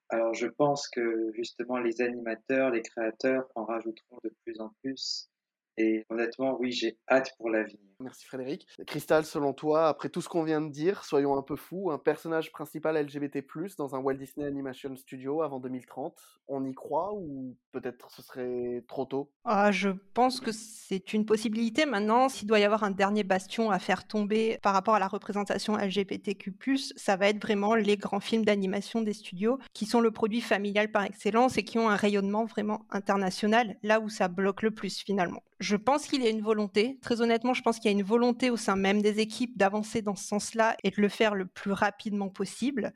alors 0.09 0.33
je 0.33 0.47
pense 0.47 0.87
que 0.87 1.31
justement 1.33 1.77
les 1.77 2.01
animateurs, 2.01 2.69
les 2.71 2.81
créateurs 2.81 3.47
en 3.55 3.65
rajouteront 3.65 4.19
de 4.23 4.33
plus 4.43 4.59
en 4.59 4.69
plus 4.81 5.29
Et 5.77 6.05
honnêtement, 6.09 6.57
oui, 6.59 6.71
j'ai 6.71 6.97
hâte 7.09 7.31
pour 7.37 7.49
l'avenir. 7.49 7.79
Merci 7.99 8.25
Frédéric. 8.25 8.67
Cristal, 8.85 9.23
selon 9.25 9.53
toi, 9.53 9.87
après 9.87 10.09
tout 10.09 10.21
ce 10.21 10.27
qu'on 10.27 10.43
vient 10.43 10.61
de 10.61 10.69
dire, 10.69 11.05
soyons 11.05 11.37
un 11.37 11.41
peu 11.41 11.55
fous, 11.55 11.89
un 11.91 11.97
personnage 11.97 12.51
principal 12.51 13.01
LGBT+, 13.01 13.43
dans 13.77 13.95
un 13.95 13.99
Walt 13.99 14.15
Disney 14.15 14.45
Animation 14.45 14.95
Studio 14.95 15.41
avant 15.41 15.59
2030, 15.59 16.21
on 16.47 16.65
y 16.65 16.73
croit 16.73 17.13
ou 17.13 17.55
peut-être 17.71 18.11
ce 18.11 18.21
serait 18.21 18.83
trop 18.87 19.05
tôt? 19.05 19.31
Ah, 19.45 19.71
Je 19.71 19.89
pense 20.13 20.41
que 20.41 20.51
c'est 20.51 21.13
une 21.13 21.25
possibilité 21.25 21.85
maintenant. 21.85 22.29
S'il 22.29 22.47
doit 22.47 22.59
y 22.59 22.63
avoir 22.63 22.83
un 22.83 22.91
dernier 22.91 23.23
bastion 23.23 23.71
à 23.71 23.79
faire 23.79 24.05
tomber 24.05 24.59
par 24.61 24.73
rapport 24.73 24.95
à 24.95 24.99
la 24.99 25.07
représentation 25.07 25.77
LGBTQ+, 25.77 26.53
ça 26.95 27.15
va 27.15 27.29
être 27.29 27.41
vraiment 27.41 27.75
les 27.75 27.97
grands 27.97 28.19
films 28.19 28.45
d'animation 28.45 29.01
des 29.01 29.13
studios 29.13 29.59
qui 29.73 29.85
sont 29.85 30.01
le 30.01 30.11
produit 30.11 30.41
familial 30.41 30.91
par 30.91 31.03
excellence 31.03 31.57
et 31.57 31.63
qui 31.63 31.79
ont 31.79 31.89
un 31.89 31.95
rayonnement 31.95 32.45
vraiment 32.45 32.85
international, 32.89 33.77
là 33.81 33.99
où 33.99 34.09
ça 34.09 34.27
bloque 34.27 34.61
le 34.61 34.71
plus 34.71 34.99
finalement. 34.99 35.41
Je 35.63 35.77
pense 35.77 36.07
qu'il 36.07 36.21
y 36.21 36.27
a 36.27 36.29
une 36.29 36.41
volonté. 36.41 36.99
Très 37.01 37.21
honnêtement, 37.21 37.53
je 37.53 37.61
pense 37.61 37.79
qu'il 37.79 37.89
y 37.89 37.93
a 37.95 37.97
une 37.97 38.03
volonté 38.03 38.49
au 38.49 38.57
sein 38.57 38.75
même 38.75 39.01
des 39.01 39.21
équipes 39.21 39.57
d'avancer 39.57 40.01
dans 40.01 40.13
ce 40.13 40.27
sens-là 40.27 40.75
et 40.83 40.91
de 40.91 41.01
le 41.01 41.07
faire 41.07 41.35
le 41.35 41.45
plus 41.45 41.71
rapidement 41.71 42.27
possible. 42.27 42.91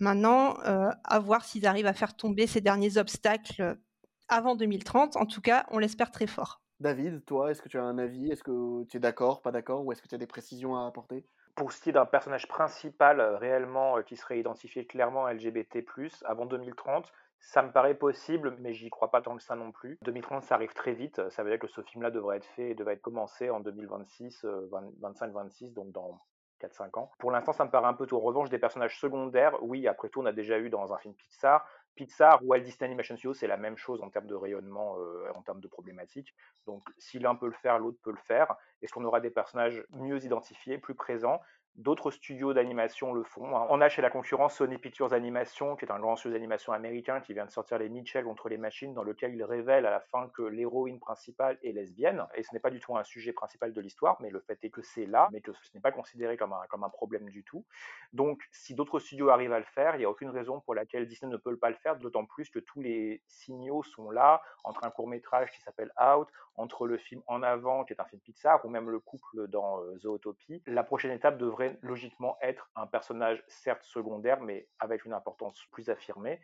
Maintenant, 0.00 0.58
euh, 0.66 0.90
à 1.04 1.20
voir 1.20 1.44
s'ils 1.44 1.64
arrivent 1.64 1.86
à 1.86 1.92
faire 1.92 2.16
tomber 2.16 2.48
ces 2.48 2.60
derniers 2.60 2.98
obstacles 2.98 3.78
avant 4.26 4.56
2030. 4.56 5.16
En 5.16 5.26
tout 5.26 5.40
cas, 5.40 5.64
on 5.70 5.78
l'espère 5.78 6.10
très 6.10 6.26
fort. 6.26 6.60
David, 6.80 7.24
toi, 7.24 7.52
est-ce 7.52 7.62
que 7.62 7.68
tu 7.68 7.78
as 7.78 7.84
un 7.84 7.98
avis? 7.98 8.32
Est-ce 8.32 8.42
que 8.42 8.82
tu 8.86 8.96
es 8.96 9.00
d'accord, 9.00 9.40
pas 9.40 9.52
d'accord 9.52 9.86
Ou 9.86 9.92
est-ce 9.92 10.02
que 10.02 10.08
tu 10.08 10.16
as 10.16 10.18
des 10.18 10.26
précisions 10.26 10.74
à 10.74 10.88
apporter? 10.88 11.24
Pour 11.54 11.70
ce 11.70 11.80
qui 11.80 11.90
est 11.90 11.92
d'un 11.92 12.04
personnage 12.04 12.48
principal 12.48 13.20
euh, 13.20 13.36
réellement 13.36 13.98
euh, 13.98 14.02
qui 14.02 14.16
serait 14.16 14.40
identifié 14.40 14.86
clairement 14.86 15.28
LGBT, 15.28 15.84
avant 16.24 16.46
2030, 16.46 17.12
ça 17.42 17.60
me 17.62 17.72
paraît 17.72 17.96
possible, 17.96 18.56
mais 18.60 18.72
j'y 18.72 18.88
crois 18.88 19.10
pas 19.10 19.20
tant 19.20 19.36
que 19.36 19.42
ça 19.42 19.56
non 19.56 19.72
plus. 19.72 19.98
2030, 20.02 20.44
ça 20.44 20.54
arrive 20.54 20.72
très 20.74 20.92
vite. 20.92 21.28
Ça 21.30 21.42
veut 21.42 21.50
dire 21.50 21.58
que 21.58 21.66
ce 21.66 21.82
film-là 21.82 22.10
devrait 22.10 22.36
être 22.36 22.46
fait 22.46 22.70
et 22.70 22.74
devrait 22.74 22.94
être 22.94 23.02
commencé 23.02 23.50
en 23.50 23.58
2026, 23.58 24.44
25-26, 25.00 25.64
euh, 25.64 25.70
donc 25.72 25.90
dans 25.90 26.20
4-5 26.60 26.98
ans. 26.98 27.10
Pour 27.18 27.32
l'instant, 27.32 27.52
ça 27.52 27.64
me 27.64 27.70
paraît 27.70 27.88
un 27.88 27.94
peu 27.94 28.06
tout. 28.06 28.16
En 28.16 28.20
revanche, 28.20 28.48
des 28.48 28.60
personnages 28.60 28.98
secondaires, 28.98 29.60
oui, 29.60 29.88
après 29.88 30.08
tout, 30.08 30.20
on 30.20 30.26
a 30.26 30.32
déjà 30.32 30.58
eu 30.58 30.70
dans 30.70 30.92
un 30.92 30.98
film 30.98 31.14
Pixar. 31.14 31.66
Pixar 31.96 32.42
ou 32.42 32.46
Walt 32.46 32.60
Disney 32.60 32.86
Animation 32.86 33.16
Studios, 33.16 33.34
c'est 33.34 33.48
la 33.48 33.56
même 33.56 33.76
chose 33.76 34.02
en 34.02 34.08
termes 34.08 34.28
de 34.28 34.36
rayonnement, 34.36 34.96
euh, 34.98 35.28
en 35.34 35.42
termes 35.42 35.60
de 35.60 35.68
problématiques. 35.68 36.34
Donc, 36.66 36.82
si 36.96 37.18
l'un 37.18 37.34
peut 37.34 37.46
le 37.46 37.52
faire, 37.52 37.78
l'autre 37.80 37.98
peut 38.02 38.12
le 38.12 38.22
faire. 38.24 38.54
Est-ce 38.80 38.92
qu'on 38.92 39.04
aura 39.04 39.20
des 39.20 39.30
personnages 39.30 39.84
mieux 39.90 40.24
identifiés, 40.24 40.78
plus 40.78 40.94
présents? 40.94 41.40
D'autres 41.76 42.10
studios 42.10 42.52
d'animation 42.52 43.14
le 43.14 43.24
font. 43.24 43.56
Hein. 43.56 43.66
On 43.70 43.80
a 43.80 43.88
chez 43.88 44.02
la 44.02 44.10
concurrence 44.10 44.56
Sony 44.56 44.76
Pictures 44.76 45.14
Animation, 45.14 45.74
qui 45.74 45.86
est 45.86 45.90
un 45.90 45.98
grand 45.98 46.16
studio 46.16 46.36
d'animation 46.36 46.74
américain 46.74 47.20
qui 47.20 47.32
vient 47.32 47.46
de 47.46 47.50
sortir 47.50 47.78
les 47.78 47.88
Mitchell 47.88 48.24
contre 48.24 48.50
les 48.50 48.58
machines, 48.58 48.92
dans 48.92 49.02
lequel 49.02 49.34
il 49.34 49.42
révèle 49.42 49.86
à 49.86 49.90
la 49.90 50.00
fin 50.00 50.28
que 50.34 50.42
l'héroïne 50.42 51.00
principale 51.00 51.58
est 51.62 51.72
lesbienne. 51.72 52.26
Et 52.34 52.42
ce 52.42 52.52
n'est 52.52 52.60
pas 52.60 52.68
du 52.68 52.78
tout 52.78 52.94
un 52.98 53.04
sujet 53.04 53.32
principal 53.32 53.72
de 53.72 53.80
l'histoire, 53.80 54.18
mais 54.20 54.28
le 54.28 54.40
fait 54.40 54.62
est 54.62 54.68
que 54.68 54.82
c'est 54.82 55.06
là, 55.06 55.28
mais 55.32 55.40
que 55.40 55.52
ce 55.62 55.70
n'est 55.74 55.80
pas 55.80 55.92
considéré 55.92 56.36
comme 56.36 56.52
un, 56.52 56.60
comme 56.68 56.84
un 56.84 56.90
problème 56.90 57.30
du 57.30 57.42
tout. 57.42 57.64
Donc, 58.12 58.42
si 58.52 58.74
d'autres 58.74 58.98
studios 58.98 59.30
arrivent 59.30 59.54
à 59.54 59.58
le 59.58 59.64
faire, 59.64 59.94
il 59.94 60.00
n'y 60.00 60.04
a 60.04 60.10
aucune 60.10 60.30
raison 60.30 60.60
pour 60.60 60.74
laquelle 60.74 61.06
Disney 61.06 61.32
ne 61.32 61.38
peut 61.38 61.56
pas 61.56 61.70
le 61.70 61.76
faire, 61.76 61.96
d'autant 61.96 62.26
plus 62.26 62.50
que 62.50 62.58
tous 62.58 62.82
les 62.82 63.22
signaux 63.28 63.82
sont 63.82 64.10
là, 64.10 64.42
entre 64.64 64.84
un 64.84 64.90
court 64.90 65.08
métrage 65.08 65.50
qui 65.50 65.62
s'appelle 65.62 65.90
Out, 65.98 66.28
entre 66.56 66.86
le 66.86 66.98
film 66.98 67.22
En 67.26 67.42
avant, 67.42 67.84
qui 67.84 67.94
est 67.94 68.00
un 68.00 68.04
film 68.04 68.20
Pixar, 68.20 68.62
ou 68.64 68.68
même 68.68 68.90
le 68.90 69.00
couple 69.00 69.48
dans 69.48 69.80
euh, 69.80 69.98
Zootopie. 69.98 70.62
La 70.66 70.84
prochaine 70.84 71.12
étape 71.12 71.38
devrait 71.38 71.61
logiquement 71.82 72.36
être 72.40 72.70
un 72.76 72.86
personnage 72.86 73.42
certes 73.48 73.84
secondaire, 73.84 74.40
mais 74.40 74.68
avec 74.78 75.04
une 75.04 75.12
importance 75.12 75.60
plus 75.72 75.90
affirmée. 75.90 76.40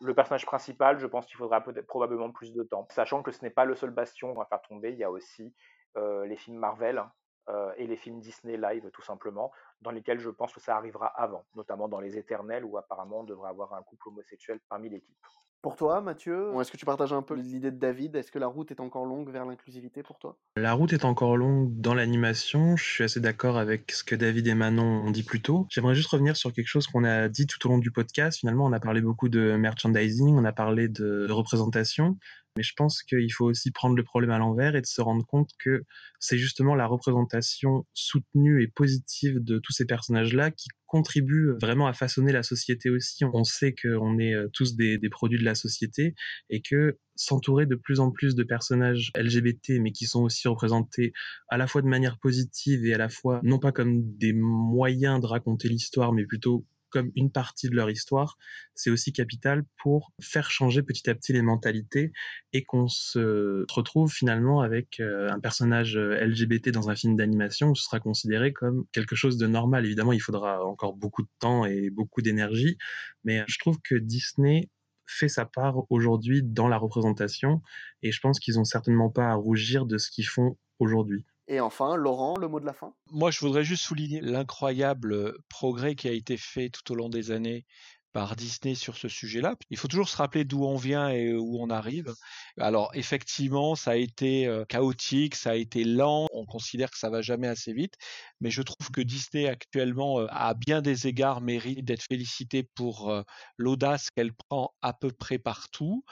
Le 0.00 0.14
personnage 0.14 0.46
principal, 0.46 0.98
je 0.98 1.06
pense 1.06 1.26
qu'il 1.26 1.36
faudra 1.36 1.60
probablement 1.86 2.30
plus 2.30 2.52
de 2.52 2.62
temps, 2.62 2.86
sachant 2.90 3.22
que 3.22 3.30
ce 3.32 3.42
n'est 3.44 3.50
pas 3.50 3.64
le 3.64 3.74
seul 3.74 3.90
bastion 3.90 4.32
qu'on 4.32 4.40
va 4.40 4.46
faire 4.46 4.62
tomber. 4.62 4.92
Il 4.92 4.98
y 4.98 5.04
a 5.04 5.10
aussi 5.10 5.54
euh, 5.96 6.24
les 6.26 6.36
films 6.36 6.58
Marvel 6.58 7.04
euh, 7.48 7.72
et 7.76 7.86
les 7.86 7.96
films 7.96 8.20
Disney 8.20 8.56
live, 8.56 8.90
tout 8.92 9.02
simplement, 9.02 9.52
dans 9.80 9.90
lesquels 9.90 10.20
je 10.20 10.30
pense 10.30 10.52
que 10.52 10.60
ça 10.60 10.76
arrivera 10.76 11.06
avant, 11.06 11.44
notamment 11.54 11.88
dans 11.88 12.00
Les 12.00 12.16
Éternels, 12.16 12.64
où 12.64 12.78
apparemment 12.78 13.20
on 13.20 13.24
devrait 13.24 13.50
avoir 13.50 13.74
un 13.74 13.82
couple 13.82 14.08
homosexuel 14.08 14.60
parmi 14.68 14.88
l'équipe. 14.88 15.26
Pour 15.62 15.76
toi, 15.76 16.00
Mathieu, 16.00 16.48
est-ce 16.58 16.72
que 16.72 16.78
tu 16.78 16.86
partages 16.86 17.12
un 17.12 17.20
peu 17.20 17.34
l'idée 17.34 17.70
de 17.70 17.76
David? 17.76 18.16
Est-ce 18.16 18.32
que 18.32 18.38
la 18.38 18.46
route 18.46 18.70
est 18.70 18.80
encore 18.80 19.04
longue 19.04 19.28
vers 19.30 19.44
l'inclusivité 19.44 20.02
pour 20.02 20.18
toi? 20.18 20.38
La 20.56 20.72
route 20.72 20.94
est 20.94 21.04
encore 21.04 21.36
longue 21.36 21.78
dans 21.78 21.92
l'animation. 21.92 22.76
Je 22.76 22.84
suis 22.84 23.04
assez 23.04 23.20
d'accord 23.20 23.58
avec 23.58 23.92
ce 23.92 24.02
que 24.02 24.14
David 24.14 24.46
et 24.46 24.54
Manon 24.54 25.02
ont 25.04 25.10
dit 25.10 25.22
plus 25.22 25.42
tôt. 25.42 25.66
J'aimerais 25.68 25.94
juste 25.94 26.08
revenir 26.08 26.34
sur 26.34 26.54
quelque 26.54 26.66
chose 26.66 26.86
qu'on 26.86 27.04
a 27.04 27.28
dit 27.28 27.46
tout 27.46 27.66
au 27.66 27.70
long 27.70 27.76
du 27.76 27.90
podcast. 27.90 28.38
Finalement, 28.38 28.64
on 28.64 28.72
a 28.72 28.80
parlé 28.80 29.02
beaucoup 29.02 29.28
de 29.28 29.54
merchandising, 29.56 30.34
on 30.34 30.46
a 30.46 30.52
parlé 30.52 30.88
de 30.88 31.30
représentation. 31.30 32.16
Mais 32.56 32.62
je 32.62 32.72
pense 32.74 33.02
qu'il 33.02 33.32
faut 33.32 33.44
aussi 33.44 33.70
prendre 33.70 33.94
le 33.94 34.02
problème 34.02 34.30
à 34.30 34.38
l'envers 34.38 34.74
et 34.76 34.80
de 34.80 34.86
se 34.86 35.00
rendre 35.00 35.24
compte 35.26 35.50
que 35.58 35.84
c'est 36.18 36.38
justement 36.38 36.74
la 36.74 36.86
représentation 36.86 37.86
soutenue 37.92 38.62
et 38.62 38.66
positive 38.66 39.44
de 39.44 39.58
tous 39.58 39.72
ces 39.72 39.84
personnages-là 39.84 40.50
qui 40.50 40.68
contribue 40.90 41.52
vraiment 41.60 41.86
à 41.86 41.92
façonner 41.92 42.32
la 42.32 42.42
société 42.42 42.90
aussi. 42.90 43.24
On 43.32 43.44
sait 43.44 43.76
qu'on 43.80 44.18
est 44.18 44.34
euh, 44.34 44.48
tous 44.52 44.74
des, 44.74 44.98
des, 44.98 45.08
produits 45.08 45.38
de 45.38 45.44
la 45.44 45.54
société 45.54 46.16
et 46.50 46.62
que 46.62 46.98
s'entourer 47.14 47.66
de 47.66 47.76
plus 47.76 48.00
en 48.00 48.10
plus 48.10 48.34
de 48.34 48.42
personnages 48.42 49.12
LGBT, 49.16 49.78
mais 49.80 49.92
qui 49.92 50.06
sont 50.06 50.22
aussi 50.22 50.48
représentés 50.48 51.12
à 51.48 51.58
la 51.58 51.68
fois 51.68 51.80
de 51.80 51.86
manière 51.86 52.18
positive 52.18 52.84
et 52.84 52.92
à 52.92 52.98
la 52.98 53.08
fois 53.08 53.40
non 53.44 53.60
pas 53.60 53.70
comme 53.70 54.02
des 54.16 54.32
moyens 54.32 55.20
de 55.20 55.26
raconter 55.26 55.68
l'histoire, 55.68 56.12
mais 56.12 56.26
plutôt 56.26 56.66
comme 56.90 57.10
une 57.16 57.30
partie 57.30 57.68
de 57.68 57.76
leur 57.76 57.90
histoire, 57.90 58.36
c'est 58.74 58.90
aussi 58.90 59.12
capital 59.12 59.64
pour 59.82 60.12
faire 60.20 60.50
changer 60.50 60.82
petit 60.82 61.08
à 61.08 61.14
petit 61.14 61.32
les 61.32 61.42
mentalités 61.42 62.12
et 62.52 62.64
qu'on 62.64 62.88
se 62.88 63.64
retrouve 63.72 64.12
finalement 64.12 64.60
avec 64.60 65.00
euh, 65.00 65.30
un 65.30 65.40
personnage 65.40 65.96
euh, 65.96 66.24
LGBT 66.24 66.70
dans 66.70 66.90
un 66.90 66.96
film 66.96 67.16
d'animation, 67.16 67.74
ce 67.74 67.84
sera 67.84 68.00
considéré 68.00 68.52
comme 68.52 68.84
quelque 68.92 69.16
chose 69.16 69.38
de 69.38 69.46
normal. 69.46 69.86
Évidemment, 69.86 70.12
il 70.12 70.20
faudra 70.20 70.64
encore 70.64 70.94
beaucoup 70.94 71.22
de 71.22 71.30
temps 71.38 71.64
et 71.64 71.90
beaucoup 71.90 72.22
d'énergie, 72.22 72.76
mais 73.24 73.44
je 73.46 73.58
trouve 73.58 73.78
que 73.82 73.94
Disney 73.94 74.68
fait 75.06 75.28
sa 75.28 75.44
part 75.44 75.90
aujourd'hui 75.90 76.42
dans 76.42 76.68
la 76.68 76.76
représentation 76.76 77.62
et 78.02 78.12
je 78.12 78.20
pense 78.20 78.38
qu'ils 78.38 78.58
ont 78.58 78.64
certainement 78.64 79.10
pas 79.10 79.30
à 79.30 79.34
rougir 79.34 79.86
de 79.86 79.98
ce 79.98 80.10
qu'ils 80.10 80.26
font 80.26 80.56
aujourd'hui. 80.78 81.24
Et 81.50 81.58
enfin, 81.58 81.96
Laurent, 81.96 82.36
le 82.38 82.46
mot 82.46 82.60
de 82.60 82.64
la 82.64 82.72
fin? 82.72 82.94
Moi, 83.10 83.32
je 83.32 83.40
voudrais 83.40 83.64
juste 83.64 83.82
souligner 83.82 84.20
l'incroyable 84.20 85.34
progrès 85.48 85.96
qui 85.96 86.06
a 86.06 86.12
été 86.12 86.36
fait 86.36 86.70
tout 86.70 86.92
au 86.92 86.94
long 86.94 87.08
des 87.08 87.32
années 87.32 87.66
par 88.12 88.36
Disney 88.36 88.76
sur 88.76 88.96
ce 88.96 89.08
sujet-là. 89.08 89.56
Il 89.68 89.76
faut 89.76 89.88
toujours 89.88 90.08
se 90.08 90.16
rappeler 90.16 90.44
d'où 90.44 90.64
on 90.64 90.76
vient 90.76 91.10
et 91.10 91.34
où 91.34 91.58
on 91.60 91.68
arrive. 91.70 92.14
Alors 92.56 92.90
effectivement, 92.94 93.74
ça 93.74 93.92
a 93.92 93.96
été 93.96 94.48
chaotique, 94.68 95.34
ça 95.34 95.50
a 95.50 95.54
été 95.56 95.82
lent, 95.84 96.26
on 96.32 96.46
considère 96.46 96.90
que 96.90 96.98
ça 96.98 97.10
va 97.10 97.20
jamais 97.20 97.48
assez 97.48 97.72
vite, 97.72 97.94
mais 98.40 98.50
je 98.50 98.62
trouve 98.62 98.90
que 98.92 99.00
Disney 99.00 99.48
actuellement 99.48 100.26
à 100.28 100.54
bien 100.54 100.82
des 100.82 101.06
égards 101.08 101.40
mérite 101.40 101.84
d'être 101.84 102.02
félicité 102.02 102.64
pour 102.74 103.12
l'audace 103.56 104.10
qu'elle 104.10 104.32
prend 104.34 104.72
à 104.82 104.92
peu 104.92 105.10
près 105.10 105.38
partout. 105.38 106.04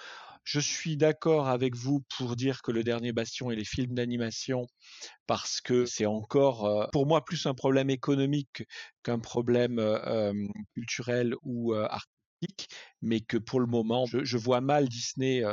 Je 0.51 0.61
suis 0.61 0.97
d'accord 0.97 1.47
avec 1.49 1.77
vous 1.77 2.03
pour 2.17 2.35
dire 2.35 2.63
que 2.63 2.73
le 2.73 2.83
dernier 2.83 3.13
bastion 3.13 3.51
est 3.51 3.55
les 3.55 3.67
films 3.67 3.93
d'animation 3.93 4.67
parce 5.27 5.61
que 5.61 5.85
c'est 5.85 6.07
encore, 6.07 6.89
pour 6.91 7.05
moi, 7.05 7.23
plus 7.23 7.45
un 7.45 7.53
problème 7.53 7.91
économique 7.91 8.63
qu'un 9.03 9.19
problème 9.19 9.79
culturel 10.73 11.35
ou 11.43 11.75
artistique, 11.75 12.71
mais 13.03 13.21
que 13.21 13.37
pour 13.37 13.61
le 13.61 13.67
moment, 13.67 14.07
je, 14.07 14.39
vois 14.39 14.63
mal 14.63 14.89
Disney 14.89 15.45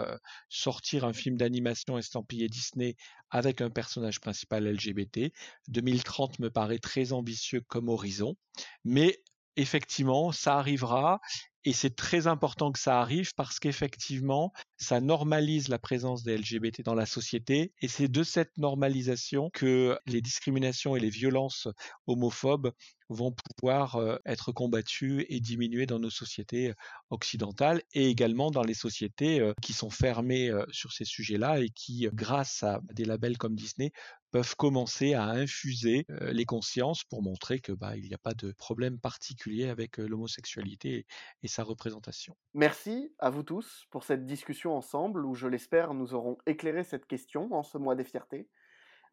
sortir 0.48 1.04
un 1.04 1.12
film 1.12 1.36
d'animation 1.36 1.98
estampillé 1.98 2.48
Disney 2.48 2.96
avec 3.32 3.60
un 3.60 3.70
personnage 3.70 4.22
principal 4.22 4.66
LGBT. 4.66 5.34
2030 5.68 6.40
me 6.40 6.50
paraît 6.50 6.80
très 6.80 7.12
ambitieux 7.12 7.60
comme 7.68 7.90
horizon, 7.90 8.38
mais 8.86 9.22
effectivement, 9.58 10.32
ça 10.32 10.58
arrivera 10.58 11.20
et 11.66 11.74
c'est 11.74 11.96
très 11.96 12.28
important 12.28 12.72
que 12.72 12.80
ça 12.80 13.02
arrive 13.02 13.34
parce 13.36 13.60
qu'effectivement, 13.60 14.54
ça 14.78 15.02
normalise 15.02 15.68
la 15.68 15.80
présence 15.80 16.24
des 16.24 16.38
LGBT 16.38 16.84
dans 16.84 16.94
la 16.94 17.08
société 17.08 17.74
et 17.82 17.88
c'est 17.88 18.08
de 18.08 18.24
cette 18.24 18.56
normalisation 18.58 19.50
que 19.52 19.98
les 20.06 20.22
discriminations 20.22 20.96
et 20.96 21.00
les 21.00 21.10
violences 21.10 21.68
homophobes 22.06 22.72
vont 23.10 23.34
pouvoir 23.58 23.96
euh, 23.96 24.18
être 24.26 24.52
combattues 24.52 25.26
et 25.30 25.40
diminuer 25.40 25.86
dans 25.86 26.00
nos 26.00 26.10
sociétés 26.10 26.74
occidentales 27.10 27.82
et 27.94 28.10
également 28.10 28.52
dans 28.52 28.64
les 28.64 28.74
sociétés 28.74 29.40
euh, 29.40 29.54
qui 29.62 29.74
sont 29.74 29.90
fermées 29.90 30.50
euh, 30.50 30.66
sur 30.72 30.92
ces 30.92 31.06
sujets-là 31.06 31.60
et 31.60 31.70
qui, 31.70 32.08
grâce 32.14 32.64
à 32.64 32.82
des 32.94 33.06
labels 33.06 33.38
comme 33.38 33.56
Disney, 33.56 33.92
peuvent 34.32 34.56
commencer 34.56 35.14
à 35.14 35.28
infuser 35.30 36.06
les 36.10 36.44
consciences 36.44 37.06
pour 37.06 37.22
montrer 37.22 37.62
que 37.62 37.72
bah, 37.72 37.96
il 37.96 38.04
n'y 38.04 38.14
a 38.14 38.18
pas 38.18 38.34
de 38.34 38.52
problème 38.52 39.00
particulier 39.00 39.70
avec 39.70 39.96
l'homosexualité 39.98 41.06
et 41.42 41.48
sa 41.56 41.64
représentation. 41.64 42.36
Merci 42.54 43.14
à 43.18 43.30
vous 43.30 43.44
tous 43.44 43.88
pour 43.90 44.04
cette 44.04 44.26
discussion 44.26 44.76
ensemble 44.76 45.26
où 45.26 45.36
je 45.36 45.48
l'espère 45.48 45.94
nous 45.94 46.14
aurons 46.14 46.38
éclairé 46.46 46.84
cette 46.84 47.06
question 47.06 47.54
en 47.54 47.64
ce 47.64 47.78
mois 47.78 47.96
des 47.96 48.04
fiertés. 48.04 48.50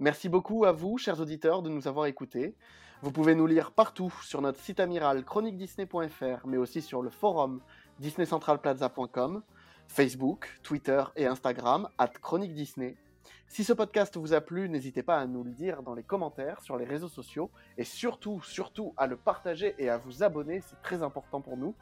Merci 0.01 0.29
beaucoup 0.29 0.65
à 0.65 0.73
vous, 0.73 0.99
chers 0.99 1.21
auditeurs, 1.21 1.63
de 1.63 1.71
nous 1.71 1.87
avoir 1.87 2.07
écoutés. 2.07 2.57
Vous 3.01 3.13
pouvez 3.13 3.37
nous 3.37 3.47
lire 3.47 3.71
partout 3.71 4.13
sur 4.25 4.43
notre 4.43 4.59
site 4.59 4.81
amiral 4.81 5.25
chroniquedisney.fr, 5.25 6.47
mais 6.47 6.57
aussi 6.57 6.83
sur 6.83 7.01
le 7.01 7.11
forum 7.11 7.61
disneycentralplaza.com, 8.01 9.45
Facebook, 9.87 10.59
Twitter 10.65 11.05
et 11.15 11.27
Instagram, 11.27 11.89
at 11.99 12.09
Chronique 12.09 12.55
Disney. 12.55 12.97
Si 13.47 13.63
ce 13.63 13.73
podcast 13.73 14.17
vous 14.17 14.33
a 14.33 14.41
plu, 14.41 14.69
n'hésitez 14.69 15.05
pas 15.05 15.19
à 15.19 15.27
nous 15.27 15.45
le 15.45 15.53
dire 15.53 15.85
dans 15.85 15.95
les 15.95 16.03
commentaires 16.03 16.61
sur 16.61 16.77
les 16.77 16.87
réseaux 16.87 17.09
sociaux 17.09 17.53
et 17.79 17.85
surtout, 17.85 18.41
surtout 18.43 18.95
à 18.97 19.07
le 19.07 19.17
partager 19.17 19.77
et 19.79 19.91
à 19.91 19.99
vous 19.99 20.25
abonner, 20.25 20.61
c'est 20.61 20.81
très 20.83 21.05
important 21.05 21.41
pour 21.41 21.57
nous. 21.57 21.77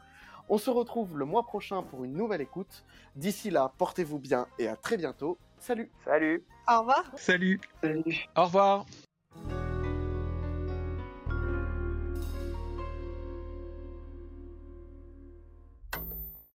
On 0.53 0.59
se 0.59 0.69
retrouve 0.69 1.17
le 1.17 1.25
mois 1.25 1.45
prochain 1.45 1.85
pour 1.85 2.03
une 2.03 2.15
nouvelle 2.15 2.41
écoute. 2.41 2.85
D'ici 3.15 3.51
là, 3.51 3.73
portez-vous 3.79 4.19
bien 4.19 4.49
et 4.59 4.67
à 4.67 4.75
très 4.75 4.97
bientôt. 4.97 5.39
Salut. 5.61 5.93
Salut. 6.05 6.45
Au 6.69 6.81
revoir. 6.81 7.05
Salut. 7.15 7.61
Salut. 7.81 8.27
Au 8.37 8.45
revoir 8.47 8.85